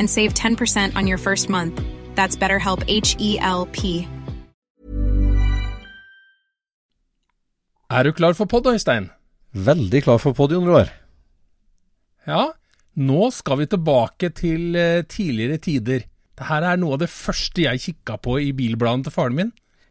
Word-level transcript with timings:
and 0.00 0.08
save 0.08 0.34
10% 0.34 0.96
on 0.96 1.06
your 1.06 1.18
first 1.18 1.48
month. 1.48 1.80
That's 2.16 2.34
BetterHelp 2.34 2.82
H 2.88 3.14
E 3.20 3.38
L 3.38 3.68
P. 3.70 4.08
Er 7.90 8.04
du 8.04 8.12
klar 8.12 8.34
for 8.38 8.46
podd, 8.46 8.66
Øystein? 8.70 9.10
Veldig 9.52 10.02
klar 10.04 10.18
for 10.22 10.32
podium, 10.32 10.66
Roar. 10.68 10.92
Ja, 12.26 12.52
nå 12.94 13.30
skal 13.34 13.58
vi 13.58 13.66
tilbake 13.66 14.30
til 14.30 14.76
eh, 14.78 15.02
tidligere 15.10 15.58
tider. 15.58 16.04
Dette 16.38 16.60
er 16.70 16.78
noe 16.78 16.94
av 16.94 17.02
det 17.02 17.10
første 17.10 17.64
jeg 17.64 17.82
kikka 17.82 18.16
på 18.22 18.38
i 18.40 18.52
bilbladet 18.56 19.08
til 19.08 19.14
faren 19.14 19.36
min. 19.36 19.50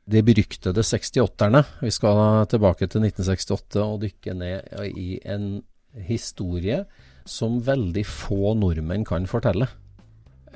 De 0.09 0.23
beryktede 0.25 0.81
68-erne. 0.81 1.65
Vi 1.83 1.91
skal 1.93 2.47
tilbake 2.49 2.87
til 2.87 3.03
1968 3.03 3.83
og 3.83 3.99
dykke 4.05 4.33
ned 4.33 4.95
i 4.95 5.19
en 5.27 5.59
historie 6.07 6.85
som 7.29 7.59
veldig 7.65 8.05
få 8.07 8.55
nordmenn 8.57 9.05
kan 9.05 9.27
fortelle. 9.29 9.67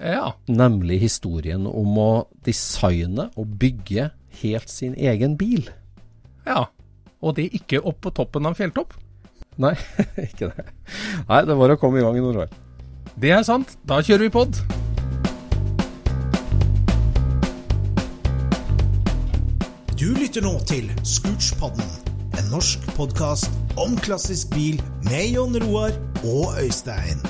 Ja, 0.04 0.34
Nemlig 0.52 0.98
historien 1.00 1.64
om 1.70 1.98
å 2.02 2.08
designe 2.44 3.30
og 3.40 3.54
bygge 3.62 4.10
helt 4.42 4.70
sin 4.70 4.96
egen 5.00 5.38
bil. 5.40 5.70
ja. 6.46 6.66
Og 7.24 7.38
det 7.38 7.46
ikke 7.56 7.80
opp 7.88 8.02
på 8.04 8.12
toppen 8.12 8.44
av 8.44 8.52
en 8.52 8.56
fjelltopp. 8.58 8.94
Nei, 9.64 9.72
ikke 10.28 10.50
det. 10.52 10.66
Nei, 11.30 11.38
det 11.48 11.56
var 11.56 11.72
å 11.72 11.78
komme 11.80 12.02
i 12.02 12.04
gang 12.04 12.18
i 12.20 12.24
Nordvær. 12.26 12.50
Det 13.16 13.32
er 13.32 13.46
sant. 13.48 13.78
Da 13.88 14.02
kjører 14.04 14.26
vi 14.26 14.34
pod. 14.34 14.60
Du 20.00 20.10
lytter 20.18 20.44
nå 20.44 20.54
til 20.68 20.90
Scootspodden, 21.08 21.86
en 22.40 22.50
norsk 22.52 22.84
podkast 22.98 23.54
om 23.80 23.96
klassisk 24.04 24.52
bil 24.56 24.82
med 25.08 25.30
Jon 25.36 25.56
Roar 25.64 25.94
og 26.26 26.58
Øystein. 26.60 27.22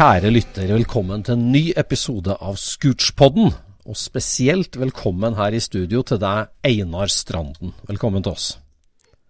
Kjære 0.00 0.30
lytter, 0.32 0.70
velkommen 0.72 1.20
til 1.20 1.34
en 1.34 1.50
ny 1.52 1.60
episode 1.76 2.32
av 2.32 2.54
Scootspodden. 2.56 3.50
Og 3.84 3.98
spesielt 4.00 4.78
velkommen 4.80 5.34
her 5.36 5.52
i 5.52 5.60
studio 5.60 6.00
til 6.08 6.16
deg, 6.22 6.48
Einar 6.64 7.12
Stranden. 7.12 7.74
Velkommen 7.84 8.24
til 8.24 8.32
oss. 8.32 8.46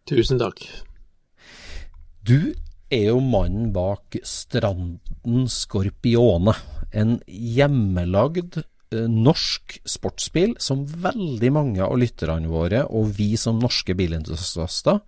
Tusen 0.07 0.39
takk. 0.39 0.63
Du 2.23 2.55
er 2.87 3.09
jo 3.09 3.19
mannen 3.19 3.73
bak 3.75 4.15
Stranden 4.23 5.51
Skorpione. 5.51 6.55
En 6.95 7.19
hjemmelagd 7.27 8.63
eh, 8.63 9.11
norsk 9.11 9.81
sportsbil 9.83 10.55
som 10.63 10.87
veldig 10.87 11.51
mange 11.59 11.83
av 11.83 11.99
lytterne 11.99 12.47
våre 12.47 12.87
og 12.87 13.11
vi 13.19 13.33
som 13.35 13.59
norske 13.59 13.99
bilentusiaster 13.99 15.03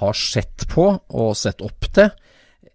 har 0.00 0.16
sett 0.16 0.64
på 0.72 0.94
og 0.96 1.36
sett 1.36 1.60
opp 1.60 1.92
til 1.92 2.08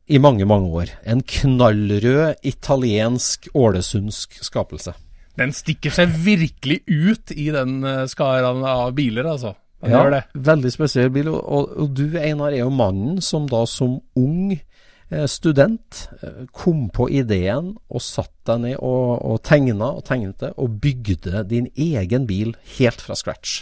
i 0.09 0.19
mange, 0.21 0.45
mange 0.49 0.71
år. 0.81 0.91
En 1.05 1.21
knallrød 1.21 2.41
italiensk 2.47 3.47
ålesundsk 3.53 4.39
skapelse. 4.45 4.95
Den 5.39 5.53
stikker 5.55 5.93
seg 5.93 6.13
virkelig 6.25 6.81
ut 6.89 7.31
i 7.31 7.49
den 7.53 7.83
eh, 7.87 8.05
skaraen 8.11 8.65
av 8.67 8.91
biler, 8.97 9.29
altså. 9.29 9.53
Den 9.79 9.93
Ja, 9.93 10.01
det. 10.11 10.23
veldig 10.35 10.71
spesiell 10.73 11.13
bil. 11.13 11.29
Og, 11.31 11.69
og, 11.69 11.93
du, 11.95 12.17
Einar, 12.19 12.51
er 12.51 12.65
jo 12.65 12.73
mannen 12.73 13.21
som 13.23 13.45
da 13.47 13.61
som 13.69 13.99
ung 14.19 14.57
eh, 14.57 15.27
student 15.31 16.09
eh, 16.19 16.43
kom 16.51 16.89
på 16.91 17.07
ideen 17.21 17.75
og 17.87 18.03
satt 18.03 18.33
deg 18.49 18.65
ned 18.65 18.75
og, 18.81 19.21
og 19.23 19.39
tegna 19.47 19.93
og 20.01 20.03
tegnet 20.09 20.49
og 20.49 20.81
bygde 20.83 21.45
din 21.47 21.71
egen 21.77 22.27
bil 22.27 22.57
helt 22.75 23.05
fra 23.05 23.15
scratch. 23.15 23.61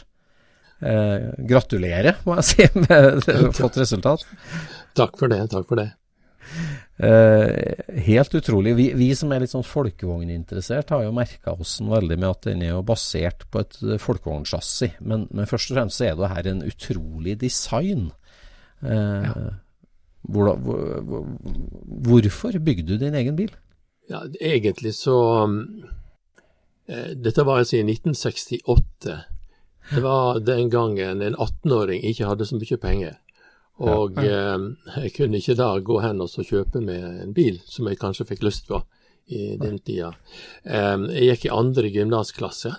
Eh, 0.82 1.30
gratulerer, 1.50 2.24
må 2.26 2.40
jeg 2.40 2.50
si, 2.50 2.68
med 2.88 3.24
flott 3.58 3.78
resultat. 3.78 4.26
Takk 4.98 5.18
for 5.20 5.30
det. 5.30 5.44
Takk 5.54 5.70
for 5.70 5.84
det. 5.84 5.92
Eh, 6.98 8.02
helt 8.08 8.36
utrolig. 8.36 8.74
Vi, 8.76 8.88
vi 8.98 9.10
som 9.16 9.32
er 9.32 9.44
litt 9.44 9.54
sånn 9.54 9.66
folkevogninteressert, 9.68 10.90
har 10.96 11.04
jo 11.06 11.14
merka 11.14 11.54
oss 11.54 11.76
den 11.78 11.92
veldig 11.94 12.18
med 12.18 12.30
at 12.32 12.48
den 12.48 12.64
er 12.66 12.74
jo 12.74 12.82
basert 12.88 13.46
på 13.54 13.62
et 13.62 13.78
folkevognsjassi. 14.02 14.96
Men, 15.06 15.28
men 15.30 15.50
først 15.50 15.72
og 15.72 15.78
fremst 15.78 16.02
så 16.02 16.10
er 16.10 16.18
det 16.18 16.32
her 16.34 16.50
en 16.54 16.66
utrolig 16.66 17.38
design. 17.44 18.10
Eh, 18.82 19.30
ja. 19.30 19.46
hvor, 20.26 20.56
hvor, 20.58 21.30
hvorfor 22.10 22.60
bygde 22.60 22.96
du 22.96 23.06
din 23.06 23.18
egen 23.18 23.38
bil? 23.38 23.54
Ja, 24.10 24.24
egentlig 24.40 24.94
så 24.96 25.44
um, 25.44 25.84
eh, 26.88 27.12
Dette 27.20 27.44
var 27.46 27.60
altså 27.62 27.78
i 27.78 27.84
1968. 27.84 29.18
Det 29.88 30.04
var 30.04 30.40
den 30.40 30.70
gangen 30.70 31.22
en 31.22 31.36
18-åring 31.36 32.04
ikke 32.04 32.28
hadde 32.28 32.46
så 32.48 32.58
mye 32.58 32.78
penger. 32.82 33.18
Og 33.78 34.18
eh, 34.24 34.58
jeg 35.04 35.14
kunne 35.14 35.38
ikke 35.38 35.58
da 35.60 35.70
gå 35.86 36.00
hen 36.02 36.24
og 36.24 36.32
så 36.32 36.46
kjøpe 36.46 36.82
meg 36.82 37.04
en 37.24 37.34
bil, 37.38 37.60
som 37.70 37.90
jeg 37.90 38.00
kanskje 38.02 38.26
fikk 38.32 38.46
lyst 38.48 38.66
på 38.70 38.82
i 39.28 39.58
den 39.60 39.78
tida. 39.84 40.14
Eh, 40.64 40.98
jeg 41.14 41.30
gikk 41.34 41.46
i 41.50 41.54
andre 41.54 41.92
gymnasklasse 41.94 42.74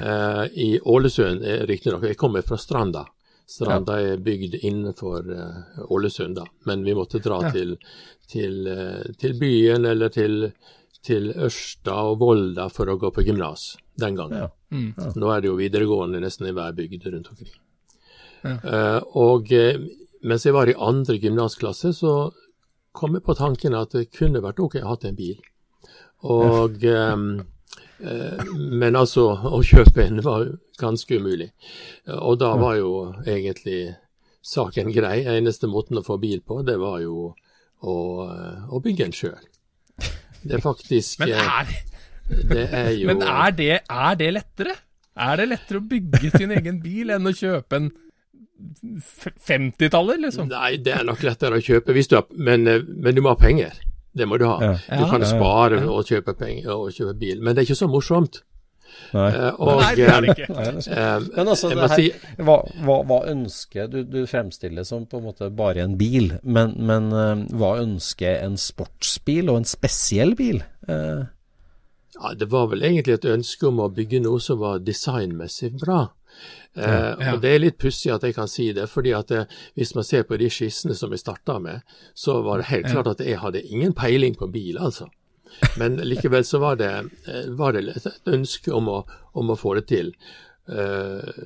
eh, 0.00 0.44
i 0.52 0.70
Ålesund, 0.82 1.44
eh, 1.46 1.64
riktignok. 1.70 2.04
Jeg 2.10 2.20
kommer 2.20 2.44
fra 2.44 2.58
Stranda. 2.60 3.06
Stranda 3.48 3.98
er 4.00 4.20
bygd 4.22 4.58
innenfor 4.62 5.32
eh, 5.32 5.80
Ålesund, 5.88 6.36
da. 6.36 6.46
Men 6.68 6.84
vi 6.84 6.94
måtte 6.98 7.22
dra 7.22 7.40
til, 7.52 7.76
til, 8.30 8.66
eh, 8.68 9.08
til 9.20 9.38
byen 9.40 9.88
eller 9.88 10.12
til, 10.12 10.50
til 11.04 11.32
Ørsta 11.32 11.96
og 12.10 12.20
Volda 12.20 12.68
for 12.72 12.92
å 12.92 12.98
gå 13.00 13.12
på 13.14 13.24
gymnas 13.26 13.72
den 14.00 14.16
gangen. 14.18 14.44
Ja. 14.44 14.52
Nå 15.16 15.32
er 15.32 15.42
det 15.42 15.50
jo 15.50 15.58
videregående 15.58 16.20
nesten 16.22 16.48
i 16.48 16.54
hver 16.56 16.72
bygd 16.76 17.10
rundt 17.12 17.32
omkring. 17.32 17.52
Eh, 18.42 19.00
og 19.20 19.52
mens 20.22 20.46
jeg 20.46 20.54
var 20.54 20.70
i 20.70 20.78
andre 20.78 21.18
gymnasklasse, 21.20 21.92
så 21.96 22.30
kom 22.92 23.16
jeg 23.16 23.24
på 23.26 23.36
tanken 23.38 23.76
at 23.78 23.94
det 23.96 24.10
kunne 24.14 24.42
vært 24.44 24.60
ok 24.62 24.78
å 24.82 24.92
ha 24.92 24.96
en 25.08 25.18
bil. 25.18 25.38
Og 26.28 26.84
eh, 26.96 27.24
eh, 28.06 28.52
Men 28.56 28.98
altså, 28.98 29.28
å 29.32 29.62
kjøpe 29.66 30.04
en 30.06 30.22
var 30.24 30.48
ganske 30.80 31.18
umulig. 31.18 31.52
Og 32.18 32.38
da 32.42 32.54
var 32.58 32.78
jo 32.80 32.92
egentlig 33.26 33.94
saken 34.42 34.90
grei. 34.94 35.22
Eneste 35.30 35.70
måten 35.70 36.00
å 36.00 36.06
få 36.06 36.18
bil 36.22 36.42
på, 36.42 36.62
det 36.66 36.78
var 36.80 37.00
jo 37.02 37.32
å, 37.82 37.96
å 38.70 38.82
bygge 38.82 39.08
en 39.08 39.16
sjøl. 39.16 39.42
Det 40.42 40.58
er 40.58 40.62
faktisk 40.62 41.20
Men 41.22 41.34
eh, 41.34 41.50
er, 41.58 41.74
Det 42.50 42.64
er 42.66 42.90
jo 43.00 43.10
men 43.10 43.22
er, 43.22 43.50
det, 43.58 43.74
er 43.88 44.16
det 44.18 44.30
lettere? 44.34 44.74
Er 45.12 45.36
det 45.38 45.48
lettere 45.50 45.82
å 45.82 45.86
bygge 45.86 46.32
sin 46.38 46.54
egen 46.56 46.80
bil 46.82 47.12
enn 47.14 47.28
å 47.28 47.34
kjøpe 47.36 47.78
en 47.78 47.90
50-tallet, 49.46 50.20
liksom? 50.26 50.48
Nei, 50.52 50.76
det 50.82 50.94
er 50.98 51.04
nok 51.08 51.22
lettere 51.26 51.58
å 51.58 51.64
kjøpe, 51.64 51.94
hvis 51.96 52.08
du 52.10 52.16
har, 52.18 52.26
men, 52.36 52.66
eh, 52.68 52.82
men 52.86 53.14
du 53.16 53.22
må 53.24 53.34
ha 53.34 53.38
penger. 53.40 53.72
Det 54.14 54.26
må 54.28 54.36
du 54.38 54.44
ha. 54.44 54.58
Ja. 54.60 54.72
Du 55.00 55.06
kan 55.08 55.22
Ja, 55.22 55.28
ja, 55.28 55.36
spare 55.36 55.82
og 55.88 56.04
kjøpe 56.08 56.34
penger 56.36 56.72
og 56.74 56.90
kjøpe 56.92 57.14
bil, 57.18 57.40
men 57.40 57.54
det 57.54 57.62
er 57.62 57.70
ikke 57.70 57.78
så 57.84 57.88
morsomt. 57.88 58.42
Nei. 59.16 59.28
Eh, 59.32 59.54
og, 59.58 59.80
Nei, 59.80 59.94
det 59.96 60.08
er 60.12 60.20
det 60.20 60.34
ikke. 60.36 60.48
Eh, 60.52 61.20
Men 61.36 61.48
altså, 61.48 61.70
det 61.72 61.78
her, 61.80 61.96
si- 61.96 62.42
hva, 62.44 62.58
hva, 62.84 62.98
hva 63.08 63.20
ønsker 63.32 63.88
du, 63.88 64.02
du 64.04 64.26
fremstiller 64.28 64.84
som 64.84 65.06
på 65.08 65.16
en 65.18 65.24
måte 65.30 65.48
bare 65.56 65.80
en 65.86 65.96
bil, 65.96 66.34
men, 66.44 66.74
men 66.76 67.08
hva 67.56 67.78
ønsker 67.80 68.42
en 68.44 68.58
sportsbil 68.60 69.48
og 69.48 69.62
en 69.62 69.64
spesiell 69.68 70.34
bil? 70.36 70.60
Eh, 70.88 71.22
Ja, 72.14 72.34
det 72.36 72.50
var 72.52 72.66
vel 72.72 72.82
egentlig 72.84 73.14
et 73.14 73.28
ønske 73.28 73.66
om 73.70 73.80
å 73.80 73.88
bygge 73.92 74.20
noe 74.24 74.40
som 74.40 74.60
var 74.60 74.82
designmessig 74.84 75.72
bra. 75.80 76.02
Ja, 76.74 77.16
Ja. 77.20 77.34
Og 77.34 77.40
Det 77.40 77.50
er 77.54 77.58
litt 77.58 77.78
pussig 77.78 78.12
at 78.12 78.22
jeg 78.22 78.34
kan 78.34 78.48
si 78.48 78.72
det, 78.72 78.88
fordi 78.88 79.12
at 79.12 79.30
eh, 79.30 79.44
hvis 79.76 79.94
man 79.94 80.04
ser 80.04 80.22
på 80.24 80.36
de 80.40 80.48
skissene 80.48 80.94
som 80.96 81.10
jeg 81.12 81.20
starta 81.20 81.58
med, 81.60 81.82
så 82.14 82.40
var 82.42 82.58
det 82.58 82.70
helt 82.70 82.86
klart 82.86 83.06
at 83.06 83.20
jeg 83.20 83.38
hadde 83.38 83.62
ingen 83.62 83.92
peiling 83.92 84.34
på 84.34 84.48
bil, 84.52 84.78
altså. 84.78 85.08
Men 85.76 85.96
likevel 86.00 86.44
så 86.48 86.58
var 86.58 86.76
det, 86.80 86.92
eh, 87.28 87.50
var 87.52 87.72
det 87.72 87.96
et 87.96 88.06
ønske 88.26 88.72
om 88.72 88.88
å, 88.88 89.04
om 89.34 89.50
å 89.52 89.56
få 89.56 89.74
det 89.74 89.86
til. 89.92 90.14
Eh, 90.68 91.42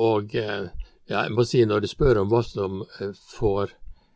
og 0.00 0.34
eh, 0.34 0.68
ja, 1.08 1.22
jeg 1.26 1.32
må 1.36 1.44
si 1.44 1.64
når 1.64 1.84
du 1.84 1.88
spør 1.90 2.22
om 2.22 2.30
hva 2.32 2.42
som 2.42 2.82
eh, 3.00 3.12
får 3.36 3.74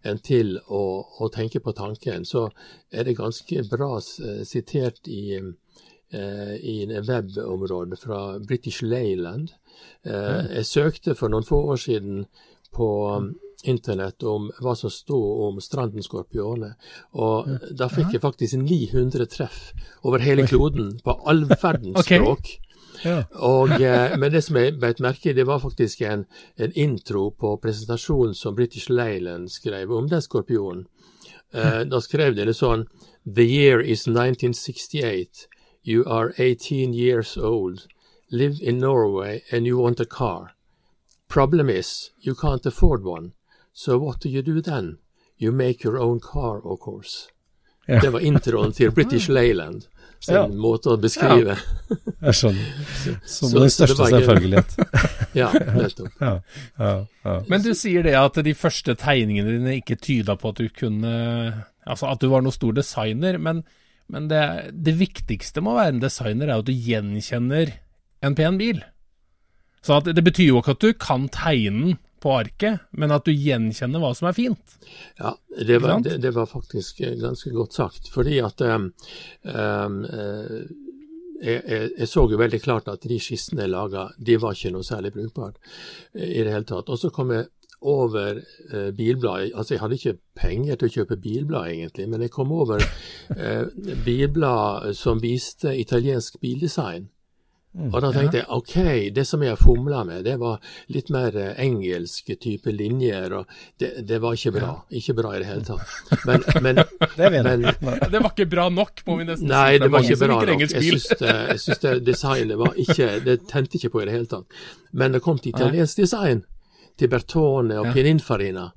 en 0.08 0.18
til 0.24 0.56
å, 0.72 0.82
å 1.20 1.28
tenke 1.28 1.60
på 1.60 1.72
tanken, 1.76 2.24
så 2.24 2.48
er 2.90 3.04
det 3.04 3.18
ganske 3.18 3.64
bra 3.68 3.98
eh, 3.98 4.44
sitert 4.48 5.08
i, 5.10 5.36
eh, 5.36 5.52
i 6.08 6.82
en 6.82 6.92
webområde 7.04 7.96
fra 8.00 8.38
British 8.40 8.82
Leyland. 8.82 9.50
Eh, 10.06 10.46
jeg 10.56 10.66
søkte 10.66 11.14
for 11.18 11.32
noen 11.32 11.46
få 11.46 11.60
år 11.72 11.80
siden 11.82 12.24
på 12.74 12.88
um, 13.16 13.32
internett 13.64 14.22
om 14.22 14.48
hva 14.62 14.74
som 14.78 14.90
stod 14.92 15.42
om 15.48 15.58
Stranden 15.60 16.04
Skorpione, 16.04 16.74
og 17.18 17.48
da 17.74 17.88
fikk 17.90 18.14
jeg 18.14 18.22
faktisk 18.22 18.54
900 18.60 19.26
treff 19.32 19.72
over 20.06 20.22
hele 20.22 20.46
kloden 20.46 20.92
på 21.04 21.16
all 21.26 21.44
verdens 21.64 21.98
okay. 21.98 22.20
språk. 22.20 22.54
Ja. 23.02 23.22
Og, 23.46 23.74
eh, 23.80 24.14
men 24.18 24.32
det 24.34 24.42
som 24.46 24.58
jeg 24.58 24.78
beit 24.82 25.02
merke 25.02 25.30
i, 25.30 25.36
det 25.36 25.46
var 25.46 25.62
faktisk 25.62 26.02
en, 26.06 26.24
en 26.58 26.72
intro 26.74 27.28
på 27.30 27.56
presentasjonen 27.62 28.34
som 28.34 28.56
British 28.58 28.90
Leyland 28.90 29.52
skrev 29.54 29.92
om 29.94 30.08
den 30.10 30.22
skorpionen. 30.22 30.86
Eh, 31.54 31.84
da 31.88 32.00
skrev 32.04 32.34
de 32.36 32.48
det 32.48 32.56
sånn 32.58 32.86
The 33.24 33.44
year 33.44 33.80
is 33.80 34.06
1968. 34.08 35.46
You 35.82 36.04
are 36.06 36.32
18 36.38 36.92
years 36.94 37.36
old. 37.36 37.86
Live 38.30 38.56
in 38.60 38.78
Norway 38.78 39.40
and 39.52 39.66
you 39.66 39.78
want 39.78 40.00
a 40.00 40.04
car. 40.04 40.50
Problem 41.28 41.68
is, 41.70 42.10
you 42.20 42.34
can't 42.34 42.66
afford 42.66 43.04
one. 43.04 43.32
So 43.72 43.98
what 43.98 44.20
do 44.20 44.28
you 44.28 44.42
do 44.42 44.60
then? 44.60 44.98
You 45.38 45.52
make 45.52 45.84
your 45.84 45.98
own 45.98 46.20
car, 46.20 46.60
of 46.64 46.78
course. 46.80 47.28
Ja. 47.86 48.00
Det 48.00 48.10
var 48.12 48.20
introen 48.20 48.72
til 48.72 48.90
British 48.90 49.28
Leyland 49.36 49.82
sin 50.20 50.34
Ja. 50.34 50.46
måte 50.48 50.90
å 50.90 50.96
beskrive. 51.00 51.54
Jeg 52.22 52.34
skjønner. 52.34 52.72
Som 53.24 53.48
Så- 53.48 53.58
den 53.60 53.70
største 53.70 53.98
var 53.98 54.10
selvfølgelighet. 54.10 54.76
Ja, 55.34 55.50
nettopp. 55.52 56.08
Ja, 56.20 56.38
ja, 56.78 57.04
ja. 57.24 57.40
Men 57.48 57.62
du 57.62 57.74
sier 57.76 58.02
det 58.02 58.14
at 58.16 58.34
de 58.44 58.54
første 58.56 58.94
tegningene 58.98 59.52
dine 59.58 59.74
ikke 59.78 59.94
tyda 60.00 60.34
på 60.40 60.48
at 60.48 60.56
du 60.58 60.68
kunne 60.72 61.12
Altså 61.86 62.08
at 62.10 62.20
du 62.20 62.28
var 62.32 62.40
noen 62.42 62.52
stor 62.52 62.72
designer, 62.76 63.38
men, 63.38 63.62
men 64.12 64.28
det, 64.30 64.42
det 64.72 64.96
viktigste 64.98 65.62
med 65.62 65.74
å 65.74 65.78
være 65.78 65.94
en 65.96 66.04
designer 66.04 66.50
er 66.50 66.60
at 66.62 66.68
du 66.68 66.72
gjenkjenner 66.72 67.74
en 68.24 68.36
pen 68.38 68.58
bil. 68.60 68.82
Så 69.84 70.00
det 70.04 70.24
betyr 70.24 70.50
jo 70.50 70.60
ikke 70.62 70.74
at 70.76 70.84
du 70.84 70.92
kan 70.98 71.28
tegne 71.32 71.84
den 71.84 71.98
på 72.18 72.32
arket, 72.34 72.82
men 72.98 73.14
at 73.14 73.28
du 73.28 73.30
gjenkjenner 73.30 74.02
hva 74.02 74.10
som 74.16 74.26
er 74.30 74.34
fint. 74.34 74.76
Ja, 75.20 75.36
det 75.54 75.78
var, 75.84 76.00
det, 76.02 76.16
det 76.24 76.32
var 76.34 76.48
faktisk 76.50 77.02
eh, 77.06 77.14
ganske 77.20 77.52
godt 77.54 77.76
sagt. 77.78 78.08
Fordi 78.10 78.40
at 78.42 78.64
um, 78.66 78.88
um, 79.44 80.00
jeg, 81.38 81.62
jeg, 81.62 81.90
jeg 81.94 82.08
så 82.10 82.24
jo 82.30 82.40
veldig 82.40 82.60
klart 82.64 82.90
at 82.90 83.06
de 83.06 83.20
skissene 83.22 83.64
jeg 83.64 83.72
laga, 83.74 84.08
de 84.18 84.38
var 84.42 84.56
ikke 84.56 84.74
noe 84.74 84.86
særlig 84.86 85.14
brukbart 85.14 85.60
i 86.14 86.42
det 86.42 86.50
hele 86.50 86.66
tatt. 86.66 86.90
Og 86.90 86.98
så 86.98 87.12
kom 87.14 87.30
jeg 87.36 87.46
over 87.80 88.40
eh, 88.72 88.90
bilblad. 88.96 89.52
Altså, 89.54 89.74
jeg 89.74 89.80
hadde 89.80 89.98
ikke 89.98 90.16
penger 90.38 90.78
til 90.78 90.88
å 90.88 90.94
kjøpe 90.96 91.20
bilblad, 91.22 91.70
egentlig, 91.74 92.08
men 92.08 92.24
jeg 92.24 92.34
kom 92.34 92.52
over 92.52 92.82
eh, 93.36 93.68
bilblad 94.04 94.94
som 94.98 95.22
viste 95.22 95.76
italiensk 95.78 96.40
bildesign. 96.42 97.08
Og 97.78 98.00
da 98.02 98.08
tenkte 98.10 98.40
jeg 98.40 98.48
ok, 98.50 98.74
det 99.14 99.22
som 99.28 99.42
jeg 99.44 99.58
fomla 99.60 100.00
med, 100.08 100.24
det 100.26 100.38
var 100.40 100.56
litt 100.90 101.12
mer 101.14 101.36
eh, 101.38 101.52
engelske 101.62 102.34
type 102.40 102.72
linjer, 102.74 103.34
og 103.38 103.52
det, 103.78 103.92
det 104.08 104.18
var 104.24 104.34
ikke 104.34 104.54
bra. 104.56 104.72
Ikke 104.98 105.14
bra 105.18 105.34
i 105.36 105.42
det 105.42 105.50
hele 105.50 105.66
tatt. 105.68 105.92
Men, 106.28 106.42
men, 106.62 106.80
Det 107.16 107.28
men 107.30 107.62
Det 108.12 108.20
var 108.22 108.32
ikke 108.32 108.48
bra 108.50 108.68
nok, 108.72 109.02
må 109.06 109.18
vi 109.20 109.28
nesten 109.28 109.48
Nei, 109.52 109.76
si. 109.76 109.82
det 109.84 109.90
var 109.92 110.06
ikke 110.06 110.20
bra 110.24 110.38
nok. 110.40 110.64
Jeg 110.64 110.84
syns 110.88 111.06
det, 111.12 111.34
jeg 111.52 111.62
syns 111.62 111.82
det 111.84 111.92
designet 112.06 112.58
var 112.58 112.76
ikke 112.82 113.08
Det 113.24 113.36
tente 113.50 113.78
ikke 113.78 113.92
på 113.94 114.02
i 114.02 114.08
det 114.08 114.16
hele 114.16 114.28
tatt. 114.30 114.58
Men 114.92 115.14
det 115.14 115.22
kom 115.24 115.38
til 115.38 115.54
italiensk 115.54 116.02
design, 116.02 116.42
til 116.98 117.10
Bertone 117.12 117.78
og 117.80 117.92
Pininfarina. 117.94 118.68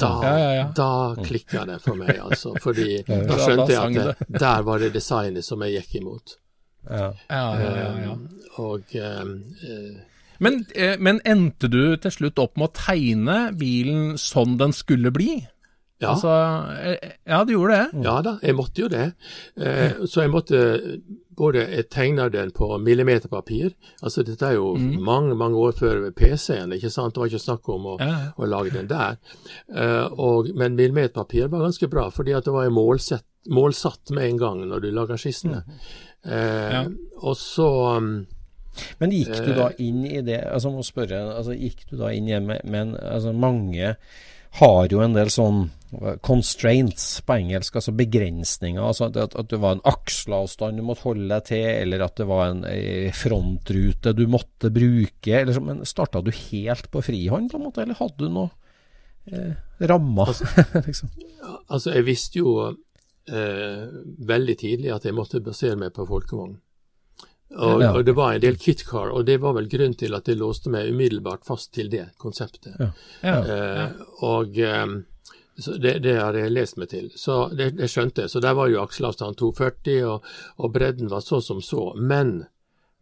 Da, 0.00 0.10
Ja, 0.22 0.38
ja, 0.38 0.50
ja. 0.54 0.66
da 0.76 1.14
klikka 1.20 1.66
det 1.68 1.80
for 1.84 1.98
meg, 1.98 2.14
altså. 2.22 2.54
Fordi 2.62 3.02
da 3.04 3.36
skjønte 3.36 3.72
jeg 3.74 3.80
at 3.80 4.20
det, 4.28 4.38
der 4.40 4.62
var 4.64 4.80
det 4.80 4.92
designet 4.94 5.44
som 5.44 5.60
jeg 5.66 5.80
gikk 5.80 5.98
imot. 6.00 6.36
Ja. 6.88 7.10
Ja, 7.28 7.48
ja, 7.60 7.72
ja, 7.76 7.90
ja. 8.06 8.14
Og 8.62 8.94
eh, 8.96 9.18
eh, 9.68 9.98
Men, 10.40 10.62
eh, 10.74 10.96
men 10.98 11.20
endte 11.28 11.68
du 11.68 11.96
til 12.00 12.14
slutt 12.14 12.40
opp 12.40 12.56
med 12.56 12.70
å 12.70 12.76
tegne 12.78 13.38
bilen 13.60 14.16
sånn 14.16 14.56
den 14.62 14.72
skulle 14.72 15.12
bli? 15.12 15.42
Ja. 16.00 16.10
Altså, 16.14 16.30
eh, 16.80 17.10
ja, 17.28 17.42
du 17.44 17.52
gjorde 17.52 17.76
det. 17.76 18.04
Ja 18.06 18.20
da, 18.24 18.36
jeg 18.42 18.56
måtte 18.56 18.80
jo 18.84 18.88
det. 18.88 19.10
Eh, 19.60 19.98
så 20.08 20.22
jeg 20.24 20.30
måtte 20.32 20.60
både 21.40 21.62
Jeg 21.72 21.86
tegna 21.88 22.26
den 22.28 22.50
på 22.52 22.66
millimeterpapir. 22.84 23.70
Altså 24.04 24.20
dette 24.28 24.44
er 24.44 24.58
jo 24.58 24.74
mange, 24.76 25.32
mange 25.34 25.56
år 25.56 25.72
før 25.72 26.10
PC-en, 26.12 26.72
ikke 26.76 26.90
sant. 26.92 27.14
Det 27.14 27.20
var 27.22 27.30
ikke 27.30 27.40
snakk 27.46 27.68
om 27.72 27.86
å, 27.86 27.94
Ja, 28.00 28.16
å 28.36 28.44
lage 28.48 28.74
den 28.74 28.90
der. 28.90 29.16
Eh, 29.72 30.06
og, 30.20 30.50
men 30.54 30.76
millimeterpapir 30.76 31.48
var 31.48 31.64
ganske 31.64 31.88
bra, 31.88 32.10
fordi 32.12 32.34
at 32.36 32.44
det 32.44 32.52
var 32.52 32.68
målsett, 32.68 33.24
målsatt 33.48 34.12
med 34.12 34.26
en 34.34 34.38
gang 34.42 34.60
når 34.68 34.84
du 34.84 34.90
lager 34.92 35.16
skissene. 35.20 35.62
Eh, 36.26 36.72
Ja. 36.74 36.82
Og 37.24 37.36
så 37.40 37.96
um, 37.96 38.26
Men 39.00 39.10
gikk 39.16 39.32
du 39.44 39.54
da 39.56 39.70
inn 39.80 40.04
i 40.06 40.20
det 40.22 40.42
altså 40.46 40.70
må 40.70 40.84
spørre, 40.84 41.22
altså 41.38 41.56
gikk 41.56 41.86
du 41.90 41.96
da 41.96 42.12
inn 42.12 42.28
hjemme, 42.28 42.60
med, 42.60 42.68
men 42.70 42.92
altså 43.00 43.32
mange 43.32 43.96
har 44.58 44.88
jo 44.90 45.00
en 45.04 45.14
del 45.14 45.30
sånn 45.30 45.68
constraints 46.22 47.20
på 47.26 47.34
engelsk, 47.34 47.74
altså 47.80 47.92
begrensninger. 47.98 48.82
altså 48.82 49.08
At, 49.10 49.34
at 49.34 49.48
det 49.50 49.58
var 49.62 49.76
en 49.76 49.82
aksleavstand 49.90 50.78
du 50.78 50.84
måtte 50.86 51.02
holde 51.08 51.26
deg 51.32 51.44
til, 51.48 51.64
eller 51.82 52.04
at 52.06 52.16
det 52.20 52.26
var 52.30 52.44
en 52.50 52.64
eh, 52.68 53.10
frontrute 53.16 54.12
du 54.14 54.24
måtte 54.30 54.70
bruke. 54.74 55.34
Eller, 55.40 55.52
så- 55.56 55.64
men 55.64 55.82
starta 55.88 56.22
du 56.22 56.30
helt 56.30 56.90
på 56.92 57.02
frihånd, 57.02 57.50
på 57.50 57.58
en 57.58 57.66
måte, 57.66 57.82
eller 57.82 57.98
hadde 57.98 58.22
du 58.22 58.28
noe 58.30 58.50
eh, 59.32 59.54
rammer? 59.90 60.30
liksom? 60.86 61.10
Altså, 61.68 61.94
jeg 61.96 62.06
visste 62.06 62.38
jo 62.42 62.54
eh, 62.70 63.86
veldig 64.30 64.56
tidlig 64.62 64.94
at 64.94 65.04
jeg 65.08 65.14
måtte 65.18 65.42
basere 65.42 65.78
meg 65.80 65.92
på 65.96 66.06
folkevogn. 66.08 66.56
Og, 67.50 67.82
Ja. 67.82 67.92
og 67.96 68.04
det 68.06 68.12
var 68.14 68.32
en 68.36 68.40
del 68.40 68.56
kitcar, 68.56 69.10
og 69.10 69.24
det 69.26 69.40
var 69.42 69.56
vel 69.56 69.66
grunnen 69.68 69.96
til 69.98 70.14
at 70.14 70.28
jeg 70.28 70.38
låste 70.38 70.70
meg 70.70 70.92
umiddelbart 70.92 71.42
fast 71.44 71.72
til 71.74 71.88
det 71.90 72.12
konseptet. 72.18 72.76
Ja. 72.78 72.90
Ja. 73.26 73.38
Eh, 73.42 73.90
og 74.22 74.54
um, 74.86 75.00
så 75.58 75.74
det, 75.76 75.98
det 76.04 76.14
har 76.16 76.32
jeg 76.38 76.52
lest 76.54 76.78
meg 76.78 76.88
til. 76.92 77.10
Så 77.18 77.48
det, 77.52 77.72
det 77.76 77.90
skjønte 77.90 78.22
jeg. 78.22 78.30
Så 78.30 78.40
der 78.40 78.54
var 78.54 78.70
jo 78.70 78.80
akselavstand 78.84 79.36
240, 79.36 79.98
og, 80.08 80.30
og 80.62 80.72
bredden 80.72 81.10
var 81.10 81.20
så 81.26 81.40
som 81.42 81.58
så. 81.60 81.90
Men, 81.98 82.46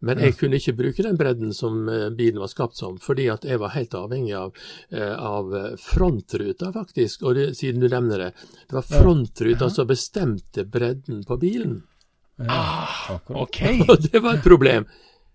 men 0.01 0.19
jeg 0.19 0.35
kunne 0.39 0.57
ikke 0.57 0.73
bruke 0.81 1.05
den 1.05 1.15
bredden 1.21 1.53
som 1.53 1.85
eh, 1.87 2.09
bilen 2.09 2.41
var 2.41 2.49
skapt 2.51 2.75
som, 2.81 2.97
fordi 2.97 3.29
at 3.29 3.45
jeg 3.45 3.61
var 3.61 3.75
helt 3.77 3.93
avhengig 3.93 4.33
av, 4.35 4.57
eh, 4.89 5.13
av 5.13 5.53
frontruta, 5.77 6.73
faktisk. 6.73 7.21
Og 7.23 7.35
det, 7.37 7.47
siden 7.61 7.85
du 7.85 7.87
nevner 7.87 8.25
det, 8.25 8.31
det 8.65 8.79
var 8.81 8.89
frontruta 8.89 9.69
som 9.69 9.87
bestemte 9.87 10.65
bredden 10.65 11.21
på 11.23 11.37
bilen. 11.37 11.83
Ok. 13.29 13.61
Det 14.11 14.19
var 14.19 14.37
et 14.37 14.43
problem. 14.43 14.85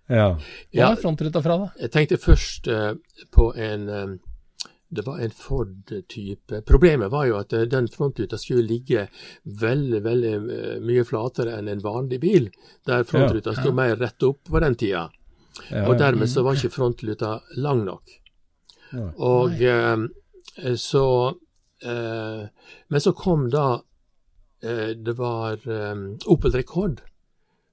Ja. 0.06 0.34
Hva 0.74 0.92
er 0.92 1.00
frontruta 1.00 1.40
fra, 1.44 1.56
da? 1.62 1.72
Jeg 1.80 1.92
tenkte 1.94 2.20
først 2.20 2.68
uh, 2.68 2.92
på 3.32 3.50
en 3.56 3.88
um, 3.88 4.14
Det 4.94 5.02
var 5.06 5.22
en 5.24 5.32
Ford-type. 5.32 6.60
Problemet 6.68 7.10
var 7.10 7.26
jo 7.26 7.38
at 7.40 7.52
eh, 7.56 7.64
den 7.66 7.88
frontruta 7.90 8.38
skulle 8.38 8.62
ligge 8.68 9.08
veldig, 9.42 10.00
veldig 10.04 10.34
mye 10.84 11.04
flatere 11.08 11.56
enn 11.58 11.70
en 11.72 11.82
vanlig 11.82 12.20
bil, 12.22 12.46
der 12.86 13.02
frontruta 13.08 13.56
sto 13.56 13.72
mer 13.74 13.96
rett 13.98 14.22
opp 14.22 14.44
på 14.46 14.60
den 14.62 14.76
tida. 14.78 15.08
Ja, 15.70 15.88
Og 15.88 15.98
dermed 15.98 16.30
så 16.30 16.44
var 16.46 16.54
ikke 16.54 16.76
frontruta 16.76 17.40
lang 17.58 17.82
nok. 17.88 18.14
Ja. 18.92 19.08
Og 19.18 19.62
eh, 19.62 20.76
så 20.78 21.06
eh, 21.82 22.46
Men 22.88 23.00
så 23.00 23.12
kom 23.18 23.48
da 23.50 23.80
Det 25.04 25.12
var 25.18 25.52
eh, 25.68 25.94
Opel 26.26 26.52
Rekord. 26.52 27.00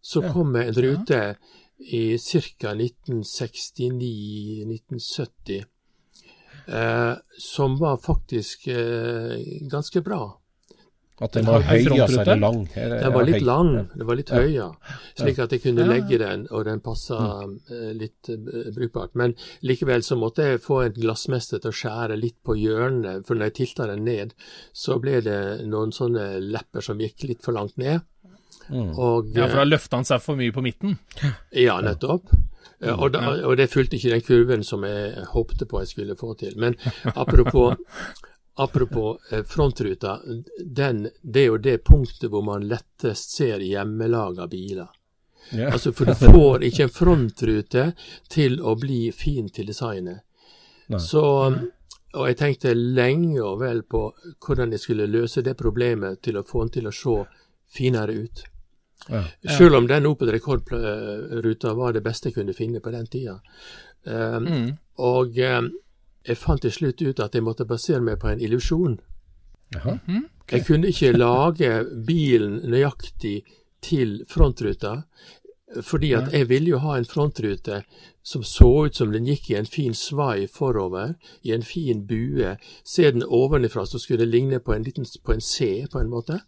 Så 0.02 0.24
Ja. 0.24 0.34
kom 0.34 0.52
med 0.52 0.68
en 0.68 0.74
rute 0.74 1.36
i 1.78 2.18
ca. 2.18 2.74
1969-1970. 2.74 5.64
eh, 6.68 7.14
som 7.40 7.78
var 7.80 7.98
faktisk 7.98 8.68
eh, 8.68 9.38
ganske 9.62 10.02
bra. 10.02 10.41
At 11.22 11.36
den 11.38 11.46
var 11.46 11.62
høy, 11.62 11.84
altså, 11.86 12.22
eller 12.24 12.40
lang? 12.42 12.60
Eller, 12.76 13.00
Den 13.04 13.14
var 13.14 13.26
litt 13.28 13.36
høy. 13.38 13.46
lang, 13.46 13.68
den 13.94 14.08
var 14.08 14.16
litt 14.18 14.30
høy, 14.34 14.48
ja. 14.56 14.68
Slik 15.20 15.40
at 15.44 15.52
jeg 15.54 15.62
kunne 15.62 15.86
legge 15.86 16.18
den, 16.18 16.48
og 16.50 16.66
den 16.66 16.80
passa 16.82 17.18
eh, 17.70 17.92
litt 17.94 18.30
eh, 18.34 18.72
brukbart. 18.74 19.14
Men 19.22 19.36
likevel 19.62 20.02
så 20.04 20.18
måtte 20.18 20.48
jeg 20.50 20.64
få 20.66 20.80
en 20.88 20.96
glassmester 20.98 21.62
til 21.62 21.70
å 21.70 21.78
skjære 21.78 22.18
litt 22.18 22.40
på 22.44 22.56
hjørnet, 22.58 23.26
for 23.28 23.38
når 23.38 23.52
jeg 23.52 23.58
tilta 23.62 23.88
den 23.92 24.04
ned, 24.10 24.34
så 24.74 24.98
ble 25.04 25.20
det 25.22 25.40
noen 25.70 25.94
sånne 25.94 26.40
lepper 26.42 26.82
som 26.82 26.98
gikk 27.00 27.28
litt 27.30 27.46
for 27.46 27.54
langt 27.54 27.78
ned. 27.78 28.02
Og, 28.72 29.30
Ja, 29.36 29.46
for 29.48 29.60
eh, 29.60 29.62
da 29.62 29.68
løfta 29.68 30.00
han 30.00 30.06
seg 30.08 30.22
for 30.24 30.40
mye 30.40 30.54
på 30.56 30.64
midten. 30.66 30.98
ja, 31.54 31.78
nettopp. 31.86 32.34
Eh, 32.82 32.94
Og, 32.98 33.12
da, 33.14 33.36
og 33.46 33.58
det 33.58 33.70
fulgte 33.70 33.98
ikke 34.00 34.10
den 34.16 34.22
kurven 34.26 34.64
som 34.66 34.82
jeg 34.88 35.26
håpte 35.36 35.68
på 35.70 35.84
jeg 35.84 35.88
skulle 35.94 36.16
få 36.18 36.34
til. 36.40 36.56
Men 36.58 36.74
apropos, 37.14 37.76
apropos 38.56 39.20
eh, 39.32 39.44
frontruta, 39.44 40.20
den, 40.66 41.10
det 41.22 41.44
er 41.44 41.46
jo 41.46 41.58
det 41.58 41.78
punktet 41.88 42.30
hvor 42.30 42.44
man 42.46 42.68
lettest 42.68 43.36
ser 43.38 43.64
hjemmelaga 43.64 44.48
biler. 44.48 44.90
Yeah. 45.52 45.74
Altså, 45.74 45.92
for 45.94 46.06
du 46.06 46.16
får 46.16 46.64
ikke 46.64 46.86
en 46.86 46.94
frontrute 46.94 47.86
til 48.30 48.60
å 48.62 48.76
bli 48.80 49.12
fin 49.16 49.50
til 49.50 49.68
designet. 49.72 50.22
Nei. 50.92 51.00
Så, 51.02 51.24
og 52.14 52.28
jeg 52.28 52.38
tenkte 52.40 52.76
lenge 52.76 53.42
og 53.42 53.60
vel 53.64 53.84
på 53.84 54.06
hvordan 54.46 54.76
jeg 54.76 54.84
skulle 54.84 55.10
løse 55.10 55.44
det 55.44 55.58
problemet 55.60 56.22
til 56.24 56.40
å 56.40 56.46
få 56.48 56.66
den 56.66 56.74
til 56.78 56.88
å 56.92 56.96
se 56.96 57.18
finere 57.72 58.16
ut. 58.20 58.44
Ja. 59.10 59.24
Selv 59.58 59.80
om 59.80 59.88
den 59.90 60.06
Opel 60.06 60.30
Rekord-ruta 60.36 61.74
var 61.74 61.96
det 61.96 62.04
beste 62.06 62.30
jeg 62.30 62.38
kunne 62.38 62.56
finne 62.56 62.84
på 62.84 62.94
den 62.94 63.08
tida. 63.08 63.40
Um, 64.04 64.46
Mm. 64.46 64.70
Og 64.98 65.38
um, 65.38 65.72
jeg 66.28 66.38
fant 66.38 66.62
til 66.62 66.74
slutt 66.74 67.02
ut 67.02 67.20
at 67.20 67.36
jeg 67.36 67.44
måtte 67.46 67.66
basere 67.66 68.02
meg 68.02 68.20
på 68.22 68.30
en 68.32 68.42
illusjon. 68.42 69.00
Okay. 69.76 70.22
Jeg 70.52 70.66
kunne 70.68 70.92
ikke 70.92 71.14
lage 71.16 71.72
bilen 72.08 72.60
nøyaktig 72.70 73.42
til 73.82 74.20
frontruta, 74.30 75.02
fordi 75.82 76.12
at 76.14 76.34
jeg 76.34 76.50
ville 76.50 76.74
jo 76.74 76.82
ha 76.84 76.98
en 76.98 77.08
frontrute 77.08 77.82
som 78.24 78.44
så 78.44 78.86
ut 78.86 78.96
som 78.96 79.14
den 79.14 79.26
gikk 79.26 79.50
i 79.50 79.56
en 79.56 79.70
fin 79.70 79.94
svai 79.96 80.48
forover, 80.52 81.16
i 81.44 81.54
en 81.56 81.64
fin 81.64 82.04
bue. 82.08 82.58
Se 82.84 83.12
den 83.12 83.24
ovenifra, 83.24 83.86
så 83.86 84.00
skulle 84.00 84.26
det 84.26 84.34
ligne 84.34 84.60
på 84.60 84.76
en, 84.76 84.84
liten, 84.84 85.08
på 85.24 85.34
en 85.34 85.42
C, 85.42 85.88
på 85.92 86.00
en 86.00 86.12
måte. 86.12 86.42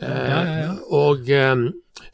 ja, 0.00 0.08
ja. 0.08 0.72
Eh, 0.72 0.78
og 0.92 1.30
eh, 1.30 1.54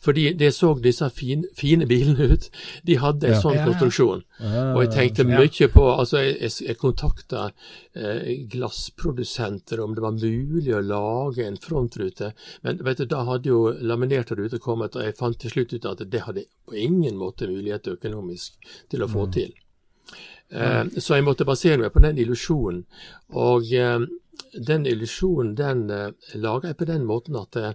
fordi 0.03 0.33
det 0.39 0.53
så 0.55 0.73
disse 0.83 1.09
fin, 1.11 1.45
fine 1.59 1.87
bilene 1.91 2.29
ut. 2.35 2.49
De 2.87 2.97
hadde 3.03 3.27
en 3.27 3.33
Ja. 3.35 3.41
sånn 3.41 3.55
Ja, 3.55 3.61
ja. 3.61 3.67
konstruksjon. 3.67 4.23
Ah, 4.41 4.75
Og 4.77 4.83
jeg 4.85 4.91
tenkte 4.93 5.25
mye 5.27 5.69
på 5.69 5.85
altså 5.99 6.19
Jeg, 6.23 6.51
jeg, 6.67 6.77
kontakta 6.79 7.53
eh, 7.95 8.47
glassprodusenter 8.49 9.81
om 9.81 9.95
det 9.95 10.03
var 10.03 10.13
mulig 10.13 10.73
å 10.75 10.81
lage 10.85 11.47
en 11.47 11.57
frontrute. 11.57 12.33
Men 12.63 12.79
vet 12.85 12.99
du, 12.99 13.05
da 13.07 13.25
hadde 13.25 13.49
jo 13.51 13.73
laminerte 13.81 14.37
ruter 14.39 14.59
kommet, 14.59 14.97
og 14.97 15.03
jeg 15.03 15.17
fant 15.19 15.39
til 15.39 15.51
slutt 15.51 15.73
ut 15.75 15.87
at 15.87 16.05
det 16.11 16.21
hadde 16.27 16.45
på 16.67 16.75
ingen 16.79 17.17
måte 17.19 17.47
mulighet 17.51 17.89
økonomisk 17.97 18.55
til 18.91 19.03
å 19.03 19.09
få 19.11 19.27
til. 19.33 19.53
Eh, 20.53 20.85
så 20.99 21.17
jeg 21.17 21.25
måtte 21.25 21.47
basere 21.49 21.79
meg 21.81 21.93
på 21.95 22.03
den 22.05 22.19
illusjonen. 22.19 22.85
Og 23.33 23.73
eh, 23.73 23.99
den 24.67 24.85
illusjonen 24.87 25.55
den 25.57 25.87
eh, 25.91 26.11
laga 26.37 26.69
jeg 26.73 26.77
på 26.83 26.89
den 26.91 27.07
måten 27.09 27.37
at, 27.41 27.57
eh, 27.57 27.73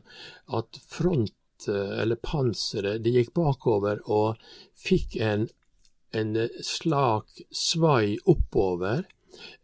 at 0.53 0.79
front, 0.87 1.33
eller 1.67 2.15
panseret, 2.21 3.03
de 3.03 3.15
gikk 3.17 3.33
bakover 3.33 4.01
og 4.05 4.37
fikk 4.77 5.17
en, 5.17 5.47
en 6.13 6.35
eh, 6.35 6.61
slak 6.63 7.41
svai 7.51 8.17
oppover. 8.25 9.03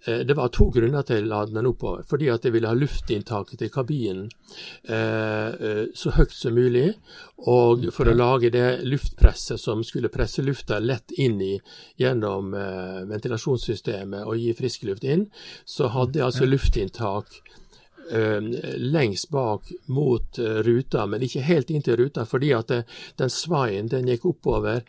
Eh, 0.06 0.20
Det 0.28 0.36
var 0.36 0.50
to 0.54 0.68
grunner 0.70 1.02
til 1.06 1.22
jeg 1.22 1.30
la 1.30 1.46
den 1.46 1.66
oppover. 1.66 2.04
Fordi 2.10 2.28
at 2.30 2.44
jeg 2.46 2.54
ville 2.54 2.68
ha 2.68 2.76
luftinntaket 2.78 3.60
til 3.62 3.72
kabinen 3.74 4.28
eh, 4.90 5.50
eh, 5.54 5.86
så 5.96 6.12
høyt 6.18 6.34
som 6.36 6.54
mulig, 6.54 6.94
og 7.48 7.88
for 7.96 8.10
å 8.10 8.18
lage 8.18 8.52
det 8.54 8.84
luftpresset 8.86 9.60
som 9.62 9.82
skulle 9.84 10.12
presse 10.14 10.44
lufta 10.46 10.80
lett 10.80 11.12
inn 11.18 11.42
i 11.42 11.56
gjennom 12.02 12.54
eh, 12.54 13.02
ventilasjonssystemet 13.10 14.26
og 14.28 14.38
gi 14.38 14.54
frisk 14.58 14.84
luft 14.90 15.04
inn, 15.08 15.30
så 15.66 15.90
hadde 15.94 16.20
jeg 16.20 16.26
altså 16.30 16.50
luftinntak 16.50 17.40
eh, 17.40 17.60
lengst 18.12 19.30
bak 19.32 19.72
mot 19.88 20.40
eh, 20.40 20.60
ruta, 20.66 21.06
men 21.08 21.22
ikke 21.24 21.42
helt 21.48 21.70
inntil 21.72 21.98
ruta, 21.98 22.26
fordi 22.26 22.52
at 22.54 22.72
eh, 22.72 22.84
den 23.18 23.30
svaien 23.30 23.88
den 23.92 24.08
gikk 24.12 24.26
oppover, 24.26 24.82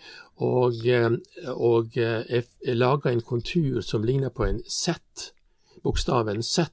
og, 0.42 0.80
eh, 0.86 1.10
og 1.54 1.96
eh, 1.96 2.24
jeg, 2.28 2.44
laga 2.74 3.12
en 3.12 3.20
kontur 3.22 3.80
som 3.86 4.02
ligner 4.04 4.30
på 4.34 4.48
en 4.48 4.60
Z, 4.66 4.98
bokstaven 5.84 6.42
Z. 6.42 6.68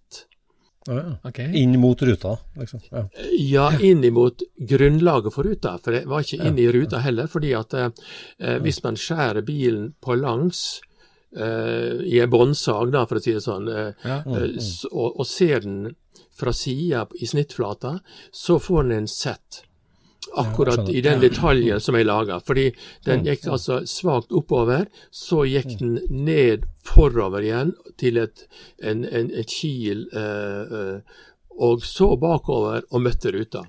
Ah, 0.89 0.95
ja. 0.97 1.09
Ok. 1.29 1.39
Inn 1.53 1.75
mot 1.79 2.01
ruta, 2.01 2.37
liksom. 2.57 2.79
Ja. 2.89 3.03
Ja, 3.37 3.65
inn 3.85 4.01
imot 4.07 4.41
grunnlaget 4.57 5.33
for 5.35 5.45
ruta, 5.45 5.75
for 5.77 5.93
det 5.93 6.07
var 6.09 6.23
ikke 6.25 6.39
inn 6.49 6.57
i 6.57 6.65
ruta 6.73 7.03
heller, 7.05 7.27
fordi 7.29 7.51
at 7.53 7.75
eh, 7.77 7.91
hvis 8.65 8.81
man 8.83 8.97
skjærer 8.97 9.45
bilen 9.45 9.91
på 10.01 10.15
langs 10.17 10.79
eh, 11.37 12.01
i 12.01 12.17
en 12.23 12.31
båndsag, 12.33 12.97
for 13.07 13.19
å 13.19 13.21
si 13.21 13.35
det 13.37 13.43
sånn, 13.45 13.69
eh, 13.69 13.91
Ja. 14.09 14.23
mm. 14.25 14.57
s- 14.57 14.87
og, 14.89 15.19
og 15.21 15.27
ser 15.29 15.61
den 15.67 15.95
fra 16.41 16.53
sida 16.57 17.05
i 17.21 17.29
snittflata, 17.29 17.99
så 18.31 18.57
får 18.59 18.83
den 18.83 19.03
en 19.03 19.07
Z. 19.07 19.35
Akkurat 20.33 20.89
i 20.89 21.01
den 21.01 21.19
detaljen 21.19 21.81
som 21.81 21.97
jeg 21.97 22.07
laga. 22.07 22.39
Fordi 22.45 22.69
den 23.05 23.25
gikk 23.27 23.47
altså 23.51 23.81
svakt 23.89 24.31
oppover, 24.31 24.85
så 25.11 25.43
gikk 25.49 25.75
den 25.81 25.97
ned 26.09 26.67
forover 26.87 27.43
igjen 27.45 27.73
til 27.99 28.21
et, 28.21 28.45
en, 28.79 29.03
en, 29.05 29.31
et 29.33 29.49
kil, 29.49 30.05
eh, 30.13 30.77
eh, 30.79 31.21
og 31.61 31.83
så 31.85 32.13
bakover 32.21 32.85
og 32.89 33.05
møtte 33.05 33.33
ruta. 33.35 33.65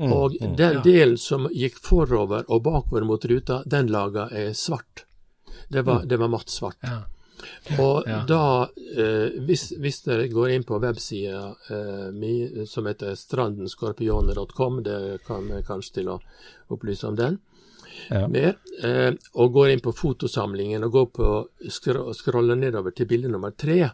Og 0.00 0.36
den 0.56 0.80
delen 0.84 1.18
som 1.20 1.48
gikk 1.52 1.78
forover 1.84 2.48
og 2.48 2.64
bakover 2.64 3.04
mot 3.08 3.24
ruta, 3.24 3.62
den 3.66 3.90
laga 3.92 4.28
jeg 4.34 4.56
svart. 4.56 5.04
Det 5.68 5.84
var, 5.86 6.04
det 6.06 6.18
var 6.18 6.30
matt 6.32 6.50
svart. 6.50 6.80
Og 7.78 8.02
Ja. 8.06 8.24
da, 8.26 8.68
eh, 8.96 9.30
hvis, 9.46 9.72
hvis 9.78 10.02
dere 10.04 10.28
går 10.28 10.50
inn 10.54 10.64
på 10.64 10.80
websida 10.80 11.54
eh, 11.70 12.10
mi 12.12 12.66
som 12.66 12.86
heter 12.86 13.14
strandenskorpioner.com, 13.16 14.82
det 14.82 15.20
kommer 15.26 15.62
kanskje 15.62 15.94
til 16.00 16.08
å 16.08 16.20
opplyse 16.70 17.06
om 17.08 17.16
den 17.16 17.38
Ja. 18.10 18.26
mer, 18.28 18.56
eh, 18.82 19.12
og 19.34 19.52
går 19.52 19.70
inn 19.72 19.80
på 19.80 19.92
fotosamlingen 19.94 20.84
og 20.84 20.92
går 20.92 21.06
på 21.12 21.30
skro 21.70 22.12
scroller 22.14 22.56
nedover 22.56 22.94
til 22.94 23.06
bilde 23.06 23.28
nummer 23.28 23.50
tre, 23.56 23.90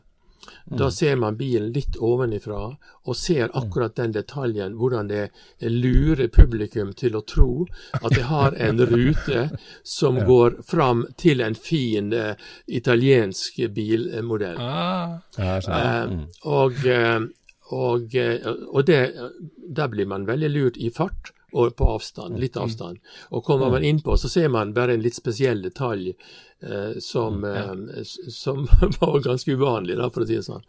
da 0.65 0.91
ser 0.91 1.17
man 1.17 1.37
bilen 1.37 1.73
litt 1.73 1.97
ovenifra 1.97 2.61
og 3.07 3.17
ser 3.17 3.51
akkurat 3.55 3.97
den 3.97 4.13
detaljen, 4.13 4.75
hvordan 4.79 5.09
det 5.09 5.29
lurer 5.61 6.29
publikum 6.29 6.93
til 6.99 7.17
å 7.17 7.23
tro 7.23 7.67
at 8.01 8.11
det 8.15 8.27
har 8.31 8.57
en 8.59 8.83
rute 8.91 9.49
som 9.83 10.19
går 10.31 10.61
fram 10.67 11.07
til 11.17 11.41
en 11.41 11.55
fin 11.55 12.13
uh, 12.13 12.35
italiensk 12.67 13.63
bilmodell. 13.75 14.59
Ah. 14.59 15.19
Eh, 15.39 16.13
og, 16.43 16.83
eh, 16.87 17.21
og, 17.71 18.19
og 18.73 18.85
det, 18.87 19.01
der 19.69 19.89
blir 19.93 20.11
man 20.11 20.27
veldig 20.27 20.51
lurt 20.51 20.77
i 20.83 20.91
fart 20.91 21.33
og 21.57 21.77
på 21.77 21.89
avstand, 21.95 22.39
litt 22.41 22.57
avstand. 22.61 22.99
Og 23.31 23.45
kommer 23.45 23.71
man 23.73 23.85
innpå, 23.87 24.17
så 24.19 24.29
ser 24.29 24.51
man 24.53 24.75
bare 24.77 24.97
en 24.97 25.05
litt 25.05 25.17
spesiell 25.17 25.63
detalj 25.65 26.13
som, 27.01 27.45
eh, 27.45 28.03
som 28.33 28.69
var 29.01 29.21
ganske 29.21 29.53
uvanlig, 29.53 29.97
da, 29.99 30.09
for 30.11 30.25
å 30.25 30.27
si 30.29 30.39
det 30.39 30.47
sånn. 30.47 30.63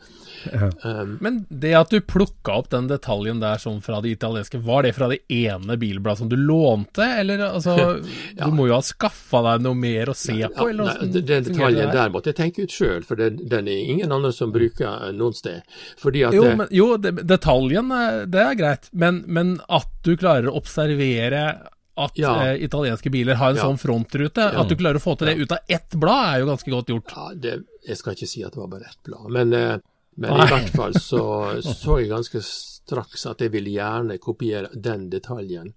Um, 0.83 1.13
Men 1.23 1.37
det 1.49 1.71
at 1.79 1.93
du 1.93 2.01
plukka 2.03 2.57
opp 2.59 2.69
den 2.73 2.89
detaljen 2.91 3.39
der 3.39 3.61
sånn 3.61 3.79
fra 3.81 4.01
det 4.03 4.11
italienske, 4.17 4.59
var 4.59 4.83
det 4.83 4.93
fra 4.97 5.07
det 5.11 5.21
ene 5.31 5.77
bilbladet 5.79 6.21
som 6.21 6.31
du 6.31 6.35
lånte, 6.35 7.07
eller 7.21 7.45
altså 7.47 7.77
Du 8.37 8.51
må 8.53 8.67
jo 8.67 8.75
ha 8.75 8.83
skaffa 8.83 9.41
deg 9.45 9.63
noe 9.63 9.79
mer 9.79 10.11
å 10.11 10.17
se 10.17 10.35
ja, 10.41 10.51
på, 10.51 10.67
eller 10.69 10.91
åssen 10.91 11.13
den 11.15 11.25
den 11.27 11.47
detaljen 11.47 11.87
det 11.87 11.95
der 11.95 12.11
måtte 12.13 12.33
jeg 12.33 12.39
tenke 12.41 12.67
ut 12.67 12.75
sjøl, 12.75 13.07
for 13.07 13.19
den, 13.19 13.39
den 13.49 13.71
er 13.71 13.93
ingen 13.93 14.13
andre 14.13 14.33
som 14.35 14.51
bruker 14.53 15.07
eh, 15.07 15.15
noen 15.15 15.35
sted. 15.37 15.63
Fordi 16.01 16.27
at 16.27 16.35
Jo, 16.35 16.43
eh, 16.51 16.59
men, 16.59 16.71
jo 16.73 16.91
detaljen, 16.99 17.95
eh, 17.95 18.21
det 18.27 18.43
er 18.43 18.59
greit, 18.59 18.91
men, 18.91 19.23
men 19.27 19.57
at 19.71 19.89
du 20.05 20.15
klarer 20.19 20.51
å 20.51 20.57
observere 20.59 21.47
at 21.97 22.17
Ja. 22.19 22.33
eh, 22.53 22.63
italienske 22.63 23.09
biler 23.11 23.35
har 23.35 23.49
en 23.49 23.55
Ja. 23.55 23.63
sånn 23.63 23.77
frontrute, 23.79 24.37
at 24.55 24.67
du 24.69 24.75
klarer 24.75 24.95
å 24.95 25.01
få 25.03 25.17
til 25.17 25.27
det 25.27 25.37
ut 25.37 25.51
av 25.51 25.59
ett 25.69 25.89
blad, 25.95 26.35
er 26.35 26.39
jo 26.39 26.45
ganske 26.51 26.71
godt 26.71 26.87
gjort. 26.87 27.11
Ja, 27.15 27.33
det, 27.35 27.63
jeg 27.87 27.97
skal 27.97 28.13
ikke 28.13 28.27
si 28.27 28.43
at 28.43 28.51
det 28.53 28.59
var 28.59 28.67
bare 28.67 28.85
ett 28.89 29.03
blad, 29.03 29.29
men, 29.31 29.53
eh, 29.53 29.77
men 30.17 30.31
i 30.33 30.47
hvert 30.47 30.69
fall 30.69 30.93
så 30.93 31.61
så 31.61 31.99
jeg 31.99 32.09
ganske 32.09 32.41
straks 32.41 33.25
at 33.25 33.37
jeg 33.39 33.51
ville 33.51 33.69
gjerne 33.69 34.17
kopiere 34.19 34.69
den 34.73 35.09
detaljen. 35.09 35.73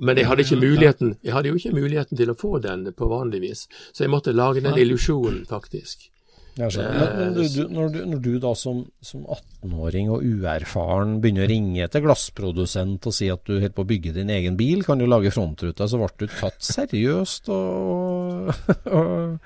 Men 0.00 0.16
jeg 0.16 0.26
hadde 0.26 0.42
ikke 0.42 0.58
muligheten 0.58 1.16
jeg 1.22 1.32
hadde 1.32 1.46
jo 1.48 1.54
ikke 1.54 1.72
muligheten 1.72 2.16
til 2.16 2.26
å 2.28 2.34
få 2.36 2.60
den 2.60 2.84
på 2.92 3.06
vanlig 3.08 3.40
vis, 3.40 3.68
så 3.92 4.02
jeg 4.04 4.10
måtte 4.10 4.34
lage 4.34 4.60
den 4.62 4.74
illusjonen, 4.74 5.46
faktisk. 5.46 6.08
Jeg 6.54 6.70
skjønner. 6.70 6.98
Men, 7.00 7.16
men 7.18 7.32
du, 7.34 7.42
du, 7.50 7.62
når, 7.74 7.88
du, 7.90 7.98
når 8.12 8.20
du 8.22 8.32
da 8.42 8.52
som, 8.54 8.84
som 9.02 9.24
18-åring 9.26 10.10
og 10.14 10.22
uerfaren 10.22 11.16
begynner 11.22 11.48
å 11.48 11.50
ringe 11.50 11.88
til 11.90 12.04
glassprodusent 12.04 13.08
og 13.10 13.16
si 13.16 13.26
at 13.32 13.42
du 13.48 13.56
holder 13.56 13.74
på 13.74 13.82
å 13.82 13.88
bygge 13.90 14.12
din 14.20 14.30
egen 14.30 14.58
bil, 14.60 14.84
kan 14.86 15.02
du 15.02 15.06
lage 15.10 15.32
frontruta, 15.34 15.88
så 15.90 15.98
ble 15.98 16.12
du 16.22 16.28
tatt 16.30 16.62
seriøst 16.74 17.50
og, 17.54 18.54
og 18.86 19.40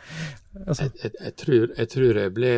Altså. 0.59 0.89
Jeg, 0.89 0.91
jeg, 1.05 1.11
jeg, 1.23 1.33
tror, 1.39 1.65
jeg 1.79 1.89
tror 1.93 2.17
jeg 2.19 2.31
ble 2.35 2.49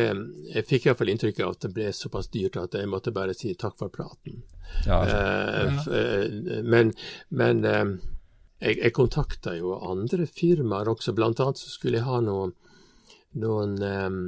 Jeg 0.55 0.63
fikk 0.65 0.85
iallfall 0.87 1.09
inntrykk 1.11 1.41
av 1.45 1.51
at 1.53 1.65
det 1.67 1.69
ble 1.75 1.89
såpass 1.93 2.31
dyrt 2.33 2.55
at 2.57 2.73
jeg 2.79 2.87
måtte 2.89 3.11
bare 3.13 3.35
si 3.37 3.51
takk 3.61 3.75
for 3.77 3.91
praten. 3.93 4.39
Ja, 4.87 5.01
Eh, 5.05 5.75
f- 5.75 5.91
eh, 5.93 6.63
men 6.65 6.89
men 7.29 7.61
eh, 7.67 7.91
jeg, 8.63 8.79
jeg 8.87 8.95
kontakta 8.97 9.53
jo 9.59 9.75
andre 9.85 10.25
firmaer 10.25 10.89
også, 10.89 11.13
annet 11.13 11.61
så 11.61 11.69
skulle 11.69 11.99
jeg 11.99 12.07
ha 12.07 12.17
noen, 12.25 12.55
noen 13.39 13.77
um, 13.81 14.23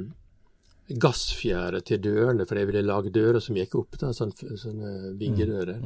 gassfjære 0.88 1.80
til 1.88 2.00
dørene, 2.04 2.44
for 2.44 2.60
jeg 2.60 2.68
ville 2.68 2.82
lage 2.84 3.12
dører 3.12 3.40
som 3.40 3.56
gikk 3.56 3.74
opp, 3.80 3.96
da, 4.00 4.10
sånn, 4.12 4.34
sånne 4.36 5.14
viggedører. 5.20 5.80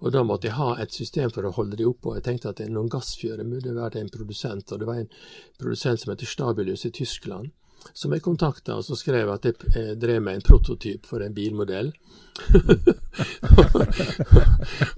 Og 0.00 0.14
da 0.14 0.22
måtte 0.26 0.46
jeg 0.48 0.58
ha 0.60 0.76
et 0.82 0.94
system 0.94 1.32
for 1.34 1.46
å 1.46 1.54
holde 1.56 1.78
de 1.80 1.88
oppe, 1.88 2.12
og 2.12 2.20
jeg 2.20 2.26
tenkte 2.28 2.52
at 2.52 2.62
noen 2.70 2.92
gassfjære 2.92 3.46
burde 3.50 3.74
være 3.74 4.00
en 4.00 4.14
produsent, 4.14 4.70
og 4.70 4.80
det 4.80 4.88
var 4.90 5.02
en 5.02 5.12
produsent 5.58 6.00
som 6.00 6.14
heter 6.14 6.30
Stabilius 6.30 6.86
i 6.86 6.94
Tyskland, 6.94 7.50
som 7.92 8.14
jeg 8.14 8.22
kontakta, 8.24 8.78
og 8.78 8.86
så 8.86 8.96
skrev 8.96 9.26
jeg 9.26 9.34
at 9.34 9.44
jeg 9.48 9.54
eh, 9.76 9.92
drev 10.00 10.22
med 10.24 10.38
en 10.38 10.46
prototyp 10.46 11.04
for 11.04 11.20
en 11.20 11.34
bilmodell. 11.34 11.90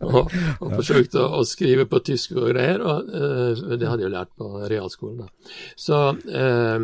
og, 0.06 0.30
og 0.60 0.68
forsøkte 0.76 1.18
å, 1.24 1.40
å 1.40 1.42
skrive 1.48 1.88
på 1.90 1.98
tysk 2.06 2.36
og 2.36 2.52
greier, 2.52 2.84
og 2.84 3.10
uh, 3.10 3.74
det 3.74 3.88
hadde 3.88 4.04
jeg 4.04 4.10
jo 4.10 4.14
lært 4.14 4.32
på 4.38 4.46
realskolen. 4.70 5.24
da. 5.24 5.28
Så 5.74 5.96
eh, 6.28 6.78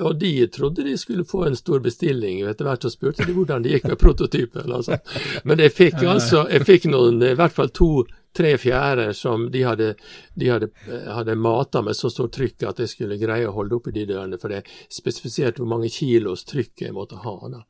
og 0.00 0.18
de 0.20 0.46
trodde 0.52 0.84
de 0.86 0.96
skulle 0.98 1.24
få 1.24 1.44
en 1.46 1.56
stor 1.56 1.82
bestilling, 1.84 2.42
og 2.44 2.52
etter 2.52 2.68
hvert 2.68 2.86
så 2.86 2.92
spurte 2.92 3.26
de 3.26 3.34
hvordan 3.36 3.64
det 3.64 3.76
gikk 3.76 3.90
med 3.90 3.98
prototypen. 4.00 4.72
Altså. 4.72 4.98
Men 5.44 5.62
jeg 5.64 5.74
fikk 5.74 6.00
altså, 6.04 6.46
jeg 6.52 6.66
fikk 6.68 6.88
noen, 6.92 7.20
i 7.22 7.36
hvert 7.38 7.54
fall 7.54 7.72
to-tre 7.76 8.54
fjærer 8.60 9.12
som 9.16 9.48
de 9.52 9.62
hadde, 9.66 9.92
de 10.34 10.50
hadde, 10.52 10.70
eh, 10.88 11.08
hadde 11.18 11.38
mata 11.38 11.82
med 11.84 11.98
så 11.98 12.10
stort 12.12 12.34
trykk 12.36 12.68
at 12.70 12.82
jeg 12.84 12.92
skulle 12.92 13.20
greie 13.20 13.48
å 13.48 13.54
holde 13.56 13.78
oppe 13.78 13.94
de 13.94 14.06
dørene, 14.08 14.40
for 14.40 14.54
det 14.54 14.64
spesifiserte 14.92 15.62
hvor 15.62 15.72
mange 15.76 15.92
kilos 15.92 16.46
trykk 16.48 16.86
jeg 16.88 16.96
måtte 16.96 17.22
ha. 17.24 17.38
da. 17.52 17.64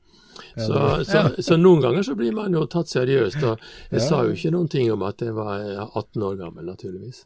Så, 0.56 1.04
så, 1.08 1.42
så 1.42 1.56
noen 1.56 1.80
ganger 1.80 2.04
så 2.04 2.14
blir 2.16 2.34
man 2.36 2.52
jo 2.52 2.66
tatt 2.68 2.90
seriøst, 2.92 3.40
og 3.48 3.62
jeg 3.92 4.02
sa 4.04 4.20
jo 4.26 4.34
ikke 4.36 4.52
noen 4.52 4.68
ting 4.72 4.90
om 4.92 5.04
at 5.06 5.24
jeg 5.24 5.32
var 5.36 5.64
eh, 5.64 5.80
18 5.86 6.28
år 6.28 6.36
gammel, 6.44 6.68
naturligvis. 6.68 7.24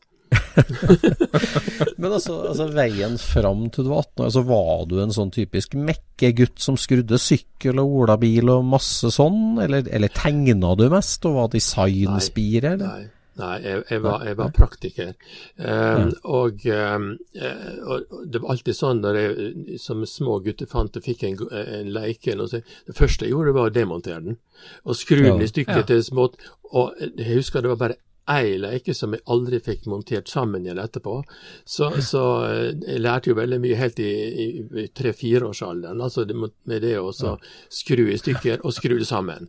Men 2.00 2.10
altså, 2.16 2.34
altså 2.50 2.66
veien 2.74 3.16
fram 3.20 3.66
til 3.72 3.86
du 3.86 3.92
var 3.92 4.02
18 4.06 4.20
år, 4.22 4.26
altså 4.30 4.42
var 4.48 4.82
du 4.90 4.96
en 5.02 5.14
sånn 5.14 5.32
typisk 5.34 5.76
mekkegutt 5.78 6.60
som 6.62 6.78
skrudde 6.80 7.18
sykkel 7.20 7.80
og 7.82 7.96
olabil 8.04 8.50
og 8.52 8.66
masse 8.72 9.12
sånn, 9.14 9.58
eller, 9.62 9.86
eller 9.90 10.12
tegna 10.16 10.74
du 10.78 10.86
mest 10.92 11.24
og 11.28 11.38
var 11.38 11.50
designspire, 11.54 12.74
eller? 12.76 12.90
Nei, 13.00 13.06
nei 13.40 13.54
jeg, 13.64 13.82
jeg, 13.92 14.02
var, 14.04 14.24
jeg 14.28 14.38
var 14.40 14.52
praktiker. 14.56 15.12
Um, 15.56 16.10
og, 16.28 16.66
um, 16.66 17.06
eh, 17.36 17.70
og 17.86 18.10
og 18.18 18.26
det 18.32 18.42
var 18.42 18.54
alltid 18.56 18.76
sånn 18.76 19.00
når 19.04 19.20
jeg 19.22 19.78
som 19.80 20.04
små 20.08 20.40
guttefante 20.44 21.02
fikk 21.04 21.24
en, 21.28 21.38
go- 21.40 21.50
en 21.56 21.90
leike 21.94 22.34
eller 22.34 22.44
noe 22.46 22.54
sånt, 22.56 22.76
Det 22.90 22.98
første 22.98 23.26
jeg 23.28 23.32
gjorde, 23.36 23.56
var 23.56 23.70
å 23.70 23.74
demontere 23.78 24.22
den. 24.28 24.38
Og 24.84 24.98
skru 24.98 25.22
den 25.24 25.40
i 25.46 25.48
stykker 25.50 25.82
Ja. 25.84 25.88
til 25.88 26.04
smått. 26.04 26.36
Og 26.76 26.92
jeg 27.00 27.32
husker 27.38 27.64
det 27.64 27.72
var 27.72 27.80
bare 27.88 28.00
ei 28.32 28.56
leke 28.60 28.94
som 28.96 29.14
jeg 29.16 29.22
aldri 29.32 29.58
fikk 29.64 29.86
montert 29.90 30.28
sammen 30.30 30.64
igjen 30.66 30.78
etterpå. 30.82 31.16
Så, 31.64 31.90
så 32.04 32.22
eh, 32.48 32.68
jeg 32.86 33.02
lærte 33.04 33.30
jo 33.32 33.38
veldig 33.38 33.60
mye 33.62 33.78
helt 33.80 33.98
i, 34.04 34.10
i, 34.44 34.86
tre-fireårsalderen. 34.96 36.00
Altså 36.04 36.24
det, 36.28 36.36
med 36.38 36.82
det 36.84 36.96
å 37.00 37.10
så 37.16 37.36
skru 37.72 38.06
i 38.12 38.18
stykker 38.20 38.62
og 38.64 38.74
skru 38.76 38.98
det 39.00 39.08
sammen. 39.08 39.48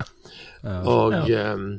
Og 0.64 1.16
um, 1.30 1.70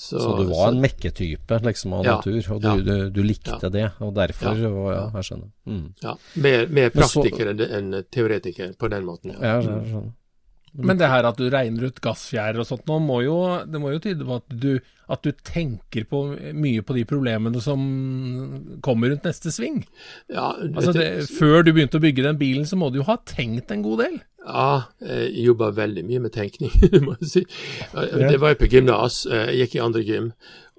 så, 0.00 0.16
Så 0.20 0.36
du 0.38 0.44
var 0.48 0.70
en 0.70 0.78
mekketype 0.80 1.58
liksom 1.66 1.92
av 1.98 2.04
Ja, 2.06 2.14
natur, 2.16 2.38
og 2.54 2.60
du, 2.62 2.68
ja. 2.68 2.76
du, 2.80 3.10
du 3.12 3.20
likte 3.26 3.58
Ja. 3.60 3.68
det, 3.68 3.86
og 4.00 4.14
derfor 4.16 4.56
Ja, 4.56 4.70
var, 4.72 4.92
ja, 4.94 5.00
ja. 5.00 5.10
jeg 5.18 5.28
skjønner. 5.28 5.50
Mm. 5.68 5.82
Ja, 6.04 6.14
mer, 6.46 6.64
mer 6.78 6.94
praktiker 6.94 7.50
enn 7.52 7.90
teoretiker 8.08 8.72
på 8.80 8.88
den 8.92 9.04
måten. 9.04 9.34
Ja, 9.36 9.58
Ja. 9.58 9.60
jeg 9.60 9.68
skjønner. 9.90 10.08
Men 10.78 11.00
det 11.00 11.08
her 11.10 11.26
at 11.26 11.38
du 11.40 11.48
regner 11.50 11.88
ut 11.90 12.00
gassfjærer 12.04 12.60
og 12.62 12.68
sånt 12.68 12.86
nå, 12.86 13.00
må 13.02 13.20
jo, 13.24 13.36
det 13.66 13.80
må 13.82 13.90
jo 13.90 14.02
tyde 14.02 14.26
på 14.26 14.36
at 14.38 14.54
du, 14.62 14.68
at 15.10 15.24
du 15.26 15.32
tenker 15.46 16.06
på, 16.06 16.20
mye 16.54 16.84
på 16.86 16.94
de 16.94 17.02
problemene 17.10 17.62
som 17.64 17.82
kommer 18.84 19.10
rundt 19.10 19.26
neste 19.26 19.50
sving. 19.54 19.82
Ja, 20.30 20.52
Altså 20.70 20.94
det, 20.94 21.08
før 21.34 21.66
du 21.66 21.72
begynte 21.74 21.98
å 21.98 22.04
bygge 22.04 22.26
den 22.28 22.38
bilen, 22.40 22.68
så 22.70 22.78
må 22.78 22.92
du 22.94 23.00
jo 23.00 23.08
ha 23.10 23.18
tenkt 23.26 23.74
en 23.74 23.82
god 23.86 24.04
del. 24.04 24.20
Ja, 24.46 24.86
jeg 25.04 25.44
jobba 25.50 25.68
veldig 25.76 26.06
mye 26.06 26.22
med 26.24 26.32
tenkning, 26.38 26.72
må 27.06 27.18
jeg 27.18 27.28
si. 27.34 27.44
Det 27.92 28.38
var 28.40 28.54
jo 28.54 28.60
på 28.62 28.70
gymnas. 28.72 29.24
Jeg 29.28 29.58
gikk 29.64 29.76
i 29.76 29.84
andre 29.84 30.06
gym. 30.06 30.30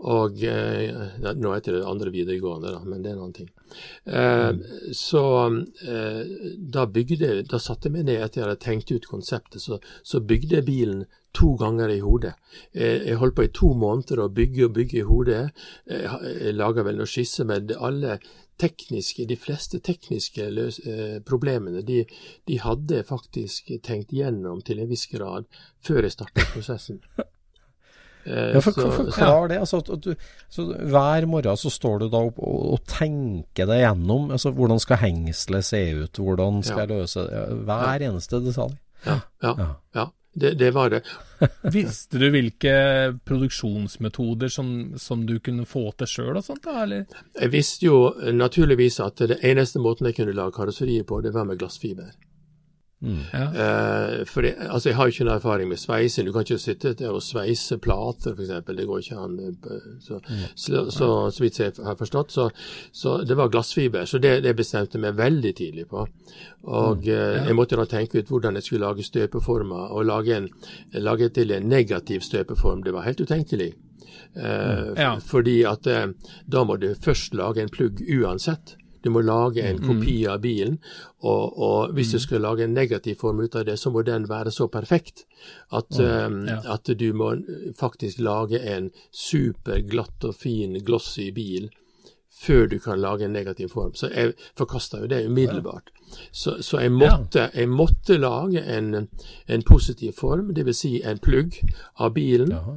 Og 0.01 0.39
eh, 0.43 0.81
ja, 1.21 1.33
Nå 1.37 1.51
heter 1.53 1.75
det 1.77 1.85
andre 1.85 2.09
videregående, 2.13 2.71
da, 2.73 2.79
men 2.89 3.03
det 3.03 3.11
er 3.11 3.17
en 3.17 3.23
annen 3.27 3.35
ting. 3.37 3.49
Eh, 4.05 4.91
Så 4.97 5.21
eh, 5.85 6.21
da 6.57 6.85
bygde 6.89 7.43
Da 7.45 7.59
satte 7.61 7.87
jeg 7.89 7.93
meg 7.99 8.07
ned 8.09 8.21
etter 8.25 8.41
jeg 8.41 8.47
hadde 8.47 8.63
tenkt 8.65 8.91
ut 8.95 9.05
konseptet, 9.09 9.61
så, 9.61 9.77
så 10.03 10.19
bygde 10.25 10.57
jeg 10.57 10.65
bilen 10.65 11.03
to 11.37 11.53
ganger 11.61 11.93
i 11.93 11.99
hodet. 12.03 12.33
Jeg, 12.73 13.03
Jeg 13.07 13.19
holdt 13.21 13.35
på 13.37 13.45
i 13.45 13.51
to 13.55 13.73
måneder 13.77 14.23
å 14.25 14.29
bygge 14.33 14.65
og 14.67 14.73
bygge 14.79 14.97
i 15.03 15.05
hodet. 15.07 15.41
Jeg, 15.87 16.07
ha- 16.11 16.21
jeg 16.27 16.55
laga 16.57 16.83
vel 16.83 16.97
noen 16.99 17.07
skisser, 17.13 17.45
men 17.47 17.69
alle 17.77 18.17
tekniske, 18.61 19.23
de 19.29 19.37
fleste 19.39 19.79
tekniske 19.81 20.49
løs, 20.53 20.79
eh, 20.85 21.19
problemene, 21.25 21.81
de, 21.87 22.03
de 22.49 22.57
hadde 22.61 22.99
jeg 22.99 23.07
faktisk 23.09 23.71
tenkt 23.85 24.11
gjennom 24.13 24.59
til 24.65 24.81
en 24.83 24.89
viss 24.91 25.05
grad 25.13 25.45
før 25.81 26.03
jeg 26.09 26.17
startet 26.17 26.51
prosessen. 26.53 26.99
Eh, 28.25 28.53
Ja, 28.55 28.61
for, 28.61 28.71
så- 28.71 28.91
forklar 28.91 29.41
ja. 29.41 29.47
det. 29.47 29.59
Altså, 29.59 29.77
at 29.81 30.01
du, 30.05 30.15
så 30.49 30.67
hver 30.91 31.25
morgen 31.27 31.57
så 31.57 31.69
står 31.73 31.99
du 31.99 32.07
da 32.13 32.21
opp 32.27 32.39
og, 32.39 32.61
og 32.75 32.83
tenker 32.87 33.65
deg 33.69 33.81
gjennom 33.85 34.31
altså, 34.31 34.51
hvordan 34.53 34.79
skal 34.83 34.97
hengselet 35.01 35.65
se 35.65 35.83
ut, 36.03 36.21
hvordan 36.21 36.63
skal 36.63 36.85
jeg 36.85 36.89
løse 36.95 37.27
det. 37.27 37.33
Ja, 37.41 37.45
Hver 37.71 38.07
eneste 38.11 38.41
detalj. 38.45 38.75
Ja, 39.05 39.19
ja, 39.43 39.53
Ja. 39.57 39.69
ja 39.95 40.07
det, 40.31 40.53
det 40.59 40.69
var 40.73 40.89
det. 40.93 41.01
Visste 41.75 42.19
du 42.21 42.29
hvilke 42.31 42.71
produksjonsmetoder 43.27 44.47
som, 44.49 44.93
som 44.97 45.25
du 45.27 45.39
kunne 45.43 45.65
få 45.67 45.89
til 45.99 46.07
sjøl 46.07 46.37
og 46.39 46.45
sånt, 46.45 46.63
da, 46.63 46.83
eller? 46.85 47.05
Jeg 47.41 47.51
visste 47.51 47.85
jo 47.89 47.97
naturligvis 48.31 48.99
at 49.03 49.19
det 49.27 49.39
eneste 49.43 49.81
måten 49.83 50.07
jeg 50.07 50.15
kunne 50.19 50.35
lage 50.37 50.55
karosserier 50.55 51.03
på, 51.03 51.19
det 51.25 51.33
var 51.35 51.43
med 51.49 51.59
glassfiber. 51.59 52.13
Ja. 53.01 53.45
Eh, 53.63 54.25
for 54.29 54.41
det, 54.45 54.51
altså 54.69 54.89
Jeg 54.89 54.95
har 54.95 55.07
jo 55.07 55.11
ikke 55.15 55.25
noen 55.25 55.35
erfaring 55.39 55.69
med 55.69 55.79
sveising. 55.81 56.25
Du 56.27 56.31
kan 56.35 56.43
ikke 56.45 56.57
sitte 56.61 56.91
der 56.93 57.09
og 57.15 57.23
sveise 57.25 57.77
plater, 57.81 58.35
f.eks. 58.37 58.51
Det 58.67 58.85
går 58.87 58.99
ikke 59.01 59.17
an. 59.17 59.39
eh, 59.39 59.87
Så, 60.05 60.19
så, 60.55 60.83
så, 60.91 61.07
så 61.33 61.41
vidt 61.43 61.59
jeg 61.59 61.73
har 61.83 61.95
forstått. 61.97 62.31
Så, 62.31 62.49
så 62.91 63.15
det 63.25 63.37
var 63.37 63.49
glassfiber. 63.49 64.05
Så 64.05 64.19
det, 64.21 64.43
det 64.43 64.55
bestemte 64.55 64.99
jeg 64.99 65.01
meg 65.07 65.17
veldig 65.17 65.53
tidlig 65.57 65.87
på. 65.89 66.05
Og 66.69 67.07
eh, 67.07 67.45
jeg 67.47 67.55
måtte 67.57 67.75
da 67.81 67.85
tenke 67.89 68.19
ut 68.21 68.29
hvordan 68.29 68.55
jeg 68.59 68.63
skulle 68.69 68.85
lage 68.85 69.03
støpeformer. 69.03 69.89
Og 69.97 70.05
lage, 70.05 70.37
en, 70.37 70.49
lage 70.93 71.29
til 71.29 71.51
en 71.57 71.69
negativ 71.69 72.21
støpeform. 72.21 72.83
Det 72.85 72.93
var 72.93 73.07
helt 73.09 73.21
utenkelig. 73.25 73.73
Eh, 74.35 74.93
Ja. 74.97 75.15
Fordi 75.19 75.63
at 75.65 75.87
eh, 75.87 76.07
da 76.47 76.63
må 76.63 76.77
du 76.79 76.93
først 77.01 77.33
lage 77.33 77.61
en 77.65 77.69
plugg 77.73 77.99
uansett. 78.21 78.75
Du 79.01 79.09
må 79.09 79.23
lage 79.25 79.63
en 79.65 79.81
kopi 79.81 80.15
av 80.29 80.41
bilen, 80.43 80.77
og, 81.25 81.57
og 81.57 81.93
hvis 81.97 82.13
du 82.13 82.19
skal 82.21 82.43
lage 82.45 82.65
en 82.67 82.73
negativ 82.77 83.17
form 83.21 83.41
ut 83.41 83.55
av 83.55 83.65
det, 83.65 83.79
så 83.79 83.89
må 83.89 84.03
den 84.05 84.27
være 84.29 84.53
så 84.53 84.67
perfekt 84.71 85.25
at, 85.73 85.89
um, 85.99 86.43
at 86.47 86.91
du 86.99 87.07
må 87.17 87.33
faktisk 87.77 88.21
lage 88.21 88.61
en 88.61 88.91
superglatt 89.09 90.29
og 90.29 90.35
fin, 90.37 90.77
glossy 90.85 91.31
bil 91.33 91.71
før 92.41 92.65
du 92.65 92.79
kan 92.79 93.01
lage 93.01 93.25
en 93.25 93.33
negativ 93.33 93.69
form. 93.69 93.93
Så 93.93 94.09
jeg 94.09 94.33
forkasta 94.57 95.01
jo 95.01 95.09
det 95.09 95.25
umiddelbart. 95.27 95.91
Så, 96.31 96.57
så 96.61 96.79
jeg, 96.79 96.91
måtte, 96.91 97.49
jeg 97.53 97.69
måtte 97.69 98.17
lage 98.17 98.63
en, 98.77 99.07
en 99.47 99.63
positiv 99.67 100.13
form, 100.17 100.53
dvs. 100.55 100.77
Si 100.81 101.01
en 101.05 101.19
plugg 101.21 101.59
av 101.99 102.13
bilen 102.15 102.51
eh, 102.51 102.71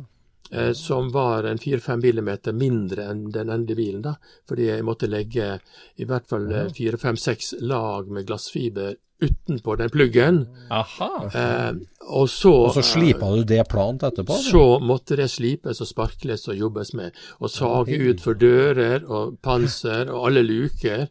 som 0.77 1.09
var 1.11 1.45
en 1.45 1.59
4-5 1.59 2.03
millimeter 2.03 2.53
mindre 2.53 3.09
enn 3.11 3.31
den 3.33 3.49
endelige 3.51 3.77
bilen. 3.77 4.03
da, 4.03 4.15
Fordi 4.49 4.69
jeg 4.69 4.85
måtte 4.85 5.09
legge 5.11 5.61
i 5.97 6.05
hvert 6.05 6.27
fall 6.29 6.47
4-5-6 6.77 7.55
lag 7.61 8.11
med 8.13 8.27
glassfiber 8.29 8.95
utenpå 9.25 9.77
den 9.77 9.91
pluggen. 9.91 10.47
Aha. 10.71 11.31
Eh, 11.35 11.73
og 12.11 12.29
så, 12.29 12.53
Og 12.67 12.75
så 12.75 12.83
slipa 12.83 13.31
du 13.37 13.45
det 13.49 13.63
plant 13.71 14.03
etterpå? 14.03 14.35
eller? 14.35 14.51
så 14.51 14.81
måtte 14.85 15.17
det 15.17 15.31
slipes 15.33 15.81
og 15.81 15.89
sparkles 15.89 16.49
og 16.51 16.59
jobbes 16.59 16.93
med. 16.99 17.15
Og 17.41 17.51
sage 17.51 17.97
ut 18.11 18.21
for 18.21 18.35
dører 18.35 19.07
og 19.09 19.39
panser 19.41 20.11
og 20.13 20.27
alle 20.29 20.43
luker. 20.45 21.07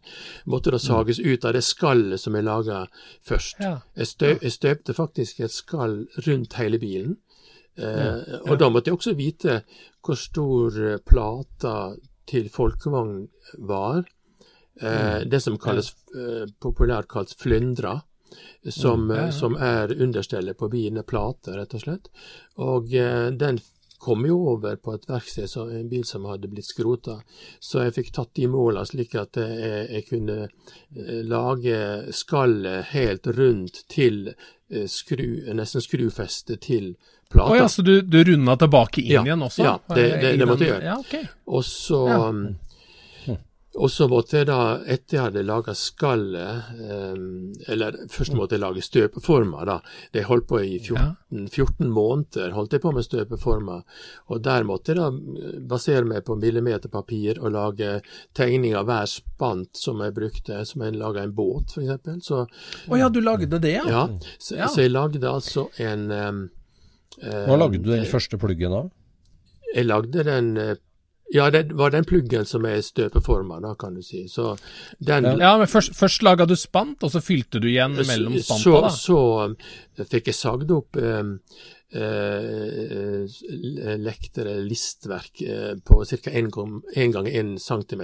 Måtte 0.46 0.76
da 0.76 0.78
sages 0.84 1.19
ut 1.19 1.46
av 1.46 1.56
det 1.58 1.63
skallet 1.65 2.22
som 2.22 2.36
jeg 2.36 2.46
laga 2.46 2.84
først. 3.26 3.58
Jeg, 3.63 4.08
stø, 4.08 4.36
jeg 4.41 4.52
støpte 4.60 4.93
faktisk 4.93 5.39
et 5.39 5.52
skall 5.56 6.04
rundt 6.28 6.54
hele 6.60 6.78
bilen. 6.84 7.17
Eh, 7.75 8.39
og 8.45 8.57
da 8.62 8.69
måtte 8.69 8.91
jeg 8.91 8.99
også 8.99 9.15
vite 9.17 9.62
hvor 10.03 10.19
stor 10.19 10.77
eh, 10.77 10.99
plata 11.01 11.75
til 12.29 12.49
folkevogn 12.53 13.23
var. 13.67 14.03
Eh, 14.81 15.21
det 15.29 15.41
som 15.43 15.59
kalles 15.62 15.93
eh, 16.15 16.45
populært 16.62 17.09
kalles 17.12 17.38
flyndra. 17.39 17.99
Som, 18.65 19.12
eh, 19.12 19.29
som 19.29 19.53
er 19.62 19.91
understellet 20.01 20.57
på 20.57 20.69
bilen, 20.71 20.97
er 20.97 21.05
plate, 21.05 21.53
rett 21.53 21.75
og 21.77 21.83
slett. 21.83 22.07
Og 22.65 22.93
eh, 22.97 23.27
den 23.29 23.59
kom 24.01 24.25
jo 24.25 24.39
over 24.55 24.79
på 24.81 24.95
et 24.97 25.05
verksted, 25.07 25.45
så 25.47 25.67
en 25.69 25.86
bil 25.91 26.01
som 26.07 26.25
hadde 26.25 26.49
blitt 26.51 26.67
skrota. 26.67 27.19
Så 27.62 27.83
jeg 27.86 27.93
fikk 27.99 28.09
tatt 28.15 28.33
de 28.36 28.49
måla 28.51 28.83
slik 28.89 29.13
at 29.15 29.38
jeg, 29.39 29.86
jeg 29.93 30.07
kunne 30.09 30.49
lage 31.29 31.77
skallet 32.12 32.89
helt 32.91 33.29
rundt 33.38 33.83
til 33.93 34.33
skru, 34.91 35.23
nesten 35.55 35.86
skrufeste 35.86 36.57
til 36.59 36.95
plata. 37.34 37.52
Å 37.52 37.58
ja, 37.63 37.67
så 37.72 37.84
du, 37.86 37.96
du 38.02 38.19
runda 38.32 38.56
tilbake 38.62 39.02
inn 39.04 39.12
Ja, 39.17 39.24
igjen 39.28 39.43
også? 39.50 39.63
ja, 39.67 39.78
det- 39.96 40.22
det- 40.22 40.38
det 40.39 40.48
måtte 40.48 40.65
jeg 40.67 40.76
gjøre. 40.78 40.84
Ja, 40.91 41.00
okay. 41.00 41.26
Og 41.48 41.63
så 41.67 42.06
Ja. 42.10 42.22
um, 42.30 42.46
og 43.76 43.89
så 43.89 44.06
måtte 44.08 44.36
jeg 44.38 44.46
da, 44.46 44.78
etter 44.86 45.15
jeg 45.17 45.22
hadde 45.24 45.41
laga 45.48 45.74
skallet 45.74 46.67
um, 46.78 47.54
Eller 47.67 47.96
først 48.13 48.36
måtte 48.38 48.54
jeg 48.54 48.62
lage 48.62 48.84
støpeformer, 48.86 49.65
da. 49.65 49.80
Det 50.13 50.26
holdt 50.28 50.46
på 50.48 50.60
i 50.62 50.78
14, 50.78 51.48
14 51.50 51.89
måneder 51.89 52.52
holdt 52.54 52.72
jeg 52.78 52.82
på 52.84 52.91
med 52.93 53.04
støpeformer. 53.08 53.82
Og 54.30 54.43
der 54.46 54.62
måtte 54.69 54.93
jeg 54.93 54.98
da 55.02 55.08
uh, 55.10 55.60
basere 55.74 56.06
meg 56.06 56.22
på 56.24 56.38
millimeterpapir 56.38 57.41
og 57.41 57.52
lage 57.56 57.96
tegning 58.38 58.76
av 58.78 58.86
hver 58.86 59.10
spant 59.10 59.74
som 59.76 60.06
jeg 60.06 60.13
brukte, 60.22 60.62
som 60.69 60.86
jeg 60.86 60.93
laga 61.02 61.24
en 61.26 61.34
båt, 61.34 61.74
f.eks. 61.74 62.30
Å 62.32 62.46
oh, 62.91 62.98
ja, 63.02 63.10
du 63.10 63.22
lagde 63.26 63.58
det, 63.60 63.74
ja? 63.80 63.88
ja, 63.89 64.06
så, 64.38 64.56
Ja. 64.56 64.67
så 64.69 64.86
jeg 64.86 64.91
lagde 64.93 65.26
altså 65.26 65.72
en 65.82 66.12
Hva 67.21 67.60
lagde 67.60 67.82
du 67.84 67.91
den 67.91 68.06
eh, 68.06 68.10
første 68.10 68.39
pluggen 68.41 68.73
av? 68.73 68.89
Jeg 69.73 69.88
lagde 69.89 70.26
den 70.28 70.58
eh, 70.58 70.76
Ja, 71.34 71.47
det 71.49 71.71
var 71.73 71.89
den 71.93 72.06
pluggen 72.06 72.45
som 72.45 72.65
er 72.69 72.82
støpeforma, 72.86 73.60
da, 73.63 73.73
kan 73.80 73.95
du 73.97 74.04
si. 74.06 74.28
Så 74.30 74.56
den 74.99 75.26
Ja, 75.41 75.56
men 75.58 75.69
først, 75.71 75.95
først 75.97 76.26
laga 76.26 76.45
du 76.45 76.56
spant, 76.60 77.02
og 77.04 77.13
så 77.13 77.23
fylte 77.23 77.62
du 77.63 77.69
igjen 77.71 77.95
mellom 77.97 78.38
spanta, 78.38 78.82
da? 78.88 78.91
så 78.93 79.21
så 79.97 80.06
fikk 80.10 80.30
jeg 80.30 80.38
sagd 80.38 80.73
opp 80.76 80.97
eh, 80.97 81.23
eller 84.38 84.63
listverk 84.63 85.41
eh, 85.41 85.75
på 85.86 86.03
ca. 86.06 86.32
1 86.32 86.51
gang 87.13 87.27
1 87.27 87.62
cm, 87.62 88.01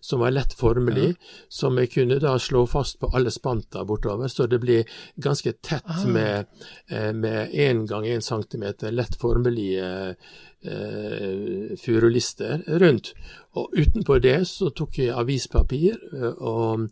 som 0.00 0.20
var 0.20 0.30
lett 0.30 0.52
formelig, 0.54 1.14
som 1.48 1.78
jeg 1.78 1.90
kunne 1.94 2.18
da 2.22 2.38
slå 2.38 2.66
fast 2.66 2.98
på 3.00 3.10
alle 3.14 3.30
spanta 3.30 3.84
bortover, 3.84 4.28
så 4.28 4.46
det 4.46 4.58
blir 4.62 4.84
ganske 5.16 5.52
tett 5.52 5.84
Ah. 5.88 6.06
med, 6.06 6.46
eh, 6.90 7.12
med 7.12 7.50
1 7.52 7.86
gang 7.88 8.06
1 8.06 8.24
cm 8.24 8.90
lett 8.90 9.14
formelige 9.16 10.16
eh, 10.64 11.76
furulister 11.78 12.62
rundt. 12.66 13.14
Og 13.58 13.72
utenpå 13.74 14.18
det 14.22 14.36
så 14.46 14.68
tok 14.76 14.98
jeg 15.00 15.14
avispapir 15.16 15.96
eh, 16.14 16.42
og, 16.44 16.88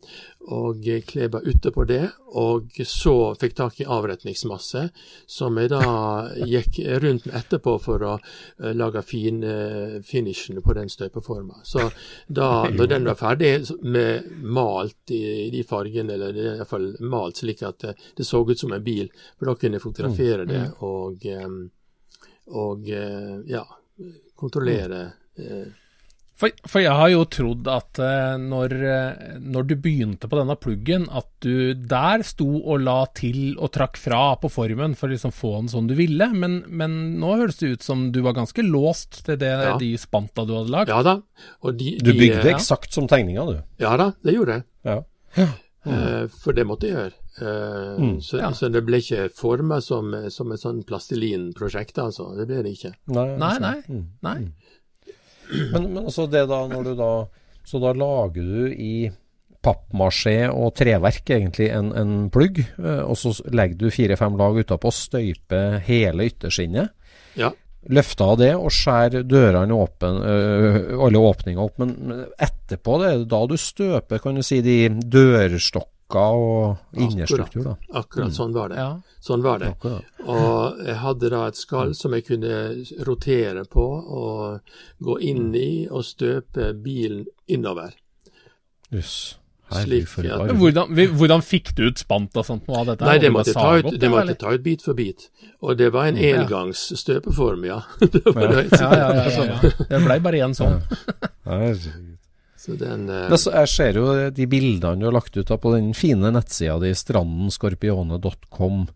og 0.50 0.88
kleba 1.07 1.42
utapå 1.44 1.85
det, 1.87 2.02
og 2.38 2.72
så 2.87 3.35
fikk 3.38 3.57
tak 3.59 3.81
i 3.83 3.88
avretningsmasse, 3.92 4.87
som 5.31 5.61
jeg 5.61 5.70
da 5.74 5.83
gikk 6.48 6.81
rundt 7.05 7.29
med 7.29 7.37
etterpå 7.38 7.76
for 7.83 8.07
å 8.09 8.14
eh, 8.16 8.72
lage 8.74 9.05
fin 9.07 9.42
eh, 9.44 9.98
finishen 10.07 10.62
på 10.64 10.76
den 10.79 10.90
støpeforma. 10.92 11.61
Så 11.64 11.90
da 12.26 12.66
når 12.72 12.92
den 12.94 13.09
var 13.11 13.20
ferdig 13.20 13.52
med 13.85 14.26
malt 14.42 15.14
i, 15.14 15.50
de 15.52 15.62
fargene, 15.66 16.16
eller 16.16 16.35
i 16.35 16.50
hvert 16.57 16.72
fall 16.72 16.92
malt 17.05 17.44
slik 17.44 17.62
at 17.66 17.90
det, 18.16 18.26
så 18.26 18.42
ut 18.42 18.59
som 18.59 18.72
en 18.72 18.83
bil, 18.85 19.11
for 19.37 19.50
da 19.50 19.59
kunne 19.61 19.79
jeg 19.79 19.87
fotografere 19.87 20.48
det 20.48 20.64
og 20.87 21.26
eh, 21.31 21.50
og 22.52 22.87
eh, 22.88 23.40
ja, 23.50 23.64
kontrollere 24.38 25.00
eh, 25.40 25.66
For, 26.37 26.52
for 26.68 26.82
jeg 26.85 26.92
har 26.92 27.09
jo 27.09 27.22
trodd 27.32 27.64
at 27.72 27.98
eh, 28.04 28.35
når, 28.42 28.74
når 29.40 29.66
du 29.70 29.74
begynte 29.80 30.28
på 30.28 30.37
denne 30.37 30.56
pluggen, 30.61 31.06
at 31.09 31.26
du 31.40 31.72
der 31.74 32.20
sto 32.28 32.46
og 32.61 32.82
la 32.85 32.98
til 33.16 33.54
og 33.56 33.72
trakk 33.72 33.96
fra 33.96 34.20
på 34.42 34.50
formen 34.52 34.92
for 34.94 35.09
å 35.09 35.14
liksom 35.14 35.32
få 35.32 35.54
den 35.62 35.70
sånn 35.72 35.88
du 35.88 35.94
ville, 35.96 36.28
men, 36.37 36.59
men 36.68 36.98
nå 37.22 37.32
høres 37.40 37.56
det 37.62 37.72
ut 37.78 37.87
som 37.88 38.11
du 38.12 38.20
var 38.26 38.37
ganske 38.37 38.62
låst 38.68 39.22
til 39.26 39.40
det, 39.40 39.48
Ja. 39.64 39.74
de 39.80 39.94
spanta 39.98 40.44
du 40.44 40.52
hadde 40.59 40.74
lagd. 40.76 40.92
Ja 40.92 41.00
da. 41.06 41.16
Og 41.64 41.78
de, 41.80 41.96
Du 42.04 42.12
bygde 42.12 42.44
ja. 42.50 42.52
eksakt 42.54 42.92
som 42.92 43.09
tegninga, 43.09 43.48
du. 43.48 43.56
Ja 43.80 43.96
da, 43.96 44.12
det 44.22 44.37
gjorde 44.37 44.61
jeg. 44.61 44.68
Ja. 44.92 45.48
Eh, 45.87 46.27
for 46.42 46.53
det 46.57 46.64
måtte 46.66 46.88
jeg 46.88 46.96
gjøre. 46.96 47.16
Mm, 48.01 48.14
så, 48.25 48.38
Ja. 48.40 48.49
så 48.57 48.70
det 48.72 48.81
ble 48.87 48.96
ikke 49.03 49.27
forma 49.37 49.81
som, 49.85 50.14
som 50.33 50.53
et 50.53 50.62
sånn 50.62 50.81
plastelinprosjekt, 50.88 51.99
altså. 52.01 52.31
Det 52.38 52.46
ble 52.49 52.62
det 52.64 52.72
ikke. 52.79 52.94
Nei, 53.12 53.27
Nei, 53.37 53.53
nei. 53.61 54.01
nei. 54.25 54.38
Men, 55.72 55.92
men 55.92 56.01
altså 56.07 56.25
det 56.31 56.46
da, 56.51 56.62
når 56.66 56.88
du 56.88 56.94
da 56.99 57.11
Så 57.66 57.79
da 57.83 57.92
lager 57.94 58.42
du 58.42 58.72
i 58.72 59.11
pappmasjé 59.66 60.49
og 60.53 60.72
treverk 60.79 61.31
egentlig 61.35 61.68
en, 61.75 61.88
en 61.99 62.16
plugg, 62.31 62.61
eh, 62.79 63.03
og 63.03 63.16
så 63.18 63.33
legger 63.51 63.81
du 63.81 63.88
fire-fem 63.90 64.37
lag 64.38 64.59
utapå, 64.62 64.92
støyper 64.94 65.81
hele 65.87 66.29
ytterskinnet. 66.31 66.92
Ja. 67.38 67.51
Løfter 67.92 68.33
av 68.33 68.38
det 68.40 68.53
og 68.59 68.72
skjærer 68.75 69.27
dørene 69.29 69.77
åpen, 69.77 70.16
øh, 70.27 70.79
alle 71.07 71.20
åpninger 71.22 71.62
opp. 71.62 71.79
Men, 71.83 72.25
etterpå, 72.42 72.99
det 73.03 73.11
er 73.12 73.27
da 73.31 73.42
du 73.46 73.57
støper, 73.61 74.22
kan 74.22 74.38
du 74.38 74.42
si, 74.46 74.61
de 74.64 74.79
dørstokker 74.90 76.40
og 76.40 76.99
innerstruktur, 77.03 77.62
da. 77.66 77.77
Akkurat 77.99 78.35
sånn 78.35 78.55
var 78.55 78.70
det. 78.70 78.83
Ja. 78.83 78.90
Sånn 79.22 79.42
var 79.42 79.62
det. 79.62 79.72
Akkurat. 79.75 80.05
Og 80.27 80.83
jeg 80.87 80.99
hadde 81.03 81.31
da 81.35 81.46
et 81.51 81.59
skall 81.59 81.94
som 81.99 82.14
jeg 82.14 82.27
kunne 82.29 82.61
rotere 83.07 83.64
på 83.70 83.87
og 83.87 84.77
gå 85.03 85.18
inn 85.31 85.49
i 85.55 85.70
og 85.90 86.07
støpe 86.07 86.72
bilen 86.83 87.27
innover. 87.51 87.94
Jøss. 88.94 89.18
Slik 89.66 90.12
arv. 90.31 90.52
Hvordan, 90.61 90.92
hvordan 91.18 91.42
fikk 91.42 91.72
du 91.74 91.88
ut 91.88 91.98
spant 91.98 92.37
og 92.38 92.46
sånt 92.46 92.68
noe 92.70 92.83
av 92.85 92.90
dette? 92.92 93.07
Nei, 93.09 93.16
det 93.18 93.33
måtte, 93.35 93.50
jeg 93.50 93.59
ta 93.59 93.72
ut, 93.74 93.88
opp 93.88 93.96
det 93.96 94.00
det, 94.05 94.11
måtte 94.12 94.37
ta 94.38 94.52
ut 94.55 94.62
bit 94.62 94.85
for 94.87 94.94
bit. 94.98 95.26
Og 95.66 95.79
det 95.81 95.88
var 95.94 96.07
en 96.07 96.20
Ja. 96.20 96.42
engangs 96.42 96.85
støpeform, 97.00 97.64
ja. 97.66 97.81
det 98.00 98.22
var. 98.24 98.62
Ja, 98.70 98.90
ja, 98.94 99.09
ja, 99.14 99.24
ja, 99.26 99.44
ja. 99.50 99.72
Det 99.90 100.02
blei 100.05 100.20
bare 100.22 100.44
én 100.46 100.55
sånn. 100.55 100.79
Så 102.57 102.74
den 102.79 103.09
uh... 103.11 103.26
Men 103.31 103.38
så, 103.38 103.52
jeg 103.62 103.68
ser 103.70 103.98
jo 104.00 104.07
de 104.35 104.46
bildene 104.50 105.02
du 105.02 105.07
har 105.07 105.14
lagt 105.14 105.37
ut 105.37 105.46
da 105.46 105.59
på 105.61 105.74
den 105.74 105.92
fine 105.94 106.31
nettsida 106.35 106.79
di, 106.83 106.94
strandenskorpione.com. 106.94 108.87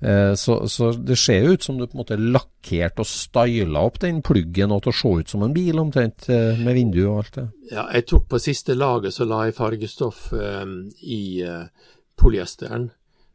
Eh, 0.00 0.34
så, 0.34 0.68
så 0.68 0.92
det 0.92 1.16
ser 1.20 1.44
jo 1.44 1.56
ut 1.56 1.62
som 1.62 1.78
du 1.78 1.84
på 1.86 1.92
en 1.92 2.00
måte 2.00 2.16
lakkerte 2.16 3.04
og 3.04 3.08
styla 3.08 3.82
opp 3.84 4.00
den 4.00 4.22
pluggen 4.24 4.72
og 4.72 4.84
til 4.84 4.94
å 4.94 4.98
se 5.00 5.12
ut 5.20 5.34
som 5.34 5.44
en 5.44 5.56
bil 5.56 5.82
omtrent, 5.82 6.28
eh, 6.32 6.56
med 6.60 6.78
vindu 6.78 7.02
og 7.04 7.18
alt 7.18 7.36
det. 7.36 7.46
Ja, 7.72 7.84
jeg 7.94 8.06
tok 8.08 8.30
på 8.30 8.40
siste 8.42 8.76
laget, 8.78 9.14
så 9.16 9.28
la 9.28 9.44
jeg 9.46 9.58
fargestoff 9.58 10.30
eh, 10.36 10.64
i 11.04 11.22
polyesteren. 12.20 12.90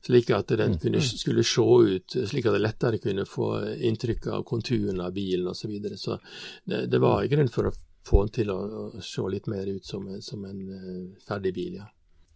Slik 0.05 0.29
at 0.37 0.51
den 0.53 0.75
kunne, 0.77 0.99
skulle 1.01 1.41
se 1.41 1.63
ut, 1.65 2.15
slik 2.29 2.45
at 2.45 2.53
det 2.53 2.61
lettere 2.61 2.99
kunne 3.01 3.23
få 3.25 3.47
inntrykk 3.89 4.27
av 4.35 4.43
konturen 4.45 5.01
av 5.01 5.15
bilen 5.15 5.49
osv. 5.49 5.63
Så, 5.63 5.69
videre. 5.71 5.97
så 5.97 6.19
det, 6.63 6.83
det 6.93 6.99
var 7.01 7.23
i 7.23 7.31
grunn 7.31 7.49
for 7.49 7.71
å 7.71 7.73
få 8.05 8.25
den 8.25 8.33
til 8.35 8.53
å, 8.53 8.59
å 8.85 9.01
se 9.01 9.25
litt 9.33 9.49
mer 9.49 9.65
ut 9.65 9.85
som, 9.85 10.05
som 10.21 10.45
en 10.45 10.61
eh, 10.77 11.05
ferdig 11.25 11.53
bil, 11.55 11.79
ja. 11.81 11.89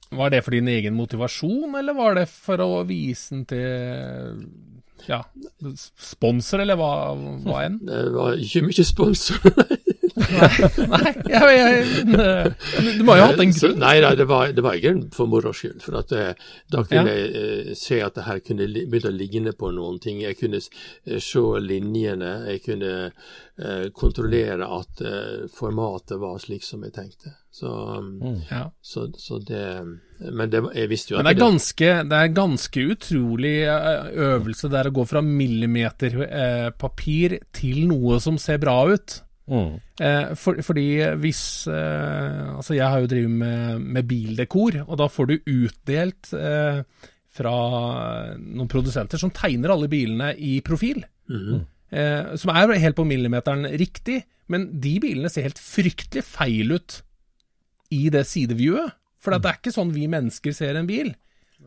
Var 0.09 0.31
det 0.33 0.41
for 0.41 0.55
din 0.57 0.69
egen 0.71 0.95
motivasjon, 0.97 1.75
eller 1.77 1.93
var 1.97 2.17
det 2.17 2.25
for 2.31 2.61
å 2.63 2.83
vise 2.89 3.35
den 3.35 3.43
til 3.49 4.45
ja, 5.07 5.21
sponsor, 5.77 6.63
eller 6.63 6.79
hva, 6.79 6.91
hva 7.45 7.61
enn? 7.67 7.77
Det 7.85 8.01
var 8.15 8.39
ikke 8.41 8.63
mye 8.65 8.85
sponsor. 8.87 9.45
Nei, 9.59 9.98
jeg, 10.19 11.55
jeg, 11.55 11.85
du 12.99 13.03
må 13.07 13.15
jo 13.17 13.21
ha 13.23 13.27
hatt 13.31 13.41
en 13.43 13.53
grunn. 13.55 13.79
Nei, 13.81 13.95
nei 14.03 14.13
det, 14.19 14.27
var, 14.29 14.43
det 14.55 14.63
var 14.65 14.73
ikke 14.79 14.93
for 15.15 15.25
moro 15.31 15.51
skyld. 15.55 15.79
For 15.85 15.93
at 16.01 16.09
eh, 16.15 16.33
da 16.71 16.77
kunne 16.87 17.09
Ja. 17.09 17.15
jeg 17.15 17.25
eh, 17.69 17.73
se 17.79 17.97
at 18.05 18.13
det 18.19 18.25
her 18.27 18.39
kunne 18.45 18.65
begynne 18.67 19.11
å 19.13 19.19
ligne 19.19 19.51
på 19.57 19.67
noen 19.75 19.97
ting. 20.03 20.17
Jeg 20.25 20.35
kunne 20.39 20.59
eh, 20.61 21.19
se 21.23 21.43
linjene. 21.63 22.31
Jeg 22.53 22.59
kunne 22.65 22.91
eh, 23.09 23.85
kontrollere 23.95 24.65
at 24.79 24.93
eh, 25.05 25.39
formatet 25.55 26.17
var 26.21 26.35
slik 26.43 26.63
som 26.67 26.79
jeg 26.87 26.93
tenkte. 26.95 27.29
Så, 27.51 27.69
mm. 27.99 28.41
Ja. 28.51 28.65
så, 28.81 29.07
så 29.17 29.39
det 29.41 29.63
Men 30.21 30.49
det, 30.53 30.59
jeg 30.77 30.89
visste 30.91 31.13
jo 31.13 31.17
Men 31.17 31.25
det 31.25 31.31
er 31.33 31.39
ganske, 31.41 31.87
det 32.05 32.17
er 32.19 32.27
ganske 32.37 32.79
utrolig 32.93 33.55
eh, 33.65 34.05
øvelse 34.29 34.69
der 34.69 34.85
å 34.91 34.93
gå 34.93 35.03
fra 35.09 35.21
millimeterpapir 35.25 37.29
eh, 37.39 37.43
til 37.55 37.87
noe 37.89 38.19
som 38.21 38.37
ser 38.37 38.57
bra 38.61 38.77
ut. 38.93 39.09
Mm. 39.49 39.77
Eh, 40.05 40.31
for, 40.37 40.59
fordi 40.61 40.87
hvis 41.17 41.41
eh, 41.67 42.49
Altså, 42.53 42.75
jeg 42.77 42.85
har 42.85 43.01
jo 43.01 43.09
drevet 43.09 43.33
med, 43.33 43.87
med 43.97 44.07
bildekor, 44.09 44.83
og 44.85 44.99
da 45.01 45.07
får 45.09 45.29
du 45.29 45.35
utdelt 45.39 46.29
eh, 46.37 46.83
fra 47.39 47.55
noen 48.37 48.69
produsenter 48.69 49.21
som 49.21 49.33
tegner 49.33 49.73
alle 49.73 49.89
bilene 49.91 50.33
i 50.37 50.59
profil. 50.65 51.01
Mm. 51.29 51.61
eh, 51.93 52.35
som 52.41 52.53
er 52.53 52.73
helt 52.81 52.97
på 52.97 53.05
millimeteren 53.05 53.67
riktig, 53.77 54.23
men 54.49 54.69
de 54.81 54.95
bilene 55.01 55.29
ser 55.29 55.45
helt 55.45 55.61
fryktelig 55.61 56.25
feil 56.25 56.73
ut 56.77 57.01
i 57.93 58.07
det 58.13 58.25
sideviewet. 58.29 58.95
For 59.19 59.35
det 59.35 59.49
er 59.49 59.59
ikke 59.59 59.75
sånn 59.75 59.91
vi 59.93 60.07
mennesker 60.09 60.55
ser 60.55 60.77
en 60.79 60.87
bil. 60.89 61.11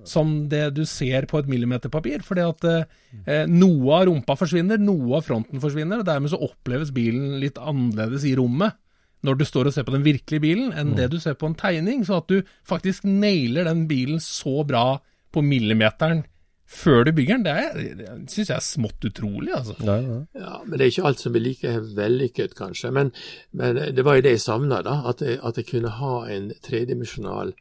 Som 0.08 0.34
det 0.50 0.64
du 0.76 0.82
ser 0.88 1.28
på 1.30 1.40
et 1.40 1.50
millimeterpapir. 1.50 2.24
Fordi 2.26 2.44
at 2.46 2.68
eh, 2.70 3.44
noe 3.50 3.98
av 3.98 4.06
rumpa 4.08 4.36
forsvinner, 4.40 4.80
noe 4.82 5.18
av 5.20 5.26
fronten 5.26 5.62
forsvinner, 5.62 6.02
og 6.02 6.08
dermed 6.08 6.32
så 6.32 6.40
oppleves 6.42 6.94
bilen 6.94 7.38
litt 7.42 7.60
annerledes 7.60 8.26
i 8.28 8.36
rommet 8.38 8.78
når 9.22 9.38
du 9.38 9.44
står 9.46 9.68
og 9.70 9.74
ser 9.76 9.84
på 9.86 9.92
den 9.94 10.02
virkelige 10.02 10.42
bilen, 10.42 10.72
enn 10.74 10.96
det 10.98 11.12
du 11.12 11.20
ser 11.22 11.36
på 11.38 11.46
en 11.46 11.54
tegning. 11.54 12.02
Så 12.02 12.18
at 12.18 12.30
du 12.32 12.40
faktisk 12.66 13.06
nailer 13.06 13.68
den 13.70 13.84
bilen 13.90 14.18
så 14.22 14.64
bra 14.66 14.98
på 15.32 15.44
millimeteren 15.46 16.24
før 16.72 17.04
du 17.04 17.12
bygger 17.12 17.40
den, 17.42 17.44
det, 17.44 17.96
det 17.98 18.32
syns 18.32 18.48
jeg 18.48 18.56
er 18.56 18.64
smått 18.64 19.04
utrolig, 19.04 19.52
altså. 19.52 19.74
Ja, 19.84 19.96
ja. 20.00 20.18
Ja, 20.38 20.52
men 20.64 20.78
det 20.78 20.86
er 20.86 20.92
ikke 20.94 21.08
alt 21.10 21.20
som 21.20 21.36
er 21.36 21.44
like 21.44 21.72
vellykket, 21.98 22.54
kanskje. 22.56 22.92
Men, 22.96 23.10
men 23.52 23.80
det 23.92 24.04
var 24.06 24.16
jo 24.16 24.24
det 24.24 24.36
jeg 24.38 24.44
savna, 24.46 24.80
da. 24.86 25.02
At 25.10 25.20
jeg, 25.24 25.36
at 25.44 25.60
jeg 25.60 25.68
kunne 25.68 25.92
ha 25.98 26.14
en 26.32 26.48
tredimensjonal 26.64 27.52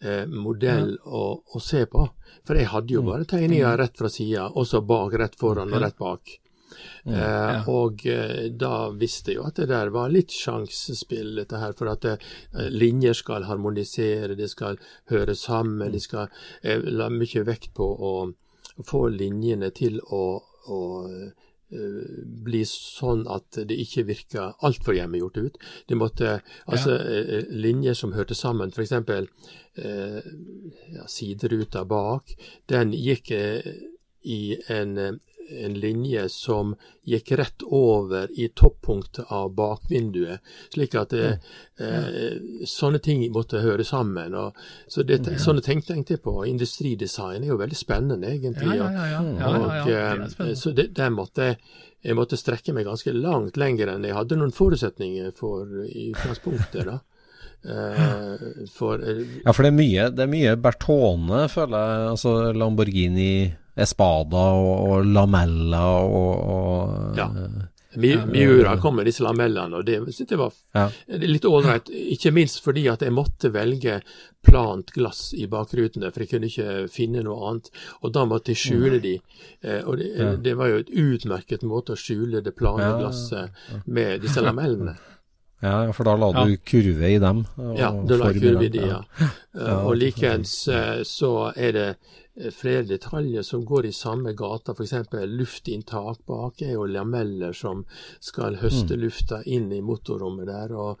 eh, 0.00 0.26
modell 0.26 0.96
å, 1.04 1.24
å 1.44 1.62
se 1.62 1.84
på. 1.90 2.08
For 2.46 2.58
jeg 2.58 2.70
hadde 2.72 2.94
jo 2.94 3.04
bare 3.06 3.28
tegninger 3.28 3.78
rett 3.80 3.96
fra 3.98 4.10
sida, 4.12 4.48
og 4.54 4.66
så 4.66 4.82
bak, 4.84 5.16
rett 5.20 5.38
foran 5.38 5.72
og 5.72 5.82
rett 5.84 5.98
bak. 5.98 6.38
Eh, 7.08 7.68
og 7.72 8.04
eh, 8.06 8.48
da 8.52 8.90
visste 8.92 9.32
jeg 9.32 9.40
jo 9.40 9.46
at 9.48 9.56
det 9.60 9.68
der 9.70 9.90
var 9.94 10.12
litt 10.12 10.34
sjansespill, 10.34 11.34
dette 11.40 11.60
her. 11.60 11.74
For 11.78 11.90
at 11.92 12.04
eh, 12.08 12.28
linjer 12.72 13.16
skal 13.16 13.48
harmonisere, 13.48 14.36
det 14.38 14.50
skal 14.52 14.80
høre 15.12 15.36
sammen. 15.38 15.92
De 15.92 16.02
skal 16.02 16.28
la 16.62 17.08
mye 17.12 17.44
vekt 17.48 17.72
på 17.76 17.88
å 17.88 18.14
få 18.86 19.08
linjene 19.08 19.70
til 19.74 19.98
å, 20.04 20.24
å 20.68 20.80
eh, 21.08 21.47
bli 21.68 22.62
sånn 22.64 23.26
at 23.28 23.58
det 23.68 23.76
ikke 23.82 24.06
virker 24.08 24.54
altfor 24.64 24.96
hjemmegjort 24.96 25.36
ut. 25.36 25.58
Det 25.88 25.98
måtte 26.00 26.38
altså 26.64 26.94
ja. 26.96 27.42
linjer 27.52 27.98
som 27.98 28.14
hørte 28.16 28.36
sammen, 28.38 28.72
f.eks. 28.72 28.94
Eh, 29.78 30.22
ja, 30.94 31.04
sideruta 31.06 31.84
bak, 31.84 32.32
den 32.66 32.94
gikk 32.96 33.30
eh, 33.36 33.68
i 34.26 34.56
en, 34.72 34.96
eh, 34.98 35.12
en 35.50 35.74
linje 35.80 36.28
som 36.28 36.74
gikk 37.08 37.32
rett 37.40 37.62
over 37.64 38.28
i 38.40 38.48
toppunktet 38.48 39.30
av 39.32 39.50
bakvinduet, 39.56 40.44
slik 40.74 40.94
at 41.00 41.14
eh, 41.16 41.40
eh, 41.80 42.36
sånne 42.68 43.00
ting 43.04 43.24
måtte 43.32 43.62
høre 43.64 43.84
sammen. 43.84 44.36
Og, 44.36 44.56
så 44.88 45.04
det, 45.08 45.22
Sånne 45.40 45.64
ting 45.64 45.82
tenkte 45.82 46.16
jeg 46.16 46.22
på. 46.24 46.36
Industridesign 46.48 47.44
er 47.44 47.52
jo 47.52 47.60
veldig 47.60 47.78
spennende, 47.78 48.32
egentlig. 48.36 48.76
Ja, 48.76 48.88
ja, 48.92 49.10
ja. 49.14 49.20
ja. 49.20 49.20
ja, 49.20 49.52
ja, 49.52 49.52
ja. 49.52 49.52
Og, 49.58 49.88
Det 49.88 50.00
eh, 50.00 50.32
spennende. 50.34 50.62
så 50.62 50.74
det, 50.76 50.88
der 50.96 51.12
måtte 51.14 51.50
jeg, 51.50 51.60
jeg 52.04 52.18
måtte 52.18 52.38
strekke 52.38 52.74
meg 52.76 52.86
ganske 52.86 53.12
langt 53.16 53.56
lenger 53.58 53.94
enn 53.94 54.06
jeg 54.06 54.14
hadde 54.16 54.36
noen 54.38 54.54
forutsetninger 54.54 55.32
for 55.36 55.86
i 55.88 56.10
utgangspunktet. 56.12 56.84
da. 56.92 57.00
Eh, 57.64 58.66
for 58.70 59.02
eh, 59.02 59.24
Ja, 59.44 59.52
for 59.52 59.66
det 59.66 59.72
er 59.72 59.78
mye, 59.78 60.04
det 60.14 60.24
er 60.24 60.30
mye 60.30 60.54
Bertone, 60.62 61.46
føler 61.50 61.78
jeg. 61.78 62.12
Altså 62.12 62.34
Lamborghini 62.54 63.32
Espada 63.78 64.44
og, 64.58 64.90
og 64.90 65.04
Lamella 65.06 65.82
og, 66.02 66.46
og 66.54 67.18
Ja. 67.18 67.28
Mi- 67.98 68.18
Miura 68.28 68.76
kom 68.78 68.96
med 68.96 69.06
disse 69.08 69.22
lamellene, 69.24 69.74
og 69.80 69.86
det 69.86 69.96
syntes 70.14 70.30
jeg 70.34 70.38
var 70.38 70.52
Ja. 70.76 70.88
litt 71.18 71.42
ålreit. 71.48 71.88
Ikke 71.88 72.30
minst 72.36 72.60
fordi 72.62 72.86
at 72.92 73.00
jeg 73.02 73.10
måtte 73.16 73.50
velge 73.50 74.02
plant 74.44 74.92
glass 74.92 75.32
i 75.34 75.46
bakrutene, 75.50 76.12
for 76.12 76.20
jeg 76.22 76.28
kunne 76.30 76.46
ikke 76.50 76.88
finne 76.92 77.22
noe 77.24 77.48
annet. 77.48 77.70
Og 78.04 78.12
da 78.12 78.24
måtte 78.28 78.52
jeg 78.52 78.60
skjule 78.60 79.00
de. 79.02 79.14
Eh, 79.64 79.80
og 79.86 79.98
det, 79.98 80.10
Ja. 80.16 80.36
det 80.36 80.54
var 80.56 80.68
jo 80.68 80.76
et 80.84 80.90
utmerket 80.90 81.62
måte 81.64 81.96
å 81.96 81.98
skjule 81.98 82.42
det 82.44 82.54
plane 82.56 82.78
Ja. 82.86 82.98
glasset 83.00 83.50
med 83.86 84.20
disse 84.20 84.40
lamellene. 84.42 84.96
Ja, 85.60 85.90
for 85.90 86.04
da 86.04 86.14
la 86.14 86.30
Ja. 86.30 86.44
du 86.46 86.56
kurve 86.58 87.02
i 87.10 87.18
dem. 87.18 87.44
og 87.58 87.76
Ja, 87.76 87.90
da 87.90 88.14
la 88.16 88.30
jeg 88.30 88.42
kurve 88.42 88.62
i 88.64 88.68
dem. 88.68 88.82
de, 88.82 88.88
ja. 88.88 89.00
Eh, 89.18 89.26
Ja, 89.66 89.78
og 89.82 89.98
det 89.98 90.14
likeens 90.14 90.68
eh, 90.68 91.00
så 91.02 91.52
er 91.56 91.72
det 91.72 91.88
eh, 91.88 91.96
flere 92.54 92.84
detaljer 92.86 93.42
som 93.42 93.64
går 93.66 93.86
i 93.86 93.92
samme 93.92 94.32
gata. 94.38 94.72
F.eks. 94.72 94.92
luftinntak 95.26 96.18
bak 96.26 96.62
er 96.62 96.72
jo 96.76 96.84
lameller 96.86 97.52
som 97.52 97.84
skal 98.20 98.56
høste 98.62 98.94
Mm. 98.96 99.02
lufta 99.02 99.42
inn 99.46 99.72
i 99.72 99.80
motorrommet 99.82 100.46
der. 100.46 100.72
Og, 100.76 100.98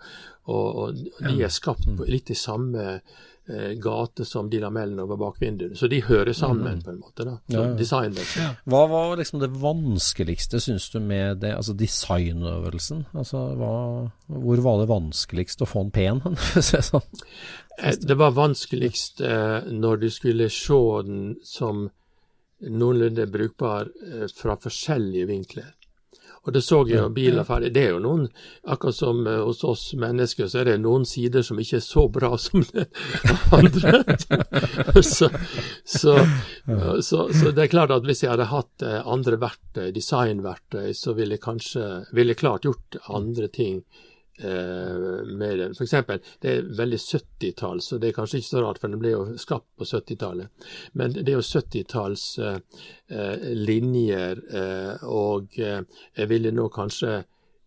og, 0.48 0.76
og 0.76 0.94
de 0.94 1.42
er 1.44 1.48
skapt 1.48 1.86
Mm. 1.86 1.96
på 1.98 2.06
litt 2.10 2.30
i 2.30 2.34
samme 2.34 3.00
eh, 3.48 3.72
gate 3.80 4.26
som 4.28 4.50
de 4.50 4.58
lamellene 4.60 5.00
over 5.06 5.16
bakvinduene. 5.16 5.72
Så 5.76 5.88
de 5.88 6.02
hører 6.04 6.34
sammen, 6.36 6.82
på 6.84 6.90
en 6.90 6.98
måte. 7.00 7.24
da, 7.24 7.30
Mm. 7.48 7.54
Ja, 7.54 7.62
ja. 7.62 7.74
designmessig. 7.78 8.42
Ja. 8.42 8.50
Hva 8.68 8.82
var 8.90 9.16
liksom 9.16 9.40
det 9.40 9.48
vanskeligste, 9.62 10.60
syns 10.60 10.90
du, 10.92 10.98
med 11.00 11.40
det, 11.40 11.54
altså 11.56 11.72
designøvelsen? 11.74 13.06
Altså, 13.14 13.40
hva, 13.56 14.10
hvor 14.28 14.60
var 14.60 14.80
det 14.82 14.88
vanskeligst 14.90 15.62
å 15.64 15.66
få 15.70 15.86
en 15.86 15.90
pen? 15.90 16.20
sånn? 16.60 17.00
Eh, 17.78 17.94
Det 18.00 18.14
var 18.14 18.30
vanskeligst 18.30 19.20
eh, 19.20 19.58
når 19.70 19.96
du 19.96 20.10
skulle 20.10 20.50
se 20.50 20.82
den 21.06 21.36
som 21.44 21.88
noenlunde 22.60 23.26
brukbar 23.26 23.90
eh, 24.12 24.26
fra 24.34 24.56
forskjellige 24.58 25.26
vinkler. 25.26 25.74
Og 26.46 26.54
det 26.54 26.62
så 26.64 26.78
jeg 26.88 26.96
jo 26.96 27.08
biler 27.12 27.44
ferdig. 27.44 27.74
Det 27.74 27.82
er 27.84 27.90
jo 27.92 28.00
noen, 28.00 28.22
akkurat 28.72 28.96
som 28.96 29.20
eh, 29.26 29.40
hos 29.44 29.60
oss 29.68 29.92
mennesker, 29.98 30.48
så 30.48 30.62
er 30.62 30.70
det 30.70 30.76
noen 30.80 31.04
sider 31.06 31.44
som 31.44 31.58
ikke 31.60 31.76
er 31.76 31.84
så 31.84 32.06
bra 32.08 32.30
som 32.46 32.64
det 32.72 32.86
andre. 33.52 34.00
så, 35.02 35.28
så, 35.84 36.16
så, 37.04 37.24
så 37.34 37.52
det 37.52 37.66
er 37.66 37.72
klart 37.74 37.92
at 37.94 38.06
hvis 38.08 38.24
jeg 38.24 38.32
hadde 38.32 38.50
hatt 38.52 38.86
eh, 38.86 39.00
andre 39.04 39.38
verktøy, 39.42 39.90
designverktøy, 39.94 40.92
så 40.96 41.14
ville 41.18 41.36
jeg 41.36 41.44
kanskje 41.44 41.88
ville 42.16 42.38
klart 42.38 42.66
gjort 42.66 43.00
andre 43.12 43.50
ting 43.52 43.82
med 44.38 45.58
den. 45.58 45.74
For 45.74 45.86
eksempel, 45.86 46.20
det 46.42 46.52
er 46.52 46.68
veldig 46.78 46.98
70-tall, 46.98 47.80
så 47.82 47.98
det 47.98 48.10
er 48.10 48.18
kanskje 48.18 48.42
ikke 48.42 48.50
så 48.50 48.62
rart, 48.64 48.80
for 48.82 48.92
den 48.92 49.02
ble 49.02 49.14
jo 49.14 49.24
skapt 49.40 49.70
på 49.78 49.88
70-tallet. 49.88 50.68
Men 50.98 51.16
det 51.16 51.26
er 51.26 51.38
jo 51.38 51.46
70-talls 51.46 52.28
eh, 52.44 52.60
eh, 53.10 53.48
linjer, 53.58 54.44
eh, 54.60 55.08
og 55.08 55.58
eh, 55.58 55.82
jeg 56.14 56.30
ville 56.30 56.54
nå 56.54 56.68
kanskje 56.74 57.18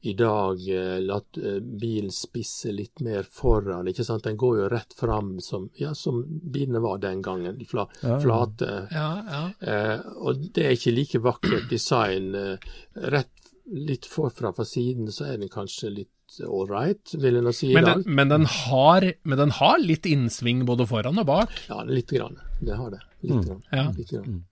i 0.03 0.13
dag 0.13 0.69
eh, 0.69 1.01
latt 1.01 1.37
eh, 1.37 1.59
bilen 1.61 2.11
spisse 2.11 2.71
litt 2.73 3.03
mer 3.05 3.27
foran, 3.29 3.87
ikke 3.87 4.05
sant. 4.05 4.25
Den 4.25 4.39
går 4.39 4.63
jo 4.63 4.69
rett 4.73 4.95
fram 4.97 5.35
som, 5.45 5.69
ja, 5.77 5.93
som 5.97 6.23
bilene 6.25 6.81
var 6.81 6.97
den 7.03 7.21
gangen, 7.21 7.59
fla, 7.69 7.85
flate. 8.01 8.71
Ja, 8.91 9.11
ja. 9.27 9.43
Eh, 9.59 9.99
og 10.17 10.47
det 10.55 10.65
er 10.65 10.73
ikke 10.77 10.95
like 10.95 11.21
vakkert 11.21 11.69
design. 11.69 12.33
Eh, 12.35 12.71
rett 13.13 13.53
litt 13.71 14.09
forfra 14.09 14.53
fra 14.53 14.65
siden, 14.65 15.11
så 15.13 15.29
er 15.29 15.37
den 15.37 15.53
kanskje 15.53 15.93
litt 15.93 16.15
ålreit, 16.47 17.11
vil 17.19 17.37
jeg 17.39 17.43
nå 17.43 17.51
si 17.55 17.71
i 17.71 17.75
Men, 17.75 17.83
dag. 17.87 18.03
den, 18.05 18.15
men, 18.15 18.29
den 18.31 18.45
har, 18.47 19.05
men 19.23 19.37
den 19.41 19.51
har 19.57 19.81
litt 19.83 20.05
innsving 20.09 20.63
både 20.69 20.87
foran 20.89 21.19
og 21.21 21.27
bak. 21.27 21.51
Ja, 21.67 21.81
litt 21.87 22.09
grann. 22.13 22.37
Det 22.61 22.77
har 22.79 22.93
det. 22.93 23.01
Litt 23.27 23.45
grann. 23.47 23.63
Ja. 23.71 23.87
Litt 23.97 24.09
grann. 24.13 24.43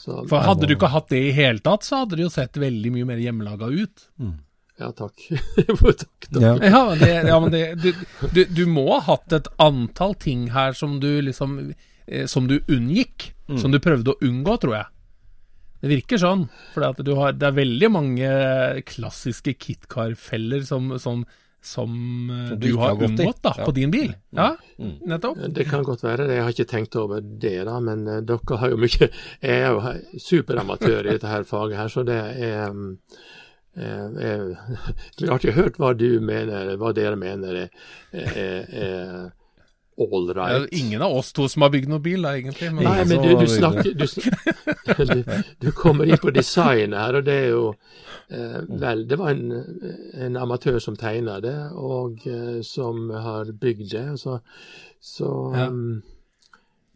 Så, 0.00 0.22
For 0.30 0.40
hadde 0.46 0.64
du 0.70 0.72
ikke 0.78 0.88
hatt 0.94 1.10
det 1.12 1.18
i 1.28 1.32
hele 1.36 1.60
tatt, 1.60 1.84
så 1.84 2.02
hadde 2.04 2.16
det 2.16 2.24
jo 2.24 2.30
sett 2.32 2.56
veldig 2.56 2.92
mye 2.94 3.08
mer 3.10 3.20
hjemmelaga 3.20 3.68
ut. 3.68 4.06
ja, 4.80 4.88
takk. 4.96 5.26
takk, 5.58 5.82
takk. 6.00 6.30
Ja. 6.40 6.54
Ja, 6.64 6.82
det, 6.96 7.10
ja, 7.28 7.36
men 7.42 7.52
det, 7.52 7.64
du, 7.82 7.90
du, 8.32 8.40
du 8.48 8.62
må 8.70 8.86
ha 8.94 9.02
hatt 9.10 9.36
et 9.36 9.50
antall 9.60 10.14
ting 10.16 10.48
her 10.54 10.72
som 10.72 10.96
du 11.02 11.10
liksom 11.26 11.58
eh, 12.06 12.24
Som 12.26 12.48
du 12.48 12.60
unngikk. 12.66 13.34
Som 13.60 13.72
du 13.74 13.80
prøvde 13.82 14.14
å 14.14 14.18
unngå, 14.24 14.56
tror 14.62 14.76
jeg. 14.78 14.86
Det 15.80 15.88
virker 15.88 16.20
sånn. 16.20 16.42
For 16.74 16.84
det 17.00 17.46
er 17.48 17.54
veldig 17.56 17.88
mange 17.92 18.30
klassiske 18.88 19.54
KitKar-feller 19.56 20.66
som, 20.68 20.90
som, 21.00 21.22
som, 21.60 21.94
Som 22.50 22.58
du, 22.60 22.68
du 22.68 22.76
har 22.76 22.92
har 22.92 23.00
gått 23.00 23.16
unngått 23.20 23.42
da, 23.44 23.54
Ja. 23.56 23.64
på 23.64 23.74
din 23.76 23.90
bil. 23.92 24.12
Ja, 24.36 24.50
nettopp. 24.78 25.40
Det 25.56 25.66
kan 25.70 25.84
godt 25.84 26.04
være, 26.04 26.26
det. 26.28 26.36
jeg 26.38 26.44
har 26.46 26.54
ikke 26.56 26.68
tenkt 26.70 26.96
over 27.00 27.20
det, 27.20 27.56
da, 27.68 27.80
men 27.80 28.06
eh, 28.08 28.20
dere 28.28 28.60
har 28.62 28.72
jo 28.72 28.80
mye 28.80 29.08
Jeg 29.08 29.56
er 29.56 29.68
jo 29.72 30.20
superamatør 30.20 31.06
i 31.06 31.16
dette 31.16 31.32
her 31.32 31.44
faget 31.48 31.80
her, 31.80 31.88
så 31.92 32.04
det 32.04 32.20
er 32.20 32.70
um, 32.70 32.86
eh, 33.76 34.06
eh, 34.28 34.46
Jeg 35.20 35.28
har 35.32 35.40
ikke 35.40 35.56
hørt 35.58 35.80
hva 35.80 35.92
du 35.96 36.20
mener, 36.20 36.76
hva 36.80 36.92
dere 36.96 37.16
mener 37.20 37.64
er, 37.66 37.70
er, 38.12 38.64
er 38.84 39.30
ålreit. 40.06 40.54
er 40.56 40.78
ingen 40.78 41.02
av 41.02 41.12
oss 41.20 41.32
to 41.36 41.48
som 41.50 41.62
har 41.64 41.70
bygd 41.74 41.90
noen 41.92 42.02
bil, 42.04 42.22
da, 42.24 42.32
egentlig. 42.38 42.70
Men, 42.72 42.84
Nei, 42.88 43.04
men 43.10 43.22
du, 43.24 43.30
du 43.40 43.46
snakker 43.50 43.92
du, 43.94 44.06
du, 45.10 45.42
du 45.60 45.68
kommer 45.76 46.08
inn 46.08 46.20
på 46.22 46.32
designet 46.34 46.98
her, 46.98 47.18
og 47.20 47.26
det 47.28 47.36
er 47.44 47.48
jo 47.52 47.64
eh, 48.30 48.60
Vel, 48.84 49.04
det 49.10 49.18
var 49.20 49.34
en, 49.34 49.52
en 50.26 50.40
amatør 50.40 50.78
som 50.82 50.96
tegna 51.00 51.38
det, 51.44 51.56
og 51.76 52.24
eh, 52.30 52.60
som 52.66 53.10
har 53.10 53.52
bygd 53.52 53.90
det. 53.92 54.06
Så, 54.22 54.38
så 55.00 55.30
Ja. 55.56 55.68
um, 55.68 56.02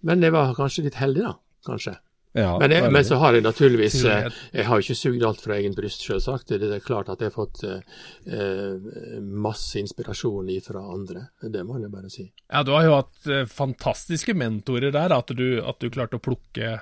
Men 0.05 0.21
jeg 0.23 0.33
var 0.35 0.55
kanskje 0.57 0.85
litt 0.89 0.99
heldig, 1.01 1.23
da. 1.25 1.37
Kanskje. 1.65 1.95
Ja, 2.35 2.57
Men, 2.59 2.73
jeg, 2.75 2.91
men 2.91 3.05
så 3.07 3.21
har 3.23 3.37
jeg 3.37 3.45
naturligvis 3.45 4.01
eh, 4.11 4.25
jeg. 4.51 4.65
Har 4.67 4.83
ikke 4.83 4.97
sugd 4.99 5.23
alt 5.23 5.43
fra 5.45 5.55
egen 5.55 5.77
bryst, 5.77 6.03
selvsagt. 6.03 6.51
Det 6.51 6.67
er 6.67 6.83
klart 6.83 7.13
at 7.13 7.23
jeg 7.23 7.31
har 7.31 7.37
fått 7.37 7.63
eh, 7.63 8.01
eh, 8.27 9.21
masse 9.23 9.79
inspirasjon 9.79 10.51
fra 10.67 10.83
andre. 10.97 11.29
Det 11.41 11.63
må 11.63 11.79
jeg 11.79 11.93
bare 11.93 12.11
si. 12.11 12.27
Ja, 12.51 12.65
du 12.67 12.73
har 12.75 12.89
jo 12.89 12.97
hatt 12.97 13.31
eh, 13.31 13.47
fantastiske 13.47 14.35
mentorer 14.35 14.91
der, 14.91 15.15
at 15.15 15.31
du, 15.31 15.47
at 15.63 15.79
du 15.79 15.87
klarte 15.95 16.19
å 16.19 16.25
plukke, 16.25 16.75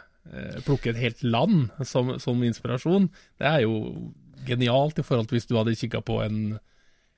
plukke 0.65 0.93
et 0.95 1.01
helt 1.03 1.21
land 1.27 1.69
som, 1.85 2.15
som 2.23 2.41
inspirasjon. 2.47 3.11
Det 3.43 3.49
er 3.53 3.65
jo 3.67 3.77
genialt 4.49 5.03
i 5.03 5.05
forhold 5.05 5.29
til 5.29 5.37
hvis 5.37 5.51
du 5.51 5.57
hadde 5.59 5.77
kikka 5.77 6.01
på 6.07 6.23
en 6.25 6.39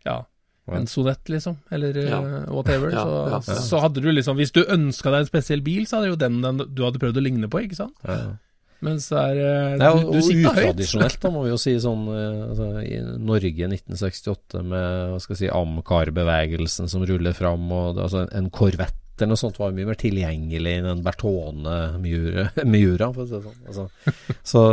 ja, 0.04 0.24
en 0.72 0.86
sonett, 0.88 1.28
liksom, 1.28 1.58
eller 1.70 1.96
eh, 2.00 2.08
Ja. 2.08 2.20
whatever. 2.48 2.90
Ja, 2.94 3.02
så, 3.04 3.18
ja, 3.28 3.40
ja. 3.52 3.60
så 3.60 3.80
hadde 3.82 4.00
du 4.00 4.08
liksom 4.12 4.36
Hvis 4.40 4.52
du 4.54 4.62
ønska 4.64 5.10
deg 5.12 5.20
en 5.26 5.26
spesiell 5.28 5.60
bil, 5.60 5.84
så 5.86 5.98
hadde 6.00 6.08
jo 6.14 6.16
den, 6.16 6.40
den 6.40 6.62
du 6.72 6.84
hadde 6.86 6.98
prøvd 7.02 7.20
å 7.20 7.24
ligne 7.26 7.48
på, 7.52 7.60
ikke 7.66 7.76
sant? 7.76 7.94
Mens 8.84 9.06
der, 9.08 9.36
er 9.36 9.76
eh, 9.76 9.86
er 9.86 9.94
Du, 10.00 10.10
du 10.12 10.20
sikta 10.24 10.50
høyt. 10.52 10.64
utradisjonelt, 10.64 11.20
da 11.22 11.30
må 11.32 11.44
vi 11.44 11.52
jo 11.52 11.60
si 11.60 11.72
sånn 11.80 12.02
eh, 12.12 12.40
altså, 12.50 12.66
I 12.84 12.98
Norge 13.20 13.68
1968 13.68 14.60
med 14.64 15.12
hva 15.12 15.20
skal 15.22 15.36
jeg 15.36 15.42
si, 15.44 15.52
Amcar-bevegelsen 15.56 16.88
som 16.92 17.04
ruller 17.08 17.32
fram, 17.36 17.64
og 17.72 18.00
altså 18.04 18.26
en 18.32 18.50
Corvette 18.52 19.00
eller 19.22 19.34
noe 19.34 19.40
sånt 19.40 19.60
var 19.60 19.74
mye 19.74 19.88
mer 19.88 19.98
tilgjengelig 20.00 20.72
enn 20.78 20.88
en 20.90 21.04
Bertone-Miura, 21.04 23.10
for 23.14 23.22
å 23.22 23.28
si 23.28 23.40
sånn. 23.44 23.60
Altså, 23.68 23.84
så, 24.42 24.64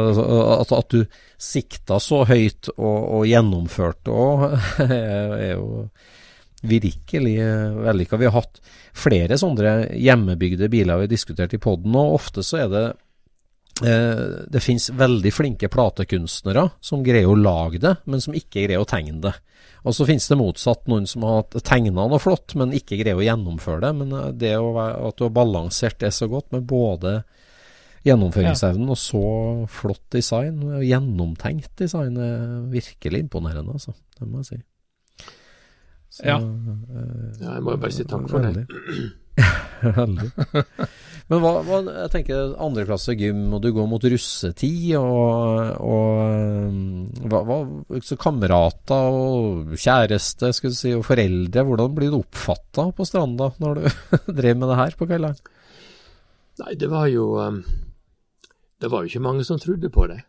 at, 0.58 0.74
at, 0.78 0.96
du 0.96 1.06
sikta 1.42 2.00
så 2.02 2.24
høyt 2.30 2.72
og, 2.76 2.98
og 3.20 3.28
gjennomførte 3.30 4.14
òg, 4.14 4.58
er 4.88 5.54
jo 5.54 5.68
virkelig 6.62 7.38
vellykka. 7.82 8.20
Vi 8.22 8.30
har 8.30 8.38
hatt 8.38 8.60
flere 8.94 9.38
sånne 9.40 9.78
hjemmebygde 9.98 10.70
biler 10.70 11.00
vi 11.00 11.08
har 11.08 11.14
diskutert 11.14 11.56
i 11.58 11.62
poden, 11.62 11.96
og 11.98 12.20
ofte 12.20 12.46
så 12.46 12.64
er 12.64 12.70
det 12.72 12.84
eh, 13.88 14.26
det 14.52 14.64
finnes 14.64 14.92
veldig 14.94 15.32
flinke 15.34 15.72
platekunstnere 15.74 16.68
som 16.84 17.06
greier 17.06 17.32
å 17.32 17.40
lage 17.40 17.82
det, 17.82 17.96
men 18.06 18.22
som 18.22 18.38
ikke 18.38 18.66
greier 18.66 18.84
å 18.84 18.90
tegne 18.90 19.22
det. 19.30 19.36
Og 19.82 19.96
så 19.98 20.06
finnes 20.06 20.28
det 20.30 20.38
motsatt 20.38 20.84
noen 20.92 21.08
som 21.10 21.26
har 21.26 21.46
tegna 21.66 22.06
noe 22.06 22.20
flott, 22.22 22.54
men 22.60 22.74
ikke 22.78 23.00
greier 23.00 23.18
å 23.18 23.26
gjennomføre 23.26 23.82
det. 23.86 23.94
Men 24.02 24.18
eh, 24.18 24.28
det 24.44 24.56
være, 24.62 24.98
at 25.10 25.18
du 25.18 25.26
har 25.26 25.34
balansert 25.36 26.02
det 26.04 26.14
så 26.16 26.30
godt 26.32 26.52
med 26.54 26.68
både 26.70 27.22
gjennomføringsevnen 28.06 28.90
ja. 28.90 28.96
og 28.96 28.98
så 28.98 29.24
flott 29.70 30.04
design, 30.14 30.62
gjennomtenkt 30.82 31.74
design, 31.82 32.18
er 32.18 32.62
virkelig 32.72 33.26
imponerende, 33.28 33.78
altså. 33.78 33.94
Det 34.18 34.30
må 34.30 34.42
jeg 34.42 34.50
si. 34.50 34.62
Så, 36.12 36.26
ja. 36.28 36.38
Uh, 36.42 37.30
ja. 37.40 37.54
Jeg 37.56 37.66
må 37.66 37.76
jo 37.78 37.82
bare 37.86 37.96
si 37.96 38.06
takk 38.10 38.26
for 38.30 38.46
det. 38.46 38.66
Veldig. 40.02 40.32
Men 41.32 41.40
hva, 41.40 41.52
hva, 41.64 41.78
jeg 41.88 42.12
tenker 42.12 42.56
andreklasse 42.60 43.14
gym, 43.16 43.46
og 43.56 43.62
du 43.64 43.70
går 43.72 43.86
mot 43.88 44.04
russetid, 44.04 44.98
og, 45.00 45.78
og 45.80 47.30
hva, 47.32 47.40
hva, 47.48 47.60
så 48.04 48.18
kamerater 48.20 49.16
og 49.16 49.72
kjæreste 49.80 50.52
skal 50.58 50.74
du 50.74 50.76
si, 50.76 50.92
og 50.98 51.06
foreldre, 51.08 51.64
hvordan 51.68 51.96
blir 51.96 52.12
du 52.12 52.20
oppfatta 52.20 52.90
på 52.98 53.08
stranda 53.08 53.54
når 53.64 53.80
du 53.80 53.88
drev 54.42 54.60
med 54.60 54.74
det 54.74 54.80
her 54.82 55.00
på 55.00 55.08
kveldene? 55.08 55.56
Nei, 56.62 56.76
det 56.78 56.92
var 56.92 57.08
jo 57.08 57.30
um, 57.40 57.62
Det 58.78 58.90
var 58.92 59.02
jo 59.02 59.10
ikke 59.10 59.24
mange 59.24 59.46
som 59.48 59.60
trodde 59.62 59.90
på 59.90 60.04
det, 60.12 60.20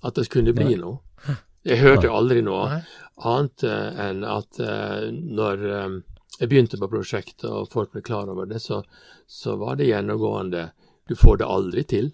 at 0.00 0.16
det 0.16 0.30
kunne 0.32 0.56
bli 0.56 0.72
Nei. 0.72 0.80
noe. 0.80 1.36
Jeg 1.68 1.82
hørte 1.82 2.08
aldri 2.08 2.40
noe 2.46 2.70
Nei. 2.72 2.80
annet 3.28 3.66
enn 3.68 4.24
at 4.24 4.62
uh, 4.64 5.10
når 5.12 5.68
um, 5.84 5.98
jeg 6.38 6.50
begynte 6.50 6.78
på 6.80 6.90
prosjektet 6.90 7.48
og 7.50 7.68
folk 7.72 7.92
ble 7.92 8.02
klar 8.06 8.30
over 8.30 8.48
det, 8.50 8.62
så, 8.62 8.82
så 9.26 9.56
var 9.60 9.78
det 9.78 9.90
gjennomgående 9.90 10.70
du 11.08 11.16
får 11.16 11.40
det 11.40 11.46
aldri 11.48 11.84
til. 11.88 12.10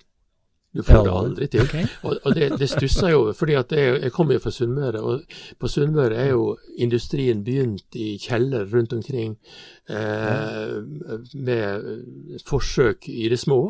Du 0.74 0.82
får 0.82 0.96
ja, 0.96 1.02
det 1.02 1.10
aldri 1.14 1.46
til. 1.50 1.62
Okay. 1.68 1.86
Og, 2.02 2.16
og, 2.24 2.34
det, 2.34 2.48
det 2.58 2.68
stusser 2.70 3.10
jeg 3.10 3.18
over, 3.18 3.34
fordi 3.38 3.54
jeg, 3.54 3.98
jeg 4.02 4.12
kommer 4.14 4.34
jo 4.34 4.42
fra 4.42 4.52
Sunnmøre. 4.54 5.02
Og 5.02 5.36
på 5.62 5.70
Sunnmøre 5.70 6.18
er 6.18 6.32
jo 6.32 6.56
industrien 6.82 7.44
begynt 7.46 7.98
i 7.98 8.16
kjeller 8.22 8.66
rundt 8.70 8.94
omkring 8.96 9.36
eh, 9.90 10.76
med 11.34 12.42
forsøk 12.46 13.06
i 13.10 13.28
det 13.30 13.38
små. 13.42 13.68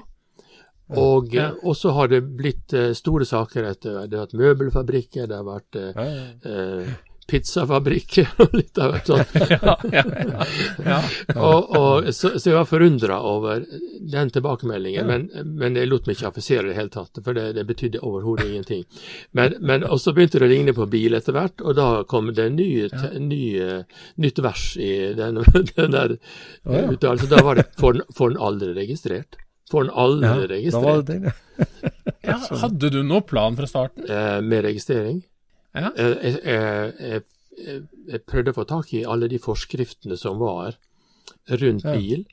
Og 0.96 1.32
ja. 1.32 1.50
så 1.76 1.92
har 1.96 2.08
det 2.12 2.20
blitt 2.36 2.72
eh, 2.76 2.92
store 2.96 3.24
saker 3.24 3.70
etter 3.70 4.02
Det 4.04 4.18
har 4.18 4.26
vært 4.26 4.36
møbelfabrikker, 4.36 5.28
det 5.28 5.38
har 5.38 5.46
vært 5.46 5.78
eh, 5.80 6.08
eh, 6.44 6.90
pizzafabrikker 7.30 8.28
og 8.42 8.56
litt 8.56 8.78
av 8.78 8.94
hvert 8.94 9.10
sånt. 9.10 9.34
ja, 9.54 9.74
ja, 9.92 10.04
ja, 10.84 10.98
og, 11.34 11.70
og, 11.76 12.08
så, 12.12 12.34
så, 12.38 12.50
jeg 12.50 12.58
var 12.58 12.68
forundra 12.68 13.20
over 13.24 13.64
den 14.14 14.32
tilbakemeldingen, 14.34 15.08
men, 15.08 15.28
men, 15.60 15.78
jeg 15.80 15.90
lot 15.90 16.08
meg 16.08 16.18
ikke 16.18 16.30
affisere 16.32 16.66
det 16.68 16.74
i 16.74 16.78
hele 16.78 16.92
tatt, 16.92 17.22
for 17.24 17.36
det, 17.36 17.46
det 17.58 17.66
betydde 17.68 18.02
overhodet 18.04 18.48
ingenting. 18.50 18.84
Men, 19.32 19.56
men 19.60 19.86
og 19.88 20.02
så 20.02 20.14
begynte 20.16 20.42
det 20.42 20.48
å 20.48 20.52
ligne 20.52 20.76
på 20.76 20.88
bil 20.92 21.16
etter 21.16 21.36
hvert, 21.36 21.64
og 21.64 21.78
da 21.78 21.88
kom 22.10 22.32
det 22.34 22.48
en 22.50 22.58
ny, 22.60 22.70
nye, 23.22 23.80
nytt 24.20 24.42
vers 24.44 24.66
i 24.76 24.92
den, 25.16 25.40
den 25.76 25.96
der 25.96 26.18
oh, 26.18 26.92
uttalelsen. 26.92 27.32
Da 27.32 27.42
var 27.44 27.60
det 27.60 27.70
får 27.78 28.02
den 28.02 28.44
aldri 28.50 28.74
registrert'. 28.76 29.40
Får 29.70 29.86
den 29.86 29.94
aldri 29.96 30.48
registrert. 30.50 31.34
ja, 32.28 32.36
hadde 32.60 32.90
du 32.92 33.00
noen 33.02 33.24
plan 33.24 33.56
fra 33.56 33.68
starten? 33.68 34.04
Eh, 34.04 34.40
med 34.44 34.66
registrering? 34.66 35.22
Ja. 35.74 35.90
Jeg, 35.98 36.40
jeg, 36.44 36.94
jeg, 37.00 37.22
jeg, 38.08 38.24
prøvde 38.30 38.54
å 38.54 38.58
få 38.60 38.64
tak 38.70 38.92
i 38.94 39.04
alle 39.08 39.28
de 39.30 39.40
forskriftene 39.42 40.18
som 40.18 40.38
var 40.42 40.76
rundt 41.50 41.84
ja. 41.84 41.94
bil. 41.94 42.24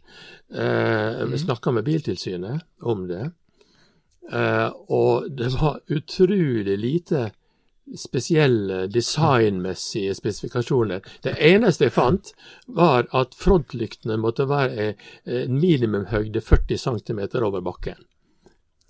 Eh, 0.53 1.21
mm. 1.25 1.37
Snakka 1.41 1.73
med 1.73 1.87
Biltilsynet 1.87 2.65
om 2.85 3.07
det. 3.09 3.31
Eh, 4.31 4.69
og 4.93 5.29
det 5.37 5.51
var 5.57 5.81
utrolig 5.89 6.77
lite 6.77 7.31
spesielle 7.97 8.85
designmessige 8.87 10.13
spesifikasjoner. 10.15 11.01
Det 11.25 11.33
eneste 11.43 11.89
jeg 11.89 11.95
fant, 11.95 12.31
var 12.67 13.09
at 13.17 13.35
frontlyktene 13.35 14.19
måtte 14.21 14.47
være 14.47 14.93
en 15.25 15.59
minimumhøyde 15.59 16.43
40 16.45 16.77
cm 16.85 17.21
over 17.41 17.65
bakken. 17.65 17.99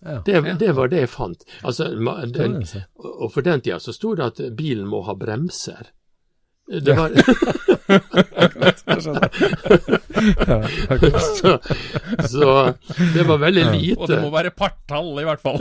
Ja, 0.02 0.22
det, 0.26 0.32
ja. 0.32 0.54
det, 0.60 0.72
var 0.78 0.90
det 0.90 1.04
jeg 1.04 1.12
fant. 1.14 1.44
Altså, 1.62 1.92
den, 2.26 2.62
og 2.98 3.28
for 3.34 3.46
den 3.46 3.62
tida 3.62 3.78
så 3.80 3.94
sto 3.94 4.16
det 4.18 4.32
at 4.32 4.42
bilen 4.58 4.88
må 4.90 5.04
ha 5.06 5.14
bremser. 5.18 5.92
Det 6.72 6.96
var 6.96 7.12
så, 11.20 11.60
så, 12.30 12.74
det 13.14 13.24
var 13.24 13.38
veldig 13.38 13.66
lite. 13.72 14.00
Og 14.00 14.10
det 14.10 14.22
må 14.22 14.30
være 14.30 14.52
partall, 14.56 15.20
i 15.20 15.24
hvert 15.28 15.42
fall. 15.42 15.60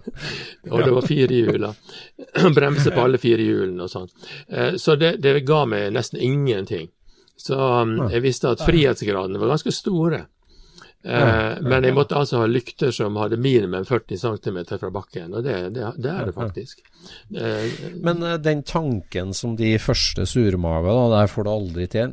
og 0.70 0.84
det 0.84 0.94
var 0.94 1.06
fire 1.06 1.34
hjul. 1.34 1.74
Bremse 2.56 2.90
på 2.94 3.04
alle 3.04 3.18
fire 3.20 3.42
hjulene 3.44 3.82
og 3.86 3.90
sånn. 3.92 4.08
Eh, 4.48 4.74
så 4.80 4.96
det, 5.00 5.16
det 5.24 5.40
ga 5.48 5.64
meg 5.68 5.92
nesten 5.94 6.20
ingenting. 6.22 6.88
Så 7.40 7.56
um, 7.56 8.10
jeg 8.12 8.22
visste 8.24 8.52
at 8.52 8.66
frihetsgradene 8.66 9.40
var 9.40 9.48
ganske 9.54 9.72
store. 9.72 10.26
Eh, 11.00 11.60
men 11.64 11.86
jeg 11.86 11.96
måtte 11.96 12.18
altså 12.18 12.42
ha 12.42 12.46
lykter 12.48 12.90
som 12.92 13.14
hadde 13.16 13.38
minimum 13.40 13.86
40 13.88 14.20
cm 14.20 14.58
fra 14.68 14.90
bakken, 14.92 15.32
og 15.32 15.46
det, 15.46 15.56
det, 15.72 15.86
det 15.96 16.10
er 16.12 16.28
det 16.28 16.34
faktisk. 16.36 16.82
Eh, 17.32 17.78
men 18.04 18.20
eh, 18.26 18.36
den 18.42 18.60
tanken 18.68 19.32
som 19.36 19.54
de 19.56 19.72
første 19.80 20.26
surmaga, 20.28 20.92
da, 20.92 21.06
der 21.14 21.32
får 21.32 21.48
du 21.48 21.52
aldri 21.54 21.88
til, 21.94 22.12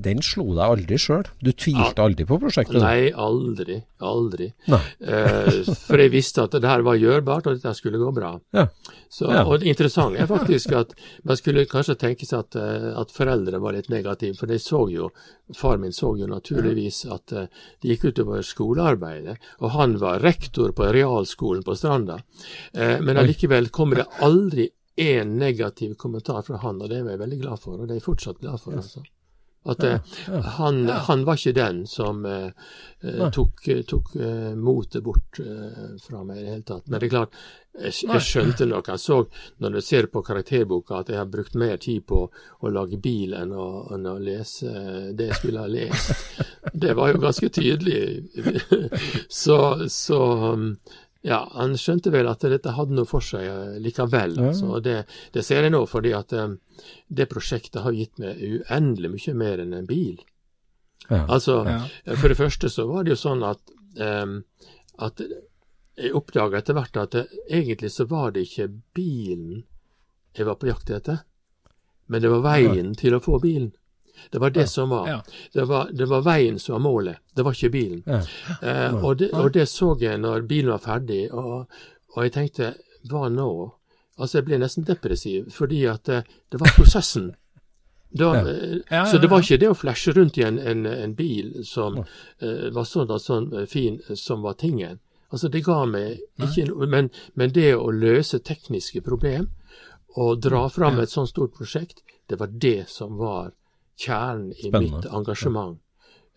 den 0.00 0.24
slo 0.24 0.48
deg 0.54 0.64
aldri 0.64 1.00
sjøl? 1.00 1.28
Du 1.44 1.52
tvilte 1.52 2.06
aldri 2.06 2.28
på 2.28 2.40
prosjektet? 2.40 2.80
Nei, 2.80 3.12
aldri. 3.12 3.82
Aldri. 4.06 4.48
Eh, 4.68 5.60
for 5.86 6.02
jeg 6.02 6.12
visste 6.12 6.44
at 6.46 6.56
det 6.56 6.68
her 6.68 6.84
var 6.86 6.98
gjørbart, 7.00 7.46
og 7.46 7.54
at 7.54 7.62
dette 7.62 7.74
skulle 7.78 8.00
gå 8.00 8.10
bra. 8.14 8.32
Ja. 8.56 8.66
Så. 9.12 9.28
Og 9.28 9.60
det 9.60 9.70
interessante 9.72 10.22
er 10.22 10.30
faktisk 10.30 10.72
at 10.78 10.94
man 11.28 11.38
skulle 11.40 11.66
kanskje 11.70 11.98
tenke 12.00 12.28
seg 12.28 12.46
at, 12.46 12.58
eh, 12.58 12.90
at 12.98 13.14
foreldre 13.14 13.60
var 13.62 13.76
litt 13.76 13.90
negative, 13.92 14.36
for 14.38 14.50
de 14.50 14.60
så 14.62 14.82
jo, 14.92 15.10
far 15.56 15.80
min 15.82 15.92
så 15.92 16.14
jo 16.18 16.28
naturligvis 16.30 17.04
at 17.12 17.34
uh, 17.36 17.64
det 17.82 17.90
gikk 17.92 18.06
utover 18.12 18.44
skolearbeidet, 18.46 19.36
og 19.60 19.74
han 19.76 19.98
var 20.00 20.22
rektor 20.24 20.72
på 20.76 20.88
realskolen 20.94 21.64
på 21.66 21.76
Stranda. 21.76 22.22
Men 22.72 23.18
allikevel 23.20 23.68
kommer 23.74 24.00
det 24.00 24.22
aldri 24.24 24.70
én 24.96 25.36
negativ 25.38 25.94
kommentar 25.94 26.42
fra 26.46 26.56
han, 26.62 26.80
og 26.80 26.88
det 26.88 27.00
er 27.00 27.10
jeg 27.12 27.20
veldig 27.20 27.40
glad 27.42 27.60
for, 27.60 27.80
og 27.80 27.88
det 27.88 27.96
er 27.96 28.00
jeg 28.00 28.08
fortsatt 28.08 28.40
glad 28.40 28.60
for. 28.60 28.76
altså. 28.76 29.04
At 29.64 29.82
ja, 29.82 29.98
ja, 30.26 30.40
han, 30.40 30.88
ja. 30.88 30.94
han, 31.06 31.24
var 31.24 31.38
ikke 31.38 31.52
den 31.54 31.84
som 31.86 32.24
eh, 32.26 32.48
eh 33.06 33.28
tok, 33.30 33.62
tok 33.86 34.14
eh, 34.18 34.54
motet 34.58 35.04
bort 35.06 35.38
eh, 35.38 35.92
fra 36.02 36.24
meg 36.26 36.40
i 36.40 36.42
det 36.42 36.50
hele 36.50 36.66
tatt. 36.66 36.88
Men 36.88 36.98
det 36.98 37.06
er 37.06 37.12
klart, 37.12 37.36
jeg, 37.78 37.94
jeg 38.08 38.24
skjønte 38.26 38.66
nok. 38.66 38.90
Han 38.90 38.98
så, 38.98 39.20
når 39.62 39.76
du 39.76 39.80
ser 39.86 40.08
på 40.10 40.24
karakterboka, 40.26 40.98
at 40.98 41.12
jeg 41.14 41.20
har 41.20 41.30
brukt 41.30 41.54
mer 41.54 41.78
tid 41.78 42.02
på 42.10 42.24
å 42.26 42.72
lage 42.74 42.98
bil 43.02 43.36
enn 43.38 43.54
å, 43.54 43.68
enn 43.94 44.10
å 44.10 44.16
lese 44.18 44.72
det 45.14 45.30
jeg 45.30 45.40
skulle 45.44 45.62
ha 45.62 45.70
lest. 45.70 46.26
Det 46.82 46.94
var 46.96 47.10
jo 47.10 47.18
ganske 47.20 47.48
tydelig. 47.52 48.22
så, 49.42 49.56
så 49.90 50.20
ja, 51.22 51.38
han 51.54 51.76
skjønte 51.78 52.10
vel 52.10 52.26
at 52.26 52.42
dette 52.50 52.74
hadde 52.74 52.96
noe 52.98 53.06
for 53.06 53.22
seg 53.22 53.46
eh, 53.46 53.78
likevel. 53.82 54.34
Ja. 54.42 54.50
Så 54.58 54.80
det, 54.82 55.04
det, 55.34 55.44
ser 55.46 55.62
jeg 55.62 55.74
nå, 55.74 55.84
fordi 55.86 56.14
at 56.18 56.34
um, 56.34 56.56
det 57.06 57.28
prosjektet 57.30 57.84
har 57.84 57.94
gitt 57.94 58.18
meg 58.22 58.40
uendelig 58.42 59.12
mye 59.14 59.34
mer 59.38 59.62
enn 59.62 59.76
en 59.78 59.86
bil. 59.86 60.18
Ja. 61.08 61.24
Altså, 61.28 61.60
ja. 61.68 61.78
For 62.18 62.30
det 62.30 62.38
første 62.40 62.70
så 62.72 62.88
var 62.90 63.06
det 63.06 63.14
jo 63.14 63.20
sånn 63.22 63.44
at, 63.46 63.62
um, 64.02 64.40
at 64.98 65.22
jeg 65.22 66.14
oppdaga 66.18 66.58
etter 66.58 66.78
hvert 66.78 66.98
at 66.98 67.14
det, 67.14 67.26
egentlig 67.50 67.92
så 67.94 68.08
var 68.10 68.34
det 68.34 68.48
ikke 68.48 68.72
bilen 68.96 69.62
jeg 70.32 70.48
var 70.48 70.56
på 70.58 70.70
jakt 70.70 70.90
etter, 70.90 71.22
men 72.10 72.22
det 72.24 72.30
var 72.32 72.42
veien 72.46 72.94
til 72.98 73.14
å 73.14 73.22
få 73.22 73.38
bilen. 73.42 73.70
Det 74.30 74.38
var 74.38 74.50
det 74.50 74.66
som 74.70 74.90
var. 74.90 75.22
Det 75.52 75.64
var, 75.64 75.90
det 75.92 76.06
var 76.06 76.24
veien 76.26 76.58
som 76.58 76.76
var 76.76 76.84
målet, 76.84 77.16
det 77.34 77.42
var 77.42 77.56
ikke 77.56 77.72
bilen. 77.72 78.02
Eh, 78.62 78.94
og, 78.94 79.16
det, 79.18 79.32
og, 79.32 79.52
det, 79.52 79.66
så 79.68 79.94
jeg 80.00 80.18
når 80.20 80.46
bilen 80.48 80.72
var 80.72 80.82
ferdig, 80.84 81.22
og, 81.32 81.68
og, 82.14 82.18
jeg 82.24 82.32
tenkte 82.32 82.74
hva 83.10 83.28
nå? 83.28 83.52
Altså 84.20 84.38
Jeg 84.38 84.46
ble 84.46 84.58
nesten 84.60 84.84
depressiv, 84.86 85.48
fordi 85.50 85.86
at 85.88 86.04
det, 86.06 86.18
eh, 86.22 86.34
det 86.52 86.60
var 86.60 86.74
prosessen. 86.76 87.32
Da, 88.12 88.28
ja. 88.90 89.06
Så 89.08 89.18
det 89.18 89.30
var 89.32 89.40
ikke 89.40 89.56
det 89.56 89.70
å 89.72 89.76
flashe 89.76 90.12
rundt 90.12 90.36
i 90.36 90.44
en, 90.44 90.58
en, 90.60 90.84
en 90.84 91.14
bil 91.16 91.62
som 91.64 91.96
uh, 92.02 92.66
var 92.76 92.84
sånn, 92.84 93.08
sånn 93.16 93.48
fin, 93.66 93.96
som 94.20 94.44
var 94.44 94.58
tingen. 94.60 95.00
Altså 95.32 95.48
Det 95.48 95.62
ga 95.64 95.78
meg 95.88 96.20
ikke 96.44 96.66
noe 96.68 96.88
men, 96.92 97.08
men, 97.40 97.54
det 97.56 97.72
å 97.72 97.88
løse 97.88 98.42
tekniske 98.44 99.00
problem 99.00 99.48
og 100.20 100.42
dra 100.44 100.66
fram 100.68 101.00
et 101.00 101.08
sånt 101.08 101.30
stort 101.30 101.54
prosjekt, 101.56 102.02
det 102.28 102.36
var 102.36 102.52
det 102.52 102.84
som 102.92 103.16
var 103.16 103.54
kjernen 104.02 104.52
i 104.52 104.68
Spennende. 104.68 104.96
mitt 104.96 105.06
engasjement. 105.14 105.78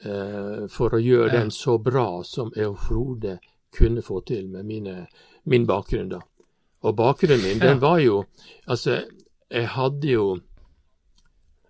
eh, 0.05 0.67
for 0.69 0.93
å 0.93 0.99
gjøre 0.99 1.31
den 1.31 1.51
så 1.51 1.77
bra 1.81 2.21
som 2.27 2.51
jeg 2.55 2.67
overhodet 2.67 3.37
kunne 3.77 4.01
få 4.03 4.21
til 4.27 4.47
med 4.51 4.65
mine, 4.65 5.07
min 5.45 5.65
bakgrunn. 5.65 6.09
da. 6.09 6.19
Og 6.83 6.95
bakgrunnen 6.95 7.41
min, 7.43 7.59
den 7.59 7.79
var 7.81 7.99
jo 7.99 8.25
Altså, 8.67 9.03
jeg 9.51 9.67
hadde 9.67 10.07
jo 10.07 10.39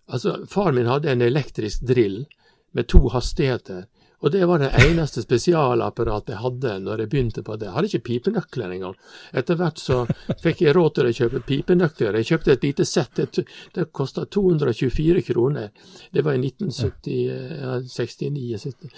Altså, 0.08 0.46
far 0.48 0.72
min 0.72 0.86
hadde 0.86 1.12
en 1.12 1.22
elektrisk 1.22 1.82
drill 1.88 2.26
med 2.74 2.88
to 2.88 3.10
hastigheter. 3.10 3.86
Og 4.26 4.32
det 4.34 4.42
var 4.50 4.58
det 4.60 4.72
eneste 4.82 5.22
spesialapparatet 5.22 6.34
jeg 6.34 6.42
hadde 6.42 6.72
når 6.82 7.00
jeg 7.04 7.10
begynte 7.12 7.44
på 7.46 7.54
det. 7.62 7.68
Jeg 7.68 7.76
hadde 7.76 7.90
ikke 7.92 8.08
pipenøkler 8.08 8.72
engang. 8.74 8.96
Etter 9.38 9.54
hvert 9.60 9.78
så 9.78 10.10
fikk 10.42 10.64
jeg 10.66 10.74
råd 10.74 10.96
til 10.98 11.06
å 11.06 11.14
kjøpe 11.20 11.46
pipenøkler. 11.46 12.18
Jeg 12.18 12.26
kjøpte 12.32 12.50
et 12.56 12.66
lite 12.66 12.82
sett. 12.90 13.14
Det, 13.22 13.46
det 13.76 13.86
kosta 13.94 14.26
224 14.26 15.22
kroner. 15.28 15.70
Det 16.10 16.26
var 16.26 16.34
i 16.34 16.42
1969. 16.42 18.90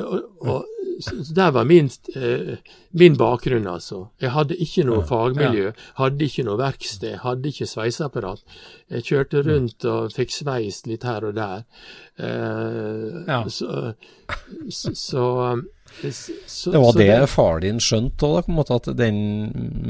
Og, 0.00 0.48
og, 0.48 0.64
der 1.34 1.50
var 1.54 1.64
min, 1.64 1.90
eh, 2.14 2.56
min 2.90 3.16
bakgrunn, 3.16 3.66
altså. 3.66 4.08
Jeg 4.20 4.30
hadde 4.34 4.56
ikke 4.60 4.84
noe 4.88 5.02
fagmiljø, 5.06 5.72
hadde 6.00 6.26
ikke 6.26 6.44
noe 6.44 6.58
verksted, 6.60 7.18
hadde 7.24 7.48
ikke 7.48 7.68
sveiseapparat. 7.70 8.42
Jeg 8.90 9.06
kjørte 9.08 9.42
rundt 9.46 9.84
og 9.88 10.12
fikk 10.12 10.34
sveist 10.34 10.86
litt 10.90 11.06
her 11.08 11.24
og 11.30 11.34
der. 11.38 11.64
Eh, 12.18 13.24
Ja. 13.30 13.44
Så, 13.48 13.94
så, 14.68 14.92
så, 14.94 15.24
så 16.46 16.70
Det 16.70 16.80
var 16.80 16.92
det, 16.98 17.06
det 17.20 17.28
far 17.30 17.60
din 17.64 17.80
skjønte 17.82 18.28
òg, 18.28 18.44
på 18.46 18.52
en 18.52 18.58
måte, 18.58 18.78
at 18.80 18.90
den 18.98 19.20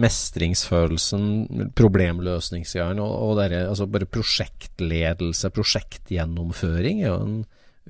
mestringsfølelsen, 0.00 1.70
problemløsningsgreiene 1.78 3.02
og, 3.02 3.14
og 3.30 3.40
dere, 3.40 3.66
altså 3.68 3.88
bare 3.90 4.08
prosjektledelse, 4.08 5.50
prosjektgjennomføring, 5.56 7.02
er 7.02 7.10
jo 7.10 7.18
en 7.24 7.40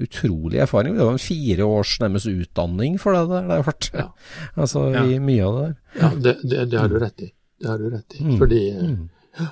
utrolig 0.06 0.60
erfaring. 0.64 0.96
Det 0.96 1.04
var 1.06 1.16
en 1.16 1.22
fire 1.22 1.66
års 1.68 1.96
nærmest 2.02 2.30
utdanning 2.30 2.96
for 3.02 3.16
deg 3.16 3.30
der, 3.32 3.48
det 3.50 3.58
har 3.60 3.66
vært. 3.68 3.90
Ja. 3.96 4.06
altså 4.64 4.86
Ja. 4.94 5.04
i 5.06 5.18
mye 5.22 5.46
av 5.48 5.58
det 5.58 5.66
der. 5.66 5.76
Ja, 6.02 6.10
det, 6.26 6.34
det, 6.42 6.64
det 6.72 6.80
har 6.80 6.88
du 6.92 6.98
rett 7.02 7.24
i. 7.26 7.30
Det 7.60 7.68
har 7.68 7.78
du 7.82 7.90
rett 7.92 8.16
i. 8.18 8.36
Fordi 8.40 8.62
ja. 9.40 9.48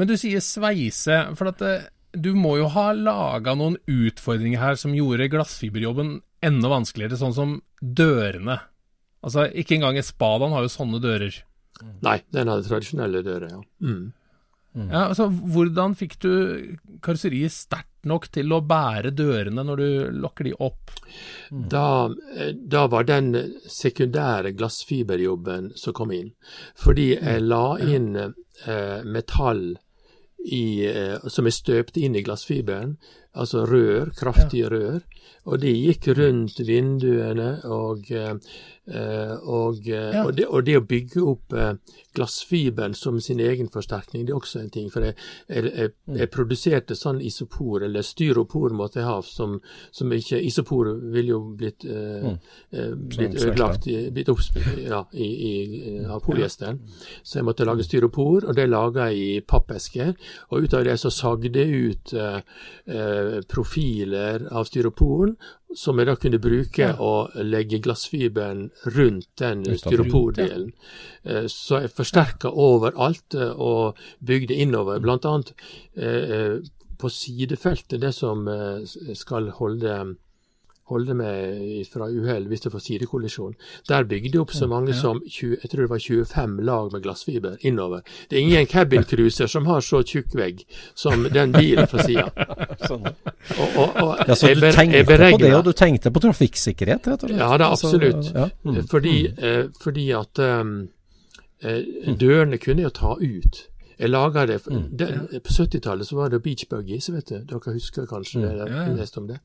Men 0.00 0.08
du 0.08 0.14
sier 0.16 0.40
sveise, 0.44 1.16
for 1.36 1.50
at 1.52 1.60
eh, 1.66 1.82
du 2.16 2.30
må 2.38 2.54
jo 2.58 2.70
ha 2.72 2.86
laga 2.96 3.52
noen 3.58 3.76
utfordringer 3.90 4.60
her 4.62 4.78
som 4.80 4.94
gjorde 4.96 5.28
glassfiberjobben 5.32 6.14
enda 6.46 6.70
vanskeligere, 6.72 7.18
sånn 7.20 7.36
som 7.36 7.58
dørene. 7.84 8.56
Altså, 9.20 9.44
ikke 9.52 9.76
engang 9.76 9.98
Espadan 10.00 10.54
har 10.56 10.64
jo 10.64 10.72
sånne 10.72 11.02
dører. 11.04 11.36
Nei, 12.04 12.16
den 12.32 12.48
hadde 12.48 12.64
tradisjonelle 12.68 13.20
dører, 13.24 13.52
ja. 13.52 13.60
Mm. 13.84 14.08
Ja, 14.86 15.08
altså, 15.10 15.26
Hvordan 15.28 15.96
fikk 15.98 16.16
du 16.22 16.30
karosseriet 17.04 17.52
sterkt 17.52 17.89
nok 18.08 18.30
til 18.32 18.52
å 18.54 18.62
bære 18.64 19.12
dørene 19.16 19.64
når 19.66 19.82
du 19.82 20.20
lokker 20.22 20.48
de 20.48 20.54
opp? 20.58 20.94
Da, 21.50 22.10
eh, 22.36 22.52
da 22.54 22.86
var 22.90 23.08
den 23.08 23.32
sekundære 23.68 24.54
glassfiberjobben 24.58 25.72
som 25.76 25.96
kom 25.96 26.14
inn. 26.14 26.32
Fordi 26.78 27.12
jeg 27.16 27.46
la 27.46 27.64
inn 27.82 28.14
eh, 28.16 29.00
metall 29.04 29.64
i, 30.46 30.86
eh, 30.88 31.18
som 31.28 31.46
er 31.46 31.56
støpt 31.56 31.98
inn 32.00 32.16
i 32.16 32.24
glassfiberen, 32.24 32.96
altså 33.34 33.64
rør, 33.68 34.10
kraftige 34.16 34.68
rør. 34.72 35.00
Og 35.48 35.60
de 35.62 35.70
gikk 35.72 36.10
rundt 36.18 36.58
vinduene, 36.68 37.62
og, 37.64 38.10
eh, 38.12 38.34
og, 39.42 39.78
eh, 39.88 40.12
Ja. 40.12 40.24
og, 40.26 40.34
det, 40.36 40.46
og 40.46 40.64
det 40.66 40.76
å 40.76 40.82
bygge 40.84 41.22
opp 41.24 41.54
eh, 41.56 41.74
glassfiberen 42.14 42.94
som 42.94 43.20
sin 43.20 43.40
egen 43.40 43.68
forsterkning, 43.72 44.26
det 44.26 44.34
er 44.34 44.36
også 44.36 44.60
en 44.60 44.70
ting. 44.70 44.90
For 44.92 45.00
jeg, 45.00 45.14
jeg, 45.48 45.64
jeg, 45.64 45.92
jeg 46.18 46.30
produserte 46.30 46.94
sånn 46.98 47.22
isopor, 47.24 47.84
eller 47.86 48.02
styropor 48.04 48.74
måtte 48.76 49.00
jeg 49.00 49.06
ha, 49.08 49.16
som, 49.24 49.60
som 49.90 50.12
ikke 50.12 50.42
Isopor 50.44 50.92
ville 51.12 51.32
jo 51.32 51.40
blitt, 51.56 51.84
eh, 51.88 52.28
blitt 52.70 53.38
ødelagt, 53.40 53.88
blitt 54.12 54.28
oppspilt 54.28 54.84
ja, 54.84 55.04
i, 55.14 55.28
i, 55.48 56.04
av 56.04 56.20
polyesteren. 56.24 56.80
Så 57.22 57.38
jeg 57.40 57.48
måtte 57.48 57.64
lage 57.64 57.86
styropor, 57.86 58.44
og 58.44 58.56
det 58.56 58.68
laga 58.68 59.08
jeg 59.08 59.38
i 59.38 59.40
pappesker. 59.40 60.12
Og 60.50 60.66
ut 60.66 60.74
av 60.76 60.84
det 60.84 60.98
så 61.00 61.10
sagde 61.14 61.48
jeg 61.54 61.94
ut 61.94 62.12
eh, 62.12 62.42
profiler 63.48 64.46
av 64.50 64.68
styroporen, 64.68 65.36
som 65.76 65.98
jeg 66.00 66.08
da 66.08 66.16
kunne 66.18 66.40
bruke 66.42 66.88
og 66.98 67.36
legge 67.46 67.80
glassfiberen 67.82 68.66
rundt 68.96 69.28
den 69.38 69.62
styropordelen. 69.78 70.72
Eh, 71.24 71.46
Så 71.46 71.82
jeg 71.84 71.94
forsterka 71.94 72.50
overalt 72.50 73.34
eh, 73.34 73.54
og 73.54 73.98
bygde 74.18 74.54
innover, 74.54 74.98
blant 75.00 75.24
annet 75.24 75.54
eh, 75.96 76.58
på 77.00 77.08
sidefeltet, 77.08 78.00
det 78.02 78.12
som 78.12 78.44
skal 79.16 79.46
holde 79.56 79.94
holde 80.90 81.14
meg 81.16 81.86
fra 81.90 82.08
uhell 82.10 82.46
hvis 82.50 82.66
jeg 82.66 82.72
får 82.74 82.82
sidekollisjon. 82.84 83.54
Der 83.88 84.04
bygde 84.10 84.34
jeg 84.34 84.42
opp 84.42 84.52
så 84.54 84.68
mange 84.70 84.94
som 84.96 85.20
20, 85.24 85.56
jeg 85.62 85.70
tror 85.72 85.84
det 85.86 85.90
var 85.92 86.02
25 86.04 86.60
lag 86.66 86.92
med 86.92 87.04
glassfiber 87.06 87.56
innover. 87.66 88.04
Det 88.30 88.38
er 88.38 88.44
ingen 88.44 88.66
cabincruiser 88.70 89.50
som 89.50 89.66
har 89.70 89.80
så 89.86 90.02
tjukk 90.06 90.34
vegg 90.38 90.64
som 90.98 91.26
den 91.32 91.54
bilen 91.56 91.88
fra 91.90 92.04
sida. 92.06 92.28
Sånn. 92.90 93.06
Og, 93.06 93.66
og, 93.78 93.96
og 94.02 94.24
Ja, 94.28 94.34
så 94.36 94.52
du 94.54 94.66
tenkte 94.74 95.04
på 95.06 95.18
det, 95.40 95.54
og 95.56 95.64
du 95.66 95.72
tenkte 95.76 96.12
på 96.14 96.22
trafikksikkerhet, 96.26 97.06
rett 97.10 97.24
og 97.24 97.30
slett? 97.30 97.40
Ja, 97.40 97.50
det 97.56 97.66
er 97.66 97.70
Altså, 97.70 97.90
absolutt. 97.94 98.32
ja. 98.34 98.48
Mm. 98.66 98.80
Fordi, 98.90 99.16
eh, 99.38 99.64
fordi 99.82 100.06
at 100.16 100.40
um, 100.42 100.72
dørene 102.20 102.58
kunne 102.58 102.82
jo 102.88 102.90
ta 102.94 103.14
ut. 103.20 103.66
Jeg 104.00 104.08
laga 104.10 104.46
det 104.48 104.60
Mm. 104.70 104.86
den, 104.96 105.26
På 105.44 105.52
70-tallet 105.52 106.06
så 106.08 106.16
var 106.16 106.30
det 106.32 106.38
beach 106.42 106.64
buggies, 106.70 107.10
vet 107.12 107.26
du. 107.28 107.38
Dere 107.44 107.74
husker 107.74 108.06
kanskje 108.08 108.40
det? 108.40 108.52
Ja, 108.56 108.64
ja. 108.66 108.84
Dere 108.86 108.96
lest 108.96 109.18
om 109.20 109.26
det. 109.28 109.38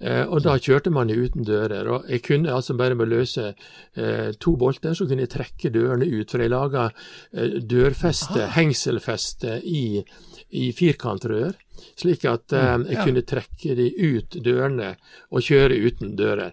Eh, 0.00 0.24
og 0.26 0.42
da 0.42 0.56
kjørte 0.58 0.90
man 0.90 1.08
jo 1.12 1.22
uten 1.22 1.44
dører. 1.46 1.86
Og 1.88 2.08
jeg 2.10 2.22
kunne 2.26 2.50
altså 2.52 2.74
bare 2.76 2.96
med 2.98 3.06
å 3.06 3.12
løse 3.14 3.54
eh, 3.94 4.32
to 4.40 4.56
bolter, 4.56 4.94
så 4.98 5.06
kunne 5.06 5.22
jeg 5.26 5.30
trekke 5.36 5.70
dørene 5.70 6.08
ut. 6.10 6.30
For 6.34 6.42
jeg 6.42 6.50
laga 6.50 6.88
eh, 7.32 7.60
dørfeste, 7.62 8.48
hengselfeste, 8.56 9.60
i, 9.64 10.02
i 10.50 10.72
firkantrør. 10.72 11.54
Slik 11.98 12.24
at 12.30 12.52
eh, 12.52 12.74
jeg 12.90 13.04
kunne 13.06 13.22
trekke 13.22 13.76
de 13.78 13.86
ut 14.16 14.36
dørene 14.44 14.96
og 15.30 15.40
kjøre 15.46 15.78
uten 15.86 16.16
dører. 16.18 16.52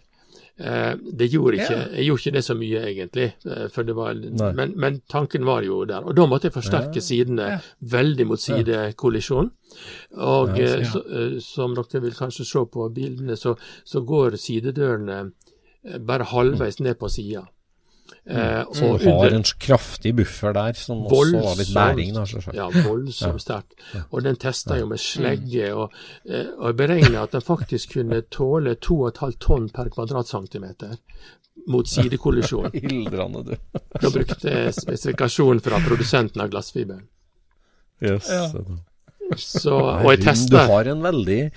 Eh, 0.60 0.95
det 1.18 1.30
gjorde 1.32 1.55
ikke, 1.55 1.76
Jeg 1.95 2.05
gjorde 2.05 2.20
ikke 2.26 2.34
det 2.36 2.43
så 2.43 2.55
mye, 2.60 2.80
egentlig. 2.89 3.28
eh, 3.45 3.68
For 3.72 3.84
det 3.84 3.95
var, 3.95 4.14
men, 4.55 4.74
men 4.76 5.01
tanken 5.10 5.45
var 5.45 5.62
jo 5.64 5.86
der. 5.86 6.03
Og 6.03 6.16
da 6.16 6.26
måtte 6.28 6.49
jeg 6.49 6.53
forsterke 6.53 7.01
sidene 7.01 7.62
veldig 7.82 8.26
mot 8.28 8.39
sidekollisjon. 8.39 9.51
Og 10.18 10.60
eh, 10.60 10.84
så, 10.91 11.03
som 11.41 11.76
dere 11.76 12.01
vil 12.01 12.12
kanskje 12.18 12.45
se 12.45 12.66
på 12.74 12.89
bildene, 12.93 13.38
så, 13.38 13.55
så 13.86 14.01
går 14.01 14.36
sidedørene 14.36 15.32
bare 16.05 16.24
halvveis 16.28 16.80
ned 16.84 16.95
på 16.99 17.07
sida. 17.10 17.45
Eh, 18.30 18.64
Så 18.74 18.97
du 18.99 19.05
har 19.10 19.26
under- 19.26 19.36
en 19.36 19.43
kraftig 19.43 20.16
buffer 20.16 20.53
der, 20.53 20.74
som 20.74 21.03
også 21.05 21.41
har 21.43 21.55
litt 21.57 21.74
bæring, 21.74 22.14
da, 22.14 22.24
selvsagt. 22.26 22.53
ja, 22.55 22.68
voldsomt 22.70 23.41
sterkt. 23.41 23.74
Og 24.12 24.24
den 24.24 24.36
testa 24.36 24.78
jo 24.78 24.86
med 24.86 24.99
slegge, 24.99 25.74
og, 25.76 25.91
eh, 26.30 26.45
og 26.57 26.68
jeg 26.68 26.76
beregna 26.78 27.24
at 27.24 27.32
den 27.32 27.41
faktisk 27.41 27.93
kunne 27.93 28.22
tåle 28.30 28.76
2,5 28.76 29.38
tonn 29.39 29.70
per 29.74 29.89
kvadratcentimeter 29.89 30.97
mot 31.68 31.88
sidekollisjon. 31.88 32.72
Hildrende, 32.74 33.43
du. 33.45 33.55
Da 34.01 34.10
brukte 34.10 34.49
jeg 34.49 34.74
spesifikasjonen 34.74 35.62
fra 35.62 35.80
produsenten 35.88 36.41
av 36.41 36.49
glassfiberen. 36.49 37.07
Yes. 38.01 38.30
Så, 39.38 39.74
og 39.76 40.05
jeg 40.12 40.20
Du 40.20 40.26
testa 40.26 40.68
har 40.68 40.88
en 40.88 41.01
veldig 41.03 41.51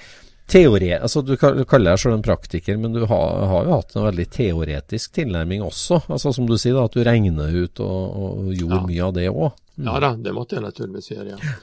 teori... 0.50 0.90
Altså, 0.98 1.22
du 1.24 1.36
kaller 1.36 1.92
deg 1.92 1.98
selv 2.02 2.14
en 2.18 2.22
praktiker, 2.26 2.76
men 2.80 2.92
du 2.92 3.04
har, 3.06 3.46
har 3.52 3.64
jo 3.68 3.76
hatt 3.78 3.96
en 3.96 4.06
veldig 4.08 4.26
teoretisk 4.34 5.12
tilnærming 5.16 5.62
også. 5.64 6.02
Altså, 6.08 6.32
som 6.34 6.46
du 6.48 6.56
sier, 6.58 6.74
da, 6.76 6.84
at 6.88 6.96
du 6.96 7.02
regner 7.06 7.54
ut 7.64 7.80
og, 7.80 8.20
og 8.26 8.52
gjorde 8.54 8.80
Ja. 8.82 8.86
mye 8.90 9.06
av 9.08 9.14
det 9.16 9.28
òg. 9.30 9.50
Ja 9.82 9.98
da, 10.04 10.12
det 10.20 10.34
måtte 10.36 10.58
jeg 10.58 10.66
naturligvis 10.66 11.10
gjøre, 11.14 11.32
ja. 11.38 11.56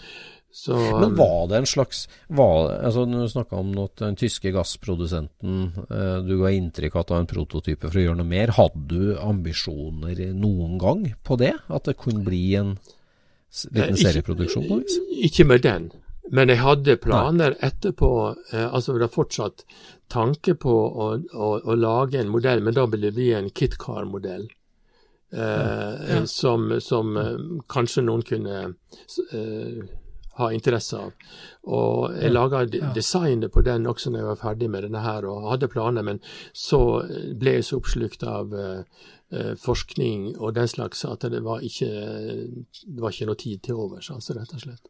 Så, 0.52 0.74
Men 0.74 1.12
var 1.14 1.44
det 1.52 1.60
en 1.60 1.68
slags 1.70 2.08
var, 2.34 2.72
altså 2.82 3.04
du 3.06 3.20
snakka 3.30 3.60
om 3.60 3.70
at 3.84 4.00
den 4.02 4.16
tyske 4.18 4.50
gassprodusenten 4.56 5.60
eh, 5.94 6.16
Du 6.26 6.40
ga 6.42 6.50
inntrykk 6.58 6.96
av 6.98 7.04
at 7.04 7.08
det 7.12 7.14
var 7.14 7.22
en 7.22 7.30
prototype 7.30 7.86
for 7.92 8.00
å 8.00 8.06
gjøre 8.08 8.18
noe 8.18 8.32
mer. 8.32 8.56
Hadde 8.58 8.88
du 8.90 9.12
ambisjoner 9.22 10.24
noen 10.34 10.80
gang 10.82 11.04
på 11.24 11.38
det? 11.38 11.54
At 11.70 11.86
det 11.86 12.00
kunne 12.02 12.26
bli 12.26 12.56
en 12.58 12.78
Eh, 13.50 13.70
liten 13.74 13.96
ikke- 13.96 14.04
serieproduksjon 14.10 14.66
på 14.70 14.76
vis? 14.84 14.98
Ikke 15.26 15.46
med 15.50 15.62
den, 15.66 15.88
men 16.32 16.52
jeg 16.52 16.62
hadde 16.62 16.98
planer 17.02 17.56
etterpå. 17.66 18.12
Eh, 18.54 18.68
altså 18.68 18.98
Det 18.98 19.08
er 19.08 19.14
fortsatt 19.14 19.66
tanke 20.10 20.56
på 20.56 20.74
å, 20.74 21.10
å, 21.18 21.50
å 21.60 21.76
lage 21.78 22.20
en 22.22 22.32
modell, 22.34 22.64
men 22.66 22.78
da 22.78 22.86
vil 22.90 23.08
det 23.08 23.16
bli 23.18 23.32
en 23.38 23.50
KitKar-modell. 23.50 24.48
Eh, 25.30 26.26
Som, 26.26 26.72
som 26.82 27.18
eh, 27.18 27.36
kanskje 27.70 28.02
noen 28.06 28.24
kunne 28.26 28.56
eh, 28.66 29.82
ha 30.40 30.50
interesse 30.56 30.98
av. 30.98 31.30
Og 31.70 32.16
jeg 32.16 32.34
laga 32.34 32.64
ja. 32.66 32.92
designet 32.96 33.54
på 33.54 33.64
den 33.66 33.88
også 33.90 34.10
når 34.10 34.24
jeg 34.24 34.30
var 34.32 34.42
ferdig 34.42 34.70
med 34.74 34.88
denne 34.88 35.04
her, 35.04 35.28
og 35.30 35.50
hadde 35.52 35.70
planer, 35.72 36.06
men 36.06 36.22
så 36.56 36.82
ble 37.40 37.60
jeg 37.60 37.68
så 37.70 37.82
oppslukt 37.82 38.26
av 38.26 38.56
eh, 38.56 39.02
eh, 39.36 39.54
forskning 39.60 40.32
og 40.38 40.56
den 40.58 40.72
slags 40.72 41.06
at 41.10 41.28
det 41.30 41.44
var 41.46 41.66
ikke, 41.66 41.90
det 41.90 43.04
var 43.04 43.14
ikke 43.14 43.30
noe 43.30 43.42
tid 43.44 43.66
til 43.68 43.84
overs, 43.86 44.10
altså, 44.16 44.38
rett 44.40 44.56
og 44.56 44.66
slett. 44.66 44.90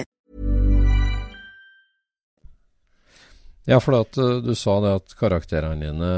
Ja, 3.69 3.77
for 3.79 3.93
at 3.99 4.17
uh, 4.17 4.39
du 4.41 4.53
sa 4.57 4.79
det 4.81 4.93
at 4.97 5.15
karakterene 5.19 5.77
dine 5.83 6.11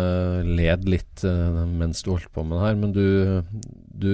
led 0.56 0.86
litt 0.88 1.24
uh, 1.28 1.64
mens 1.68 2.04
du 2.04 2.14
holdt 2.14 2.32
på 2.32 2.46
med 2.48 2.56
det 2.56 2.64
her, 2.64 2.78
men 2.80 2.94
du, 2.96 3.08
du 4.00 4.14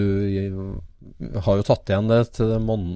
har 1.45 1.59
jo 1.59 1.67
tatt 1.67 1.91
igjen 1.91 2.09
det 2.09 2.47
mon, 2.63 2.87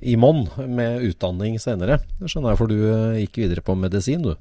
i 0.00 0.16
monn 0.16 0.46
med 0.64 1.04
utdanning 1.10 1.58
senere. 1.60 2.00
Det 2.20 2.30
skjønner 2.30 2.54
jeg, 2.54 2.60
for 2.62 2.72
du 2.72 2.78
uh, 2.80 3.18
gikk 3.20 3.42
videre 3.44 3.64
på 3.66 3.76
medisin, 3.76 4.24
du. 4.24 4.32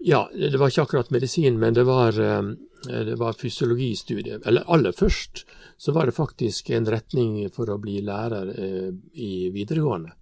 Ja, 0.00 0.28
det 0.32 0.56
var 0.56 0.70
ikke 0.70 0.86
akkurat 0.86 1.10
medisin, 1.12 1.58
men 1.60 1.74
det 1.76 1.82
var, 1.84 2.16
det 2.16 3.16
var 3.20 3.34
fysiologistudiet. 3.36 4.46
Eller 4.48 4.64
aller 4.64 4.94
først 4.96 5.42
så 5.76 5.92
var 5.92 6.08
det 6.08 6.16
faktisk 6.16 6.70
en 6.72 6.88
retning 6.88 7.34
for 7.52 7.68
å 7.68 7.76
bli 7.82 7.98
lærer 8.06 8.48
i 9.12 9.50
videregående. 9.52 10.14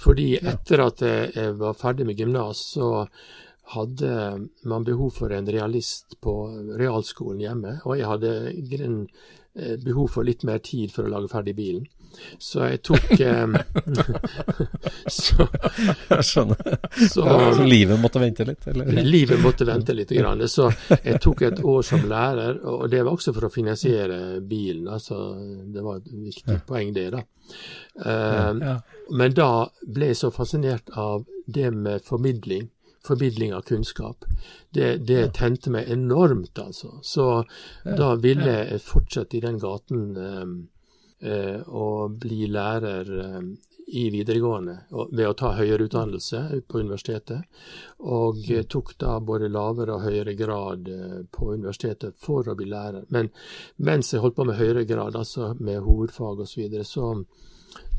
Fordi 0.00 0.32
etter 0.38 0.84
at 0.86 1.04
jeg 1.04 1.54
var 1.60 1.78
ferdig 1.78 2.06
med 2.08 2.18
gymnas, 2.18 2.62
så 2.76 3.06
hadde 3.74 4.14
man 4.66 4.86
behov 4.86 5.12
for 5.14 5.32
en 5.34 5.46
realist 5.46 6.16
på 6.24 6.34
realskolen 6.80 7.42
hjemme. 7.44 7.76
Og 7.86 7.98
jeg 8.00 8.10
hadde 8.10 8.34
grunn 8.72 9.00
behov 9.84 10.10
for 10.16 10.26
litt 10.26 10.42
mer 10.46 10.62
tid 10.64 10.92
for 10.94 11.06
å 11.06 11.12
lage 11.12 11.30
ferdig 11.30 11.54
bilen. 11.58 11.86
Så 12.38 12.64
jeg 12.66 12.80
tok 12.86 13.12
eh, 13.20 13.56
så, 15.18 15.46
Jeg 16.10 16.26
skjønner. 16.26 16.78
Så, 16.96 17.24
så, 17.24 17.66
livet 17.66 18.00
måtte 18.00 18.22
vente 18.22 18.46
litt? 18.48 18.66
Eller? 18.70 19.02
Livet 19.06 19.42
måtte 19.42 19.68
vente 19.68 19.96
litt. 19.96 20.12
Grann. 20.18 20.42
Så 20.48 20.70
jeg 20.96 21.20
tok 21.22 21.44
et 21.48 21.62
år 21.64 21.86
som 21.86 22.06
lærer, 22.10 22.62
og 22.66 22.88
det 22.92 23.04
var 23.04 23.12
også 23.14 23.34
for 23.36 23.48
å 23.48 23.52
finansiere 23.52 24.40
bilen. 24.40 24.88
Altså, 24.90 25.20
det 25.70 25.84
var 25.84 26.00
et 26.00 26.10
viktig 26.10 26.58
ja. 26.58 26.64
poeng, 26.66 26.92
det. 26.96 27.10
da. 27.14 27.24
Uh, 28.00 28.58
ja. 28.62 28.74
Men 29.16 29.32
da 29.34 29.52
ble 29.82 30.12
jeg 30.12 30.20
så 30.20 30.30
fascinert 30.34 30.92
av 30.98 31.24
det 31.50 31.70
med 31.74 32.04
formidling 32.06 32.68
formidling 33.06 33.54
av 33.54 33.62
kunnskap. 33.64 34.24
Det, 34.70 34.96
det 35.08 35.20
ja. 35.20 35.30
tente 35.32 35.70
meg 35.72 35.88
enormt, 35.90 36.58
altså. 36.58 36.98
Så 37.02 37.26
ja. 37.84 37.94
da 37.96 38.14
ville 38.20 38.56
jeg 38.58 38.82
fortsette 38.84 39.38
i 39.38 39.42
den 39.44 39.56
gaten 39.60 40.02
um, 40.16 40.52
uh, 41.24 41.60
og 41.66 42.16
bli 42.22 42.46
lærer 42.50 43.10
um, 43.38 43.50
i 43.90 44.04
videregående 44.14 44.76
ved 45.10 45.24
å 45.26 45.34
ta 45.34 45.50
høyere 45.58 45.88
utdannelse 45.88 46.60
på 46.68 46.82
universitetet. 46.84 47.46
Og 48.06 48.40
uh, 48.50 48.62
tok 48.70 48.94
da 49.00 49.18
både 49.20 49.50
lavere 49.52 49.96
og 49.96 50.06
høyere 50.06 50.36
grad 50.38 50.90
uh, 50.90 51.20
på 51.30 51.52
universitetet 51.54 52.18
for 52.18 52.48
å 52.48 52.56
bli 52.58 52.70
lærer. 52.70 53.06
Men 53.14 53.32
mens 53.84 54.12
jeg 54.14 54.24
holdt 54.24 54.38
på 54.38 54.48
med 54.48 54.60
høyere 54.60 54.86
grad, 54.88 55.18
altså 55.18 55.54
med 55.60 55.82
hovedfag 55.86 56.44
osv., 56.44 56.52
så, 56.54 56.60
videre, 56.62 56.84
så 56.88 57.14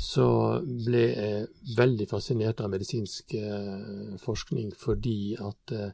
så 0.01 0.27
ble 0.61 1.03
jeg 1.11 1.75
veldig 1.77 2.07
fascinert 2.09 2.61
av 2.63 2.71
medisinsk 2.73 3.35
eh, 3.37 4.15
forskning 4.21 4.73
fordi 4.77 5.35
at 5.37 5.73
eh, 5.77 5.91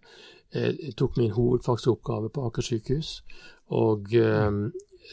jeg 0.56 0.96
tok 0.98 1.18
min 1.20 1.34
hovedfagsoppgave 1.36 2.32
på 2.32 2.46
Aker 2.48 2.64
sykehus, 2.66 3.12
og 3.76 4.14
eh, 4.16 4.62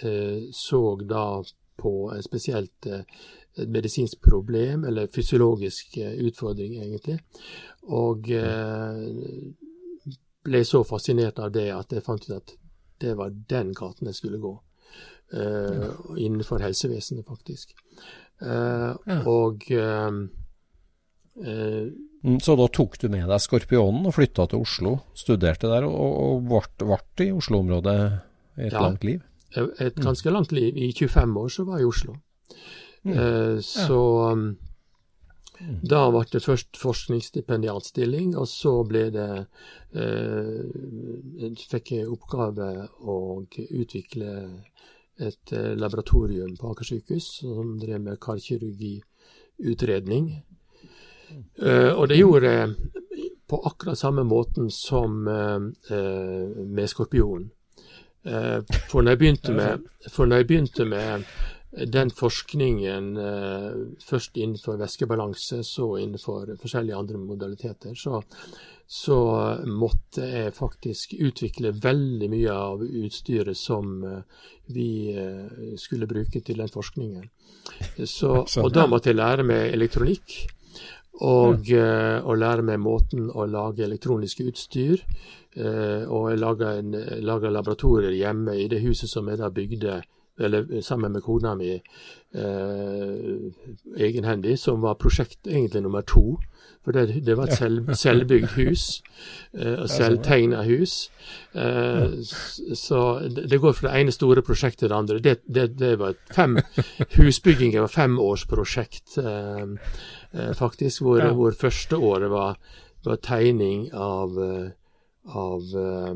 eh 0.07 0.47
så 0.55 0.83
da 1.03 1.43
på 1.77 2.11
et 2.15 2.25
spesielt 2.25 2.87
eh, 2.87 3.05
et 3.59 3.71
medisinsk 3.71 4.21
problem, 4.23 4.85
eller 4.85 5.11
fysiologisk 5.15 5.99
eh, 5.99 6.17
utfordring, 6.27 6.77
egentlig. 6.83 7.19
Og 7.85 8.31
ble 10.45 10.61
så 10.65 10.81
fascinert 10.89 11.39
av 11.39 11.53
det 11.53 11.69
at 11.73 11.93
jeg 11.93 12.05
fant 12.05 12.25
ut 12.25 12.37
at 12.37 12.55
det 13.01 13.13
var 13.19 13.35
den 13.51 13.75
gaten 13.77 14.09
jeg 14.09 14.17
skulle 14.17 14.41
gå. 14.41 14.55
innenfor 16.17 16.63
helsevesenet, 16.63 17.27
faktisk. 17.27 17.75
Uh, 18.43 18.95
ja. 19.07 19.21
Og 19.31 19.63
uh, 19.71 20.11
Så 22.41 22.57
da 22.59 22.67
tok 22.73 22.99
du 23.01 23.09
med 23.13 23.29
deg 23.31 23.43
Skorpionen 23.43 24.07
og 24.09 24.15
flytta 24.17 24.47
til 24.51 24.65
Oslo, 24.65 24.97
studerte 25.17 25.71
der 25.71 25.87
og, 25.89 25.95
og 26.25 26.45
ble 26.49 27.29
i 27.29 27.33
Oslo-området 27.35 27.99
et 28.59 28.73
ja, 28.73 28.81
langt 28.81 29.05
liv? 29.07 29.23
Et 29.57 29.95
ganske 29.95 30.29
mm. 30.29 30.35
langt 30.35 30.53
liv. 30.53 30.77
I 30.77 30.93
25 30.93 31.37
år 31.37 31.49
så 31.49 31.65
var 31.65 31.79
jeg 31.79 31.87
i 31.87 31.91
Oslo. 31.91 32.15
Mm. 33.05 33.13
Uh, 33.13 33.61
så 33.61 34.31
um, 34.33 34.57
mm. 35.61 35.81
da 35.91 36.11
ble 36.11 36.25
det 36.33 36.43
først 36.45 36.77
forskningsstipendiatstilling, 36.81 38.37
og 38.39 38.49
så 38.49 38.85
ble 38.89 39.11
det 39.15 39.47
fikk 41.71 41.93
jeg 41.93 42.09
oppgave 42.11 42.89
å 43.07 43.45
utvikle 43.45 44.31
et 45.23 45.53
eh, 45.55 45.75
laboratorium 45.79 46.57
på 46.59 46.71
Aker 46.73 46.85
sykehus 46.89 47.27
som 47.45 47.79
drev 47.79 48.01
med 48.03 48.23
karkirurgiutredning. 48.25 50.25
Uh, 51.63 51.93
og 51.95 52.09
det 52.11 52.19
gjorde 52.19 52.51
jeg 52.51 52.75
på 53.47 53.57
akkurat 53.71 53.99
samme 54.01 54.25
måten 54.27 54.67
som 54.73 55.23
med 55.23 56.87
skorpion. 56.91 57.55
Uh, 58.25 58.61
for, 58.89 59.03
når 59.03 59.15
jeg 59.15 59.23
begynte 59.25 59.57
med, 59.57 59.85
når 60.19 60.37
jeg 60.37 60.49
begynte 60.51 60.89
med 60.89 61.27
den 61.91 62.11
forskningen 62.15 63.17
først 63.99 64.37
innenfor 64.39 64.77
væskebalanse, 64.79 65.65
så 65.67 65.89
innenfor 65.99 66.53
forskjellige 66.61 66.95
andre 66.95 67.19
modaliteter, 67.19 67.97
så, 67.99 68.21
så 68.87 69.19
måtte 69.67 70.27
jeg 70.29 70.55
faktisk 70.55 71.15
utvikle 71.19 71.73
veldig 71.83 72.29
mye 72.31 72.53
av 72.55 72.83
utstyret 72.85 73.57
som 73.57 74.03
eh, 74.05 74.43
vi 74.75 74.89
eh, 75.17 75.73
skulle 75.81 76.09
bruke 76.11 76.43
til 76.45 76.61
den 76.61 76.71
forskningen. 76.71 77.25
Så, 78.05 78.45
og 78.65 78.75
da 78.75 78.87
måtte 78.91 79.11
jeg 79.11 79.21
lære 79.21 79.47
meg 79.47 79.73
elektronikk. 79.73 80.43
Og, 81.15 81.69
og 81.71 82.39
lære 82.43 82.65
meg 82.67 82.81
måten 82.83 83.29
å 83.31 83.45
lage 83.47 83.85
elektroniske 83.87 84.49
utstyr. 84.51 85.05
Og 85.55 86.31
jeg 86.33 86.39
laga 87.23 87.51
laboratorier 87.51 88.11
hjemme 88.11 88.57
i 88.59 88.67
det 88.67 88.81
huset 88.83 89.11
som 89.11 89.29
jeg 89.31 89.39
da 89.39 89.53
bygde 89.55 90.01
eller 90.39 90.81
sammen 90.83 91.13
med 91.13 91.23
kona 91.23 91.55
mi 91.55 91.71
eh, 91.75 93.53
egenhendig, 93.97 94.59
som 94.59 94.83
var 94.83 94.99
prosjekt 94.99 95.47
egentlig 95.47 95.83
nummer 95.83 96.03
to. 96.03 96.39
For 96.85 96.93
det, 96.93 97.23
det 97.25 97.37
var 97.39 97.49
et 97.49 97.57
selv, 97.57 97.95
selvbygd 97.97 98.57
hus, 98.59 99.03
eh, 99.55 99.79
og 99.79 99.89
selvtegna 99.89 100.65
hus. 100.67 101.11
Eh, 101.55 102.19
så 102.77 103.01
det 103.31 103.61
går 103.61 103.73
fra 103.73 103.93
det 103.93 104.03
ene 104.03 104.13
store 104.13 104.43
prosjektet 104.43 104.85
til 104.85 104.93
det 104.93 104.99
andre. 104.99 105.19
Det, 105.23 105.37
det, 105.47 105.69
det 105.79 105.95
var 105.99 106.19
fem, 106.35 106.59
Husbyggingen 107.17 107.87
var 107.87 107.93
femårsprosjekt, 107.95 109.19
eh, 109.23 109.67
eh, 110.35 110.55
faktisk, 110.55 111.07
hvor, 111.07 111.25
hvor 111.33 111.57
første 111.61 111.97
året 111.97 112.31
var, 112.31 112.59
var 113.07 113.23
tegning 113.23 113.89
av 113.95 114.43
eh, 114.43 114.73
av 115.25 115.63
uh, 115.73 116.15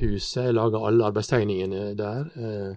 huset. 0.00 0.42
Jeg 0.48 0.56
laga 0.56 0.82
alle 0.88 1.08
arbeidstegningene 1.08 1.94
der. 1.98 2.28
Uh, 2.36 2.76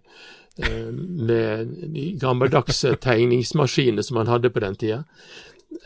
uh, 0.64 0.89
med 0.93 1.76
de 1.95 2.10
gammeldagse 2.20 2.95
tegningsmaskinene 3.03 4.03
som 4.03 4.22
man 4.22 4.32
hadde 4.32 4.53
på 4.53 4.64
den 4.64 4.80
tida. 4.80 5.03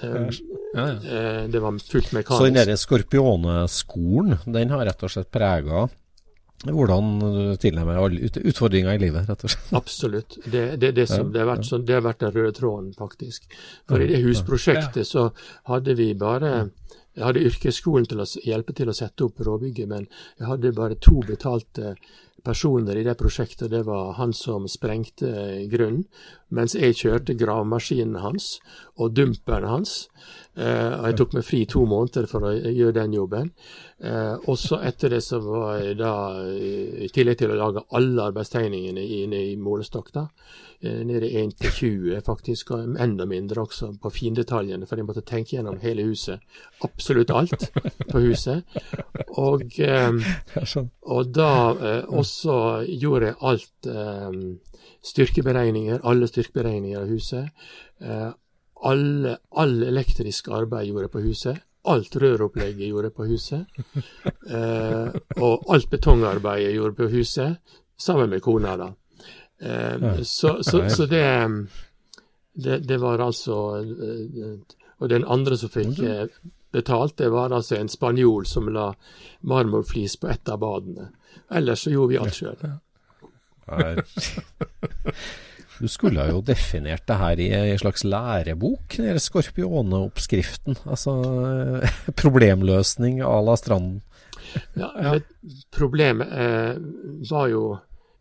Ja, 0.01 0.29
ja. 0.73 0.89
Eh, 0.89 1.49
det 1.49 1.59
var 1.59 1.79
fullt 1.79 2.11
mekanisk. 2.11 2.37
Så 2.37 2.45
den 2.47 2.55
derre 2.57 2.77
Skorpioneskolen, 2.77 4.37
den 4.45 4.71
har 4.71 4.85
rett 4.87 5.03
og 5.03 5.11
slett 5.11 5.31
prega 5.33 5.87
hvordan 6.63 7.17
du 7.19 7.57
tilnærmer 7.59 7.97
deg 8.13 8.37
utfordringer 8.47 8.95
i 8.95 9.01
livet, 9.01 9.27
rett 9.27 9.41
og 9.43 9.51
slett. 9.51 9.73
Absolutt. 9.75 10.37
Det, 10.45 10.77
det, 10.79 10.93
det, 10.95 11.07
som, 11.11 11.27
det, 11.33 11.41
har 11.41 11.49
vært 11.49 11.67
så, 11.67 11.79
det 11.83 11.97
har 11.97 12.05
vært 12.05 12.23
den 12.23 12.31
røde 12.37 12.53
tråden, 12.55 12.93
faktisk. 12.95 13.49
For 13.89 13.99
i 13.99 14.07
det 14.07 14.21
husprosjektet 14.23 15.09
så 15.09 15.25
hadde 15.67 15.97
vi 15.99 16.13
bare 16.15 16.69
Jeg 17.13 17.25
hadde 17.27 17.45
yrkesskolen 17.45 18.07
til 18.09 18.21
å 18.23 18.27
hjelpe 18.41 18.73
til 18.73 18.89
å 18.89 18.95
sette 18.97 19.27
opp 19.27 19.41
råbygget, 19.45 19.89
men 19.89 20.07
jeg 20.39 20.49
hadde 20.49 20.73
bare 20.77 20.97
to 20.97 21.21
betalte 21.27 21.93
personer 22.43 22.97
i 22.99 23.05
det 23.05 23.15
prosjektet. 23.19 23.71
Det 23.71 23.83
var 23.87 24.15
han 24.17 24.33
som 24.35 24.65
sprengte 24.67 25.29
grunnen, 25.71 26.05
mens 26.53 26.75
jeg 26.77 26.97
kjørte 26.99 27.37
gravemaskinen 27.39 28.19
hans 28.23 28.57
og 28.97 29.13
dumperen 29.17 29.69
hans. 29.69 30.07
Og 30.53 31.05
jeg 31.07 31.15
tok 31.17 31.31
meg 31.33 31.45
fri 31.47 31.63
to 31.65 31.81
måneder 31.89 32.27
for 32.29 32.45
å 32.45 32.51
gjøre 32.53 32.99
den 32.99 33.15
jobben. 33.17 33.49
Uh, 34.03 34.35
og 34.51 34.57
så 34.59 34.81
etter 34.83 35.13
det 35.13 35.21
så 35.23 35.37
var 35.39 35.77
jeg 35.79 35.95
da, 36.01 36.11
i 36.43 37.07
tillegg 37.13 37.37
til 37.39 37.53
å 37.53 37.55
lage 37.55 37.85
alle 37.95 38.25
arbeidstegningene 38.33 38.99
inne 39.21 39.39
i 39.53 39.53
målestokk, 39.55 40.09
da, 40.11 40.25
uh, 40.83 40.97
nede 41.07 41.29
i 41.29 41.37
1 41.39 41.53
til 41.61 41.71
20 41.77 42.25
faktisk, 42.27 42.73
og 42.75 42.97
enda 42.99 43.23
mindre 43.29 43.63
også 43.63 43.93
på 44.03 44.11
findetaljene, 44.11 44.89
for 44.89 44.99
jeg 44.99 45.07
måtte 45.07 45.23
tenke 45.23 45.55
gjennom 45.55 45.79
hele 45.85 46.03
huset. 46.09 46.43
Absolutt 46.83 47.31
alt 47.31 47.69
på 48.11 48.25
huset. 48.25 48.75
Og, 49.39 49.63
um, 49.79 50.19
og 51.15 51.31
da 51.31 51.53
også 52.03 52.59
gjorde 52.91 53.31
jeg 53.31 53.39
alt 53.53 53.91
um, 53.93 54.41
styrkeberegninger, 55.13 56.03
alle 56.03 56.27
styrkeberegninger 56.27 57.05
av 57.05 57.15
huset. 57.15 57.69
Alle, 58.83 59.37
all 59.55 59.83
elektrisk 59.83 60.49
arbeid 60.51 60.89
gjorde 60.89 61.07
jeg 61.07 61.13
på 61.13 61.23
huset. 61.23 61.61
Alt 61.91 62.15
røropplegget 62.15 62.87
gjorde 62.87 63.09
jeg 63.09 63.17
på 63.17 63.29
huset. 63.31 63.65
Eh, 64.43 65.13
og 65.39 65.63
alt 65.71 65.87
betongarbeidet 65.89 66.65
jeg 66.65 66.75
gjorde 66.75 66.95
på 66.97 67.05
huset, 67.13 67.77
sammen 67.97 68.29
med 68.29 68.41
kona, 68.43 68.73
da. 68.77 68.89
Eh, 69.63 70.19
så, 70.27 70.57
så, 70.63 70.89
så 70.89 71.05
det, 71.07 71.23
det 72.53 72.79
Det 72.89 72.97
var 72.99 73.23
altså 73.23 73.55
eh, 73.79 74.59
Og 74.99 75.09
den 75.09 75.23
andre 75.23 75.57
som 75.57 75.71
fikk 75.71 75.99
eh, 76.03 76.27
betalt, 76.71 77.17
det 77.17 77.31
var 77.31 77.55
altså 77.55 77.75
en 77.79 77.89
spanjol 77.89 78.45
som 78.45 78.67
la 78.67 78.89
marmorflis 79.41 80.17
på 80.17 80.27
ett 80.27 80.49
av 80.49 80.59
badene. 80.59 81.07
Ellers 81.49 81.87
så 81.87 81.91
gjorde 81.95 82.09
vi 82.09 82.19
alt 82.19 82.35
sjøl. 82.35 82.57
Du 85.79 85.87
skulle 85.91 86.27
jo 86.29 86.41
definert 86.45 87.05
det 87.09 87.19
her 87.19 87.39
i 87.39 87.47
en 87.73 87.79
slags 87.81 88.03
lærebok, 88.03 88.97
den 88.97 89.19
skorpioneoppskriften. 89.19 90.77
Altså 90.85 91.15
problemløsning 92.15 93.21
à 93.21 93.39
la 93.45 93.55
Stranden. 93.57 94.01
Ja, 94.77 95.19
Problemet 95.73 96.29
eh, 96.31 96.75
var 97.29 97.47
jo 97.49 97.63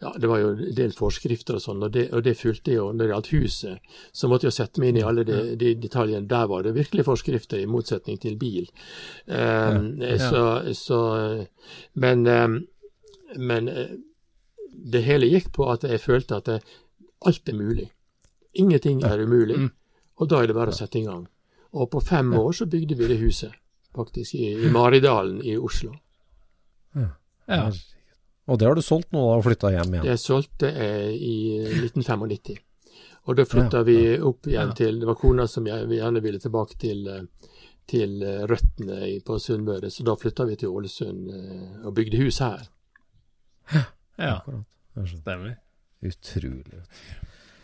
ja, 0.02 0.10
det 0.18 0.26
var 0.26 0.40
jo 0.42 0.48
en 0.56 0.74
del 0.74 0.92
forskrifter 0.96 1.58
og 1.58 1.62
sånn, 1.62 1.82
og 1.86 1.92
det, 1.94 2.08
og 2.10 2.24
det 2.26 2.34
fulgte 2.34 2.74
jo 2.74 2.88
når 2.90 3.04
det 3.04 3.10
gjaldt 3.12 3.28
huset. 3.36 3.98
Så 4.10 4.30
måtte 4.30 4.48
jeg 4.48 4.56
sette 4.56 4.82
meg 4.82 4.90
inn 4.90 4.98
i 4.98 5.04
alle 5.06 5.22
de, 5.28 5.36
de 5.58 5.74
detaljene. 5.78 6.26
Der 6.26 6.48
var 6.50 6.64
det 6.66 6.74
virkelig 6.74 7.04
forskrifter, 7.06 7.60
i 7.62 7.70
motsetning 7.70 8.18
til 8.22 8.34
bil. 8.40 8.66
Eh, 9.30 9.78
Så, 10.18 10.42
så 10.74 11.00
Men, 11.94 12.26
eh, 12.26 12.48
men 13.38 13.68
eh, 13.68 13.94
det 14.72 15.04
hele 15.06 15.30
gikk 15.30 15.52
på 15.54 15.70
at 15.70 15.86
jeg 15.86 16.02
følte 16.02 16.40
at 16.40 16.50
det, 16.50 16.58
alt 17.28 17.48
er 17.48 17.58
mulig. 17.58 17.88
Ingenting 18.58 19.02
er 19.04 19.22
umulig. 19.22 19.58
Og 20.20 20.28
da 20.28 20.42
er 20.42 20.50
det 20.50 20.56
bare 20.56 20.74
å 20.74 20.76
sette 20.76 21.00
i 21.00 21.06
gang. 21.06 21.24
Og 21.72 21.88
på 21.90 22.02
fem 22.04 22.32
år 22.36 22.52
så 22.52 22.66
bygde 22.68 22.98
vi 22.98 23.08
det 23.08 23.18
huset, 23.22 23.54
faktisk, 23.96 24.34
i, 24.36 24.52
i 24.66 24.70
Maridalen 24.72 25.40
i 25.44 25.56
Oslo. 25.56 25.94
Ja. 27.48 27.70
Og 28.46 28.58
det 28.58 28.68
har 28.68 28.76
du 28.76 28.82
solgt 28.84 29.12
nå 29.14 29.22
da, 29.22 29.38
og 29.38 29.46
flytta 29.46 29.70
hjem 29.72 29.96
igjen? 29.96 30.06
Det 30.10 30.18
solgte 30.20 30.68
jeg 30.68 31.16
i 31.16 31.36
1995. 31.86 32.60
Og 33.22 33.38
da 33.38 33.46
flytta 33.46 33.84
vi 33.86 33.96
opp 34.18 34.48
igjen 34.50 34.72
til 34.74 34.96
Det 34.98 35.06
var 35.06 35.18
kona 35.20 35.44
som 35.46 35.66
jeg, 35.68 35.86
vi 35.86 36.00
gjerne 36.00 36.22
ville 36.24 36.40
tilbake 36.42 36.74
til, 36.82 37.04
eh, 37.06 37.50
til 37.88 38.16
eh, 38.26 38.42
røttene 38.50 39.12
på 39.24 39.38
Sunnmøre, 39.38 39.90
så 39.94 40.06
da 40.06 40.16
flytta 40.18 40.46
vi 40.48 40.58
til 40.58 40.74
Ålesund 40.74 41.30
eh, 41.30 41.76
og 41.86 41.94
bygde 41.94 42.22
hus 42.24 42.40
her. 42.42 42.66
ja. 44.18 44.40
Stemmer. 45.06 45.54
Utrolig. 46.02 46.82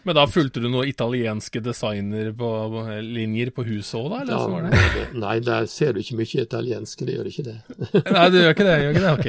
Men 0.07 0.15
da 0.17 0.23
fulgte 0.31 0.61
du 0.63 0.69
noen 0.71 0.89
italienske 0.89 1.61
designerlinjer 1.61 3.51
på 3.53 3.65
huset 3.67 3.99
òg, 3.99 4.07
da? 4.15 4.21
Eller 4.23 4.33
Ja, 4.33 4.47
var 4.49 4.63
det? 4.71 5.03
nei, 5.21 5.35
der 5.45 5.67
ser 5.69 5.93
du 5.93 5.99
ikke 6.01 6.17
mye 6.17 6.45
italiensk, 6.47 7.03
det 7.05 7.17
gjør 7.19 7.29
ikke 7.29 7.45
det. 7.49 7.57
Nei, 8.17 8.23
du 8.33 8.39
gjør 8.39 8.55
ikke 8.55 8.69
det? 8.69 8.77
Gjør 8.81 8.93
ikke 8.95 9.05
det? 9.05 9.13
Ok. 9.19 9.27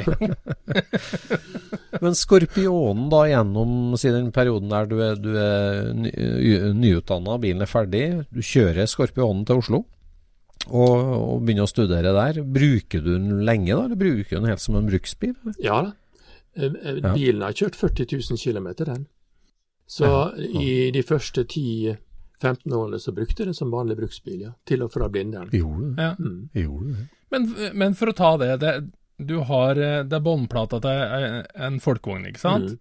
Men 2.06 2.16
Skorpionen 2.16 3.10
da 3.12 3.24
gjennom 3.28 3.74
siden 4.00 4.30
perioden 4.32 4.72
der 4.72 4.88
du 4.88 4.96
er, 5.04 5.16
du 5.20 5.32
er 5.42 5.90
ny, 5.98 6.12
nyutdanna, 6.80 7.36
bilen 7.44 7.66
er 7.66 7.72
ferdig, 7.74 8.06
du 8.32 8.40
kjører 8.46 8.88
Skorpionen 8.88 9.44
til 9.50 9.60
Oslo 9.60 9.82
og, 10.70 10.96
og 10.96 11.42
begynner 11.44 11.66
å 11.66 11.72
studere 11.72 12.14
der. 12.16 12.40
Bruker 12.46 13.04
du 13.04 13.16
den 13.18 13.42
lenge 13.48 13.74
da, 13.74 13.84
eller 13.90 14.00
bruker 14.00 14.38
du 14.38 14.40
den 14.46 14.52
helt 14.54 14.64
som 14.64 14.78
en 14.80 14.88
bruksbil? 14.88 15.34
eller? 15.44 15.60
Ja 15.66 15.82
da. 15.90 15.96
Eh, 16.56 16.64
eh, 16.66 17.00
Ja. 17.04 17.14
Bilen 17.14 17.42
har 17.42 17.54
kjørt 17.54 17.76
40 17.76 18.06
000 18.32 18.38
km, 18.38 18.68
den. 18.86 19.08
Så 19.88 20.10
i 20.38 20.92
de 20.92 21.02
første 21.04 21.44
10-15 21.44 21.98
årene 22.74 23.00
så 23.00 23.12
brukte 23.12 23.42
jeg 23.42 23.48
den 23.48 23.58
som 23.58 23.72
vanlig 23.72 23.98
bruksbil, 23.98 24.42
ja. 24.42 24.52
Til 24.66 24.84
og 24.86 24.92
fra 24.94 25.08
Blindern. 25.10 25.50
Gjorde 25.50 25.96
det? 25.96 26.04
Ja. 26.04 26.14
Gjorde 26.62 26.86
du 26.86 26.94
det? 26.94 27.08
Men, 27.32 27.48
men 27.78 27.96
for 27.96 28.10
å 28.12 28.14
ta 28.18 28.38
det, 28.38 28.60
det 28.62 28.74
du 29.20 29.40
har, 29.44 29.72
eh, 29.76 30.04
det 30.08 30.16
er 30.16 30.24
båndplata 30.24 30.80
til 30.82 31.42
en 31.56 31.80
folkevogn, 31.84 32.26
ikke 32.30 32.40
sant? 32.40 32.78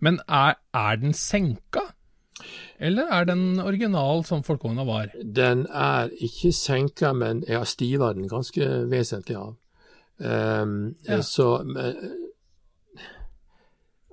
Men 0.00 0.18
er, 0.28 0.56
er 0.74 0.96
den 1.00 1.12
senka? 1.16 1.84
Eller 2.78 3.08
er 3.12 3.24
den 3.24 3.60
original 3.60 4.24
som 4.28 4.42
folkevogna 4.44 4.84
var? 4.84 5.12
Den 5.22 5.66
er 5.72 6.10
ikke 6.20 6.50
senka, 6.52 7.12
men 7.16 7.44
jeg 7.48 7.56
har 7.56 7.68
stiva 7.70 8.10
den 8.16 8.28
ganske 8.28 8.66
vesentlig 8.90 9.36
av. 9.36 9.54
Um, 10.18 10.94
Ja. 11.06 11.20
Så 11.22 11.62
men, 11.64 11.94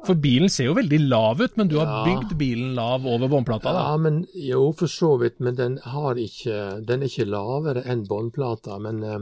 For 0.03 0.19
bilen 0.19 0.49
ser 0.51 0.67
jo 0.67 0.73
veldig 0.75 0.99
lav 1.07 1.41
ut, 1.41 1.53
men 1.57 1.69
du 1.71 1.77
har 1.79 1.85
Ja. 1.87 1.99
bygd 2.07 2.33
bilen 2.37 2.73
lav 2.75 3.05
over 3.07 3.27
båndplata, 3.31 3.71
da. 3.71 3.83
Ja, 3.91 3.97
men 3.97 4.25
jo, 4.35 4.71
for 4.73 4.87
så 4.91 5.13
vidt. 5.21 5.39
Men 5.39 5.55
den 5.55 5.77
har 5.83 6.15
ikke 6.19 6.85
Den 6.85 7.01
er 7.03 7.07
ikke 7.07 7.25
lavere 7.29 7.83
enn 7.85 8.05
båndplata. 8.07 8.79
Men 8.79 9.03
eh, 9.03 9.19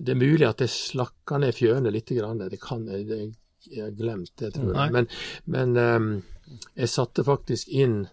det 0.00 0.12
er 0.12 0.20
mulig 0.20 0.46
at 0.48 0.60
jeg 0.60 0.68
slakker 0.68 1.40
ned 1.40 1.54
fjørene 1.56 1.90
litt. 1.92 2.12
Grann. 2.12 2.38
Det 2.38 2.60
kan 2.60 2.86
jeg, 2.86 3.06
det, 3.08 3.20
jeg 3.70 3.82
har 3.86 3.90
glemt 3.96 4.32
det, 4.36 4.52
tror 4.54 4.72
Nei. 4.74 4.84
jeg. 4.84 4.92
Men, 4.92 5.08
men 5.46 5.76
eh, 5.76 6.22
jeg 6.76 6.88
satte 6.92 7.24
faktisk 7.24 7.68
inn 7.68 8.06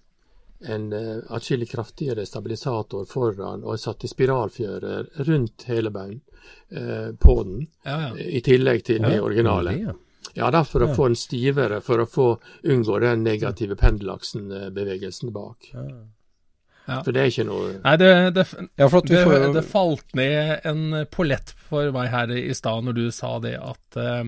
en 0.62 0.94
uh, 0.94 1.24
atskillig 1.34 1.72
kraftigere 1.72 2.22
stabilisator 2.26 3.06
foran, 3.10 3.64
og 3.66 3.74
jeg 3.74 3.82
satte 3.82 4.08
spiralfjører 4.08 5.08
rundt 5.26 5.64
hele 5.66 5.90
baugen 5.90 6.22
eh, 6.70 7.08
på 7.18 7.36
den, 7.44 7.64
Ja, 7.84 7.96
ja. 8.04 8.12
i 8.16 8.42
tillegg 8.46 8.84
til 8.86 9.02
det 9.02 9.18
originale. 9.26 9.74
Det, 9.74 9.96
ja. 10.30 10.46
Ja, 10.46 10.52
da 10.54 10.64
for 10.68 10.86
å 10.86 10.92
få 10.96 11.10
den 11.10 11.20
stivere, 11.20 11.82
for 11.84 12.04
å 12.04 12.08
få 12.10 12.28
unngå 12.64 13.00
den 13.04 13.24
negative 13.26 13.76
pendelaksen-bevegelsen 13.80 15.32
bak. 15.36 15.72
Ja. 15.74 17.00
For 17.06 17.14
det 17.14 17.22
er 17.22 17.30
ikke 17.30 17.46
noe 17.46 17.68
Nei, 17.84 17.94
det, 18.02 18.08
det, 18.36 18.44
Ja, 18.80 18.88
for 18.90 19.04
at 19.04 19.10
vi 19.12 19.14
det, 19.14 19.26
får 19.28 19.44
det 19.54 19.62
falt 19.70 20.16
ned 20.18 20.66
en 20.68 21.04
pollett 21.14 21.54
for 21.70 21.92
meg 21.94 22.10
her 22.12 22.34
i 22.34 22.56
stad 22.58 22.88
når 22.88 22.98
du 22.98 23.04
sa 23.14 23.36
det 23.44 23.54
at, 23.62 24.00
eh, 24.02 24.24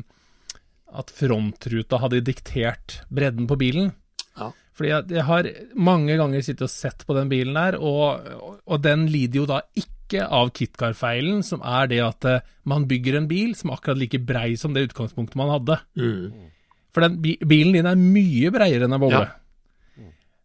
at 0.94 1.14
frontruta 1.18 2.00
hadde 2.04 2.22
diktert 2.28 3.00
bredden 3.10 3.50
på 3.50 3.58
bilen. 3.60 3.90
Ja. 4.38 4.52
Fordi 4.78 4.92
jeg, 4.92 5.10
jeg 5.18 5.26
har 5.30 5.50
mange 5.90 6.18
ganger 6.20 6.46
sittet 6.46 6.68
og 6.68 6.74
sett 6.74 7.08
på 7.08 7.18
den 7.18 7.32
bilen 7.32 7.58
der, 7.58 7.80
og, 7.82 8.30
og, 8.38 8.62
og 8.66 8.86
den 8.86 9.08
lider 9.12 9.44
jo 9.44 9.50
da 9.50 9.64
ikke 9.74 9.93
av 10.22 10.52
KitKar-feilen, 10.54 11.42
som 11.46 11.64
er 11.66 11.90
det 11.92 12.02
at 12.06 12.28
eh, 12.30 12.44
man 12.70 12.88
bygger 12.90 13.18
en 13.18 13.30
bil 13.30 13.56
som 13.58 13.72
er 13.72 13.80
akkurat 13.80 14.00
like 14.00 14.22
brei 14.22 14.54
som 14.60 14.76
det 14.76 14.88
utgangspunktet 14.90 15.40
man 15.40 15.54
hadde. 15.56 15.80
mm. 15.98 16.50
For 16.94 17.02
den 17.02 17.16
bilen 17.24 17.74
din 17.74 17.88
er 17.90 17.98
mye 17.98 18.52
breiere 18.54 18.86
enn 18.86 18.94
en 18.94 19.02
boble. 19.02 19.24
Ja. 19.26 19.43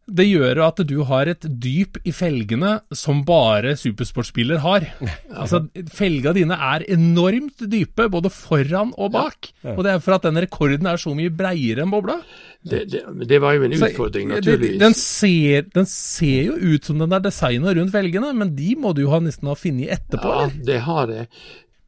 Det 0.09 0.25
gjør 0.25 0.61
jo 0.61 0.65
at 0.65 0.81
du 0.89 0.95
har 1.05 1.29
et 1.29 1.45
dyp 1.61 1.99
i 2.09 2.13
felgene 2.17 2.79
som 2.97 3.21
bare 3.29 3.75
supersportsbiler 3.77 4.63
har. 4.65 4.87
Altså, 5.29 5.61
Felga 5.93 6.33
dine 6.37 6.57
er 6.57 6.87
enormt 6.95 7.67
dype, 7.69 8.09
både 8.13 8.33
foran 8.33 8.95
og 8.97 9.13
bak. 9.13 9.51
Og 9.75 9.83
det 9.85 9.93
er 9.93 10.01
for 10.05 10.17
at 10.17 10.25
den 10.25 10.41
rekorden 10.41 10.89
er 10.89 11.01
så 11.01 11.13
mye 11.17 11.33
breiere 11.35 11.85
enn 11.85 11.93
bobla. 11.93 12.17
det, 12.65 12.87
det, 12.91 13.05
det 13.29 13.39
var 13.45 13.59
jo 13.59 13.69
en 13.69 13.77
utfordring, 13.77 14.33
så, 14.33 14.41
naturligvis. 14.41 14.81
Den 14.81 14.97
ser, 14.97 15.69
den 15.77 15.87
ser 15.93 16.49
jo 16.49 16.57
ut 16.57 16.89
som 16.89 17.05
den 17.05 17.15
er 17.15 17.23
designa 17.29 17.77
rundt 17.77 17.93
felgene, 17.95 18.33
men 18.37 18.57
de 18.57 18.75
må 18.81 18.95
du 18.97 19.05
jo 19.05 19.13
ha 19.13 19.21
nesten 19.23 19.53
ha 19.53 19.57
funnet 19.59 19.93
etterpå, 19.99 20.35
ja, 20.41 20.49
det 20.73 20.81
har 20.89 21.13
jeg. 21.13 21.29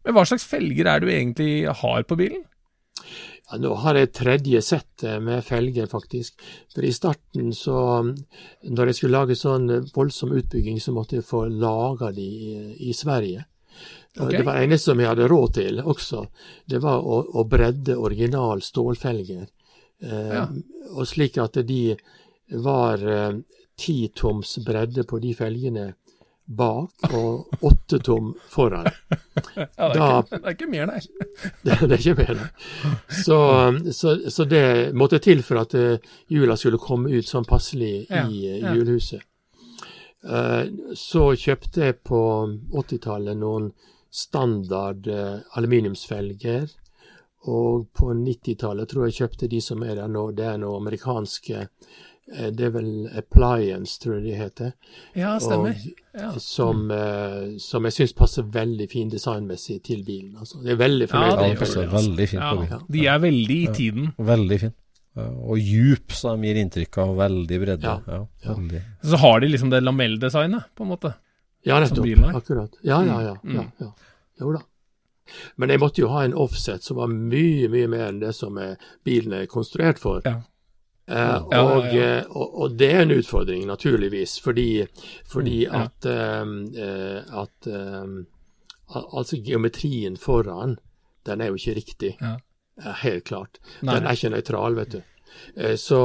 Men 0.04 0.16
hva 0.16 0.28
slags 0.28 0.46
felger 0.48 0.88
er 0.88 1.00
det 1.02 1.08
du 1.08 1.12
egentlig 1.16 1.52
har 1.82 2.06
på 2.08 2.16
bilen? 2.20 2.44
Ja, 3.50 3.58
nå 3.58 3.74
har 3.82 3.98
jeg 3.98 4.12
tredje 4.14 4.62
sett 4.62 5.04
eh, 5.04 5.18
med 5.22 5.44
felger, 5.44 5.88
faktisk. 5.90 6.42
For 6.74 6.86
i 6.86 6.92
starten, 6.94 7.52
så 7.56 8.02
Når 8.62 8.86
jeg 8.86 8.98
skulle 8.98 9.18
lage 9.18 9.38
sånn 9.38 9.68
voldsom 9.94 10.34
utbygging, 10.38 10.80
så 10.80 10.94
måtte 10.94 11.18
jeg 11.18 11.26
få 11.26 11.46
laga 11.50 12.12
de 12.14 12.26
i, 12.26 12.52
i 12.90 12.92
Sverige. 12.94 13.44
Okay. 14.18 14.38
Det 14.38 14.44
var 14.44 14.58
det 14.58 14.64
eneste 14.66 14.90
som 14.90 15.00
jeg 15.00 15.08
hadde 15.08 15.28
råd 15.30 15.54
til 15.54 15.80
også. 15.80 16.24
Det 16.66 16.80
var 16.82 17.02
å, 17.06 17.20
å 17.40 17.44
bredde 17.46 17.96
original 17.96 18.62
stålfelger. 18.62 19.46
Eh, 20.02 20.34
ja. 20.34 20.46
Og 20.96 21.06
slik 21.06 21.38
at 21.38 21.60
de 21.66 21.94
var 22.58 23.04
eh, 23.06 23.38
ti 23.78 24.10
toms 24.14 24.58
bredde 24.66 25.06
på 25.08 25.20
de 25.22 25.34
felgene 25.36 25.86
bak 26.50 27.12
og 27.14 27.62
åtte 27.64 27.98
tom 27.98 28.34
foran. 28.48 28.86
ja, 29.54 29.66
det, 29.66 29.68
er 29.78 29.94
da, 29.94 30.08
ikke, 30.18 30.30
det, 30.30 30.40
er 30.40 30.56
ikke, 30.56 30.68
mer, 30.70 30.86
nei. 30.90 31.00
det, 31.62 31.76
det, 31.86 31.90
er 31.92 31.98
ikke 31.98 32.14
mer, 32.18 32.40
nei. 32.40 32.48
Så, 33.22 33.38
så, 33.92 34.16
så, 34.30 34.46
det 34.50 34.64
måtte 34.98 35.20
til 35.22 35.44
for 35.46 35.62
at 35.62 35.76
uh, 35.78 36.10
jula 36.28 36.56
skulle 36.58 36.82
komme 36.82 37.12
ut 37.14 37.28
sånn 37.28 37.46
passelig 37.48 37.94
ja, 38.08 38.26
i 38.26 38.58
uh, 38.58 38.72
julehuset. 38.74 39.22
Uh, 40.26 40.66
så 40.98 41.30
kjøpte 41.38 41.86
jeg 41.86 42.00
på 42.04 42.20
80-tallet 42.74 43.38
noen 43.38 43.70
standard 44.10 45.06
aluminiumsfelger. 45.54 46.66
Og 47.50 47.86
på 47.96 48.10
90-tallet 48.12 48.90
tror 48.90 49.06
jeg 49.06 49.22
kjøpte 49.22 49.48
de 49.48 49.60
som 49.64 49.80
er 49.86 49.94
der 50.02 50.10
nå. 50.10 50.32
Det 50.36 50.48
er 50.50 50.58
noen 50.60 50.82
amerikanske 50.82 51.62
Eh, 51.62 52.09
det 52.30 52.66
er 52.68 52.74
vel 52.74 52.90
Appliance, 53.18 53.96
tror 54.02 54.18
jeg 54.18 54.24
de 54.28 54.34
heter. 54.38 54.74
Ja, 55.18 55.32
stemmer. 55.42 55.78
Ja. 56.14 56.30
Som, 56.42 56.84
uh, 56.90 57.56
som, 57.62 57.86
jeg 57.88 57.96
syns 57.96 58.14
passer 58.18 58.46
veldig 58.46 58.86
fin 58.90 59.10
designmessig 59.10 59.80
til 59.86 60.04
bilen. 60.06 60.36
Altså. 60.38 60.60
Det 60.62 60.74
er 60.74 60.78
veldig 60.78 61.08
fornøyd 61.10 61.32
ja, 61.32 61.48
det 61.48 61.58
passer 61.58 61.90
veldig 61.90 62.28
fint 62.30 62.44
på 62.44 62.60
bilen. 62.62 62.84
De 62.96 63.06
er 63.06 63.24
veldig 63.24 63.58
i 63.58 63.72
tiden. 63.74 64.12
veldig 64.18 64.60
fin. 64.66 64.76
Og 65.20 65.58
djup, 65.58 66.14
så 66.14 66.36
de 66.36 66.48
gir 66.48 66.60
inntrykk 66.60 67.00
av 67.02 67.16
veldig 67.18 67.58
bredde. 67.64 67.96
Veldig. 68.46 68.82
Så 69.02 69.18
har 69.24 69.42
de 69.42 69.50
liksom 69.50 69.72
det 69.72 69.82
lamelldesignet, 69.82 70.70
på 70.78 70.86
en 70.86 70.92
måte? 70.94 71.14
Ja, 71.66 71.80
nettopp. 71.82 72.06
Akkurat. 72.38 72.78
Ja, 72.86 73.02
ja, 73.04 73.18
ja. 73.26 73.34
Mm. 73.42 73.66
ja, 73.78 73.90
Jo 74.40 74.52
da. 74.54 74.62
Men 75.60 75.70
jeg 75.70 75.78
måtte 75.82 76.00
jo 76.02 76.08
ha 76.10 76.24
en 76.26 76.34
offset 76.34 76.82
som 76.82 76.98
var 76.98 77.10
mye, 77.10 77.68
mye 77.70 77.90
mer 77.90 78.06
enn 78.08 78.22
det 78.22 78.32
som 78.34 78.56
bilen 79.06 79.34
er 79.36 79.50
konstruert 79.50 80.00
for. 80.02 80.22
Ja. 80.26 80.40
Uh, 81.10 81.16
ja, 81.50 81.60
og, 81.60 81.86
ja, 81.90 82.02
ja. 82.04 82.18
Og, 82.30 82.52
og, 82.62 82.76
det 82.78 82.90
er 82.94 83.00
en 83.02 83.14
utfordring, 83.16 83.64
naturligvis, 83.66 84.36
fordi, 84.44 84.84
fordi 85.26 85.64
mm, 85.66 85.80
at, 85.80 86.06
uh, 86.06 87.42
at 87.42 87.70
uh, 87.70 88.20
Altså, 88.90 89.36
geometrien 89.46 90.16
foran, 90.18 90.72
den 91.26 91.40
er 91.40 91.52
jo 91.52 91.58
ikke 91.60 91.74
riktig. 91.76 92.08
Helt 93.04 93.24
klart. 93.28 93.60
Nei. 93.86 93.94
Den 93.94 94.08
er 94.08 94.16
ikke 94.16 94.30
nøytral, 94.34 94.74
vet 94.74 94.96
du. 94.96 95.02
Så, 95.78 96.00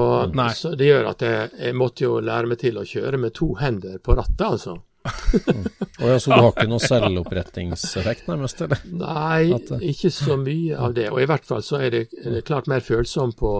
så, 0.53 0.73
det 0.77 0.91
gjør 0.91 1.09
at 1.09 1.23
jeg, 1.25 1.47
jeg 1.57 1.73
måtte 1.73 2.05
jo 2.05 2.19
lære 2.21 2.51
meg 2.51 2.59
til 2.61 2.77
å 2.77 2.83
kjøre 2.85 3.17
med 3.23 3.33
to 3.33 3.55
hender 3.57 3.97
på 4.05 4.13
rattet, 4.19 4.45
altså 4.45 4.75
mm. 5.05 5.65
Og 6.01 6.09
ja, 6.09 6.19
Så 6.19 6.31
du 6.31 6.35
har 6.35 6.49
ikke 6.51 6.67
noe 6.69 6.83
selvopprettingseffekt, 6.83 8.27
nærmest? 8.27 8.61
eller? 8.65 8.81
Nei, 8.99 9.53
At, 9.55 9.71
ikke 9.79 10.11
så 10.11 10.37
mye 10.39 10.77
av 10.77 10.95
det. 10.97 11.07
Og 11.13 11.21
i 11.23 11.27
hvert 11.29 11.47
fall 11.47 11.63
så 11.63 11.79
er 11.85 11.93
det, 11.93 12.03
er 12.23 12.37
det 12.37 12.43
klart 12.47 12.67
mer 12.71 12.83
følsom 12.83 13.35
på, 13.37 13.53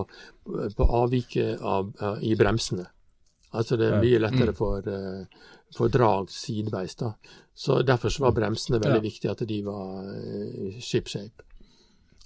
på 0.46 0.89
avviket 1.00 1.64
av, 1.64 1.93
uh, 2.02 2.18
i 2.20 2.36
bremsene. 2.39 2.88
Altså 3.56 3.78
det 3.80 3.88
er 3.88 4.02
mye 4.04 4.20
lettere 4.20 4.52
mm. 4.52 4.58
for, 4.58 4.84
uh, 4.84 5.52
for 5.78 5.93
drag 5.93 6.32
sideveis. 6.34 6.98
da. 7.00 7.14
Så 7.56 7.82
Derfor 7.88 8.12
så 8.12 8.26
var 8.26 8.36
mm. 8.36 8.39
bremsene 8.41 8.82
veldig 8.84 9.00
ja. 9.00 9.08
viktig, 9.08 9.32
at 9.32 9.48
de 9.48 9.62
var 9.64 10.12
uh, 10.12 10.80
ship 10.84 11.08
shape. 11.12 11.48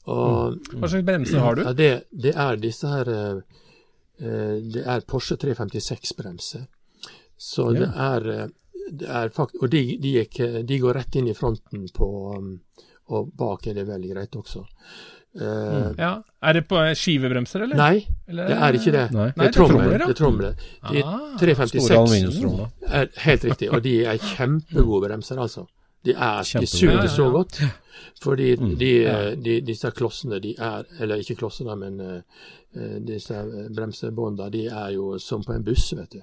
Og, 0.09 0.57
mm. 0.57 0.79
Hva 0.79 0.89
slags 0.89 1.05
bremser 1.05 1.43
har 1.43 1.59
du? 1.59 1.65
Ja, 1.67 1.73
det, 1.77 1.91
det, 2.09 2.33
er 2.33 2.57
disse 2.57 2.89
her 2.89 3.09
Det 4.19 4.81
er 4.81 5.03
Porsche 5.07 5.35
356-bremser. 5.37 6.65
Så 7.37 7.69
ja. 7.71 7.83
det 7.83 7.89
er 7.93 8.49
og 8.89 9.69
de, 9.69 9.83
de, 10.01 10.15
gikk, 10.19 10.41
de, 10.65 10.79
går 10.81 10.97
rett 10.97 11.15
inn 11.19 11.29
i 11.29 11.37
fronten 11.37 11.85
på 11.93 12.09
um, 12.37 12.51
Og 13.13 13.31
bak 13.37 13.67
er 13.69 13.77
det 13.77 13.87
veldig 13.87 14.11
greit 14.13 14.35
også. 14.37 14.65
Uh, 15.39 15.93
ja. 15.97 16.23
Er 16.41 16.53
det 16.57 16.63
på 16.69 16.79
skivebremser, 16.97 17.65
eller? 17.67 17.77
Nei, 17.77 18.07
eller? 18.27 18.47
det 18.49 18.57
er 18.57 18.77
ikke 18.79 18.93
det. 18.95 19.03
Nei. 19.13 19.27
Det 19.35 19.47
er 19.47 19.53
tromler. 19.53 19.97
Det 19.97 20.07
er 20.07 20.17
tromler. 20.17 20.63
De 20.89 21.03
ah, 21.05 21.35
356 21.41 22.39
er 22.89 23.11
helt 23.25 23.45
riktig, 23.45 23.69
og 23.69 23.83
de 23.85 23.93
er 24.09 24.23
kjempegode 24.31 25.03
bremser, 25.07 25.41
altså. 25.41 25.67
De, 26.05 26.15
er, 26.15 26.59
de 26.59 26.67
suger 26.67 27.07
så 27.11 27.29
godt. 27.29 27.61
Fordi 28.23 28.55
mm. 28.55 28.75
de, 28.79 28.91
de, 29.43 29.59
disse 29.67 29.91
klossene, 29.91 30.39
de 30.39 30.53
er 30.55 30.83
Eller 30.99 31.19
ikke 31.19 31.35
klossene, 31.41 31.75
men 31.75 31.99
uh, 31.99 32.47
disse 33.05 33.35
bremsebåndene, 33.75 34.49
de 34.53 34.65
er 34.67 34.95
jo 34.95 35.17
som 35.19 35.43
på 35.43 35.53
en 35.53 35.63
buss, 35.63 35.91
vet 35.97 36.17
du. 36.17 36.21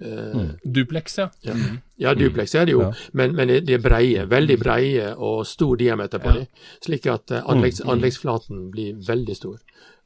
Mm. 0.00 0.48
Duplex, 0.62 1.18
ja. 1.18 1.30
ja. 1.40 1.54
Ja, 1.96 2.14
duplex 2.14 2.54
er 2.54 2.66
det 2.66 2.72
jo, 2.74 2.82
ja. 2.82 2.92
men, 3.12 3.34
men, 3.36 3.48
de 3.64 3.76
er 3.76 3.82
breie. 3.82 4.24
Veldig 4.26 4.56
breie 4.60 5.10
og 5.14 5.44
stor 5.46 5.76
diameter 5.80 6.22
på 6.22 6.32
ja. 6.32 6.42
dem. 6.42 6.64
Slik 6.84 7.06
at 7.10 7.34
uh, 7.34 7.42
anleggs, 7.50 7.80
mm. 7.84 7.92
anleggsflaten 7.94 8.64
blir 8.74 8.98
veldig 9.06 9.36
stor. 9.38 9.60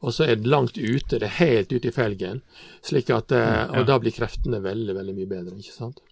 Og 0.05 0.15
så 0.15 0.29
er 0.29 0.39
det 0.39 0.51
langt 0.51 0.79
ute, 0.79 1.19
det 1.19 1.27
er 1.27 1.37
helt 1.41 1.73
ute 1.73 1.91
i 1.91 1.95
felgen. 1.95 2.43
slik 2.87 3.11
at, 3.15 3.33
uh, 3.33 3.79
Og 3.81 3.89
da 3.89 3.99
blir 4.03 4.15
kreftene 4.15 4.61
veldig, 4.63 4.95
veldig 5.01 5.17
mye 5.17 5.31
bedre, 5.31 5.57
ikke 5.59 5.75
sant. 5.75 6.05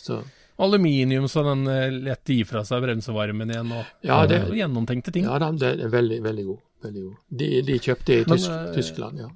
Så. 0.00 0.22
Aluminium 0.60 1.26
så 1.28 1.42
den 1.44 1.64
lett 2.04 2.28
gir 2.28 2.46
fra 2.48 2.62
seg 2.68 2.82
bremsevarmen 2.84 3.52
igjen, 3.52 3.74
og, 3.74 3.92
ja, 4.04 4.22
det, 4.28 4.42
gjennomtenkte 4.56 5.12
ting. 5.12 5.26
Ja, 5.28 5.40
det 5.40 5.74
er 5.74 5.92
veldig, 5.92 6.22
veldig 6.24 6.48
god. 6.48 6.64
Veldig 6.80 7.02
god. 7.04 7.16
De, 7.28 7.48
de 7.66 7.76
kjøpte 7.80 8.16
i 8.16 8.24
Tysk, 8.28 8.52
Tyskland, 8.76 9.20
ja. 9.20 9.28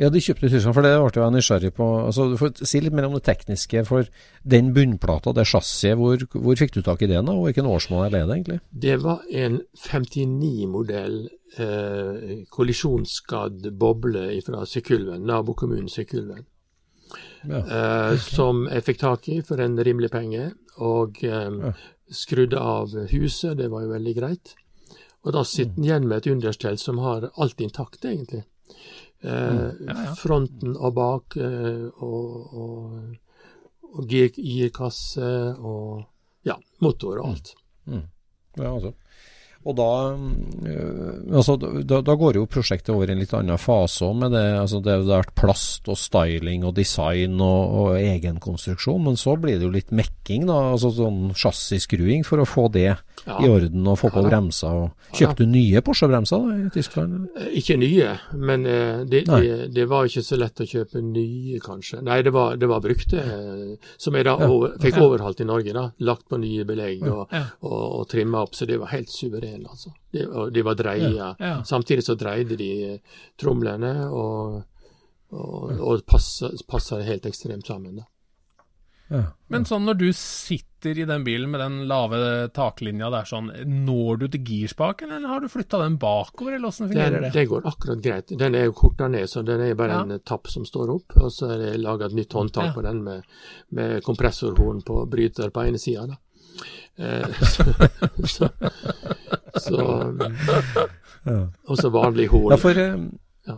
Ja, 0.00 0.08
de 0.08 0.20
kjøpte 0.22 0.48
i 0.48 0.52
Tyskland, 0.54 0.72
for 0.72 0.86
det 0.86 0.94
ble 0.96 1.20
jeg 1.20 1.32
nysgjerrig 1.34 1.70
på. 1.76 1.86
Altså, 2.06 2.24
du 2.30 2.38
får 2.40 2.62
Si 2.64 2.80
litt 2.80 2.94
mer 2.96 3.10
om 3.10 3.16
det 3.18 3.24
tekniske. 3.26 3.82
For 3.84 4.08
den 4.48 4.70
bunnplata, 4.76 5.34
det 5.36 5.44
chassiset, 5.50 5.98
hvor, 6.00 6.22
hvor, 6.32 6.56
fikk 6.56 6.72
du 6.72 6.80
tak 6.86 7.02
i 7.04 7.10
det? 7.10 7.18
da, 7.20 7.34
og 7.34 7.50
Hvilken 7.50 7.68
årsmål 7.68 8.06
er 8.06 8.14
det 8.14 8.22
egentlig? 8.24 8.56
Det 8.72 8.96
var 9.02 9.26
en 9.42 9.58
59-modell 9.76 11.18
eh, 11.60 12.30
kollisjonsskadd 12.56 13.68
boble 13.76 14.24
fra 14.46 14.64
Sykkylven, 14.64 15.26
nabokommunen 15.28 15.92
Sykkylven. 15.92 16.46
Ja. 17.44 17.60
Eh, 17.60 18.14
som 18.24 18.64
jeg 18.70 18.86
fikk 18.86 19.02
tak 19.02 19.28
i 19.28 19.40
for 19.44 19.60
en 19.60 19.76
rimelig 19.76 20.12
penge, 20.14 20.54
og 20.80 21.20
eh, 21.28 21.76
skrudde 22.08 22.56
av 22.56 22.96
huset. 23.12 23.58
Det 23.60 23.68
var 23.68 23.84
jo 23.84 23.92
veldig 23.92 24.16
greit. 24.16 24.54
Og 25.26 25.36
da 25.36 25.44
sitter 25.44 25.76
den 25.76 25.90
igjen 25.90 26.08
med 26.08 26.22
et 26.22 26.30
understell 26.32 26.80
som 26.80 27.04
har 27.04 27.28
alt 27.36 27.60
intakt, 27.60 28.00
egentlig. 28.08 28.46
Eh, 29.22 29.50
mm. 29.50 29.86
ja, 29.86 29.96
ja. 30.04 30.14
Fronten 30.16 30.76
og 30.76 30.94
bak, 30.96 31.36
eh, 31.36 31.86
og, 32.00 32.54
og, 32.62 33.16
og 33.90 34.06
girkasse 34.08 35.32
og 35.58 36.02
ja, 36.46 36.56
motor 36.80 37.20
og 37.20 37.34
alt. 37.34 37.54
Mm. 37.84 37.94
Mm. 38.00 38.06
Ja, 38.56 38.74
altså. 38.74 38.92
Og 39.68 39.76
da, 39.76 40.16
øh, 40.16 41.36
altså, 41.36 41.58
da, 41.60 41.98
da, 42.00 42.14
går 42.16 42.38
jo 42.38 42.46
prosjektet 42.48 42.94
over 42.94 43.10
i 43.10 43.12
en 43.12 43.20
litt 43.20 43.34
annen 43.36 43.60
fase 43.60 44.06
òg, 44.06 44.14
med 44.22 44.32
det. 44.32 44.44
Altså, 44.56 44.80
det, 44.80 44.94
har 44.94 45.04
vært 45.04 45.34
plast 45.36 45.90
og 45.92 45.98
styling 46.00 46.64
og 46.64 46.78
design 46.78 47.36
og, 47.44 47.74
og 47.82 47.98
egenkonstruksjon, 47.98 49.04
men 49.04 49.20
så 49.20 49.36
blir 49.36 49.58
det 49.60 49.68
jo 49.68 49.74
litt 49.74 49.92
mekking, 49.92 50.46
da. 50.48 50.56
Altså 50.72 50.94
sånn 50.96 51.34
chassisskruing 51.36 52.24
for 52.24 52.40
å 52.40 52.48
få 52.48 52.70
det 52.72 52.88
ja. 52.88 53.36
i 53.36 53.50
orden 53.52 53.84
og 53.84 53.98
få 54.00 54.08
på 54.14 54.22
ja, 54.24 54.30
bremser. 54.30 54.80
Kjøpte 55.10 55.44
du 55.44 55.52
nye 55.52 55.84
Porsche-bremser 55.84 56.46
da, 56.46 56.56
i 56.56 56.72
Tyskland? 56.72 57.28
Ikke 57.60 57.76
nye, 57.76 58.14
men 58.40 58.64
uh, 58.64 59.04
det, 59.04 59.26
det, 59.28 59.68
det, 59.76 59.86
var 59.90 60.08
ikke 60.08 60.24
så 60.24 60.40
lett 60.40 60.64
å 60.64 60.68
kjøpe 60.70 61.04
nye, 61.04 61.60
kanskje. 61.60 62.00
Nei, 62.06 62.22
det 62.24 62.32
var, 62.32 62.56
det 62.56 62.70
var 62.70 62.80
brukte, 62.80 63.26
som 64.00 64.16
jeg 64.16 64.24
da 64.24 64.38
over, 64.48 64.78
fikk 64.80 65.02
overhalt 65.04 65.44
i 65.44 65.48
Norge. 65.52 65.76
da, 65.76 65.90
Lagt 66.08 66.30
på 66.32 66.40
nye 66.40 66.64
belegg 66.64 67.04
og, 67.10 67.26
og, 67.28 67.80
og 68.00 68.08
trimma 68.08 68.46
opp, 68.46 68.56
så 68.56 68.64
det 68.70 68.80
var 68.80 68.94
helt 68.94 69.12
suverent 69.12 69.49
del, 69.50 69.66
altså. 69.66 69.92
De, 70.14 70.24
de 70.54 70.64
var 70.66 70.78
dreia. 70.78 71.10
Ja, 71.16 71.30
ja. 71.38 71.56
Samtidig 71.66 72.06
så 72.06 72.16
dreide 72.18 72.58
de 72.60 72.70
eh, 72.86 73.18
tromlene, 73.40 73.92
og, 74.08 74.62
og, 75.34 75.74
og 75.76 76.06
passa, 76.08 76.52
passa 76.70 77.02
helt 77.06 77.28
ekstremt 77.28 77.68
sammen. 77.68 78.00
da. 78.00 78.08
Ja, 79.10 79.24
Men 79.50 79.64
sånn 79.66 79.88
når 79.88 79.96
du 79.98 80.08
sitter 80.14 81.00
i 81.02 81.04
den 81.06 81.24
bilen 81.26 81.50
med 81.50 81.60
den 81.60 81.80
lave 81.90 82.46
taklinja 82.54 83.08
der, 83.10 83.26
sånn, 83.26 83.48
når 83.66 84.20
du 84.20 84.26
til 84.30 84.44
girspaken, 84.46 85.10
eller 85.10 85.32
har 85.32 85.42
du 85.42 85.48
flytta 85.50 85.80
den 85.82 85.96
bakover, 86.00 86.54
eller 86.54 86.70
åssen 86.70 86.86
fungerer 86.86 87.16
den, 87.16 87.26
det? 87.26 87.32
Det 87.34 87.44
går 87.50 87.66
akkurat 87.66 88.04
greit. 88.04 88.30
Den 88.38 88.54
er 88.54 88.68
jo 88.68 88.76
korta 88.78 89.10
ned, 89.10 89.26
så 89.30 89.42
den 89.46 89.64
er 89.66 89.74
bare 89.78 89.98
ja. 89.98 90.04
en 90.06 90.22
tapp 90.22 90.46
som 90.52 90.66
står 90.68 90.94
opp. 90.94 91.18
Og 91.18 91.34
så 91.34 91.50
er 91.56 91.64
det 91.64 91.72
laga 91.82 92.06
et 92.06 92.14
nytt 92.20 92.38
håndtak 92.38 92.70
ja. 92.70 92.76
på 92.76 92.86
den 92.86 93.02
med, 93.06 93.26
med 93.74 93.98
kompressorhorn 94.06 94.84
på 94.86 95.02
bryter 95.10 95.50
på 95.50 95.66
ene 95.66 95.82
sida. 95.82 96.06
Eh, 96.06 96.20
så, 97.54 97.64
så, 98.26 98.48
så, 99.56 99.80
og 101.66 101.80
så 101.80 101.90
vanlig 101.94 102.28
horn. 102.32 102.52
Ja, 102.52 102.58
for 102.60 102.80
ja. 102.80 103.56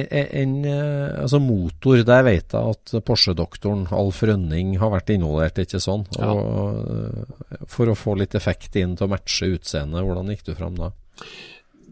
en, 0.00 0.54
eh, 0.70 1.22
altså 1.22 1.40
motor, 1.42 2.02
der 2.06 2.26
vet 2.26 2.54
jeg 2.54 2.76
at 2.76 2.94
Porsche-doktoren 3.06 3.88
Alf 3.94 4.22
Rønning 4.26 4.76
har 4.82 4.92
vært 4.94 5.14
involvert, 5.16 5.58
ikke 5.64 5.82
sånn? 5.82 6.06
Og, 6.22 7.66
for 7.70 7.90
å 7.90 7.98
få 7.98 8.18
litt 8.20 8.36
effekt 8.38 8.78
inn 8.80 8.94
til 8.98 9.08
å 9.08 9.14
matche 9.14 9.50
utseendet, 9.56 10.04
hvordan 10.06 10.30
gikk 10.34 10.46
du 10.50 10.54
fram 10.58 10.78
da? 10.78 10.94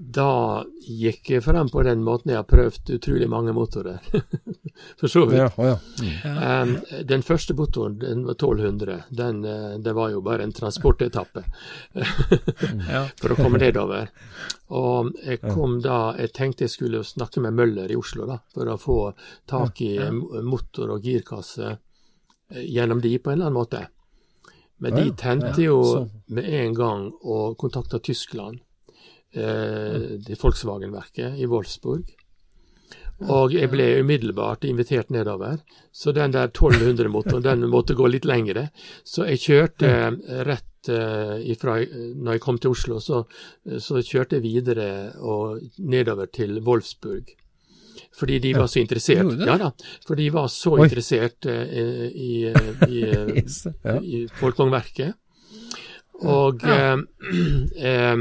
Da 0.02 0.64
gikk 0.82 1.28
jeg 1.30 1.44
frem 1.44 1.68
på 1.70 1.82
den 1.86 2.00
måten 2.02 2.32
jeg 2.32 2.40
har 2.40 2.46
prøvd 2.48 2.90
utrolig 2.96 3.28
mange 3.30 3.52
motorer. 3.54 4.00
for 5.00 5.06
så 5.06 5.22
vidt. 5.30 5.38
Ja, 5.38 5.50
ja. 5.56 5.76
Mm. 6.02 6.72
Um, 6.72 7.04
den 7.06 7.22
første 7.22 7.54
motoren, 7.54 8.00
den 8.00 8.24
var 8.26 8.34
1200, 8.34 8.96
den, 9.10 9.44
eh, 9.44 9.76
det 9.78 9.92
var 9.94 10.10
jo 10.10 10.24
bare 10.26 10.42
en 10.42 10.54
transportetappe 10.56 11.44
for 13.20 13.34
å 13.34 13.38
komme 13.38 13.60
nedover. 13.62 14.10
Og 14.74 15.12
jeg 15.22 15.38
kom 15.44 15.78
da 15.84 16.16
Jeg 16.18 16.32
tenkte 16.34 16.64
jeg 16.64 16.74
skulle 16.74 17.04
snakke 17.06 17.42
med 17.44 17.54
Møller 17.54 17.92
i 17.92 17.98
Oslo, 17.98 18.26
da, 18.26 18.40
for 18.54 18.72
å 18.72 18.78
få 18.80 18.98
tak 19.46 19.80
i 19.86 19.94
motor 20.42 20.96
og 20.96 21.06
girkasse 21.06 21.68
eh, 21.70 22.66
gjennom 22.66 23.04
de 23.04 23.14
på 23.18 23.30
en 23.30 23.38
eller 23.38 23.52
annen 23.52 23.60
måte. 23.60 23.86
Men 24.82 24.98
de 24.98 25.14
tente 25.14 25.62
jo 25.62 25.78
med 26.26 26.48
en 26.58 26.74
gang 26.74 27.08
og 27.22 27.54
kontakta 27.60 28.02
Tyskland, 28.02 28.58
det 29.32 30.36
Volkswagen-verket 30.40 31.38
i 31.40 31.46
Wolfsburg. 31.48 32.10
Og 33.30 33.54
jeg 33.54 33.70
ble 33.70 33.86
umiddelbart 34.02 34.64
invitert 34.66 35.10
nedover. 35.14 35.60
Så 35.92 36.12
den 36.12 36.32
der 36.34 36.48
1200-motoren, 36.48 37.44
den 37.44 37.68
måtte 37.70 37.94
gå 37.94 38.08
litt 38.10 38.26
lengre. 38.26 38.68
Så 39.04 39.26
jeg 39.28 39.42
kjørte 39.44 39.92
rett 40.48 40.90
eh, 40.90 41.36
ifra 41.52 41.78
Når 41.82 42.32
jeg 42.32 42.42
kom 42.42 42.58
til 42.58 42.74
Oslo, 42.74 42.98
så, 43.00 43.22
så 43.78 44.02
kjørte 44.02 44.40
jeg 44.40 44.46
videre 44.46 44.88
og 45.20 45.62
nedover 45.78 46.26
til 46.32 46.60
Wolfsburg. 46.64 47.36
Fordi 48.18 48.38
de 48.38 48.54
var 48.56 48.66
så 48.66 48.80
interessert. 48.80 49.38
Ja 49.40 49.56
da, 49.60 49.70
for 50.06 50.18
de 50.18 50.28
var 50.32 50.48
så 50.52 50.74
Oi. 50.76 50.84
interessert 50.84 51.46
eh, 51.46 52.08
i, 52.10 52.32
i, 52.88 53.04
i, 53.38 54.16
i 54.16 54.24
Folkongverket. 54.40 55.14
Og 56.22 56.64
eh, 56.64 56.98
eh, 57.92 58.16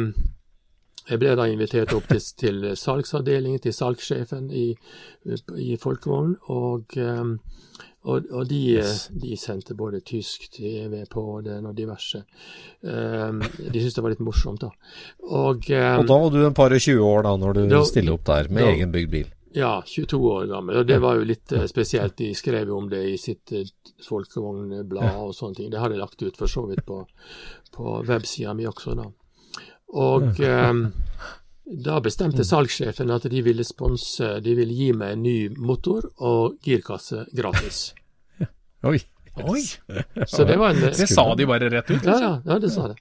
jeg 1.12 1.20
ble 1.22 1.36
da 1.36 1.46
invitert 1.52 1.92
opp 1.98 2.08
til, 2.10 2.22
til 2.40 2.70
salgsavdelingen, 2.80 3.60
til 3.62 3.74
salgssjefen 3.76 4.48
i, 4.56 4.70
i 5.60 5.76
Folkevogn, 5.82 6.38
og, 6.56 6.96
eh, 6.98 7.34
og, 8.02 8.30
og 8.34 8.48
de, 8.50 8.62
Yes. 8.80 9.10
de 9.14 9.36
sendte 9.38 9.76
både 9.78 10.00
tysk 10.08 10.48
TV 10.56 11.04
på 11.12 11.26
den 11.46 11.68
og 11.70 11.76
diverse. 11.78 12.24
Eh, 12.82 13.44
de 13.62 13.76
syntes 13.84 13.94
det 14.00 14.02
var 14.08 14.16
litt 14.16 14.24
morsomt, 14.26 14.64
da. 14.64 14.72
Og, 15.30 15.68
eh, 15.70 16.00
Og 16.00 16.08
da 16.10 16.18
var 16.24 16.32
du 16.34 16.40
en 16.48 16.56
par 16.58 16.74
og 16.74 16.82
20 16.82 17.04
år 17.06 17.28
da, 17.28 17.36
når 17.44 17.54
du 17.60 17.62
Da- 17.76 17.84
stiller 17.86 18.14
opp 18.18 18.26
der 18.26 18.50
med 18.50 18.64
da- 18.64 18.72
egen 18.72 18.92
bygd 18.96 19.12
bil. 19.12 19.30
ja, 19.54 19.82
22 19.86 20.18
år 20.32 20.48
gammel. 20.48 20.78
Og 20.80 20.88
det 20.88 21.00
var 21.04 21.16
jo 21.20 21.26
litt 21.28 21.52
eh, 21.52 21.68
spesielt. 21.68 22.16
De 22.18 22.34
skrev 22.34 22.68
jo 22.72 22.78
om 22.78 22.90
det 22.90 23.04
i 23.12 23.18
sitt 23.18 23.52
eh, 23.52 23.66
folkevognblad 24.08 25.16
og 25.22 25.34
sånne 25.36 25.56
ting. 25.58 25.70
Det 25.70 25.80
har 25.80 25.90
jeg 25.92 26.00
lagt 26.00 26.22
ut 26.24 26.38
for 26.40 26.48
så 26.48 26.64
vidt 26.70 26.86
på, 26.88 27.04
på 27.76 27.98
websida 28.08 28.54
mi 28.56 28.66
også, 28.66 28.96
da. 28.96 29.10
Og 29.94 30.40
eh, 30.40 30.74
da 31.66 32.00
bestemte 32.02 32.44
salgssjefen 32.44 33.12
at 33.14 33.30
de 33.30 33.42
ville 33.46 33.64
sponse, 33.64 34.40
de 34.44 34.56
ville 34.58 34.74
gi 34.74 34.92
meg 34.98 35.16
en 35.16 35.24
ny 35.24 35.38
motor 35.58 36.10
og 36.18 36.58
girkasse 36.66 37.26
gratis. 37.38 37.92
Oi. 38.90 39.00
Oi! 39.34 39.62
Så 40.28 40.44
det 40.44 40.58
var 40.60 40.74
en 40.74 40.82
Det 40.82 41.08
sa 41.08 41.36
de 41.36 41.46
bare 41.48 41.70
rett 41.70 41.92
ut. 41.92 42.04
Ja, 42.04 42.12
liksom. 42.12 42.24
ja, 42.24 42.42
ja, 42.46 42.60
det 42.60 42.70
sa 42.70 42.88
de. 42.88 42.96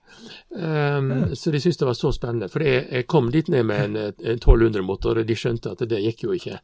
Um, 0.50 1.36
så 1.36 1.50
de 1.50 1.61
syntes 1.61 1.78
det 1.80 1.88
var 1.88 1.96
så 1.98 2.12
spennende. 2.14 2.48
For 2.48 2.62
jeg, 2.62 2.84
jeg 2.92 3.06
kom 3.11 3.32
dit 3.34 3.48
ned 3.50 3.66
med 3.66 3.84
en, 3.84 3.96
en 4.14 4.38
1200-motor, 4.38 5.18
og 5.18 5.26
de 5.26 5.36
skjønte 5.36 5.74
at 5.74 5.82
det 5.90 5.98
gikk 6.04 6.28
jo 6.28 6.36
ikke. 6.36 6.61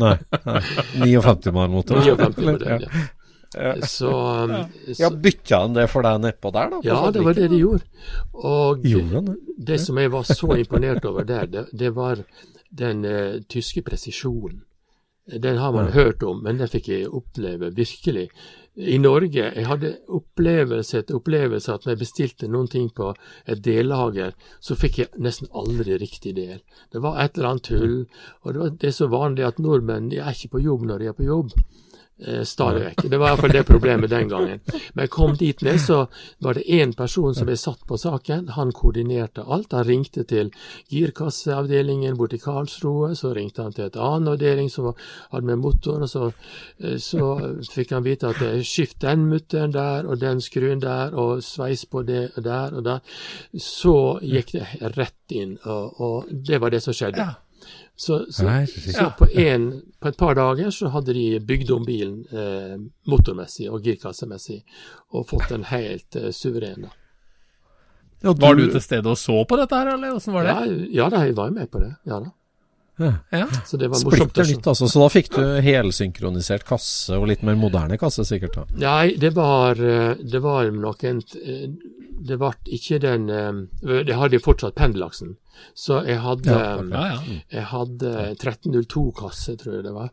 Nei. 0.00 0.16
nei. 0.46 0.62
59 1.04 1.52
mal 1.52 1.68
motor. 1.72 2.00
59 2.00 2.48
modell, 2.48 2.86
ja. 2.88 3.04
Så, 3.52 4.10
um, 4.10 4.54
Ja, 4.86 5.10
så 5.10 5.12
bytta 5.16 5.62
han 5.64 5.76
det 5.76 5.86
for 5.92 6.06
deg 6.06 6.22
nedpå 6.24 6.52
der, 6.54 6.72
da? 6.72 6.80
Ja, 6.86 6.98
det 7.12 7.24
var 7.26 7.36
det 7.36 7.50
de 7.52 7.60
gjorde. 7.60 7.84
Og 8.32 8.84
Gjorde 8.86 9.24
det? 9.28 9.36
det 9.70 9.78
som 9.84 10.00
jeg 10.00 10.12
var 10.12 10.28
så 10.28 10.56
imponert 10.56 11.04
over 11.08 11.28
der, 11.28 11.46
det, 11.46 11.66
det 11.76 11.94
var 11.96 12.24
den 12.72 13.04
uh, 13.04 13.40
tyske 13.52 13.84
presisjonen. 13.84 14.62
Den 15.26 15.56
har 15.62 15.72
man 15.72 15.92
hørt 15.94 16.22
om, 16.26 16.40
men 16.42 16.58
den 16.58 16.68
fikk 16.68 16.88
jeg 16.90 17.10
oppleve 17.14 17.68
virkelig. 17.76 18.24
I 18.74 18.96
Norge 18.98 19.44
jeg 19.54 19.66
hadde 19.68 19.92
opplevelse 20.08 20.98
etter 20.98 21.18
opplevelse 21.18 21.74
at 21.74 21.84
når 21.84 21.92
jeg 21.92 22.00
bestilte 22.00 22.48
noen 22.50 22.66
ting 22.72 22.88
på 22.90 23.12
et 23.46 23.60
dellager, 23.62 24.32
så 24.60 24.74
fikk 24.74 24.98
jeg 24.98 25.22
nesten 25.22 25.50
aldri 25.54 25.98
riktig 26.00 26.34
del. 26.40 26.58
Det 26.90 27.02
var 27.04 27.20
et 27.22 27.36
eller 27.36 27.52
annet 27.52 27.68
tull. 27.68 27.96
Og 28.42 28.48
det, 28.52 28.60
var, 28.62 28.74
det 28.80 28.88
er 28.88 28.96
så 28.96 29.10
vanlig 29.12 29.46
at 29.46 29.60
nordmenn 29.62 30.10
de 30.10 30.18
er 30.24 30.34
ikke 30.34 30.56
på 30.56 30.64
jobb 30.64 30.88
når 30.88 31.04
de 31.04 31.10
er 31.12 31.18
på 31.20 31.28
jobb. 31.28 31.54
Eh, 32.18 32.42
stadig. 32.42 32.94
Det 33.02 33.18
var 33.18 33.28
iallfall 33.28 33.50
det 33.50 33.64
problemet 33.64 34.10
den 34.10 34.28
gangen. 34.28 34.60
Men 34.92 35.02
jeg 35.02 35.10
kom 35.10 35.34
dit 35.36 35.62
ned, 35.62 35.80
så 35.80 36.06
var 36.38 36.54
det 36.54 36.62
én 36.70 36.92
person 36.94 37.34
som 37.34 37.48
ble 37.48 37.56
satt 37.56 37.86
på 37.88 37.98
saken. 37.98 38.48
Han 38.54 38.70
koordinerte 38.72 39.42
alt. 39.42 39.72
Han 39.72 39.84
ringte 39.84 40.22
til 40.28 40.52
girkasseavdelingen 40.92 42.16
borte 42.16 42.36
i 42.38 42.42
Karlsroe, 42.42 43.16
så 43.18 43.32
ringte 43.34 43.64
han 43.64 43.74
til 43.74 43.88
et 43.88 43.96
annen 43.96 44.34
avdeling 44.34 44.70
som 44.70 44.92
hadde 45.32 45.46
med 45.46 45.58
motor, 45.64 46.04
og 46.04 46.10
så, 46.10 46.32
eh, 46.78 46.98
så 47.02 47.32
fikk 47.72 47.96
han 47.96 48.04
vite 48.06 48.30
at 48.30 48.42
skift 48.66 49.00
den 49.00 49.26
mutteren 49.26 49.72
der, 49.72 50.06
og 50.06 50.20
den 50.20 50.40
skruen 50.40 50.80
der, 50.80 51.16
og 51.16 51.42
sveis 51.42 51.84
på 51.86 52.02
det 52.06 52.36
der 52.36 52.76
og 52.76 52.84
der. 52.84 53.00
Så 53.58 54.20
gikk 54.22 54.52
det 54.52 54.68
rett 54.96 55.32
inn, 55.32 55.58
og, 55.64 56.00
og 56.00 56.30
det 56.30 56.60
var 56.60 56.70
det 56.70 56.82
som 56.82 56.94
skjedde. 56.94 57.32
Så, 57.96 58.24
så, 58.32 58.46
Nei, 58.48 58.64
så 58.66 59.10
på, 59.18 59.28
en, 59.38 59.68
på 60.00 60.10
et 60.10 60.16
par 60.18 60.34
dager 60.34 60.72
så 60.74 60.90
hadde 60.94 61.14
de 61.14 61.26
bygd 61.46 61.70
om 61.74 61.84
bilen 61.86 62.24
eh, 62.32 62.74
motormessig 63.06 63.68
og 63.70 63.84
girkassemessig, 63.84 64.62
og 65.12 65.28
fått 65.30 65.52
den 65.52 65.68
helt 65.70 66.16
eh, 66.18 66.32
suveren. 66.34 66.88
Ja, 68.22 68.32
Var 68.38 68.58
du 68.58 68.64
til 68.70 68.82
stede 68.82 69.10
og 69.12 69.18
så 69.18 69.42
på 69.46 69.58
dette 69.60 69.78
her, 69.78 69.92
eller 69.94 70.16
åssen 70.16 70.34
var 70.34 70.46
det? 70.46 70.54
Ja, 70.54 70.88
ja 71.02 71.10
da, 71.12 71.24
jeg 71.26 71.36
var 71.38 71.52
med 71.54 71.70
på 71.70 71.82
det. 71.82 71.92
Ja 72.08 72.22
da. 72.24 72.32
Ja. 72.98 73.46
Så 73.66 73.76
det 73.80 73.88
var. 73.88 73.98
Splitter 73.98 74.44
nytt, 74.46 74.66
altså. 74.68 74.86
Så 74.88 75.00
da 75.00 75.08
fikk 75.10 75.30
du 75.34 75.42
helsynkronisert 75.64 76.64
kasse, 76.68 77.16
og 77.16 77.26
litt 77.30 77.42
mer 77.42 77.56
moderne 77.58 77.96
kasse 77.98 78.24
sikkert 78.28 78.54
da. 78.58 78.64
Nei, 78.78 79.14
det 79.18 79.32
var, 79.34 79.80
eh, 79.80 80.14
det 80.20 80.42
var 80.44 80.70
nok 80.70 81.04
en 81.08 81.22
eh, 81.44 81.68
Det 82.22 82.36
ble 82.38 82.52
ikke 82.76 83.00
den 83.02 83.24
Jeg 83.28 84.04
Det 84.06 84.14
hadde 84.14 84.36
jo 84.38 84.44
fortsatt 84.44 84.74
pendelaksen. 84.78 85.36
Så 85.74 86.02
jeg 86.06 86.20
hadde, 86.22 86.50
Ja. 86.52 86.82
Ja, 86.82 87.06
ja. 87.16 87.38
jeg 87.50 87.64
hadde 87.72 88.12
1302-kasse, 88.36 89.56
tror 89.58 89.74
jeg 89.80 89.84
det 89.88 89.92
var. 89.96 90.10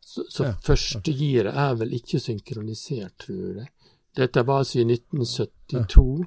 Så, 0.00 0.24
så 0.30 0.44
Ja, 0.44 0.52
første 0.62 1.12
giret 1.12 1.54
er 1.56 1.74
vel 1.80 1.92
ikke 1.98 2.20
synkronisert, 2.22 3.12
tror 3.26 3.58
jeg. 3.64 3.68
Dette 4.16 4.44
var 4.46 4.62
altså 4.62 4.78
i 4.80 4.84
1972, 4.86 6.24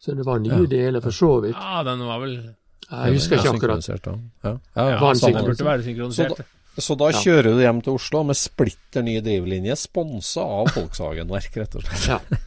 så 0.00 0.14
det 0.16 0.24
var 0.26 0.38
nye 0.40 0.62
Ja. 0.62 0.66
deler 0.66 1.00
for 1.04 1.10
så 1.10 1.40
vidt. 1.42 1.54
ja, 1.58 1.82
den 1.84 1.98
var 2.06 2.20
vel 2.20 2.38
Jeg 2.90 3.14
husker 3.18 3.36
ikke 3.38 3.52
akkurat. 3.56 3.88
Ja. 3.88 3.96
Ja, 4.44 4.52
ja, 4.76 4.84
ja, 4.96 5.14
samme. 5.14 5.42
Burde 5.44 5.64
være 5.64 6.12
Så 6.12 6.28
da, 6.28 6.44
så 6.78 6.96
da 6.96 7.10
Ja. 7.10 7.18
kjører 7.20 7.52
du 7.52 7.60
hjem 7.60 7.82
til 7.84 7.92
Oslo 7.98 8.22
med 8.24 8.36
splitter 8.36 9.02
ny 9.02 9.20
drivlinje, 9.20 9.76
sponsa 9.76 10.40
av 10.40 10.70
Volkswagen-verk, 10.74 11.56
rett 11.56 11.74
og 11.76 11.82
slett. 11.82 12.08
Ja. 12.08 12.38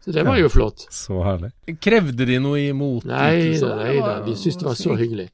Så 0.00 0.12
det 0.12 0.24
var 0.24 0.38
jo 0.40 0.48
flott. 0.48 0.86
Så 0.90 1.22
herlig. 1.22 1.52
Krevde 1.78 2.26
de 2.26 2.38
noe 2.40 2.58
imot? 2.70 3.04
Nei 3.04 3.58
da, 3.60 3.74
nei 3.76 4.00
da. 4.00 4.14
De 4.24 4.32
syntes 4.34 4.56
det 4.58 4.66
var 4.66 4.74
så 4.80 4.96
hyggelig. 4.96 5.28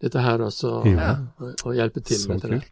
Dette 0.00 0.20
her 0.22 0.38
også, 0.38 0.84
Ja. 0.86 1.16
å, 1.40 1.50
å 1.66 1.74
hjelpe 1.74 2.00
til 2.04 2.16
Så 2.18 2.28
med 2.28 2.40
det 2.40 2.50
der. 2.50 2.64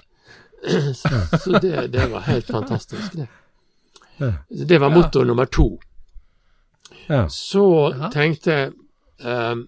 Så, 0.94 1.08
så 1.42 1.58
det, 1.58 1.90
det 1.90 2.04
var 2.12 2.20
helt 2.28 2.46
fantastisk, 2.46 3.16
det. 3.18 3.26
Det 4.48 4.78
var 4.78 4.90
motor 4.94 5.24
nummer 5.24 5.44
to. 5.50 5.78
Ja. 7.08 7.24
Så 7.28 7.64
tenkte 8.14 8.50
jeg 8.54 8.72
ehm, 9.26 9.66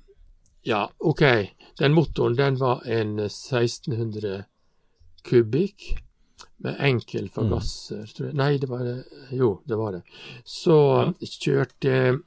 Ja, 0.64 0.90
OK, 0.98 1.22
den 1.78 1.92
motoren 1.92 2.36
den 2.38 2.56
var 2.56 2.82
en 2.88 3.18
1600 3.18 4.44
kubikk 5.24 5.90
med 6.64 6.78
enkel 6.80 7.28
forgasser, 7.32 8.06
tror 8.16 8.30
jeg. 8.30 8.36
Nei, 8.38 8.54
det 8.58 8.70
var 8.70 8.84
det. 8.86 8.94
Jo, 9.36 9.58
det 9.68 9.76
var 9.76 9.98
det. 9.98 10.02
Så 10.44 10.76
kjørte 11.20 12.20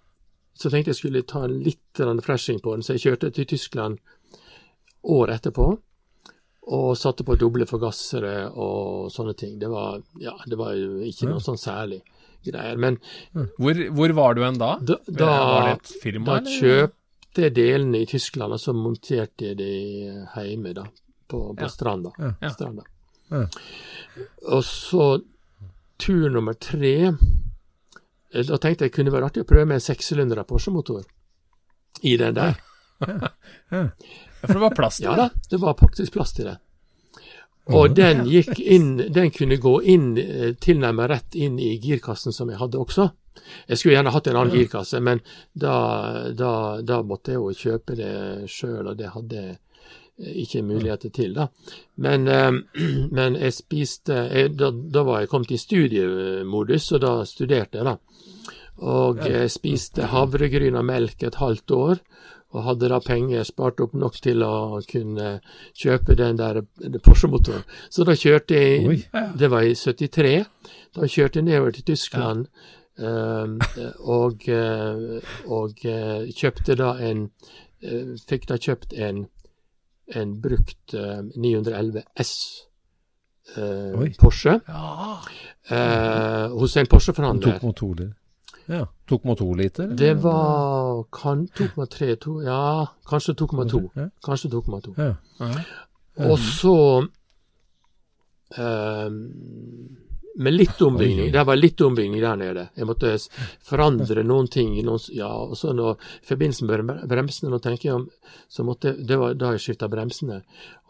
Så 0.57 0.71
tenkte 0.73 0.89
jeg 0.89 0.97
skulle 0.97 1.21
ta 1.21 1.43
en 1.45 1.59
litt 1.61 1.99
freshing 2.25 2.59
på 2.61 2.71
den, 2.73 2.81
så 2.81 2.95
jeg 2.95 3.03
kjørte 3.03 3.29
til 3.33 3.45
Tyskland 3.45 3.99
året 5.05 5.35
etterpå. 5.37 5.67
Og 6.67 6.97
satte 6.97 7.23
på 7.23 7.37
doble 7.37 7.65
forgassere 7.69 8.49
og 8.49 9.11
sånne 9.13 9.35
ting. 9.37 9.59
Det 9.61 9.69
var, 9.69 10.01
ja, 10.19 10.33
det 10.45 10.57
var 10.57 10.73
jo 10.73 10.97
ikke 11.05 11.29
noe 11.29 11.41
sånn 11.45 11.61
særlig 11.61 12.01
greier. 12.43 12.77
Men 12.77 12.97
Hvor, 13.57 13.77
hvor 13.93 14.13
var 14.17 14.33
du 14.33 14.43
hen 14.43 14.57
da? 14.57 14.77
da, 14.81 14.97
var 15.05 15.13
da, 15.13 15.29
da 15.29 16.49
eller? 16.81 16.96
Kjøpte 17.35 17.53
delene 17.53 18.01
i 18.01 18.05
Tyskland, 18.05 18.53
og 18.53 18.59
så 18.59 18.73
monterte 18.73 19.45
jeg 19.51 19.57
de 19.57 20.25
hjemme 20.35 20.73
da, 20.73 20.83
på, 21.29 21.53
på 21.55 21.61
Ja. 21.61 21.67
stranda. 21.69 22.11
Ja. 22.41 22.49
stranda. 22.49 22.83
Ja. 23.29 23.45
Og 24.47 24.63
så 24.63 25.21
tur 25.99 26.29
nummer 26.29 26.53
tre 26.53 27.07
eh, 28.33 28.43
Da 28.47 28.57
tenkte 28.57 28.85
jeg 28.85 28.93
kunne 28.93 29.11
være 29.11 29.25
artig 29.25 29.41
å 29.43 29.47
prøve 29.49 29.65
med 29.65 29.75
en 29.75 29.81
sekssylinder 29.83 30.41
Porsche-motor 30.43 31.03
i 32.03 32.15
den 32.17 32.33
der. 32.35 32.55
Ja, 33.01 33.89
For 34.41 34.53
det 34.53 34.61
var 34.61 34.75
plass 34.75 34.97
til 34.97 35.05
det? 35.07 35.11
Ja 35.11 35.15
da, 35.17 35.29
det 35.49 35.59
var 35.59 35.73
faktisk 35.79 36.13
plass 36.13 36.33
til 36.33 36.45
det. 36.45 36.57
Og 37.67 37.95
den 37.97 38.25
gikk 38.29 38.59
inn, 38.59 38.97
den 39.11 39.29
kunne 39.31 39.57
gå 39.59 39.81
inn 39.83 40.17
eh, 40.17 40.53
tilnærmet 40.55 41.09
rett 41.09 41.35
inn 41.35 41.59
i 41.59 41.73
girkassen 41.83 42.31
som 42.31 42.49
jeg 42.49 42.57
hadde 42.61 42.77
også. 42.79 43.09
Jeg 43.67 43.79
skulle 43.79 43.95
gjerne 43.95 44.13
hatt 44.15 44.27
en 44.27 44.39
annen 44.39 44.55
girkasse, 44.55 45.01
men 45.03 45.21
da, 45.53 45.77
da, 46.33 46.51
da 46.81 47.01
måtte 47.03 47.35
jeg 47.35 47.41
jo 47.41 47.55
kjøpe 47.63 47.97
det 47.99 48.11
sjøl, 48.51 48.87
og 48.87 48.97
det 48.99 49.13
hadde 49.13 49.43
jeg 49.43 49.57
ikke 50.43 50.63
muligheter 50.65 51.13
til. 51.13 51.35
da. 51.37 51.47
Men, 52.03 52.25
men 53.17 53.37
jeg 53.37 53.53
spiste 53.53 54.23
jeg, 54.31 54.55
da, 54.57 54.71
da, 54.71 55.05
var 55.07 55.23
jeg 55.23 55.31
kommet 55.33 55.53
i 55.53 55.61
studiemodus, 55.61 56.91
og 56.97 57.03
da 57.05 57.13
studerte 57.29 57.81
jeg. 57.81 57.85
da. 57.85 57.97
Og 58.77 59.23
jeg 59.25 59.49
spiste 59.49 60.09
havregryn 60.11 60.77
og 60.77 60.85
melk 60.85 61.23
et 61.25 61.39
halvt 61.41 61.73
år 61.73 62.01
og 62.55 62.63
hadde 62.63 62.89
da 62.91 62.99
penger 63.03 63.43
spart 63.47 63.81
opp 63.83 63.95
nok 63.97 64.17
til 64.23 64.43
å 64.45 64.79
kunne 64.87 65.37
kjøpe 65.77 66.15
den 66.17 66.39
der 66.39 66.61
Porsche-motoren. 67.03 67.65
Så 67.91 68.05
da 68.07 68.15
kjørte 68.15 68.55
jeg. 68.55 69.01
Det 69.37 69.49
var 69.51 69.67
i 69.67 69.75
73. 69.75 70.45
Da 70.95 71.09
kjørte 71.11 71.41
jeg 71.41 71.47
nedover 71.49 71.75
til 71.75 71.89
Tyskland 71.91 72.47
ja. 72.47 72.67
Og, 72.97 74.47
og, 75.45 75.83
kjøpte 76.33 76.77
da 76.79 76.93
en 77.09 77.27
Fikk 78.25 78.47
da 78.49 78.55
kjøpt 78.57 78.95
en, 78.97 79.19
en 80.17 80.31
brukt 80.41 80.95
911 80.97 82.01
S. 82.23 82.31
Porsche 84.17 84.55
ja. 84.65 84.87
hos 86.57 86.77
en 86.81 86.89
Porsche-forhandler. 86.89 87.59
Tok 87.59 87.67
motorer. 87.69 88.09
Ja, 88.67 88.85
2,2 89.09 89.55
liter? 89.55 89.87
Det 89.87 90.23
var 90.23 91.03
kan 91.11 91.47
2,3 91.55 92.43
Ja, 92.43 92.85
kanskje 93.09 93.33
2,2. 93.33 93.89
Ja. 93.95 94.09
Kanskje 94.25 94.49
2,2. 94.49 94.93
Ja. 94.97 95.13
Ja. 95.39 96.29
Og 96.31 96.39
så 96.39 97.07
um, 98.57 99.97
med 100.37 100.53
litt 100.53 100.81
ombygging. 100.81 101.31
Det 101.31 101.43
var 101.43 101.55
litt 101.55 101.81
ombygging 101.81 102.21
der 102.21 102.35
nede. 102.37 102.65
Jeg 102.77 102.85
måtte 102.85 103.13
forandre 103.65 104.21
noen 104.23 104.47
ting. 104.53 104.75
Noen, 104.85 105.01
ja, 105.17 105.29
og 105.29 105.57
så 105.57 105.73
når, 105.73 105.95
I 106.21 106.27
forbindelse 106.29 106.67
med 106.69 107.05
bremsene 107.09 107.49
nå 107.49 107.59
tenker 107.63 107.89
jeg 107.89 107.95
om, 107.95 108.03
så 108.47 108.65
måtte, 108.67 108.93
Det 108.93 109.17
var 109.17 109.33
da 109.33 109.55
jeg 109.55 109.63
skifta 109.63 109.89
bremsene. 109.89 110.43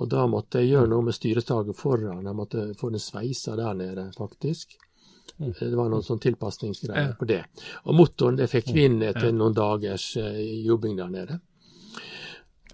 Og 0.03 0.09
da 0.11 0.25
måtte 0.27 0.59
jeg 0.59 0.73
gjøre 0.73 0.91
noe 0.91 1.05
med 1.07 1.15
styrestaget 1.15 1.79
foran. 1.79 2.25
Jeg 2.27 2.35
måtte 2.35 2.65
få 2.79 2.89
den 2.91 3.03
sveisa 3.03 3.55
der 3.55 3.77
nede, 3.79 4.09
faktisk. 4.17 4.75
Det 5.37 5.69
var 5.75 5.91
noen 5.93 6.03
sånn 6.03 6.19
tilpasningsgreier 6.19 7.13
på 7.19 7.27
det. 7.29 7.43
Og 7.85 7.95
motoren 7.95 8.39
det 8.39 8.49
fikk 8.51 8.73
vi 8.75 8.87
inn 8.89 8.99
etter 9.05 9.31
noen 9.31 9.55
dagers 9.55 10.09
uh, 10.19 10.41
jobbing 10.65 10.97
der 10.97 11.13
nede. 11.13 11.39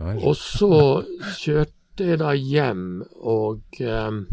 Og 0.01 0.33
så 0.39 1.03
kjørte 1.37 2.07
jeg 2.07 2.17
da 2.17 2.31
hjem, 2.33 3.03
og 3.21 3.77
um, 3.85 4.23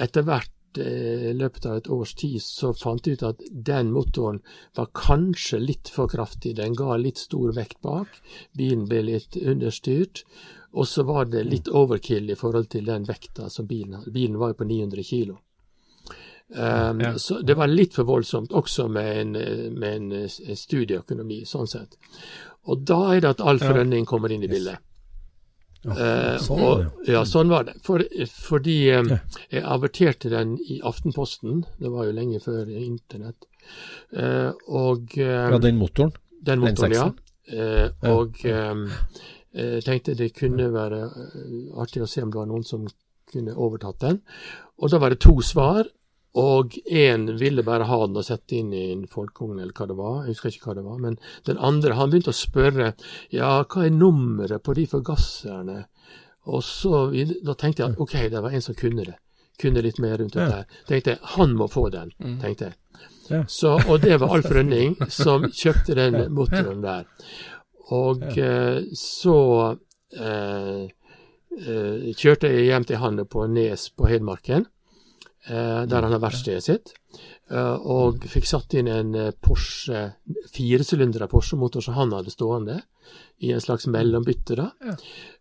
etter 0.00 0.24
hvert 0.24 0.54
i 0.78 1.32
løpet 1.34 1.66
av 1.66 1.76
et 1.80 1.90
års 1.90 2.14
tid 2.14 2.38
så 2.44 2.72
fant 2.76 3.06
jeg 3.06 3.18
ut 3.18 3.26
at 3.26 3.42
den 3.50 3.90
motoren 3.94 4.40
var 4.78 4.90
kanskje 4.94 5.58
litt 5.62 5.90
for 5.90 6.10
kraftig. 6.12 6.56
Den 6.60 6.76
ga 6.78 6.96
litt 6.96 7.18
stor 7.18 7.52
vekt 7.56 7.80
bak. 7.82 8.20
Bilen 8.56 8.86
ble 8.90 9.02
litt 9.08 9.36
understyrt. 9.36 10.24
Og 10.72 10.86
så 10.86 11.02
var 11.02 11.26
det 11.26 11.44
litt 11.48 11.68
overkill 11.68 12.30
i 12.30 12.38
forhold 12.38 12.70
til 12.70 12.86
den 12.86 13.06
vekta 13.08 13.48
som 13.50 13.66
bilen 13.66 13.98
hadde. 13.98 14.12
Bilen 14.14 14.38
var 14.38 14.52
jo 14.52 14.60
på 14.60 14.68
900 14.68 15.02
kilo. 15.02 15.40
Um, 16.50 17.00
ja. 17.00 17.14
Så 17.18 17.40
det 17.46 17.54
var 17.54 17.70
litt 17.70 17.94
for 17.94 18.06
voldsomt, 18.06 18.52
også 18.52 18.88
med 18.90 19.10
en, 19.20 19.32
med 19.78 19.90
en, 20.14 20.28
studieøkonomi, 20.58 21.44
sånn 21.46 21.70
sett. 21.70 21.98
Og 22.70 22.82
da 22.86 23.00
er 23.14 23.22
det 23.22 23.34
at 23.36 23.42
Alf. 23.46 23.66
Rønning 23.66 24.06
kommer 24.06 24.32
inn 24.34 24.46
i 24.46 24.50
bildet. 24.50 24.82
Ja, 25.80 25.94
uh, 25.96 26.34
sånn, 26.44 26.60
og, 26.60 27.04
ja, 27.08 27.22
sånn 27.24 27.48
var 27.52 27.64
det. 27.70 27.78
For, 27.84 28.04
fordi 28.44 28.76
um, 28.98 29.14
jeg 29.48 29.62
averterte 29.64 30.32
den 30.32 30.58
i 30.60 30.80
Aftenposten, 30.86 31.62
det 31.80 31.92
var 31.92 32.08
jo 32.08 32.16
lenge 32.16 32.40
før 32.44 32.68
internett. 32.68 33.48
Uh, 34.12 34.52
og 34.68 35.16
Ja, 35.16 35.56
den 35.62 35.80
motoren? 35.80 36.12
Den 36.40 36.62
motoren, 36.64 36.96
ja. 36.96 37.08
Og 38.08 38.38
jeg 38.40 39.82
tenkte 39.82 40.14
det 40.14 40.30
kunne 40.36 40.68
være 40.70 41.00
artig 41.82 42.04
å 42.04 42.08
se 42.08 42.22
om 42.22 42.30
det 42.30 42.38
var 42.38 42.46
noen 42.48 42.62
som 42.64 42.84
kunne 43.30 43.56
overtatt 43.58 43.98
den. 44.04 44.20
Og 44.80 44.92
da 44.92 45.00
var 45.02 45.12
det 45.12 45.20
to 45.24 45.34
svar. 45.44 45.88
Og 46.38 46.76
én 46.86 47.26
ville 47.40 47.62
bare 47.66 47.88
ha 47.88 47.96
den 48.06 48.18
og 48.20 48.26
sette 48.26 48.60
inn 48.60 48.70
i 48.72 48.84
en 48.92 49.06
folkekongen, 49.10 49.58
eller 49.58 49.74
hva 49.74 49.86
det 49.90 49.96
var. 49.98 50.18
Jeg 50.22 50.36
husker 50.36 50.54
ikke 50.54 50.68
hva 50.70 50.76
det 50.78 50.84
var. 50.86 51.00
Men 51.02 51.16
den 51.48 51.58
andre 51.58 51.96
han 51.98 52.12
begynte 52.12 52.30
å 52.30 52.38
spørre 52.38 52.92
ja, 53.34 53.64
hva 53.64 53.86
er 53.86 53.96
nummeret 53.96 54.62
på 54.62 54.76
de 54.78 54.86
forgasserne. 54.90 55.80
Og 56.50 56.62
så 56.64 57.08
da 57.44 57.56
tenkte 57.58 57.82
jeg 57.82 57.98
ok, 57.98 58.14
det 58.30 58.44
var 58.44 58.54
en 58.54 58.64
som 58.64 58.78
kunne 58.78 59.08
det. 59.08 59.16
Kunne 59.60 59.82
litt 59.84 59.98
mer 60.00 60.16
rundt 60.22 60.38
dette. 60.38 60.62
Ja. 60.62 60.84
tenkte 60.88 61.16
jeg, 61.16 61.20
Han 61.34 61.56
må 61.58 61.66
få 61.68 61.88
den, 61.92 62.14
mm. 62.18 62.38
tenkte 62.44 62.70
jeg. 62.70 62.78
Ja. 63.30 63.44
Så, 63.46 63.76
og 63.86 64.00
det 64.02 64.16
var 64.18 64.32
Alf 64.34 64.48
Rønning 64.50 64.96
som 65.12 65.44
kjøpte 65.54 65.94
den 65.98 66.32
motoren 66.34 66.80
der. 66.82 67.06
Og 67.94 68.22
eh, 68.38 68.80
så 68.94 69.38
eh, 70.14 70.82
eh, 70.86 72.10
kjørte 72.14 72.50
jeg 72.50 72.70
hjem 72.70 72.86
til 72.86 73.02
han 73.02 73.22
på 73.30 73.46
Nes 73.50 73.88
på 73.94 74.10
Hedmarken. 74.10 74.66
Eh, 75.48 75.82
der 75.88 76.02
han 76.02 76.12
har 76.12 76.20
verkstedet 76.20 76.64
sitt. 76.66 76.92
Eh, 77.48 77.76
og 77.88 78.26
fikk 78.28 78.44
satt 78.48 78.74
inn 78.76 78.90
en 78.92 79.14
eh, 79.16 79.30
Porsche 79.32 80.10
firesylindra 80.52 81.30
Porsche-motor 81.32 81.84
som 81.84 81.96
han 81.96 82.12
hadde 82.12 82.34
stående, 82.34 82.76
i 83.40 83.54
en 83.54 83.62
slags 83.64 83.88
mellombytte. 83.88 84.58
da. 84.58 84.68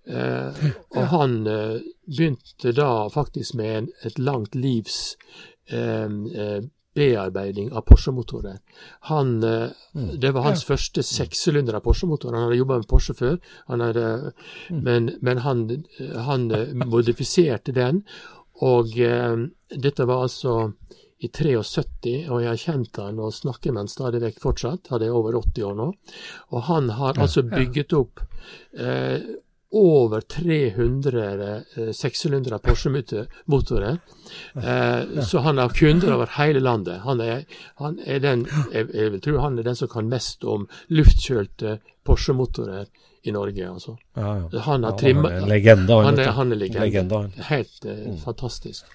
og 0.96 1.04
han 1.12 1.34
begynte 1.44 2.72
da 2.74 3.10
faktisk 3.14 3.58
med 3.60 3.76
en, 3.76 3.90
et 4.08 4.18
langt 4.18 4.56
livs 4.56 5.18
bearbeiding 6.96 7.70
av 7.76 7.84
Porsche-motorer. 7.86 8.58
Han, 9.12 9.36
mm. 9.44 10.08
Det 10.18 10.32
var 10.34 10.48
hans 10.48 10.64
ja. 10.64 10.72
første 10.72 11.04
sekssylindere 11.06 11.84
Porsche-motor. 11.86 12.34
Han 12.34 12.48
hadde 12.48 12.58
jobba 12.58 12.80
med 12.80 12.90
Porsche 12.90 13.14
før, 13.20 13.38
hadde, 13.68 14.08
mm. 14.72 14.82
men, 14.82 15.12
men, 15.22 15.44
han, 15.46 15.68
han 16.26 16.50
modifiserte 16.88 17.76
den. 17.76 18.02
Og 18.68 18.96
eh, 19.00 19.36
dette 19.76 20.08
var 20.10 20.26
altså 20.26 20.56
i 21.20 21.28
73, 21.28 22.30
og 22.32 22.40
jeg 22.44 22.48
har 22.48 22.62
kjent 22.62 22.98
han 23.02 23.20
og 23.20 23.36
snakker 23.36 23.74
med 23.74 23.84
han 23.84 23.92
stadig 23.92 24.22
vekk 24.24 24.40
fortsatt. 24.40 24.88
Han 24.94 25.04
er 25.04 25.16
over 25.16 25.36
80 25.42 25.68
år 25.68 25.76
nå. 25.76 25.92
Og 26.56 26.66
han 26.70 26.90
har 26.96 27.18
ja, 27.18 27.26
altså 27.26 27.44
bygget 27.44 27.96
opp 27.98 28.22
eh, 28.80 29.20
over 29.76 30.22
300 30.22 31.42
eh, 31.76 31.92
sekssylindere 31.94 32.62
Porsche-motorer. 32.64 34.00
Eh, 34.56 35.22
så 35.28 35.44
han 35.44 35.58
har 35.58 35.76
kunder 35.76 36.16
over 36.16 36.32
hele 36.40 36.64
landet. 36.64 37.04
Han 37.04 37.22
er, 37.22 37.44
han 37.84 38.00
er 38.06 38.24
den, 38.24 38.48
jeg, 38.72 38.88
jeg, 38.94 39.12
vil 39.12 39.22
tro 39.28 39.38
han 39.44 39.60
er 39.60 39.68
den 39.68 39.78
som 39.78 39.92
kan 39.92 40.10
mest 40.10 40.48
om 40.48 40.70
luftkjølte 40.88 41.82
Porsche-motorer 42.08 42.88
i 43.24 43.32
Norge. 43.32 43.70
altså. 43.70 43.98
Ja, 44.16 44.50
ja. 44.52 44.60
Han 44.60 44.84
har 44.84 44.98
trimma 44.98 45.32
En 45.32 45.48
legende. 45.50 45.94
Han, 45.94 46.06
han, 46.06 46.20
er, 46.20 46.32
han 46.32 46.52
er 46.52 46.56
legende. 46.56 46.86
legende 46.86 47.16
han. 47.16 47.32
Helt 47.50 47.86
eh, 47.86 47.92
mm. 47.92 48.18
fantastisk. 48.18 48.86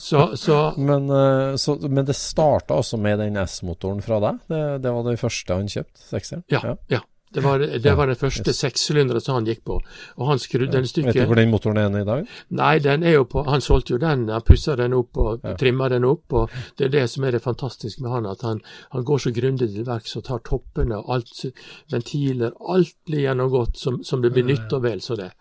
Så, 0.00 0.36
så 0.36 0.74
men, 0.76 1.10
uh, 1.10 1.56
så, 1.56 1.78
men, 1.88 2.04
det 2.04 2.16
starta 2.16 2.74
også 2.74 2.96
med 3.00 3.18
den 3.18 3.38
S-motoren 3.46 4.02
fra 4.04 4.20
deg? 4.20 4.42
Det, 4.50 4.62
det, 4.84 4.92
var 4.92 5.06
det 5.08 5.18
første 5.20 5.58
han 5.60 5.70
kjøpte? 5.70 6.00
Sekseren? 6.10 6.44
Ja. 6.52 6.60
ja. 6.64 6.76
ja. 6.98 7.02
Det 7.34 7.42
var, 7.42 7.58
det 7.58 7.94
var 7.98 8.06
den 8.06 8.16
første 8.16 8.50
yes. 8.50 9.24
som 9.24 9.34
han 9.34 9.46
gikk 9.48 9.64
på. 9.66 9.80
Og 10.16 10.28
han 10.28 10.38
skrudde 10.38 10.72
den 10.72 10.86
stykket 10.86 11.14
Vet 11.14 11.24
du 11.24 11.32
hvor 11.32 11.40
den 11.40 11.50
motoren 11.50 11.80
er 11.82 12.00
i 12.00 12.06
dag? 12.06 12.28
Nei, 12.54 12.78
den 12.78 13.02
er 13.02 13.16
jo 13.18 13.24
på 13.30 13.42
Han 13.48 13.64
solgte 13.64 13.96
jo 13.96 13.98
den, 13.98 14.28
han 14.30 14.44
pussa 14.46 14.76
den 14.78 14.94
opp 14.94 15.18
og 15.18 15.40
ja. 15.42 15.56
trimma 15.58 15.88
den 15.90 16.06
opp. 16.06 16.32
og 16.32 16.50
Det 16.78 16.88
er 16.88 16.94
det 16.94 17.08
som 17.10 17.24
er 17.24 17.34
det 17.34 17.42
fantastiske 17.42 18.02
med 18.02 18.14
han, 18.14 18.28
at 18.30 18.42
han, 18.46 18.60
han 18.94 19.04
går 19.04 19.24
så 19.26 19.34
grundig 19.34 19.72
til 19.74 19.88
verks 19.88 20.16
og 20.16 20.26
tar 20.28 20.44
toppene 20.46 21.00
og 21.00 21.10
alt, 21.16 21.46
ventiler, 21.90 22.54
alt 22.60 22.94
blir 23.06 23.26
gjennomgått 23.26 23.82
som, 23.82 24.02
som 24.04 24.22
det 24.22 24.30
blir 24.34 24.46
nytt 24.46 24.72
og 24.72 24.86
vel 24.86 25.02
så 25.02 25.18
det. 25.18 25.32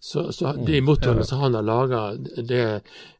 Så, 0.00 0.32
så 0.32 0.52
mm. 0.52 0.64
de 0.66 0.80
motorene 0.82 1.24
som 1.24 1.38
han 1.38 1.54
har 1.54 1.62
laga, 1.62 2.02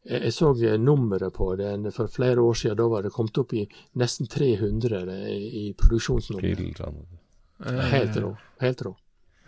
Jeg 0.03 0.33
så 0.33 0.53
nummeret 0.77 1.33
på 1.33 1.55
den 1.55 1.91
for 1.91 2.07
flere 2.07 2.41
år 2.41 2.53
siden. 2.53 2.77
Da 2.77 2.87
var 2.87 3.01
det 3.01 3.13
kommet 3.13 3.37
opp 3.37 3.53
i 3.53 3.67
nesten 3.93 4.27
300 4.27 5.29
i, 5.29 5.67
i 5.67 5.73
produksjonsnummer. 5.73 7.20
Helt 7.65 8.17
rå. 8.17 8.35
Helt 8.59 8.81
rå. 8.81 8.95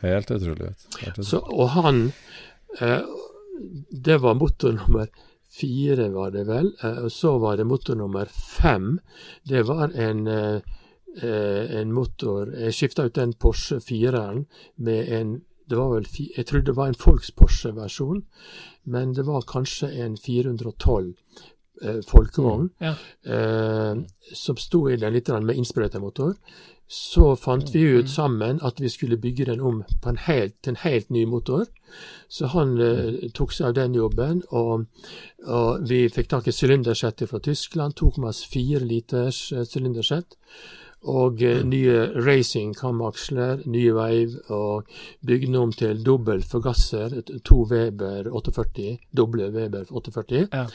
Helt 0.03 0.31
utrolig. 0.31 0.73
Helt 0.99 1.25
Så, 1.25 1.39
og 1.39 1.69
han 1.77 2.11
eh, 2.79 2.99
Det 3.91 4.17
var 4.17 4.33
motor 4.35 4.71
nummer 4.71 5.07
fire, 5.53 6.09
var 6.09 6.31
det 6.31 6.43
vel. 6.47 6.73
Eh, 6.83 7.03
og 7.05 7.11
så 7.11 7.37
var 7.39 7.57
det 7.57 7.67
motor 7.67 7.95
nummer 7.95 8.25
fem. 8.25 8.99
Det 9.43 9.63
var 9.67 9.95
en, 9.95 10.27
eh, 10.27 10.59
en 11.79 11.93
motor 11.93 12.51
Jeg 12.57 12.73
skifta 12.73 13.05
ut 13.05 13.15
den 13.15 13.33
Porsche 13.33 13.79
4-eren 13.79 14.45
med 14.75 15.09
en 15.09 15.41
det 15.69 15.77
var 15.77 15.93
vel, 15.93 16.07
Jeg 16.37 16.45
trodde 16.45 16.65
det 16.65 16.75
var 16.75 16.87
en 16.87 16.95
Folks 16.99 17.31
Porsche-versjon, 17.31 18.23
men 18.83 19.13
det 19.15 19.25
var 19.25 19.45
kanskje 19.47 19.87
en 20.03 20.17
412 20.17 21.13
eh, 21.81 22.01
folkevogn 22.07 22.67
mm, 22.67 22.83
ja. 22.83 22.93
eh, 23.23 24.03
som 24.35 24.57
sto 24.57 24.89
i 24.89 24.97
den 24.99 25.13
litt 25.13 25.29
med 25.29 25.55
innsprøytemotor 25.55 26.35
så 26.87 27.35
fant 27.35 27.73
vi 27.73 27.81
ut 27.81 28.09
sammen 28.09 28.59
at 28.61 28.81
vi 28.81 28.89
skulle 28.89 29.17
bygge 29.17 29.45
den 29.45 29.61
om 29.61 29.83
på 30.01 30.09
en 30.09 30.19
helt, 30.27 30.55
til 30.61 30.75
en 30.75 30.83
helt 30.83 31.09
ny 31.09 31.25
motor. 31.25 31.65
Så 32.29 32.49
han 32.53 32.77
eh, 32.81 33.29
tok 33.33 33.53
seg 33.53 33.71
av 33.71 33.75
den 33.77 33.95
jobben, 33.97 34.43
og, 34.51 34.85
og 35.45 35.89
vi 35.89 36.05
fikk 36.13 36.29
tak 36.29 36.47
i 36.47 36.53
sylindersettet 36.55 37.29
fra 37.29 37.41
Tyskland. 37.43 37.97
2,4 37.99 38.83
liters 38.85 39.45
eh, 39.53 39.65
sylindersett. 39.69 40.37
Og 41.09 41.41
eh, 41.43 41.63
nye 41.67 42.07
racing 42.25 42.75
kamaksler, 42.77 43.65
nye 43.69 43.95
veiv, 43.95 44.37
og 44.53 44.89
bygde 45.25 45.49
den 45.49 45.59
om 45.59 45.73
til 45.75 46.03
dobbel 46.05 46.45
forgasser, 46.47 47.21
to 47.45 47.63
Weber 47.69 48.29
840, 48.31 48.99
doble 49.17 49.49
Weber 49.53 49.89
840. 49.89 50.47
Ja. 50.53 50.67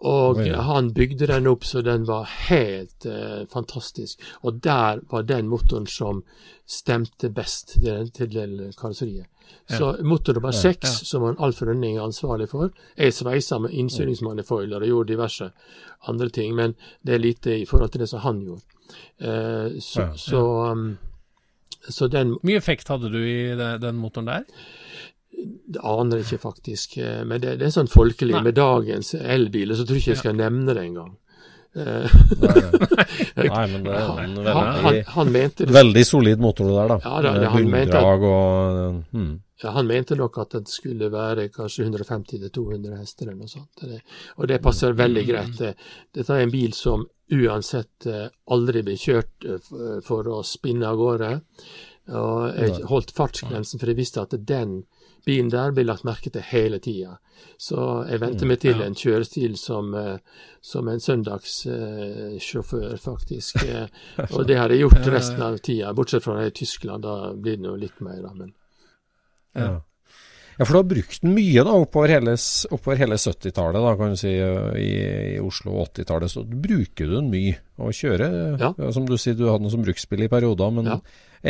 Og 0.00 0.38
oh, 0.38 0.46
ja. 0.46 0.62
han 0.64 0.94
bygde 0.96 1.26
den 1.28 1.46
opp 1.50 1.64
så 1.68 1.82
den 1.84 2.06
var 2.08 2.28
helt 2.48 3.04
eh, 3.04 3.42
fantastisk. 3.52 4.22
Og 4.40 4.62
der 4.64 5.02
var 5.10 5.26
den 5.28 5.50
motoren 5.52 5.86
som 5.86 6.22
stemte 6.64 7.28
best 7.28 7.74
til, 7.76 8.08
til 8.16 8.72
karosseriet. 8.78 9.28
Så 9.68 9.96
motor 10.02 10.32
nummer 10.32 10.50
seks, 10.50 10.88
som 11.06 11.22
han 11.26 11.36
Alf 11.42 11.62
Rønning 11.62 11.96
er 11.96 12.02
ansvarlig 12.02 12.48
for, 12.48 12.70
Jeg 12.96 13.14
sveisa 13.14 13.58
med 13.58 13.70
innsynningsmanifoiler 13.70 14.80
og 14.80 14.86
gjorde 14.86 15.12
diverse 15.12 15.50
andre 16.08 16.28
ting, 16.28 16.54
men 16.54 16.74
det 17.06 17.14
er 17.14 17.18
lite 17.18 17.58
i 17.58 17.66
forhold 17.66 17.90
til 17.90 18.00
det 18.00 18.08
som 18.08 18.20
han 18.20 18.44
gjorde. 18.44 18.62
Eh, 19.20 19.80
så, 19.80 20.00
Ja. 20.00 20.16
så, 20.16 20.42
um, 20.72 20.98
så 21.88 22.08
den 22.08 22.38
mye 22.42 22.56
effekt 22.56 22.88
hadde 22.88 23.10
du 23.10 23.18
i 23.18 23.78
den 23.78 23.96
motoren 23.96 24.26
der? 24.26 24.42
Det 25.40 25.82
aner 25.86 26.20
jeg 26.20 26.26
ikke 26.26 26.44
faktisk, 26.44 26.96
eh, 27.00 27.24
men 27.24 27.42
det, 27.42 27.56
det 27.60 27.68
er 27.68 27.74
sånn 27.74 27.90
folkelig. 27.90 28.36
Nei. 28.36 28.44
Med 28.48 28.58
dagens 28.58 29.14
elbiler 29.18 29.78
så 29.78 29.86
tror 29.86 29.98
jeg 29.98 30.04
ikke 30.04 30.14
jeg 30.16 30.22
skal 30.24 30.38
nevne 30.38 30.76
det 30.76 30.86
engang. 30.88 31.12
Eh, 31.70 32.16
Nei, 33.50 33.66
men 33.70 33.84
det 33.86 33.92
er 33.94 34.00
en 34.00 34.16
han, 34.16 34.32
veldig, 34.34 34.54
han, 34.82 34.96
han 35.14 35.28
mente 35.30 35.68
det 35.68 35.76
veldig 35.76 36.02
solid 36.06 36.42
motor 36.42 36.66
det 36.66 36.74
der, 36.80 36.90
da. 36.90 36.96
Ja, 37.04 37.20
da, 37.22 37.52
han 37.54 37.70
mente 37.70 38.00
at- 38.00 38.26
og 38.26 39.04
hmm. 39.14 39.38
Ja, 39.60 39.74
han 39.76 39.86
mente 39.86 40.16
nok 40.16 40.38
at 40.40 40.54
det 40.56 40.72
skulle 40.72 41.10
være 41.12 41.50
kanskje 41.52 41.84
150-200 41.84 42.94
hester 42.96 43.28
eller 43.28 43.42
noe 43.42 43.50
sånt. 43.50 43.82
Det, 43.84 43.98
og 44.40 44.48
det 44.48 44.56
passer 44.64 44.96
veldig 44.96 45.24
greit. 45.28 45.60
Dette 46.16 46.32
er 46.32 46.46
en 46.46 46.52
bil 46.54 46.72
som 46.72 47.04
uansett 47.30 48.06
eh, 48.08 48.30
aldri 48.56 48.82
blir 48.86 48.96
kjørt 48.96 49.44
eh, 49.44 49.98
for 50.06 50.30
å 50.32 50.40
spinne 50.48 50.88
av 50.88 50.96
gårde. 50.96 51.30
Og 52.16 52.56
jeg 52.56 52.86
holdt 52.88 53.12
fartsgrensen, 53.14 53.78
for 53.78 53.92
jeg 53.92 54.00
visste 54.00 54.24
at 54.24 54.32
den 54.48 54.80
bilen 55.26 55.50
der 55.50 55.72
blir 55.72 55.84
lagt 55.84 56.04
merke 56.04 56.30
til 56.30 56.42
hele 56.42 56.78
tida. 56.82 57.18
Så 57.60 58.06
jeg 58.08 58.20
venter 58.20 58.46
meg 58.46 58.60
til 58.60 58.80
en 58.84 58.94
kjørestil 58.94 59.56
som, 59.56 59.94
eh, 59.94 60.18
som 60.62 60.88
en 60.88 61.00
søndagssjåfør, 61.00 62.96
faktisk. 63.00 63.56
Eh, 63.70 63.86
Og 64.32 64.46
det 64.46 64.56
har 64.58 64.68
jeg 64.72 64.80
gjort 64.84 65.06
resten 65.12 65.42
av 65.42 65.58
tida, 65.58 65.92
bortsett 65.94 66.24
fra 66.24 66.38
i 66.46 66.50
Tyskland. 66.50 67.02
Da 67.02 67.32
blir 67.34 67.56
det 67.56 67.64
nå 67.66 67.76
litt 67.80 68.00
mer, 68.00 68.20
da. 68.22 68.32
Men 68.34 68.52
Ja. 69.54 69.80
Ja, 70.60 70.66
for 70.68 70.74
du 70.76 70.78
har 70.82 70.88
brukt 70.90 71.22
den 71.24 71.32
mye 71.32 71.62
da, 71.64 71.72
oppover 71.72 72.12
hele, 72.12 72.34
oppover 72.68 72.98
hele 73.00 73.16
70-tallet, 73.16 73.80
da, 73.80 73.94
kan 73.96 74.12
du 74.12 74.18
si, 74.20 74.28
i, 74.36 74.90
i 75.32 75.38
Oslo 75.40 75.72
og 75.78 75.86
80-tallet. 75.94 76.28
Så 76.34 76.42
bruker 76.44 77.08
du 77.08 77.14
den 77.16 77.30
mye 77.32 77.56
å 77.80 77.88
kjøre. 77.96 78.28
Ja. 78.60 78.68
Som 78.92 79.08
du 79.08 79.16
sier, 79.16 79.38
du 79.38 79.46
hadde 79.48 79.64
den 79.64 79.72
som 79.72 79.86
bruksbil 79.86 80.26
i 80.26 80.28
perioder. 80.28 80.74
Men 80.76 80.90
Ja. 80.92 80.98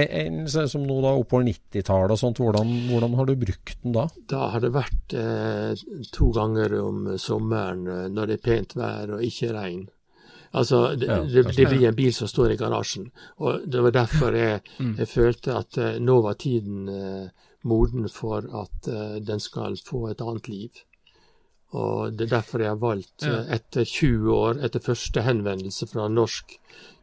en, 0.04 0.44
som 0.46 0.84
nå 0.86 1.00
da, 1.02 1.16
oppover 1.18 1.42
90-tallet 1.50 2.14
og 2.14 2.20
sånt, 2.22 2.38
hvordan, 2.38 2.70
hvordan 2.92 3.18
har 3.18 3.26
du 3.26 3.34
brukt 3.42 3.74
den 3.82 3.96
da? 3.98 4.06
Da 4.30 4.44
har 4.54 4.62
det 4.62 4.70
vært 4.78 5.16
eh, 5.18 5.74
to 6.14 6.30
ganger 6.36 6.78
om 6.78 7.08
sommeren 7.18 7.82
eh, 7.90 8.06
når 8.14 8.30
det 8.30 8.38
er 8.38 8.44
pent 8.46 8.76
vær 8.78 9.16
og 9.18 9.26
ikke 9.26 9.50
regn. 9.58 9.88
Altså, 10.54 10.94
det, 10.98 11.06
det, 11.34 11.44
det 11.58 11.66
blir 11.70 11.88
en 11.90 11.94
bil 11.98 12.14
som 12.14 12.30
står 12.30 12.54
i 12.54 12.60
garasjen. 12.62 13.10
Og 13.42 13.66
det 13.70 13.82
var 13.84 13.92
derfor 13.94 14.34
jeg, 14.38 14.62
jeg 14.78 15.06
følte 15.10 15.58
at 15.58 15.78
eh, 15.82 15.98
nå 16.02 16.16
var 16.24 16.38
tiden 16.38 16.88
eh, 16.90 17.49
moden 17.62 18.08
for 18.08 18.46
at 18.62 18.88
eh, 18.88 19.18
den 19.24 19.40
skal 19.40 19.76
få 19.84 20.08
et 20.10 20.22
annet 20.24 20.48
liv. 20.48 20.70
Og 21.76 22.12
det 22.16 22.26
er 22.26 22.36
derfor 22.38 22.64
jeg 22.64 22.72
har 22.72 22.80
valgt, 22.82 23.22
eh, 23.22 23.52
etter 23.54 23.84
20 23.84 24.32
år, 24.34 24.64
etter 24.64 24.82
første 24.82 25.22
henvendelse 25.22 25.86
fra 25.86 26.08
Norsk 26.10 26.56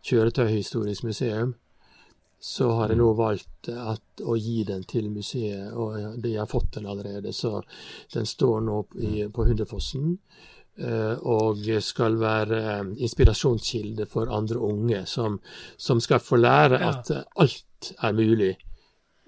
kjøretøyhistorisk 0.08 1.04
museum, 1.08 1.56
så 2.40 2.68
har 2.78 2.92
jeg 2.92 3.00
nå 3.00 3.14
valgt 3.18 3.70
eh, 3.72 3.80
at, 3.94 4.04
å 4.26 4.36
gi 4.36 4.64
den 4.68 4.84
til 4.84 5.08
museet, 5.14 5.72
og 5.74 5.96
jeg, 6.00 6.12
de 6.26 6.36
har 6.36 6.50
fått 6.52 6.74
den 6.78 6.90
allerede. 6.90 7.34
Så 7.34 7.62
den 8.14 8.28
står 8.28 8.62
nå 8.68 8.84
i, 9.00 9.28
på 9.32 9.48
Hunderfossen. 9.48 10.18
eh, 10.78 11.16
Og 11.24 11.64
skal 11.82 12.20
være 12.20 12.62
inspirasjonskilde 12.98 14.06
for 14.06 14.28
andre 14.30 14.58
unge, 14.60 15.06
som, 15.06 15.40
som 15.78 16.02
skal 16.04 16.20
få 16.20 16.42
lære 16.44 16.82
at 16.86 17.12
alt 17.40 17.94
er 18.02 18.14
mulig 18.14 18.56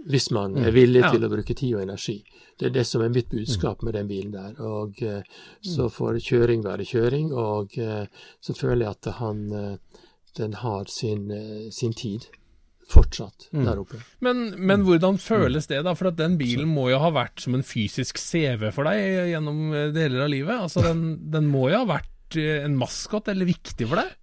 hvis 0.07 0.29
man 0.31 0.55
er 0.57 0.71
villig 0.71 1.01
Ja. 1.03 1.11
til 1.11 1.25
å 1.25 1.29
bruke 1.29 1.55
tid 1.55 1.75
og 1.75 1.81
energi. 1.81 2.23
Det 2.59 2.67
er 2.67 2.73
det 2.75 2.85
som 2.87 3.01
er 3.01 3.09
mitt 3.09 3.29
budskap 3.29 3.83
med 3.83 3.93
den 3.93 4.07
bilen 4.07 4.31
der. 4.31 4.55
Og 4.59 5.01
eh, 5.03 5.21
så 5.61 5.89
får 5.91 6.19
kjøring 6.23 6.63
være 6.63 6.85
kjøring, 6.87 7.31
og 7.33 7.77
eh, 7.77 8.05
så 8.41 8.55
føler 8.55 8.85
jeg 8.85 8.95
at 8.95 9.13
han, 9.19 9.51
eh, 9.51 10.01
den 10.37 10.53
har 10.53 10.85
sin, 10.87 11.31
sin 11.71 11.93
tid 11.93 12.27
fortsatt 12.89 13.49
der 13.53 13.77
oppe. 13.79 13.99
Men, 14.19 14.55
men 14.57 14.81
hvordan 14.81 15.17
føles 15.21 15.67
det, 15.67 15.83
da? 15.85 15.93
For 15.93 16.09
at 16.09 16.17
den 16.17 16.37
bilen 16.39 16.67
må 16.67 16.89
jo 16.89 16.99
ha 16.99 17.11
vært 17.13 17.43
som 17.43 17.53
en 17.55 17.63
fysisk 17.63 18.17
CV 18.17 18.71
for 18.73 18.89
deg 18.89 19.29
gjennom 19.33 19.93
deler 19.93 20.23
av 20.25 20.31
livet. 20.31 20.55
Altså, 20.57 20.81
den, 20.87 21.29
den 21.29 21.45
må 21.51 21.69
jo 21.69 21.83
ha 21.83 21.89
vært 21.99 22.39
en 22.39 22.77
maskot, 22.77 23.27
eller 23.29 23.45
viktig 23.45 23.87
for 23.89 24.01
deg? 24.01 24.15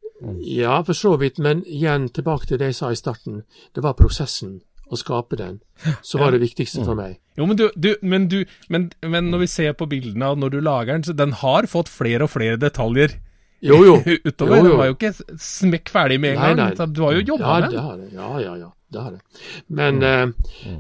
Ja, 0.48 0.80
for 0.82 0.96
så 0.96 1.16
vidt, 1.20 1.38
men 1.38 1.62
igjen 1.68 2.08
tilbake 2.08 2.46
til 2.48 2.58
det 2.58 2.72
jeg 2.72 2.78
sa 2.78 2.90
i 2.90 2.96
starten. 2.98 3.42
Det 3.76 3.84
var 3.84 3.94
prosessen 3.98 4.62
å 4.86 4.96
skape 4.98 5.36
den 5.38 5.60
så 6.06 6.18
var 6.20 6.32
det 6.32 6.40
viktigste 6.44 6.84
for 6.86 6.94
meg. 6.98 7.18
Jo, 7.36 7.46
men, 7.48 7.58
du, 7.58 7.66
du, 7.74 7.90
men, 8.02 8.28
du, 8.32 8.44
men, 8.72 8.88
men 9.02 9.30
når 9.32 9.42
vi 9.44 9.48
ser 9.50 9.74
på 9.76 9.88
bildene 9.90 10.30
av 10.30 10.38
når 10.38 10.54
du 10.54 10.60
lager 10.62 10.92
den, 10.94 11.04
så 11.04 11.14
den 11.16 11.34
har 11.42 11.66
fått 11.70 11.90
flere 11.92 12.28
og 12.28 12.32
flere 12.32 12.56
detaljer 12.60 13.18
Jo, 13.66 13.80
jo. 13.84 13.96
utover. 14.28 14.56
Jo, 14.56 14.62
jo. 14.62 14.70
Den 14.70 14.78
var 14.78 14.90
jo 14.90 14.96
ikke 14.96 15.12
smekk 15.42 15.90
ferdig 15.92 16.20
med 16.22 16.36
en 16.36 16.40
Nei, 16.40 16.54
gang. 16.54 16.78
nei. 16.78 16.88
Du 16.94 17.02
har 17.04 17.18
jo 17.18 17.24
jobba 17.32 17.44
ja, 17.44 17.58
med 17.60 17.76
den. 17.76 18.16
Ja, 18.16 18.30
ja, 18.44 18.56
ja. 18.62 18.72
Det 18.92 19.02
har 19.02 19.16
jeg. 19.16 19.22
Men, 19.66 20.02
eh, 20.06 20.26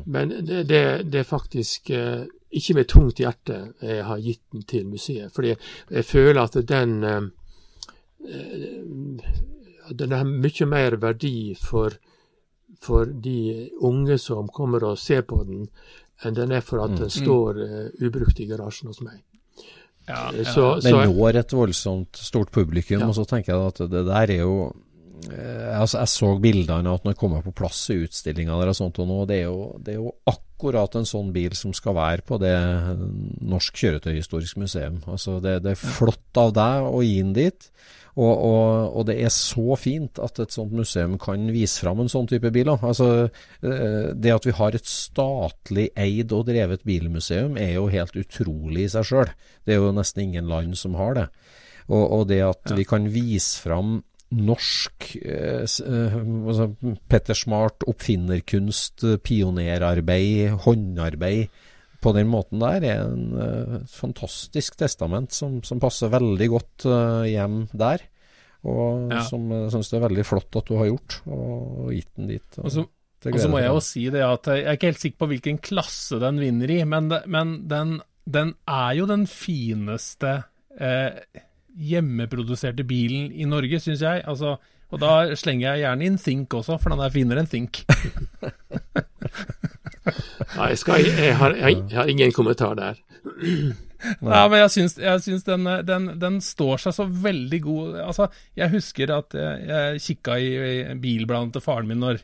men 0.06 0.28
det, 0.46 0.62
det, 0.70 0.82
det 1.10 1.20
er 1.24 1.26
faktisk 1.26 1.90
eh, 1.90 2.22
ikke 2.54 2.76
med 2.78 2.88
tungt 2.88 3.18
hjerte 3.20 3.56
jeg 3.82 4.04
har 4.06 4.22
gitt 4.22 4.42
den 4.54 4.62
til 4.70 4.86
museet. 4.86 5.32
Fordi 5.34 5.56
jeg 5.56 6.06
føler 6.06 6.40
at 6.46 6.60
den 6.68 7.02
eh, 7.04 7.26
Den 9.90 10.10
har 10.12 10.24
mye 10.26 10.66
mer 10.66 10.96
verdi 11.02 11.54
for, 11.62 11.94
for 12.80 13.06
de 13.06 13.70
unge 13.80 14.18
som 14.22 14.48
kommer 14.48 14.84
og 14.84 14.98
ser 14.98 15.22
på 15.28 15.42
den, 15.48 15.68
enn 16.24 16.36
den 16.36 16.52
er 16.52 16.64
for 16.64 16.84
at 16.84 16.96
den 16.96 17.10
står 17.12 17.58
uh, 17.60 17.88
ubrukt 18.04 18.40
i 18.40 18.46
garasjen 18.48 18.88
hos 18.92 19.02
meg. 19.04 19.22
Ja, 20.06 20.30
Eh, 20.30 20.42
ja. 20.44 20.52
Så, 20.52 20.80
Den 20.80 20.94
når 21.16 21.36
et 21.40 21.52
voldsomt 21.52 22.16
stort 22.16 22.52
publikum, 22.54 23.00
Ja. 23.00 23.08
og 23.08 23.14
så 23.14 23.24
tenker 23.26 23.54
jeg 23.54 23.66
at 23.66 23.90
det 23.90 24.04
der 24.06 24.30
er 24.30 24.38
jo 24.38 24.72
eh, 25.32 25.80
altså 25.80 25.98
Jeg 25.98 26.08
så 26.08 26.40
bildene 26.40 26.94
at 26.94 27.02
når 27.04 27.12
jeg 27.12 27.16
kommer 27.16 27.42
på 27.42 27.52
plass 27.52 27.90
i 27.90 28.04
utstillinga 28.04 28.54
der 28.60 28.68
og 28.68 28.76
sånt, 28.76 28.98
og 28.98 29.08
nå, 29.08 29.26
det 29.26 29.40
er, 29.40 29.44
jo, 29.50 29.76
det 29.82 29.94
er 29.94 29.98
jo 29.98 30.12
akkurat 30.26 30.94
en 30.94 31.04
sånn 31.08 31.32
bil 31.32 31.56
som 31.58 31.72
skal 31.72 31.94
være 31.94 32.22
på 32.22 32.38
det 32.38 32.54
Norsk 33.42 33.74
Kjøretøyhistorisk 33.74 34.56
museum. 34.62 35.00
Altså 35.06 35.40
det, 35.42 35.62
det 35.64 35.74
er 35.74 35.82
flott 35.98 36.38
av 36.38 36.52
deg 36.54 36.86
å 36.86 37.02
gi 37.02 37.16
den 37.22 37.32
dit. 37.36 37.70
Og, 38.16 38.32
og, 38.32 38.96
og 38.96 39.04
det 39.10 39.18
er 39.20 39.32
så 39.34 39.76
fint 39.76 40.16
at 40.24 40.40
et 40.40 40.54
sånt 40.54 40.72
museum 40.72 41.18
kan 41.20 41.50
vise 41.52 41.82
fram 41.82 42.00
en 42.00 42.08
sånn 42.08 42.28
type 42.30 42.48
bil. 42.54 42.70
Altså, 42.72 43.28
eh, 43.60 44.08
det 44.16 44.32
at 44.32 44.48
vi 44.48 44.54
har 44.56 44.76
et 44.76 44.88
statlig 44.88 45.90
eid 46.00 46.32
og 46.32 46.46
drevet 46.48 46.86
bilmuseum 46.88 47.58
er 47.60 47.74
jo 47.74 47.90
helt 47.92 48.16
utrolig 48.16 48.86
i 48.86 48.92
seg 48.94 49.10
sjøl. 49.10 49.32
Det 49.68 49.76
er 49.76 49.82
jo 49.82 49.92
nesten 49.92 50.24
ingen 50.24 50.48
land 50.48 50.78
som 50.80 50.96
har 50.96 51.16
det. 51.18 51.26
Og, 51.90 52.02
og 52.02 52.28
det 52.32 52.40
at 52.46 52.72
vi 52.74 52.88
kan 52.88 53.10
vise 53.12 53.60
fram 53.60 54.00
norsk 54.34 55.12
eh, 55.20 55.62
eh, 55.62 56.16
altså 56.16 56.70
Petter 57.08 57.36
Smart, 57.36 57.84
oppfinnerkunst, 57.86 59.04
eh, 59.04 59.20
pionerarbeid, 59.22 60.56
håndarbeid 60.64 61.52
på 62.06 62.12
den 62.14 62.28
måten 62.30 62.62
der, 62.62 62.84
er 62.86 63.04
en 63.04 63.24
uh, 63.34 63.78
fantastisk 63.90 64.78
testament 64.78 65.34
som, 65.34 65.58
som 65.66 65.82
passer 65.82 66.12
veldig 66.12 66.48
godt 66.52 66.86
uh, 66.86 67.24
hjem 67.26 67.64
der. 67.74 68.06
Og 68.66 69.12
Ja. 69.12 69.20
som 69.22 69.44
jeg 69.52 69.70
syns 69.74 69.90
det 69.92 69.98
er 70.00 70.06
veldig 70.08 70.24
flott 70.26 70.56
at 70.58 70.66
du 70.66 70.74
har 70.78 70.88
gjort, 70.88 71.20
og 71.30 71.90
gitt 71.94 72.08
den 72.18 72.30
dit. 72.32 72.56
Og 72.62 72.70
så, 72.72 72.82
og 73.26 73.38
så 73.38 73.50
må 73.50 73.60
jeg 73.62 73.70
jo 73.70 73.82
si 73.84 74.02
det 74.10 74.24
at 74.26 74.48
jeg 74.50 74.64
er 74.64 74.78
ikke 74.78 74.90
helt 74.90 75.02
sikker 75.04 75.20
på 75.22 75.28
hvilken 75.30 75.60
klasse 75.62 76.18
den 76.22 76.40
vinner 76.42 76.72
i, 76.74 76.80
men, 76.88 77.12
men 77.30 77.52
den, 77.70 77.98
den 78.26 78.54
er 78.66 78.96
jo 78.98 79.06
den 79.06 79.26
fineste 79.30 80.32
eh, 80.82 81.20
hjemmeproduserte 81.76 82.82
bilen 82.88 83.30
i 83.34 83.46
Norge, 83.48 83.78
syns 83.82 84.02
jeg. 84.02 84.24
Altså, 84.26 84.56
og 84.90 85.02
da 85.02 85.12
slenger 85.38 85.68
jeg 85.74 85.84
gjerne 85.84 86.10
inn 86.10 86.18
Think 86.22 86.58
også, 86.58 86.78
for 86.82 86.94
den 86.94 87.02
er 87.06 87.14
finere 87.14 87.42
enn 87.44 87.50
Think. 87.50 87.84
nei, 90.06 90.70
jeg, 90.72 90.78
skal, 90.82 91.08
jeg, 91.08 91.34
har, 91.40 91.56
jeg, 91.58 91.82
jeg 91.90 91.98
har 91.98 92.12
ingen 92.12 92.34
kommentar 92.36 92.78
der. 92.78 93.02
Nei, 94.20 94.42
men 94.52 94.60
jeg 94.60 94.72
syns, 94.74 94.96
jeg 95.00 95.22
syns 95.24 95.44
den, 95.46 95.66
den, 95.88 96.08
den 96.20 96.38
står 96.44 96.82
seg 96.84 96.96
så 96.98 97.06
veldig 97.08 97.60
god. 97.64 97.98
Altså, 98.04 98.28
jeg 98.58 98.74
husker 98.76 99.12
at 99.14 99.36
jeg, 99.36 99.66
jeg 99.70 100.02
kikka 100.04 100.38
i, 100.38 100.50
i 100.92 100.96
bilbladet 101.02 101.56
til 101.56 101.64
faren 101.64 101.88
min 101.90 102.02
når, 102.04 102.20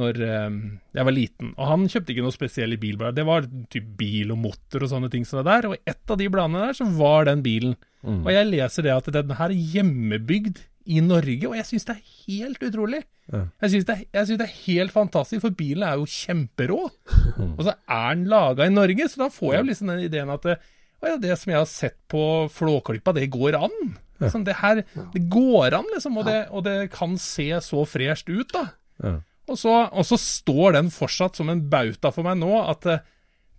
når 0.00 0.20
eh, 0.24 0.58
jeg 0.98 1.08
var 1.08 1.16
liten. 1.16 1.52
Og 1.54 1.70
han 1.70 1.86
kjøpte 1.92 2.14
ikke 2.14 2.26
noe 2.26 2.34
spesielle 2.34 2.80
bilblad. 2.80 3.16
Det 3.18 3.28
var 3.28 3.46
typ 3.72 3.94
bil 4.00 4.34
og 4.34 4.40
motor 4.48 4.86
og 4.86 4.92
sånne 4.94 5.12
ting 5.12 5.28
som 5.28 5.42
det 5.42 5.48
der. 5.50 5.70
Og 5.70 5.78
et 5.94 6.14
av 6.14 6.20
de 6.20 6.30
bladene 6.32 6.66
der, 6.66 6.78
så 6.80 6.88
var 6.98 7.28
den 7.28 7.44
bilen. 7.44 7.78
Og 8.02 8.32
jeg 8.34 8.48
leser 8.48 8.82
det 8.82 8.96
at 8.96 9.12
den 9.14 9.36
her 9.38 9.52
er 9.52 9.74
hjemmebygd 9.76 10.64
i 10.86 11.00
Norge, 11.04 11.48
og 11.48 11.56
jeg 11.58 11.68
syns 11.68 11.86
det 11.88 11.94
er 11.94 12.12
helt 12.26 12.62
utrolig. 12.66 13.02
Ja. 13.32 13.44
Jeg 13.64 13.74
syns 13.74 13.88
det, 13.88 13.96
synes 14.12 14.40
det 14.40 14.46
er 14.48 14.60
helt 14.66 14.94
fantastisk, 14.94 15.42
for 15.44 15.56
bilen 15.56 15.86
er 15.86 15.98
jo 16.00 16.08
kjemperå. 16.10 16.78
Og 17.56 17.64
så 17.66 17.74
er 17.76 18.14
den 18.16 18.28
laga 18.30 18.66
i 18.66 18.74
Norge, 18.74 19.08
så 19.08 19.24
da 19.24 19.28
får 19.32 19.54
jeg 19.54 19.62
jo 19.62 19.68
liksom 19.70 19.92
den 19.92 20.06
ideen 20.08 20.32
at 20.34 20.46
det, 20.48 20.56
å 21.02 21.10
ja, 21.10 21.18
det 21.22 21.36
som 21.38 21.52
jeg 21.52 21.58
har 21.58 21.70
sett 21.70 21.98
på 22.10 22.24
Flåklypa, 22.54 23.14
det 23.16 23.30
går 23.34 23.58
an. 23.58 23.78
Liksom, 24.22 24.44
det 24.46 24.58
her, 24.60 24.84
det 25.14 25.24
går 25.32 25.74
an, 25.78 25.88
liksom, 25.94 26.18
og 26.20 26.28
det, 26.28 26.38
og 26.54 26.66
det 26.66 26.76
kan 26.94 27.16
se 27.18 27.48
så 27.64 27.86
fresht 27.88 28.30
ut, 28.30 28.52
da. 28.54 28.68
Ja. 29.02 29.16
Og 29.50 29.58
så, 29.58 29.72
og 29.90 30.06
så 30.06 30.18
står 30.20 30.76
den 30.76 30.92
fortsatt 30.94 31.38
som 31.38 31.50
en 31.50 31.64
bauta 31.70 32.12
for 32.14 32.26
meg 32.26 32.38
nå, 32.38 32.52
at 32.70 32.86
eh, 32.86 33.02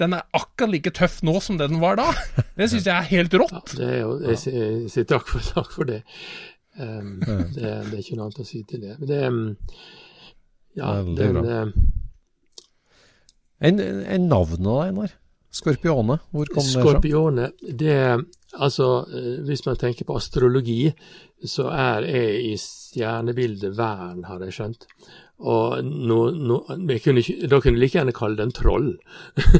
den 0.01 0.15
er 0.17 0.23
akkurat 0.33 0.71
like 0.73 0.93
tøff 0.95 1.19
nå 1.25 1.35
som 1.43 1.59
det 1.59 1.67
den 1.69 1.81
var 1.83 1.99
da. 1.99 2.07
Det 2.57 2.69
syns 2.71 2.87
jeg 2.87 2.95
er 2.95 3.09
helt 3.11 3.35
rått. 3.37 3.75
Det 3.77 3.89
er 3.89 3.99
jo, 4.01 4.15
jeg 4.23 4.53
jeg 4.53 4.93
sier 4.93 5.07
takk 5.09 5.27
for, 5.29 5.43
takk 5.53 5.69
for 5.75 5.89
det. 5.89 6.01
Um, 6.79 7.19
det. 7.21 7.53
Det 7.55 7.93
er 7.93 7.99
ikke 8.01 8.15
noe 8.17 8.27
annet 8.29 8.39
å 8.41 8.45
si 8.47 8.63
til 8.65 8.81
det. 8.81 8.95
Men 8.99 9.09
det 9.09 9.19
um, 9.27 9.41
Ja, 10.73 10.93
Veldig 11.03 11.17
den 11.19 11.35
bra. 11.37 11.43
eh, 11.43 11.67
en, 13.63 13.79
en 13.79 14.25
navnet 14.27 14.65
da, 14.65 14.77
Einar? 14.87 15.11
Skorpione, 15.53 16.17
hvor 16.33 16.49
kom 16.49 16.65
det 16.65 16.73
fra? 16.73 16.95
Skorpione, 16.95 17.51
det 17.61 17.99
Altså, 18.53 18.87
eh, 19.09 19.39
hvis 19.45 19.63
man 19.65 19.77
tenker 19.81 20.05
på 20.05 20.15
astrologi, 20.17 20.91
så 21.45 21.69
er 21.73 22.05
jeg 22.05 22.41
i 22.51 22.57
stjernebildet 22.61 23.73
vern, 23.77 24.23
har 24.29 24.43
jeg 24.45 24.53
skjønt. 24.53 24.85
Og 25.43 25.83
no, 25.83 26.17
no, 26.31 26.59
kunne 27.03 27.19
ikke, 27.19 27.47
da 27.51 27.57
kunne 27.59 27.75
jeg 27.75 27.81
like 27.81 27.97
gjerne 27.97 28.13
kalle 28.15 28.37
den 28.39 28.53
troll. 28.55 28.93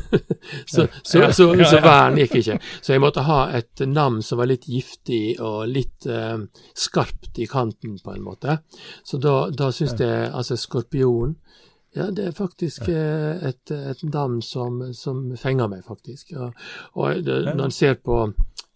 så, 0.73 0.85
så, 1.03 1.25
så, 1.33 1.47
så 1.59 1.81
vern 1.83 2.19
gikk 2.21 2.37
ikke. 2.39 2.59
Så 2.79 2.93
jeg 2.93 3.03
måtte 3.03 3.25
ha 3.27 3.39
et 3.57 3.83
navn 3.89 4.21
som 4.23 4.39
var 4.39 4.51
litt 4.51 4.67
giftig 4.69 5.39
og 5.43 5.65
litt 5.71 6.07
eh, 6.07 6.37
skarpt 6.77 7.41
i 7.41 7.49
kanten, 7.51 7.97
på 7.99 8.15
en 8.15 8.23
måte. 8.23 8.59
Så 9.03 9.19
da, 9.19 9.49
da 9.51 9.71
syns 9.75 9.97
jeg 9.99 10.29
altså 10.31 10.59
skorpion 10.59 11.35
ja, 11.93 12.07
det 12.09 12.25
er 12.25 12.31
faktisk 12.33 12.87
eh, 12.89 13.43
et, 13.49 13.71
et 13.71 13.99
navn 14.07 14.39
som, 14.41 14.79
som 14.97 15.25
fenger 15.37 15.69
meg, 15.69 15.83
faktisk. 15.85 16.31
Og, 16.37 16.55
og 16.97 17.19
det, 17.25 17.41
når 17.51 17.67
en 17.67 17.75
ser 17.75 17.99
på 18.01 18.23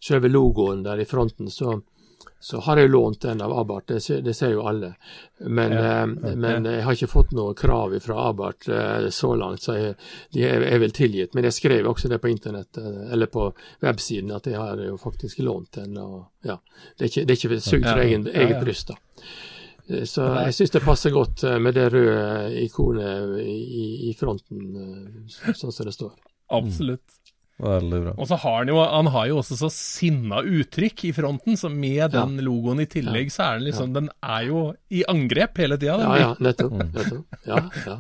selve 0.04 0.30
logoen 0.30 0.84
der 0.86 1.02
i 1.02 1.08
fronten, 1.10 1.50
så, 1.50 1.80
så 2.40 2.60
har 2.62 2.78
jeg 2.78 2.90
lånt 2.94 3.22
den 3.26 3.42
av 3.42 3.52
Abarth, 3.60 3.88
det, 3.90 4.02
ser- 4.06 4.22
det 4.22 4.34
ser 4.38 4.52
jo 4.54 4.62
alle. 4.70 4.92
Men, 5.40 5.74
eh, 5.74 6.36
men 6.38 6.66
jeg 6.70 6.84
har 6.86 6.94
ikke 6.94 7.10
fått 7.10 7.32
noe 7.34 7.56
krav 7.58 7.96
fra 8.04 8.18
Abarth 8.30 8.70
eh, 8.70 9.08
så 9.10 9.32
langt, 9.36 9.62
så 9.66 9.74
jeg, 9.78 9.96
de 10.36 10.44
er, 10.46 10.62
er 10.70 10.80
vel 10.84 10.94
tilgitt. 10.94 11.34
Men 11.34 11.48
jeg 11.50 11.58
skrev 11.58 11.90
også 11.90 12.12
det 12.14 12.20
på 12.22 12.30
internett, 12.30 12.78
eh, 12.78 13.12
eller 13.14 13.26
på 13.34 13.50
websiden, 13.82 14.32
at 14.38 14.46
jeg 14.48 14.58
har 14.62 14.78
jo 14.86 14.98
faktisk 15.02 15.40
lånt 15.46 15.80
den. 15.82 15.98
Og, 15.98 16.28
ja, 16.46 16.60
det 16.98 17.08
er 17.08 17.12
ikke, 17.12 17.26
det 17.26 17.34
er 17.36 17.42
ikke 17.42 17.62
sugd 17.72 17.90
fra 17.90 17.98
Ja, 18.04 18.06
egen, 18.06 18.30
ja, 18.30 18.34
ja. 18.38 18.46
eget 18.48 18.64
bryst, 18.66 18.94
da. 18.94 19.00
Så 20.06 20.26
jeg 20.44 20.54
syns 20.54 20.74
det 20.74 20.82
passer 20.84 21.14
godt 21.16 21.46
med 21.64 21.74
det 21.78 21.86
røde 21.94 22.50
ikonet 22.60 23.38
i, 23.40 24.10
i 24.10 24.16
fronten, 24.20 24.66
sånn 25.32 25.72
som 25.72 25.88
det 25.88 25.94
står. 25.96 26.12
Absolutt. 26.52 27.17
Veldig 27.58 28.00
bra. 28.04 28.12
Og 28.22 28.28
så 28.30 28.38
har 28.38 28.58
han 28.60 28.70
jo, 28.70 28.76
han 28.86 29.08
har 29.16 29.28
jo 29.32 29.38
også 29.42 29.56
så 29.58 29.70
sinna 29.74 30.44
uttrykk 30.46 31.06
i 31.10 31.14
fronten, 31.18 31.58
så 31.58 31.72
med 31.74 32.12
den 32.14 32.36
logoen 32.46 32.84
i 32.84 32.86
tillegg, 32.86 33.32
så 33.34 33.48
er 33.48 33.58
den 33.58 33.66
liksom 33.72 33.96
Den 33.96 34.12
er 34.22 34.44
jo 34.46 34.60
i 34.94 35.02
angrep 35.10 35.58
hele 35.58 35.80
tida. 35.82 35.96
Ja, 36.04 36.20
ja, 36.22 36.30
nettopp. 36.40 36.76
nettopp. 36.94 37.42
Ja, 37.50 37.64
ja. 37.88 37.98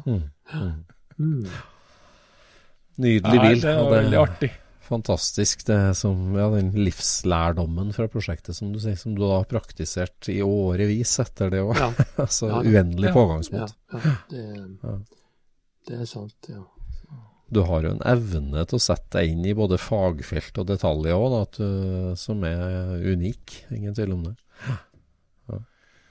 Mm. 1.18 1.48
Nydelig 2.98 3.42
bil. 3.42 3.60
det 3.62 3.74
og 3.78 3.90
var 3.92 3.98
veldig 4.04 4.20
artig. 4.22 4.52
Fantastisk. 4.88 5.66
Det 5.68 5.80
som 6.00 6.22
ja, 6.38 6.46
den 6.54 6.70
livslærdommen 6.78 7.90
fra 7.98 8.06
prosjektet 8.14 8.56
som 8.56 8.70
du 8.74 8.80
sier, 8.80 8.96
som 8.98 9.18
du 9.18 9.26
har 9.28 9.44
praktisert 9.50 10.30
i 10.32 10.38
årevis 10.46 11.18
etter 11.26 11.50
det 11.54 11.60
òg. 11.66 11.76
Ja. 11.82 11.90
altså 12.24 12.54
Ja, 12.54 12.62
det- 12.64 12.72
uendelig 12.78 13.10
ja, 13.10 13.14
pågangsmot. 13.18 13.76
ja, 13.92 14.00
ja. 14.06 14.16
Det, 14.30 14.98
det 15.90 16.00
er 16.06 16.10
sant, 16.14 16.38
ja. 16.54 16.62
Du 17.53 17.61
har 17.68 17.86
jo 17.86 17.94
en 17.95 18.03
evne 18.03 18.65
til 18.68 18.80
å 18.80 18.84
sette 18.84 19.19
deg 19.19 19.32
inn 19.32 19.45
i 19.48 19.56
både 19.56 19.80
fagfelt 19.80 20.60
og 20.60 20.68
detaljer 20.68 21.15
òg, 21.15 21.61
som 22.19 22.44
er 22.48 22.99
unik. 23.07 23.61
Ingen 23.72 23.95
tvil 23.95 24.18
om 24.18 24.28
det. 24.28 24.36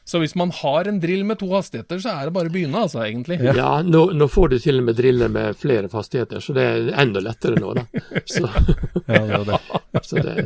Så 0.06 0.20
hvis 0.22 0.36
man 0.38 0.52
har 0.54 0.86
en 0.86 1.00
drill 1.02 1.24
med 1.26 1.40
to 1.40 1.48
hastigheter, 1.50 1.98
så 1.98 2.12
er 2.12 2.28
det 2.28 2.34
bare 2.36 2.46
å 2.46 2.54
begynne, 2.54 2.78
altså, 2.78 3.00
egentlig. 3.02 3.40
Ja, 3.42 3.80
nå, 3.82 4.04
nå 4.14 4.28
får 4.30 4.52
du 4.52 4.56
til 4.62 4.78
og 4.78 4.86
med 4.86 4.94
driller 5.00 5.32
med 5.34 5.58
flere 5.58 5.90
fastigheter, 5.90 6.38
så 6.38 6.54
det 6.54 6.66
er 6.66 6.90
enda 7.02 7.22
lettere 7.24 7.58
nå, 7.58 7.72
da. 7.74 7.82
Så, 8.36 8.44
Ja, 9.10 9.24
det 9.26 9.40
er 9.40 9.44
det. 9.50 9.58
så 10.06 10.22
det, 10.22 10.36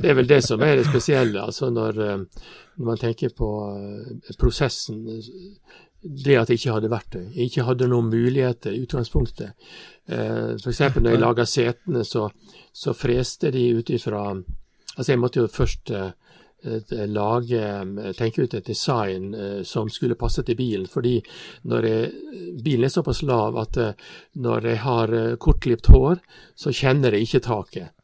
det 0.00 0.08
er 0.08 0.16
vel 0.16 0.30
det 0.30 0.40
som 0.46 0.64
er 0.64 0.80
det 0.80 0.88
spesielle, 0.88 1.44
altså 1.44 1.68
når, 1.68 2.00
eh, 2.06 2.48
når 2.80 2.88
man 2.88 3.00
tenker 3.02 3.36
på 3.36 3.50
eh, 3.76 4.32
prosessen. 4.40 5.04
Det 6.00 6.36
at 6.40 6.48
jeg 6.48 6.60
ikke 6.60 6.74
hadde 6.78 6.90
verktøy. 6.92 7.24
Jeg 7.34 7.50
ikke 7.50 7.66
hadde 7.68 7.88
noen 7.90 8.08
muligheter 8.08 8.72
i 8.72 8.80
utgangspunktet. 8.86 9.52
Eh, 10.08 10.56
F.eks. 10.56 10.80
når 10.96 11.12
jeg 11.12 11.20
laga 11.20 11.44
setene, 11.44 12.04
så, 12.08 12.30
så 12.72 12.96
freste 12.96 13.52
de 13.52 13.66
ut 13.76 13.92
ifra 13.92 14.24
Altså, 14.96 15.12
jeg 15.12 15.20
måtte 15.22 15.40
jo 15.40 15.46
først 15.48 15.92
eh, 15.94 16.10
eh, 16.66 17.04
lage, 17.08 17.60
eh, 17.62 18.10
tenke 18.18 18.44
ut 18.44 18.56
et 18.58 18.66
design 18.66 19.30
som 19.64 19.88
skulle 19.88 20.18
passe 20.18 20.42
til 20.44 20.58
bilen. 20.58 20.88
Fordi 20.90 21.14
jeg, 21.20 22.10
bilen 22.64 22.88
er 22.88 22.92
såpass 22.92 23.22
lav 23.22 23.56
at 23.62 23.78
når 24.34 24.66
jeg 24.72 24.82
har 24.84 25.14
kortklipt 25.40 25.92
hår, 25.94 26.20
så 26.58 26.74
kjenner 26.74 27.16
jeg 27.16 27.28
ikke 27.28 27.44
taket. 27.46 27.94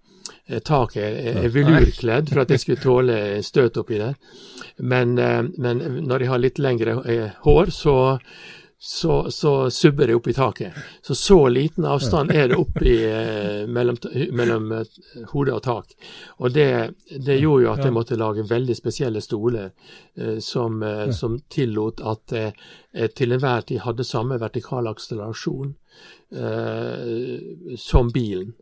Eh, 0.46 0.60
Taket 0.62 1.02
er, 1.02 1.40
er 1.44 1.54
velurkledd 1.54 2.30
for 2.30 2.44
at 2.44 2.52
jeg 2.54 2.62
skulle 2.62 2.84
tåle 2.88 3.16
støt 3.46 3.80
oppi 3.80 3.98
der. 4.02 4.14
Men, 4.78 5.18
eh, 5.18 5.42
men 5.58 5.82
når 6.06 6.22
jeg 6.22 6.32
har 6.34 6.44
litt 6.44 6.60
lengre 6.62 7.00
eh, 7.10 7.40
hår, 7.42 7.72
så, 7.74 7.96
så, 8.78 9.16
så 9.34 9.54
subber 9.74 10.06
det 10.06 10.18
opp 10.18 10.28
i 10.30 10.36
taket. 10.36 10.76
Så 11.02 11.16
så 11.18 11.38
liten 11.50 11.88
avstand 11.88 12.30
er 12.30 12.52
det 12.52 12.60
opp 12.62 12.78
i, 12.82 12.94
eh, 13.10 13.64
mellom, 13.66 13.98
mellom 14.38 14.68
hode 15.32 15.56
og 15.56 15.64
tak. 15.66 15.96
Og 16.38 16.54
det, 16.54 16.68
det 17.10 17.40
gjorde 17.40 17.66
jo 17.66 17.72
at 17.72 17.82
jeg 17.82 17.96
måtte 17.96 18.20
lage 18.20 18.46
veldig 18.46 18.76
spesielle 18.78 19.24
stoler 19.24 19.72
som, 20.40 20.78
som 21.12 21.40
tillot 21.52 22.00
at 22.06 22.36
jeg 22.36 23.10
til 23.18 23.34
enhver 23.34 23.66
tid 23.68 23.82
hadde 23.84 24.06
samme 24.06 24.38
vertikal 24.40 24.86
akselerasjon 24.88 25.74
eh, 26.32 27.76
som 27.76 28.12
bilen. 28.12 28.54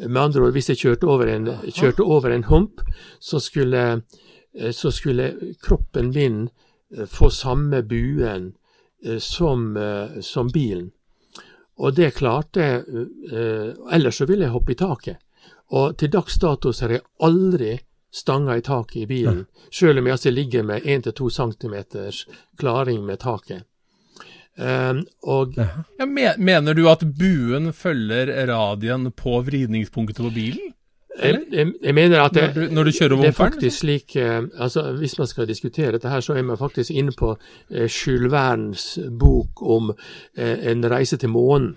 Med 0.00 0.22
andre 0.22 0.42
ord, 0.42 0.52
hvis 0.52 0.72
jeg 0.72 0.80
kjørte 0.80 1.06
over 1.06 1.30
en, 1.30 1.48
kjørte 1.70 2.02
over 2.02 2.32
en 2.34 2.44
hump, 2.48 2.80
så 3.22 3.38
skulle, 3.38 3.82
eh, 4.58 4.72
så 4.74 4.90
skulle 4.90 5.54
kroppen 5.62 6.10
min 6.14 6.48
eh, 6.96 7.06
få 7.06 7.30
samme 7.30 7.82
buen 7.82 8.52
eh, 9.04 9.18
som, 9.18 9.76
som 10.20 10.50
bilen. 10.50 10.90
Og 11.78 11.94
det 11.94 12.14
klarte 12.14 12.62
jeg, 12.62 13.06
ellers 13.90 14.20
så 14.20 14.26
ville 14.30 14.46
jeg 14.46 14.54
hoppe 14.54 14.72
i 14.72 14.76
taket. 14.78 15.16
Og 15.74 15.96
til 15.98 16.12
dags 16.12 16.36
dato 16.38 16.70
så 16.70 16.84
har 16.84 16.92
jeg 16.94 17.02
aldri 17.26 17.72
stanga 18.14 18.54
i 18.56 18.62
taket 18.62 19.00
i 19.02 19.06
bilen, 19.10 19.40
selv 19.74 19.98
om 19.98 20.06
jeg 20.06 20.14
altså 20.14 20.30
ligger 20.30 20.62
med 20.62 20.86
1-2 20.86 21.30
cm 21.34 21.74
klaring 22.58 23.02
med 23.06 23.18
taket. 23.26 23.66
Eh, 24.58 25.02
og 25.22 25.58
Ja, 25.58 26.06
mener 26.06 26.74
du 26.74 26.86
at 26.88 27.02
buen 27.18 27.72
følger 27.72 28.30
radien 28.50 29.10
på 29.12 29.40
vridningspunktet 29.42 30.22
på 30.22 30.34
bilen? 30.34 30.74
jeg, 31.22 31.40
jeg, 31.52 31.72
jeg 31.82 31.94
mener 31.94 32.20
at 32.22 32.34
det, 32.34 32.42
Når 32.42 32.66
du, 32.66 32.74
når 32.74 32.84
du 32.84 32.90
kjører 32.90 33.16
Det 33.16 33.26
er 33.26 33.32
faktisk 33.32 33.78
slik 33.78 34.16
eh, 34.16 34.42
altså 34.58 34.92
Hvis 34.92 35.18
man 35.18 35.26
skal 35.26 35.48
diskutere 35.48 35.92
dette, 35.92 36.08
her, 36.08 36.20
så 36.20 36.32
er 36.34 36.42
man 36.42 36.58
faktisk 36.58 36.90
inne 36.90 37.12
på 37.18 37.36
eh, 37.70 37.88
Jules 37.90 38.32
Vernes 38.32 38.98
bok 39.20 39.62
om 39.62 39.92
eh, 40.36 40.70
en 40.70 40.90
reise 40.90 41.16
til 41.16 41.28
månen. 41.28 41.76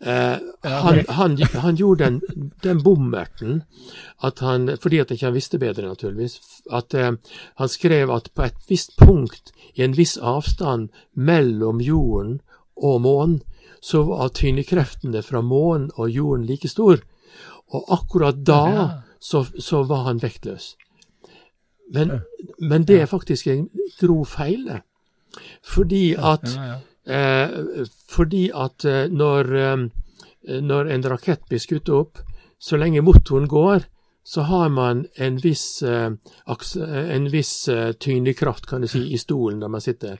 Eh, 0.00 0.36
han, 0.62 1.04
han, 1.08 1.38
han 1.42 1.76
gjorde 1.76 2.04
den, 2.04 2.50
den 2.62 2.82
bommerten 2.82 3.62
at 4.20 4.42
han, 4.44 4.68
fordi 4.76 4.98
at 5.00 5.10
ikke 5.10 5.32
visste 5.32 5.58
bedre, 5.58 5.88
naturligvis, 5.88 6.40
at 6.72 6.94
eh, 6.94 7.12
han 7.56 7.68
skrev 7.68 8.12
at 8.12 8.28
på 8.34 8.44
et 8.44 8.58
visst 8.68 8.96
punkt 9.00 9.54
i 9.74 9.84
en 9.86 9.96
viss 9.96 10.16
avstand 10.20 10.88
mellom 11.14 11.80
jorden 11.80 12.40
og 12.76 13.00
månen, 13.00 13.42
så 13.80 14.02
var 14.02 14.32
tyngdekreftene 14.34 15.22
fra 15.22 15.40
månen 15.40 15.90
og 15.94 16.10
jorden 16.10 16.46
like 16.46 16.68
stor. 16.68 17.00
Og 17.72 17.84
akkurat 17.92 18.42
da 18.46 18.62
så, 19.20 19.44
så 19.58 19.82
var 19.82 20.04
han 20.08 20.22
vektløs. 20.22 20.74
Men, 21.94 22.20
men 22.58 22.84
det 22.84 23.00
er 23.00 23.06
faktisk 23.06 23.46
en 23.46 23.68
grov 24.00 24.26
feil. 24.26 24.80
Fordi 25.64 26.14
at, 26.18 26.48
fordi 28.10 28.48
at 28.54 28.84
eh, 28.84 29.04
når, 29.10 29.52
eh, 29.56 30.62
når 30.62 30.90
en 30.94 31.10
rakett 31.12 31.46
blir 31.48 31.62
skutt 31.62 31.90
opp, 31.94 32.18
så 32.58 32.78
lenge 32.80 33.04
motoren 33.04 33.46
går, 33.48 33.86
så 34.26 34.42
har 34.48 34.68
man 34.74 35.04
en 35.14 35.36
viss, 35.38 35.82
eh, 35.82 36.10
eh, 36.46 37.10
en 37.16 37.28
viss 37.30 37.68
eh, 37.68 37.92
tyngdekraft, 37.92 38.66
kan 38.66 38.80
du 38.80 38.88
si, 38.90 39.04
i 39.14 39.18
stolen 39.18 39.60
der 39.62 39.70
man 39.70 39.80
sitter. 39.80 40.18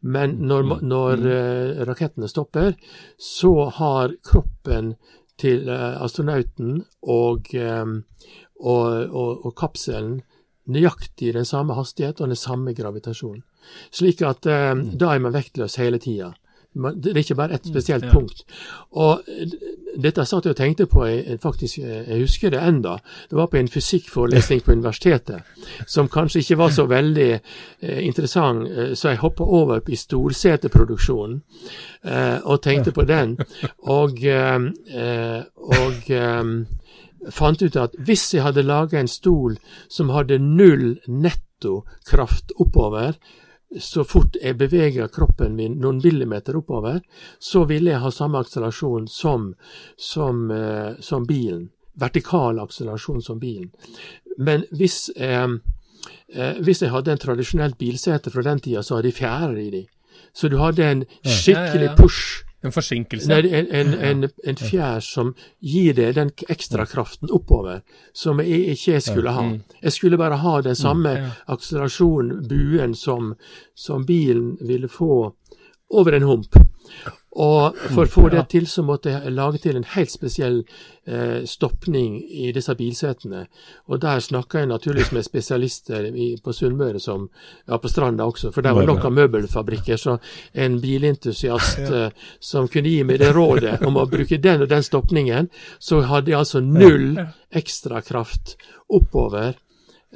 Men 0.00 0.36
når, 0.44 0.82
når 0.84 1.26
eh, 1.32 1.84
rakettene 1.88 2.28
stopper, 2.28 2.74
så 3.16 3.70
har 3.78 4.12
kroppen 4.28 4.94
til 5.40 5.68
eh, 5.72 6.02
astronauten 6.04 6.82
og, 7.02 7.48
eh, 7.54 7.86
og, 8.60 8.86
og, 9.08 9.46
og 9.46 9.56
kapselen 9.56 10.18
nøyaktig 10.66 11.32
den 11.34 11.48
samme 11.48 11.74
hastighet 11.78 12.20
og 12.20 12.28
den 12.28 12.36
samme 12.36 12.74
gravitasjon. 12.74 13.40
Slik 13.92 14.22
at 14.22 14.46
eh, 14.46 14.74
Mm. 14.74 14.98
da 14.98 15.14
er 15.14 15.18
man 15.18 15.32
vektløs 15.32 15.76
hele 15.76 15.98
tida. 15.98 16.32
Det 16.76 17.08
er 17.14 17.16
ikke 17.22 17.34
bare 17.34 17.54
ett 17.54 17.64
spesielt 17.66 18.04
ja. 18.04 18.10
punkt. 18.12 18.42
Og 18.92 19.22
eh, 19.28 19.48
dette 19.96 20.24
satt 20.28 20.44
jeg 20.44 20.52
og 20.52 20.56
tenkte 20.58 20.84
på, 20.86 21.06
jeg, 21.08 21.38
faktisk, 21.40 21.78
eh, 21.78 22.02
jeg 22.10 22.20
husker 22.20 22.50
det 22.52 22.60
enda. 22.60 22.98
Det 23.30 23.38
var 23.38 23.46
på 23.48 23.56
en 23.56 23.68
fysikkforelesning 23.68 24.60
på 24.62 24.72
universitetet, 24.76 25.40
som 25.86 26.08
kanskje 26.08 26.42
ikke 26.42 26.58
var 26.60 26.70
så 26.76 26.84
veldig 26.86 27.30
eh, 27.32 28.06
interessant, 28.06 28.68
eh, 28.68 28.92
så 28.94 29.08
jeg 29.08 29.22
hoppa 29.22 29.44
over 29.44 29.80
i 29.88 29.96
storseteproduksjonen 29.96 31.40
eh, 32.04 32.38
og 32.44 32.60
tenkte 32.62 32.92
på 32.92 33.06
den. 33.08 33.38
Og, 33.88 34.20
eh, 34.24 35.40
og 35.56 36.10
eh, 36.12 36.44
fant 37.32 37.62
ut 37.62 37.76
at 37.76 37.96
hvis 37.98 38.34
jeg 38.34 38.44
hadde 38.44 38.62
laga 38.68 39.00
en 39.00 39.08
stol 39.08 39.56
som 39.88 40.12
hadde 40.12 40.38
null 40.38 40.98
nettokraft 41.08 42.52
oppover, 42.60 43.16
så 43.80 44.04
fort 44.04 44.36
jeg 44.40 44.56
beveger 44.58 45.08
kroppen 45.12 45.56
min 45.56 45.78
noen 45.82 45.98
millimeter 46.04 46.56
oppover, 46.58 47.00
så 47.38 47.64
vil 47.68 47.90
jeg 47.90 48.00
ha 48.02 48.12
samme 48.14 48.40
akselerasjon 48.40 49.08
som, 49.10 49.50
som, 49.98 50.46
eh, 50.50 50.94
som 51.00 51.26
bilen. 51.26 51.68
Vertikal 51.98 52.60
akselerasjon 52.62 53.22
som 53.24 53.40
bilen. 53.42 53.72
Men 54.38 54.64
hvis, 54.70 55.10
eh, 55.16 55.48
eh, 56.32 56.62
hvis 56.62 56.82
jeg 56.84 56.92
hadde 56.94 57.12
en 57.12 57.22
tradisjonelt 57.26 57.78
bilsete 57.78 58.30
fra 58.30 58.44
den 58.46 58.60
tida, 58.60 58.82
så 58.82 58.98
hadde 58.98 59.10
jeg 59.10 59.20
fjærer 59.20 59.60
i 59.60 59.70
de. 59.70 59.86
Så 60.36 60.48
du 60.52 60.58
hadde 60.60 60.84
en 60.84 61.06
skikkelig 61.24 61.96
push. 61.96 62.45
En 62.64 62.72
forsinkelse. 62.72 63.28
Nei, 63.28 63.42
en, 63.52 63.66
en, 63.70 63.92
en, 63.94 64.28
en 64.48 64.56
fjær 64.58 65.02
som 65.04 65.34
gir 65.60 65.94
deg 65.94 66.14
den 66.16 66.32
ekstra 66.48 66.86
kraften 66.88 67.30
oppover, 67.30 67.82
som 68.16 68.40
jeg 68.42 68.72
ikke 68.74 69.00
skulle 69.04 69.34
ha. 69.36 69.44
Jeg 69.82 69.92
skulle 69.94 70.18
bare 70.18 70.40
ha 70.42 70.54
den 70.64 70.78
samme 70.78 71.12
ja. 71.18 71.28
akselerasjonen, 71.52 72.46
buen, 72.48 72.96
som, 72.96 73.34
som 73.74 74.06
bilen 74.08 74.56
ville 74.60 74.88
få 74.88 75.34
over 75.94 76.16
en 76.16 76.26
hump. 76.26 76.56
Og 77.36 77.76
for 77.92 78.06
å 78.06 78.08
få 78.08 78.28
det 78.32 78.46
til, 78.54 78.64
så 78.68 78.80
måtte 78.86 79.12
jeg 79.12 79.32
lage 79.34 79.60
til 79.60 79.76
en 79.76 79.84
helt 79.92 80.12
spesiell 80.12 80.62
eh, 81.04 81.42
stoppning 81.44 82.14
i 82.24 82.48
disse 82.56 82.72
bilsetene. 82.78 83.42
Og 83.92 84.00
der 84.00 84.22
snakka 84.24 84.62
jeg 84.62 84.70
naturligvis 84.70 85.12
med 85.12 85.26
spesialister 85.26 86.08
i, 86.08 86.30
på 86.40 86.54
Sunnmøre, 86.56 87.00
som 87.02 87.26
ja, 87.68 87.76
på 87.76 87.90
Stranda 87.92 88.24
også, 88.24 88.54
for 88.54 88.64
der 88.64 88.76
var 88.76 88.88
nok 88.88 89.04
av 89.04 89.12
møbelfabrikker. 89.18 90.00
Så 90.00 90.16
en 90.56 90.80
bilentusiast 90.80 91.84
eh, 91.84 92.08
som 92.40 92.70
kunne 92.72 92.94
gi 92.94 93.04
meg 93.04 93.20
det 93.20 93.34
rådet 93.36 93.82
om 93.84 94.00
å 94.00 94.08
bruke 94.08 94.40
den 94.40 94.64
og 94.64 94.72
den 94.72 94.86
stoppningen, 94.86 95.52
så 95.78 96.00
hadde 96.08 96.32
jeg 96.32 96.40
altså 96.40 96.64
null 96.64 97.20
ekstra 97.52 98.00
kraft 98.06 98.56
oppover. 98.88 99.58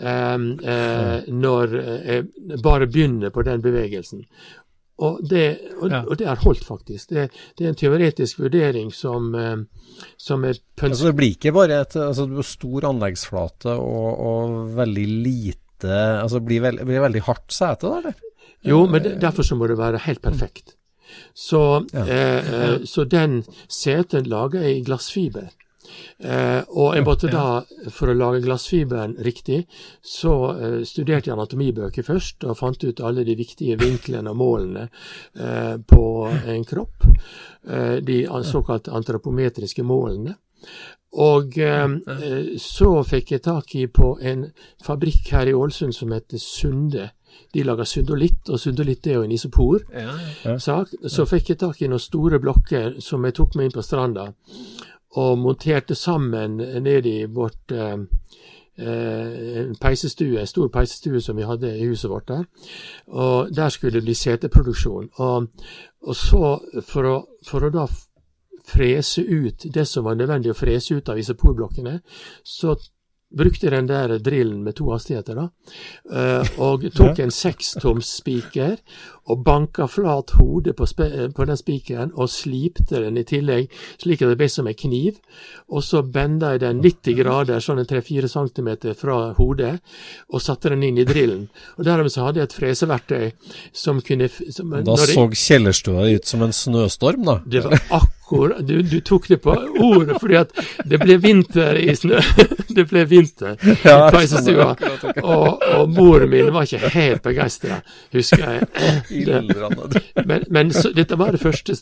Um, 0.01 0.55
uh, 0.65 1.27
når 1.29 1.73
jeg 1.77 2.61
bare 2.63 2.87
begynner 2.89 3.33
på 3.35 3.43
den 3.45 3.61
bevegelsen. 3.61 4.23
Og 5.01 5.21
det, 5.25 5.45
og, 5.81 5.89
Ja. 5.91 6.03
og 6.05 6.19
det 6.21 6.27
har 6.29 6.37
holdt, 6.43 6.65
faktisk. 6.67 7.09
Det, 7.09 7.31
det 7.57 7.65
er 7.65 7.71
en 7.71 7.79
teoretisk 7.81 8.39
vurdering 8.43 8.91
som, 8.93 9.31
eh, 9.35 9.63
som 10.21 10.45
er. 10.45 10.59
Altså, 10.83 11.07
det 11.09 11.17
blir 11.17 11.33
ikke 11.37 11.53
bare 11.57 11.79
et 11.87 11.97
altså, 11.97 12.27
du 12.29 12.35
har 12.37 12.49
stor 12.49 12.85
anleggsflate 12.91 13.73
og, 13.81 14.21
og 14.21 14.75
veldig 14.77 15.07
lite 15.25 15.57
Altså 15.89 16.37
det 16.37 16.45
blir, 16.45 16.61
veld, 16.61 16.83
blir 16.85 17.01
veldig 17.01 17.23
hardt 17.25 17.55
sete, 17.57 17.89
da, 17.89 18.03
eller? 18.03 18.15
Jo, 18.69 18.83
men 18.87 19.01
det, 19.03 19.15
derfor 19.23 19.47
så 19.49 19.57
må 19.57 19.65
det 19.71 19.79
være 19.81 20.03
helt 20.05 20.21
perfekt. 20.21 20.75
Så, 21.35 21.63
Ja. 21.97 22.05
eh, 22.05 22.51
eh, 22.53 22.79
så 22.85 23.07
den 23.09 23.39
seten 23.73 24.29
lager 24.29 24.61
jeg 24.67 24.77
i 24.77 24.85
glassfiber. 24.85 25.49
Eh, 26.19 26.61
og 26.69 26.95
jeg 26.97 27.07
måtte 27.07 27.31
da, 27.33 27.63
for 27.93 28.13
å 28.13 28.17
lage 28.17 28.43
glassfiberen 28.45 29.17
riktig, 29.25 29.63
så 30.03 30.35
eh, 30.55 30.79
studerte 30.89 31.31
jeg 31.31 31.37
anatomibøker 31.37 32.07
først, 32.07 32.45
og 32.45 32.59
fant 32.61 32.85
ut 32.85 33.03
alle 33.05 33.25
de 33.29 33.37
viktige 33.39 33.79
vinklene 33.81 34.33
og 34.33 34.41
målene 34.41 34.87
eh, 34.87 35.77
på 35.81 36.05
en 36.31 36.65
kropp. 36.69 37.09
Eh, 37.69 37.97
de 38.05 38.23
såkalt 38.45 38.89
antropometriske 38.89 39.83
målene. 39.83 40.37
Og 41.21 41.59
eh, 41.59 41.85
eh, 41.85 42.51
så 42.59 42.91
fikk 43.07 43.33
jeg 43.35 43.43
tak 43.43 43.75
i 43.75 43.87
på 43.91 44.13
en 44.23 44.45
fabrikk 44.85 45.33
her 45.35 45.51
i 45.51 45.57
Ålesund 45.57 45.97
som 45.97 46.13
heter 46.15 46.39
Sunde. 46.39 47.09
De 47.55 47.65
lager 47.67 47.87
syndolitt, 47.87 48.49
og 48.51 48.61
syndolitt 48.63 49.07
er 49.07 49.19
jo 49.19 49.25
en 49.27 49.33
isopor. 49.35 49.83
sak. 50.59 50.95
Så 51.07 51.27
fikk 51.27 51.53
jeg 51.53 51.61
tak 51.63 51.83
i 51.83 51.89
noen 51.91 52.03
store 52.03 52.39
blokker 52.43 53.01
som 53.03 53.25
jeg 53.27 53.35
tok 53.39 53.57
med 53.59 53.69
inn 53.69 53.75
på 53.75 53.85
stranda, 53.87 54.31
og 55.19 55.39
monterte 55.39 55.95
sammen 55.95 56.57
ned 56.83 57.07
i 57.07 57.25
vårt 57.25 57.73
eh, 57.73 57.97
eh, 58.79 59.65
en 59.65 59.75
peisestue, 59.81 60.41
en 60.41 60.47
stor 60.47 60.69
peisestue 60.69 61.21
som 61.21 61.37
vi 61.37 61.49
hadde 61.49 61.73
i 61.79 61.89
huset 61.89 62.11
vårt 62.11 62.29
der. 62.29 62.45
Og 63.07 63.51
der 63.57 63.69
skulle 63.69 63.99
det 63.99 64.05
bli 64.07 64.15
seteproduksjon. 64.15 65.11
Og, 65.15 65.51
og 66.03 66.17
så, 66.17 66.55
for 66.87 67.11
å, 67.11 67.17
for 67.47 67.67
å 67.67 67.73
da 67.75 67.89
frese 68.71 69.23
ut 69.23 69.67
det 69.75 69.87
som 69.89 70.07
var 70.07 70.19
nødvendig 70.19 70.53
å 70.53 70.59
frese 70.59 70.95
ut 70.95 71.09
av 71.09 71.19
isoporblokkene, 71.19 71.99
så 72.45 72.77
brukte 73.31 73.71
den 73.71 73.87
der 73.87 74.19
drillen 74.19 74.65
med 74.65 74.77
to 74.77 74.91
hastigheter, 74.91 75.35
da, 75.35 75.49
eh, 76.13 76.51
og 76.59 76.87
tok 76.95 77.21
en 77.23 77.31
sekstoms 77.31 78.11
spiker 78.21 78.79
og 79.31 79.45
banka 79.47 79.87
flat 79.87 80.33
hodet 80.39 80.75
på, 80.77 80.87
på 81.37 81.47
den 81.47 81.59
spikeren 81.59 82.11
og 82.17 82.31
slipte 82.33 83.03
den 83.05 83.21
i 83.21 83.25
tillegg, 83.27 83.71
slik 84.01 84.25
at 84.25 84.33
det 84.33 84.39
ble 84.41 84.49
som 84.51 84.67
en 84.67 84.75
kniv. 84.75 85.21
Og 85.71 85.85
så 85.87 86.03
benda 86.03 86.55
jeg 86.55 86.65
den 86.65 86.83
90 86.83 87.19
grader, 87.21 87.63
sånn 87.63 87.83
en 87.83 87.89
3-4 87.91 88.31
cm 88.33 88.71
fra 88.99 89.19
hodet, 89.39 89.77
og 90.35 90.43
satte 90.43 90.73
den 90.75 90.83
inn 90.89 90.99
i 90.99 91.07
drillen. 91.07 91.47
Og 91.79 91.87
dermed 91.87 92.11
så 92.11 92.27
hadde 92.27 92.43
jeg 92.43 92.51
et 92.51 92.59
freseverktøy 92.59 93.31
som 93.73 94.01
kunne 94.03 94.31
som, 94.31 94.75
Da 94.85 94.97
så 94.99 95.29
kjellerstua 95.31 96.09
ut 96.11 96.27
som 96.27 96.43
en 96.43 96.57
snøstorm, 96.57 97.27
da. 97.29 97.39
det 97.47 97.63
var 97.67 97.79
akkurat 97.79 98.10
du, 98.67 98.83
du 98.83 99.01
tok 99.01 99.29
det 99.29 99.41
på 99.45 99.55
ordet, 99.81 100.17
fordi 100.21 100.37
at 100.41 100.53
det 100.85 101.01
ble 101.03 101.17
vinter 101.23 101.79
i 101.81 101.95
snø. 101.97 102.21
det 102.77 102.87
ble 102.91 103.05
vinter 103.11 103.57
i 103.59 103.77
peisestua. 104.15 104.75
Og, 105.23 105.65
og 105.77 105.91
moren 105.95 106.31
min 106.31 106.53
var 106.55 106.69
ikke 106.69 106.93
helt 106.95 107.25
begeistra, 107.27 107.81
husker 108.15 108.47
jeg. 108.47 108.69
Det, 109.11 109.41
men 110.31 110.45
men 110.49 110.73
så, 110.73 110.91
dette 110.95 111.17
var 111.19 111.33
det 111.33 111.41
første, 111.43 111.75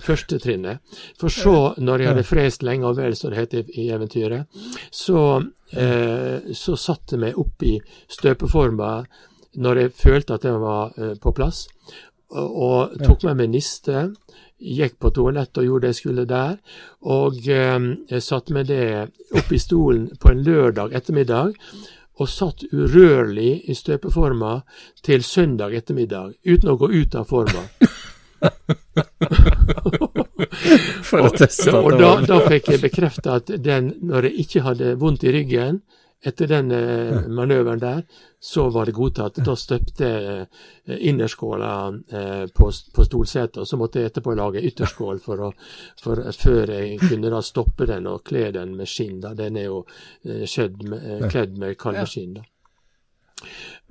første 0.00 0.38
trinnet. 0.38 0.82
For 1.20 1.32
så, 1.32 1.74
når 1.78 2.02
jeg 2.02 2.10
hadde 2.12 2.26
frest 2.26 2.62
lenge 2.66 2.88
og 2.88 2.98
vel, 2.98 3.16
som 3.16 3.32
det 3.32 3.40
heter 3.42 3.70
i 3.78 3.88
eventyret, 3.94 4.46
så, 4.90 5.42
eh, 5.72 6.52
så 6.54 6.76
satte 6.76 7.16
jeg 7.16 7.24
meg 7.26 7.38
opp 7.38 7.66
i 7.66 7.76
støpeforma 8.10 8.92
når 9.58 9.82
jeg 9.82 9.94
følte 9.96 10.36
at 10.36 10.46
den 10.46 10.60
var 10.62 10.92
eh, 10.98 11.14
på 11.20 11.32
plass, 11.34 11.66
og, 12.30 12.94
tok 12.98 13.04
tok 13.06 13.28
med 13.28 13.42
meg 13.42 13.52
niste. 13.56 14.08
Gikk 14.58 14.98
på 14.98 15.12
toalettet 15.14 15.60
og 15.62 15.68
gjorde 15.68 15.86
det 15.86 15.92
jeg 15.92 16.00
skulle 16.00 16.24
der, 16.26 16.56
og 17.06 17.36
eh, 17.46 17.78
jeg 18.10 18.24
satte 18.26 18.56
meg 18.56 18.66
det 18.66 19.06
opp 19.38 19.52
i 19.54 19.60
stolen 19.62 20.08
på 20.18 20.32
en 20.32 20.42
lørdag 20.42 20.96
ettermiddag, 20.98 21.54
og 22.18 22.26
satt 22.26 22.64
urørlig 22.72 23.70
i 23.70 23.76
støpeforma 23.78 24.56
til 25.06 25.22
søndag 25.22 25.76
ettermiddag, 25.78 26.34
uten 26.42 26.72
å 26.72 26.76
gå 26.80 26.90
ut 26.90 27.14
av 27.14 27.30
forma. 27.30 27.62
For 31.06 31.22
å 31.22 31.30
teste 31.34 31.70
at 31.70 31.78
og 31.78 31.94
da, 31.98 32.10
da 32.26 32.40
fikk 32.46 32.72
jeg 32.74 32.82
bekrefta 32.82 33.38
at 33.38 33.54
den, 33.62 33.92
når 34.02 34.28
jeg 34.28 34.44
ikke 34.44 34.64
hadde 34.66 34.96
vondt 34.98 35.24
i 35.26 35.34
ryggen 35.34 35.80
etter 36.26 36.50
den 36.50 36.72
eh, 36.74 37.28
manøveren 37.30 37.78
der, 37.78 38.02
så 38.42 38.68
var 38.74 38.88
det 38.88 38.96
godtatt. 38.96 39.38
Da 39.46 39.54
støpte 39.58 40.08
eh, 40.08 40.96
innerskåla 40.98 41.72
eh, 42.10 42.44
på, 42.54 42.70
på 42.94 43.06
stolsetet, 43.06 43.60
og 43.62 43.68
så 43.70 43.78
måtte 43.78 44.02
jeg 44.02 44.10
etterpå 44.10 44.34
lage 44.38 44.64
ytterskål 44.66 45.22
for 45.22 45.46
å, 45.46 45.52
for, 46.02 46.24
før 46.34 46.74
jeg 46.74 46.98
kunne 47.04 47.30
da 47.32 47.42
stoppe 47.44 47.86
den 47.90 48.10
og 48.10 48.24
kle 48.26 48.48
den 48.56 48.74
med 48.78 48.90
skinn. 48.90 49.20
da. 49.22 49.34
Den 49.38 49.60
er 49.60 49.68
jo 49.70 49.82
skjedd 50.24 50.82
med, 50.90 51.28
kledd 51.30 51.58
med 51.58 51.78
kalveskinn. 51.78 52.38
da. 52.40 52.46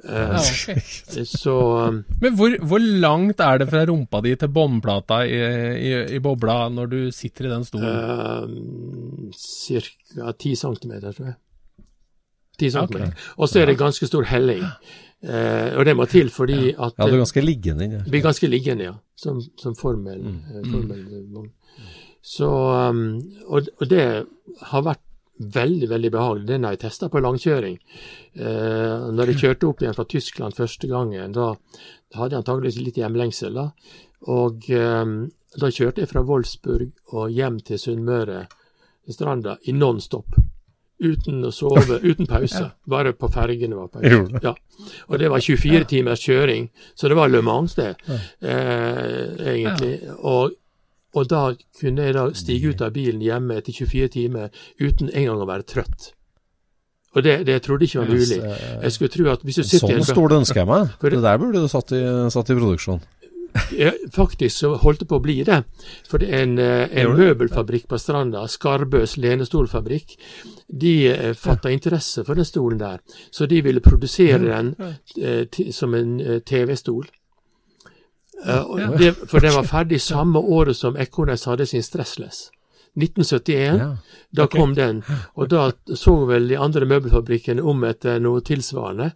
Ja, 0.03 0.35
okay. 0.35 0.81
Så 1.25 1.55
um, 1.87 2.01
Men 2.21 2.35
hvor, 2.35 2.51
hvor 2.67 2.83
langt 2.83 3.39
er 3.39 3.61
det 3.61 3.69
fra 3.71 3.85
rumpa 3.87 4.19
di 4.21 4.35
til 4.35 4.51
båndplata 4.51 5.21
i, 5.25 5.39
i, 5.79 5.91
i 6.17 6.19
bobla 6.21 6.65
når 6.69 6.91
du 6.91 6.99
sitter 7.15 7.47
i 7.47 7.53
den 7.55 7.65
stolen? 7.65 9.31
ca. 9.31 10.31
10 10.35 10.55
cm, 10.59 10.97
tror 11.07 11.29
jeg. 11.31 11.37
10 12.57 12.67
Ok. 12.67 12.71
centimeter. 12.71 13.13
Og 13.37 13.49
så 13.49 13.61
er 13.61 13.65
det 13.71 13.77
ganske 13.77 14.07
stor 14.07 14.23
helling. 14.23 14.63
Eh, 15.23 15.73
og 15.77 15.85
det 15.85 15.95
må 15.97 16.05
til 16.09 16.29
fordi 16.29 16.73
at 16.77 16.93
Ja, 16.97 17.05
det 17.05 17.13
er 17.13 17.17
ganske 17.23 17.41
liggende 17.41 17.83
Ja. 17.91 17.97
det 18.03 18.11
blir 18.11 18.21
ganske 18.21 18.47
liggende, 18.49 18.83
ja. 18.83 18.93
Som, 19.15 19.41
som 19.57 19.75
formel. 19.75 20.19
eh, 20.25 20.61
formelvogn. 20.71 21.51
Så 22.21 22.47
um, 22.89 23.21
og, 23.47 23.67
og 23.81 23.87
det 23.89 24.25
har 24.61 24.81
vært 24.83 24.99
veldig, 25.39 25.87
veldig 25.89 26.11
behagelig. 26.11 26.47
Den 26.47 26.63
har 26.63 26.71
jeg 26.73 26.79
testa 26.81 27.09
på 27.09 27.21
langkjøring. 27.21 27.77
Eh, 28.35 29.11
når 29.13 29.31
jeg 29.31 29.37
kjørte 29.41 29.67
opp 29.69 29.81
igjen 29.81 29.95
fra 29.95 30.05
Tyskland 30.09 30.55
første 30.57 30.87
gangen, 30.89 31.31
da 31.33 31.51
hadde 32.17 32.33
jeg 32.35 32.41
antageligvis 32.43 32.79
litt 32.81 32.97
hjemlengsel. 32.97 33.53
da. 33.53 33.67
Og 34.27 34.69
eh, 34.69 35.05
da 35.57 35.69
kjørte 35.71 36.01
jeg 36.03 36.09
fra 36.09 36.21
Wolfsburg 36.25 36.91
og 37.13 37.29
hjem 37.31 37.59
til 37.61 37.77
Sunnmøre, 37.81 38.47
Stranda, 39.09 39.57
i 39.65 39.71
non-stop. 39.71 40.25
Uten 40.99 41.43
å 41.45 41.51
sove, 41.53 41.99
uten 42.03 42.27
pause. 42.29 42.63
Bare 42.89 43.13
på 43.13 43.29
fergene 43.33 43.77
var 43.77 43.89
pause. 43.93 44.39
Ja. 44.43 44.53
Og 45.07 45.19
det 45.21 45.29
var 45.33 45.43
24 45.43 45.85
timers 45.89 46.23
kjøring, 46.23 46.69
så 46.95 47.09
det 47.11 47.17
var 47.19 47.29
Le 47.29 47.41
Mans, 47.45 47.75
det, 47.77 47.93
eh, 48.41 49.37
egentlig. 49.53 49.95
Og, 50.17 50.57
og 51.13 51.29
da 51.29 51.43
kunne 51.79 52.09
jeg 52.09 52.17
da 52.17 52.27
stige 52.37 52.73
ut 52.73 52.81
av 52.85 52.93
bilen 52.97 53.21
hjemme 53.21 53.57
etter 53.61 53.73
24 53.73 54.13
timer 54.17 54.49
uten 54.81 55.11
engang 55.13 55.41
å 55.43 55.49
være 55.49 55.67
trøtt. 55.69 56.13
Og 57.17 57.23
det, 57.25 57.39
det 57.47 57.61
trodde 57.65 57.85
jeg 57.85 57.95
ikke 57.95 58.03
var 58.03 58.09
mulig. 58.13 58.37
Jeg 58.83 58.93
skulle 58.93 59.09
tro 59.09 59.29
at 59.31 59.45
hvis 59.47 59.57
du 59.57 59.63
sitter 59.65 59.95
Sånn 59.95 60.05
stort 60.11 60.35
ønsker 60.37 60.61
jeg 60.61 60.69
meg. 60.69 60.91
Det 61.01 61.21
der 61.23 61.39
burde 61.41 61.63
du 61.63 61.69
satt 61.71 61.93
i, 61.97 62.01
satt 62.33 62.51
i 62.53 62.57
produksjon. 62.59 62.99
Faktisk 64.13 64.57
så 64.57 64.73
holdt 64.75 64.99
det 64.99 65.07
på 65.09 65.19
å 65.19 65.23
bli 65.23 65.37
det. 65.47 65.61
For 66.09 66.21
det 66.21 66.29
er 66.31 66.43
en, 66.45 66.57
eh, 66.59 66.87
en 67.01 67.13
møbelfabrikk 67.17 67.87
på 67.87 67.99
Stranda, 68.01 68.45
Skarbøs 68.47 69.17
lenestolfabrikk, 69.17 70.17
de 70.67 70.95
eh, 71.11 71.33
fatta 71.33 71.71
interesse 71.71 72.25
for 72.25 72.35
den 72.35 72.45
stolen 72.45 72.79
der. 72.79 72.99
Så 73.31 73.45
de 73.45 73.61
ville 73.61 73.83
produsere 73.83 74.39
den 74.43 74.75
eh, 75.21 75.71
som 75.71 75.95
en 75.95 76.41
TV-stol. 76.45 77.07
For 78.37 79.39
den 79.41 79.55
var 79.55 79.65
ferdig 79.65 80.01
samme 80.01 80.39
året 80.39 80.77
som 80.77 80.97
Ekornes 80.97 81.47
hadde 81.49 81.65
sin 81.65 81.83
Stressless. 81.83 82.51
1971. 82.97 83.77
Ja. 83.77 83.97
Da 84.29 84.47
kom 84.47 84.73
den, 84.75 85.03
og 85.33 85.49
da 85.49 85.69
så 85.95 86.13
vel 86.27 86.49
de 86.49 86.57
andre 86.59 86.85
møbelfabrikkene 86.89 87.63
om 87.63 87.85
etter 87.87 88.19
noe 88.21 88.41
tilsvarende. 88.45 89.11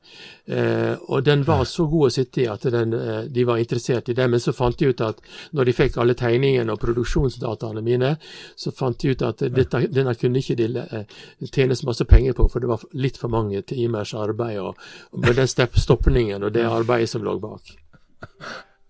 Eh, 0.45 0.93
og 1.07 1.25
den 1.25 1.43
var 1.47 1.65
så 1.69 1.85
god 1.89 2.07
å 2.07 2.13
sitte 2.13 2.43
i 2.43 2.47
at 2.49 2.63
den, 2.73 2.93
eh, 2.93 3.23
de 3.27 3.45
var 3.47 3.59
interessert 3.61 4.09
i 4.09 4.15
det. 4.17 4.27
Men 4.29 4.39
så 4.39 4.53
fant 4.53 4.77
de 4.77 4.91
ut 4.91 5.01
at 5.05 5.21
når 5.51 5.69
de 5.69 5.75
fikk 5.75 5.97
alle 6.01 6.15
tegningene 6.17 6.73
og 6.73 6.81
produksjonsdataene 6.81 7.83
mine, 7.85 8.15
så 8.55 8.73
fant 8.75 8.99
de 9.01 9.11
ut 9.11 9.25
at 9.27 9.43
dette, 9.49 9.83
denne 9.91 10.15
kunne 10.15 10.41
ikke 10.41 10.57
de 10.61 10.69
eh, 10.85 11.17
tjene 11.49 11.75
så 11.75 11.89
masse 11.89 12.05
penger 12.05 12.37
på, 12.37 12.47
for 12.51 12.63
det 12.63 12.69
var 12.71 12.85
litt 12.93 13.19
for 13.19 13.33
mange 13.33 13.61
timers 13.67 14.13
arbeid 14.13 14.61
og, 14.61 14.79
og 15.11 15.25
med 15.25 15.41
den 15.41 15.49
stoppningen 15.49 16.43
og 16.43 16.53
det 16.53 16.67
arbeidet 16.69 17.09
som 17.09 17.25
lå 17.25 17.35
bak. 17.41 17.75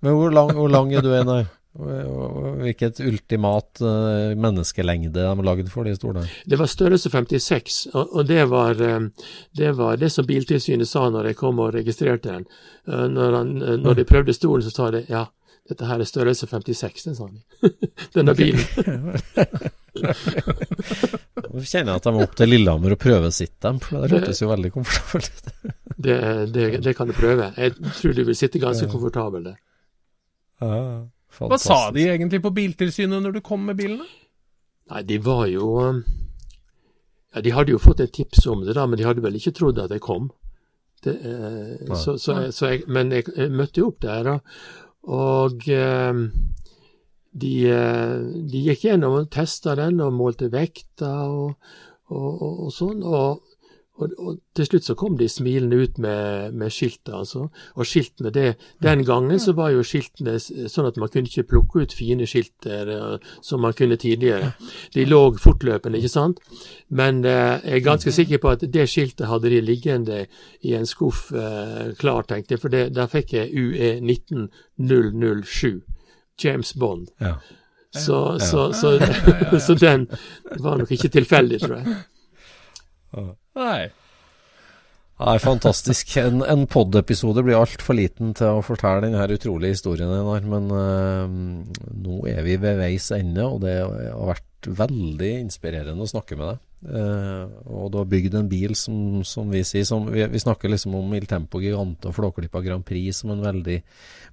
Men 0.02 0.18
hvor 0.18 0.34
lang, 0.34 0.54
hvor 0.58 0.70
lang 0.70 0.94
er 0.94 1.06
du, 1.06 1.12
Einar? 1.14 1.50
Hvilket 1.72 3.00
ultimat 3.00 3.80
eh, 3.82 4.34
menneskelengde 4.36 5.14
de 5.16 5.24
har 5.24 5.44
lagd 5.46 5.70
for 5.72 5.88
de 5.88 5.94
stolene? 5.96 6.28
Det 6.46 6.58
var 6.60 6.68
størrelse 6.68 7.10
56, 7.10 7.78
og, 7.96 8.26
det, 8.28 8.42
var, 8.52 8.82
eh, 8.84 9.06
det 9.56 9.72
var 9.78 10.00
det 10.02 10.10
som 10.12 10.28
Biltilsynet 10.28 10.90
sa 10.90 11.06
når 11.10 11.32
jeg 11.32 11.40
kom 11.40 11.62
og 11.64 11.72
registrerte 11.78 12.28
den. 12.34 12.44
Eh, 12.88 13.06
Når, 13.08 13.38
han, 13.38 13.54
når 13.86 14.02
de 14.02 14.08
prøvde 14.10 14.36
stolen, 14.36 14.66
så 14.68 14.74
sa 14.74 14.90
de 14.92 15.06
ja, 15.08 15.24
dette 15.72 15.88
her 15.88 16.04
er 16.04 16.10
størrelse 16.10 16.48
56, 16.50 17.04
den 17.08 17.16
sa 17.16 17.30
de. 17.32 17.72
Denne 18.18 18.36
bilen. 18.36 18.60
Nå 21.52 21.64
kjenner 21.68 21.94
jeg 21.94 22.02
at 22.02 22.08
de 22.08 22.14
må 22.16 22.26
opp 22.26 22.36
til 22.40 22.52
Lillehammer 22.52 22.96
og 22.96 23.00
prøve 23.02 23.32
sitt 23.36 23.56
dem, 23.64 23.80
for 23.84 24.04
det 24.04 24.12
hørtes 24.18 24.44
jo 24.44 24.52
veldig 24.52 24.74
komfortabelt 24.76 25.32
ut. 25.40 25.48
Det, 26.02 26.16
det, 26.50 26.80
det 26.82 26.96
kan 26.98 27.06
du 27.06 27.14
prøve. 27.14 27.52
Jeg 27.62 27.76
tror 27.78 28.14
du 28.18 28.24
vil 28.26 28.34
sitte 28.40 28.58
ganske 28.58 28.88
komfortabel 28.90 29.44
der. 29.52 29.58
Ja, 30.64 31.04
Hva 31.40 31.58
sa 31.62 31.78
de 31.96 32.04
egentlig 32.12 32.42
på 32.44 32.52
Biltilsynet 32.54 33.24
når 33.24 33.38
du 33.38 33.42
kom 33.46 33.64
med 33.66 33.78
bilene? 33.80 34.06
Nei, 34.92 35.02
de 35.08 35.18
var 35.24 35.46
jo 35.48 35.68
eh, 35.86 36.02
Ja, 37.36 37.42
de 37.46 37.54
hadde 37.56 37.72
jo 37.72 37.80
fått 37.80 38.02
et 38.04 38.12
tips 38.12 38.46
om 38.52 38.66
det, 38.68 38.76
da, 38.76 38.84
men 38.86 39.00
de 39.00 39.06
hadde 39.08 39.24
vel 39.24 39.38
ikke 39.40 39.54
trodd 39.56 39.80
at 39.80 39.92
jeg 39.96 40.04
kom. 40.04 40.30
Det, 41.04 41.14
eh, 41.24 41.94
så, 41.96 42.18
så, 42.20 42.36
jeg- 42.42 42.54
så 42.54 42.72
jeg, 42.74 42.84
men 42.92 43.12
jeg, 43.16 43.24
jeg 43.38 43.52
møtte 43.56 43.80
jo 43.80 43.88
opp 43.94 44.02
der, 44.04 44.24
da. 44.28 44.34
Og 45.08 45.64
eh, 45.72 46.20
de, 47.32 47.54
de 48.52 48.66
gikk 48.68 48.84
gjennom 48.90 49.16
og 49.22 49.30
testa 49.32 49.78
den 49.80 50.02
og 50.04 50.12
målte 50.14 50.50
vekta 50.52 51.14
og, 51.32 51.56
og, 52.12 52.28
og, 52.44 52.60
og 52.68 52.74
sånn. 52.76 53.00
Og, 53.08 53.40
og, 54.02 54.14
og 54.18 54.40
til 54.58 54.68
slutt 54.68 54.88
så 54.88 54.96
kom 55.00 55.18
de 55.20 55.28
smilende 55.30 55.78
ut 55.84 56.00
med, 56.02 56.56
med 56.58 56.74
skiltet, 56.74 57.14
altså. 57.14 57.48
Og 57.76 57.88
skiltene, 57.88 58.32
det, 58.34 58.56
den 58.84 59.06
gangen 59.06 59.40
så 59.40 59.54
var 59.58 59.72
jo 59.76 59.84
skiltene 59.86 60.38
sånn 60.42 60.90
at 60.90 60.98
man 61.02 61.12
kunne 61.14 61.30
ikke 61.30 61.48
plukke 61.54 61.86
ut 61.86 61.96
fine 61.96 62.28
skilt 62.30 62.68
eh, 62.70 63.16
som 63.46 63.64
man 63.64 63.76
kunne 63.78 64.00
tidligere. 64.02 64.52
De 64.96 65.06
lå 65.08 65.22
fortløpende, 65.42 66.02
ikke 66.02 66.14
sant. 66.14 66.42
Men 66.90 67.24
eh, 67.26 67.62
jeg 67.64 67.80
er 67.80 67.88
ganske 67.88 68.16
sikker 68.16 68.42
på 68.44 68.56
at 68.56 68.68
det 68.74 68.88
skiltet 68.90 69.30
hadde 69.30 69.54
de 69.54 69.62
liggende 69.64 70.26
i 70.68 70.76
en 70.78 70.90
skuff 70.90 71.30
eh, 71.32 71.94
klar, 72.00 72.26
tenkte 72.28 72.56
jeg, 72.56 72.64
for 72.64 72.74
det, 72.74 72.90
der 72.96 73.10
fikk 73.12 73.36
jeg 73.38 73.52
UE 73.56 73.96
19007. 74.02 75.82
James 76.42 76.74
Bond. 76.74 77.12
Ja. 77.22 77.36
Så, 77.92 78.40
så, 78.40 78.74
så, 78.74 79.00
så 79.68 79.76
den 79.76 80.08
var 80.60 80.78
nok 80.78 80.92
ikke 80.92 81.12
tilfeldig, 81.12 81.60
tror 81.62 81.76
jeg. 81.76 81.96
Nei. 83.60 83.92
Nei, 85.22 85.38
fantastisk. 85.38 86.16
En, 86.18 86.42
en 86.42 86.66
pod-episode 86.70 87.44
blir 87.46 87.60
altfor 87.60 87.98
liten 88.00 88.34
til 88.38 88.58
å 88.58 88.64
fortelle 88.66 89.06
denne 89.06 89.28
utrolige 89.36 89.76
historien, 89.76 90.10
Einar. 90.10 90.48
Men 90.50 90.72
uh, 90.74 91.28
nå 91.94 92.22
er 92.32 92.42
vi 92.48 92.58
ved 92.62 92.80
veis 92.82 93.12
ende, 93.14 93.46
og 93.46 93.62
det 93.66 93.76
har 93.84 94.32
vært 94.32 94.72
veldig 94.82 95.32
inspirerende 95.44 96.08
å 96.08 96.10
snakke 96.10 96.40
med 96.40 96.54
deg. 96.54 96.64
Eh, 96.82 97.44
og 97.70 97.92
du 97.94 98.00
har 98.00 98.08
bygd 98.10 98.36
en 98.40 98.48
bil 98.50 98.74
som, 98.78 99.22
som 99.28 99.52
vi 99.54 99.62
sier 99.68 99.86
som, 99.86 100.08
vi, 100.10 100.24
vi 100.32 100.40
snakker 100.42 100.72
liksom 100.72 100.96
om 100.98 101.12
Il 101.14 101.28
Tempo 101.30 101.62
Gigante 101.62 102.10
og 102.10 102.16
Flåklypa 102.18 102.64
Grand 102.66 102.86
Prix 102.88 103.22
som 103.22 103.34
en 103.36 103.44
veldig 103.44 103.78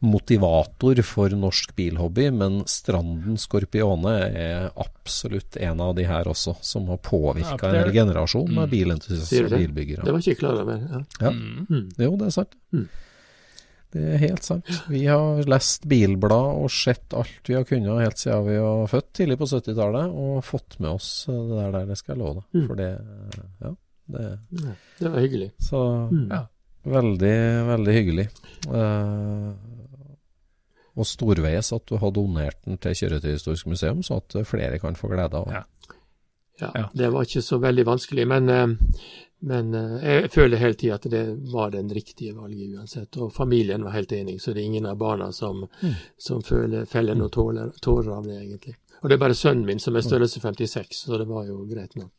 motivator 0.09 1.03
for 1.05 1.35
norsk 1.37 1.75
bilhobby, 1.77 2.29
men 2.33 2.63
Stranden 2.71 3.37
Skorpione 3.41 4.15
er 4.31 4.71
absolutt 4.81 5.59
en 5.61 5.83
av 5.85 5.93
de 5.99 6.07
her 6.09 6.31
også, 6.31 6.57
som 6.65 6.89
har 6.89 7.03
påvirka 7.05 7.59
ja, 7.59 7.73
en 7.73 7.81
hel 7.83 7.93
generasjon 7.97 8.49
med 8.49 8.65
Sier 8.69 8.73
bilentusiaster 8.77 9.51
og 9.51 9.57
bilbyggere. 9.59 10.07
Det 10.07 10.15
var 10.15 10.25
ikke 10.25 10.41
klar 10.45 10.63
over. 10.63 10.81
Ja. 10.89 11.03
Ja. 11.29 11.35
Mm. 11.35 11.85
Jo, 11.99 12.15
det 12.17 12.31
er 12.31 12.37
sant. 12.39 12.57
Mm. 12.73 12.89
Det 13.93 14.03
er 14.15 14.19
helt 14.21 14.45
sant. 14.45 14.69
Vi 14.93 15.07
har 15.09 15.39
lest 15.49 15.87
bilblad 15.89 16.59
og 16.61 16.69
sett 16.71 17.15
alt 17.17 17.49
vi 17.49 17.55
har 17.57 17.65
kunnet 17.65 18.03
helt 18.03 18.19
siden 18.21 18.45
vi 18.45 18.59
var 18.61 18.87
født 18.93 19.13
tidlig 19.17 19.39
på 19.41 19.49
70-tallet, 19.49 20.11
og 20.13 20.43
fått 20.45 20.77
med 20.81 20.91
oss 20.91 21.09
det 21.27 21.39
der, 21.55 21.71
der 21.73 21.87
det 21.89 21.97
skal 21.97 22.15
jeg 22.17 22.21
love 22.21 22.35
deg. 22.43 22.45
Mm. 22.61 22.67
For 22.67 22.75
det 22.83 22.91
Ja. 23.65 23.75
Det, 24.09 24.27
Ja, 24.53 24.73
Det 24.99 25.11
var 25.13 25.21
hyggelig. 25.21 25.51
så 25.61 26.11
Mm. 26.11 26.29
Ja. 26.31 26.43
veldig, 26.85 27.67
veldig 27.69 27.95
hyggelig. 27.95 28.29
Eh, 28.69 29.53
og 30.99 31.07
storveies 31.07 31.73
at 31.77 31.87
du 31.87 31.97
har 32.01 32.11
donert 32.11 32.57
den 32.65 32.79
til 32.79 32.93
Kjøretøyhistorisk 32.97 33.67
museum, 33.71 34.01
så 34.03 34.17
at 34.19 34.47
flere 34.47 34.79
kan 34.83 34.95
få 34.99 35.09
glede 35.13 35.35
av 35.35 35.45
den. 35.47 35.55
Ja. 35.55 35.65
Ja, 36.61 36.71
Ja. 36.75 36.87
Det 36.95 37.13
var 37.13 37.23
ikke 37.23 37.43
så 37.43 37.59
veldig 37.61 37.85
vanskelig, 37.87 38.27
men, 38.27 38.49
eh, 38.49 38.67
men 39.41 39.75
eh, 39.75 39.99
jeg 40.23 40.31
føler 40.35 40.59
hele 40.59 40.75
tida 40.75 40.95
at 40.99 41.07
det 41.13 41.23
var 41.53 41.71
den 41.71 41.89
riktige 41.95 42.35
valget 42.35 42.75
uansett. 42.79 43.17
Og 43.23 43.33
familien 43.33 43.85
var 43.85 43.95
helt 43.95 44.13
enig, 44.13 44.41
så 44.43 44.53
det 44.53 44.63
er 44.63 44.67
ingen 44.73 44.87
av 44.91 44.97
barna 44.99 45.31
som, 45.33 45.67
som 46.19 46.43
føler, 46.43 46.85
feller 46.91 47.15
noen 47.15 47.31
tårer, 47.31 47.71
tårer 47.81 48.13
av 48.17 48.27
det, 48.27 48.41
egentlig. 48.43 48.75
Og 48.99 49.07
det 49.07 49.15
er 49.15 49.21
bare 49.23 49.35
sønnen 49.39 49.63
min 49.63 49.79
som 49.79 49.95
er 49.95 50.03
størrelse 50.03 50.41
56, 50.43 51.05
så 51.07 51.19
det 51.21 51.29
var 51.31 51.45
jo 51.47 51.61
greit 51.71 51.95
nok. 51.95 52.11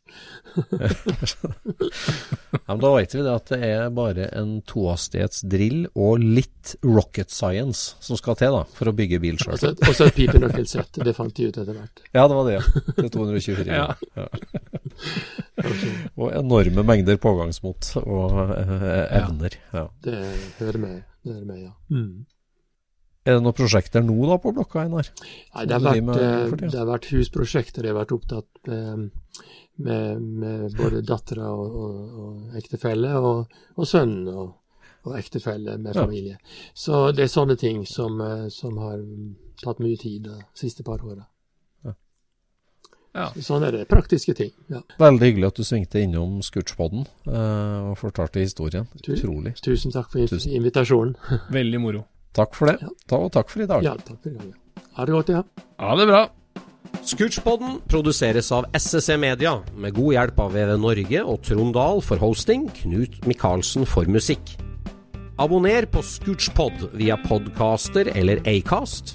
Ja, 2.66 2.74
men 2.74 2.80
da 2.82 2.90
vet 2.96 3.14
vi 3.14 3.22
det 3.24 3.32
at 3.34 3.50
det 3.50 3.58
er 3.66 3.90
bare 3.94 4.26
en 4.38 4.50
tohastighetsdrill 4.68 5.88
og 5.98 6.22
litt 6.22 6.74
rocket 6.86 7.30
science 7.32 7.96
som 8.02 8.18
skal 8.18 8.36
til 8.38 8.54
da, 8.54 8.62
for 8.76 8.90
å 8.90 8.94
bygge 8.96 9.18
bil 9.22 9.38
sjøl. 9.40 9.56
Og 9.58 9.94
så- 9.96 10.06
et 10.06 10.14
pipenøkkelsett. 10.16 11.00
Det 11.04 11.14
fant 11.16 11.34
de 11.34 11.48
ut 11.50 11.58
etter 11.58 11.74
hvert. 11.74 12.02
Ja, 12.14 12.26
det 12.28 12.36
var 12.38 12.44
det. 12.48 12.54
ja. 12.58 12.62
Til 13.00 13.10
224. 13.16 13.66
Ja. 13.66 13.94
Ja. 14.16 14.26
og 16.20 16.32
enorme 16.36 16.84
mengder 16.86 17.18
pågangsmot 17.22 17.94
og 18.02 18.36
eh, 18.56 19.06
evner. 19.20 19.56
Ja. 19.74 19.86
Det 20.04 20.18
hører 20.58 20.78
med, 20.82 21.00
det 21.24 21.34
hører 21.34 21.48
med 21.48 21.62
ja. 21.64 21.72
Mm. 21.90 22.26
Er 23.28 23.36
det 23.36 23.42
noen 23.44 23.56
prosjekter 23.56 24.00
nå 24.04 24.16
da 24.30 24.38
på 24.40 24.52
blokka, 24.56 24.86
Einar? 24.86 25.10
Nei, 25.20 25.64
det 25.68 25.74
har, 25.76 25.82
vært, 25.84 26.04
med 26.06 26.22
eh, 26.24 26.54
det 26.70 26.78
har 26.78 26.88
vært 26.88 27.10
husprosjekter. 27.12 27.84
Jeg 27.84 27.92
har 27.92 27.98
vært 28.00 28.14
opptatt 28.16 28.70
med, 28.70 29.10
med, 29.76 30.22
med 30.44 30.78
både 30.78 31.02
dattera 31.06 31.50
og, 31.52 31.76
og, 31.84 31.98
og 32.24 32.56
ektefelle, 32.60 33.12
og, 33.20 33.52
og 33.76 33.86
sønnen 33.90 34.30
og, 34.32 34.54
og 35.04 35.18
ektefelle 35.20 35.76
med 35.78 35.94
Ja. 35.94 36.06
familie. 36.06 36.38
Så 36.74 37.10
det 37.12 37.26
er 37.26 37.32
sånne 37.34 37.58
ting 37.60 37.84
som, 37.88 38.16
eh, 38.24 38.48
som 38.48 38.80
har 38.80 39.04
tatt 39.60 39.84
mye 39.84 40.00
tid 40.00 40.24
de 40.24 40.40
siste 40.56 40.82
par 40.86 41.04
åra. 41.04 41.26
Ja. 43.14 43.28
Sånn 43.42 43.64
er 43.66 43.72
det. 43.74 43.84
Praktiske 43.90 44.34
ting. 44.38 44.52
Ja. 44.70 44.80
Veldig 45.02 45.26
hyggelig 45.32 45.48
at 45.50 45.56
du 45.58 45.64
svingte 45.66 45.98
innom 46.04 46.36
Scootspodden 46.46 47.06
eh, 47.26 47.88
og 47.90 47.96
fortalte 47.98 48.38
historien. 48.44 48.86
Tu- 49.02 49.12
Utrolig. 49.16 49.56
Tusen 49.64 49.90
takk 49.94 50.10
for 50.12 50.26
Tusen. 50.30 50.52
invitasjonen. 50.54 51.16
Veldig 51.58 51.80
moro. 51.82 52.04
Takk 52.38 52.54
for 52.54 52.70
det. 52.70 52.76
Ja. 52.84 52.92
Ta, 53.10 53.18
og 53.26 53.32
takk 53.34 53.50
for 53.50 53.64
i 53.64 53.66
dag. 53.66 53.82
Ja, 53.82 53.96
takk 53.98 54.20
for 54.22 54.30
det. 54.36 54.52
Ha 54.98 55.06
det 55.08 55.16
godt, 55.16 55.32
ja. 55.34 55.42
Ha 55.82 55.96
det 55.98 56.06
bra. 56.12 56.22
Scootspodden 57.06 57.80
produseres 57.88 58.50
av 58.52 58.66
SSC 58.76 59.16
Media, 59.18 59.56
med 59.78 59.94
god 59.96 60.12
hjelp 60.14 60.40
av 60.42 60.54
VV 60.54 60.72
Norge 60.82 61.20
og 61.24 61.42
Trond 61.46 61.74
Dahl 61.76 62.00
for 62.04 62.20
hosting, 62.22 62.66
Knut 62.80 63.18
Micaelsen 63.30 63.86
for 63.88 64.06
musikk. 64.10 64.54
Abonner 65.40 65.86
på 65.88 66.02
Scootspod 66.04 66.90
via 66.98 67.16
podcaster 67.24 68.10
eller 68.14 68.42
Acast, 68.50 69.14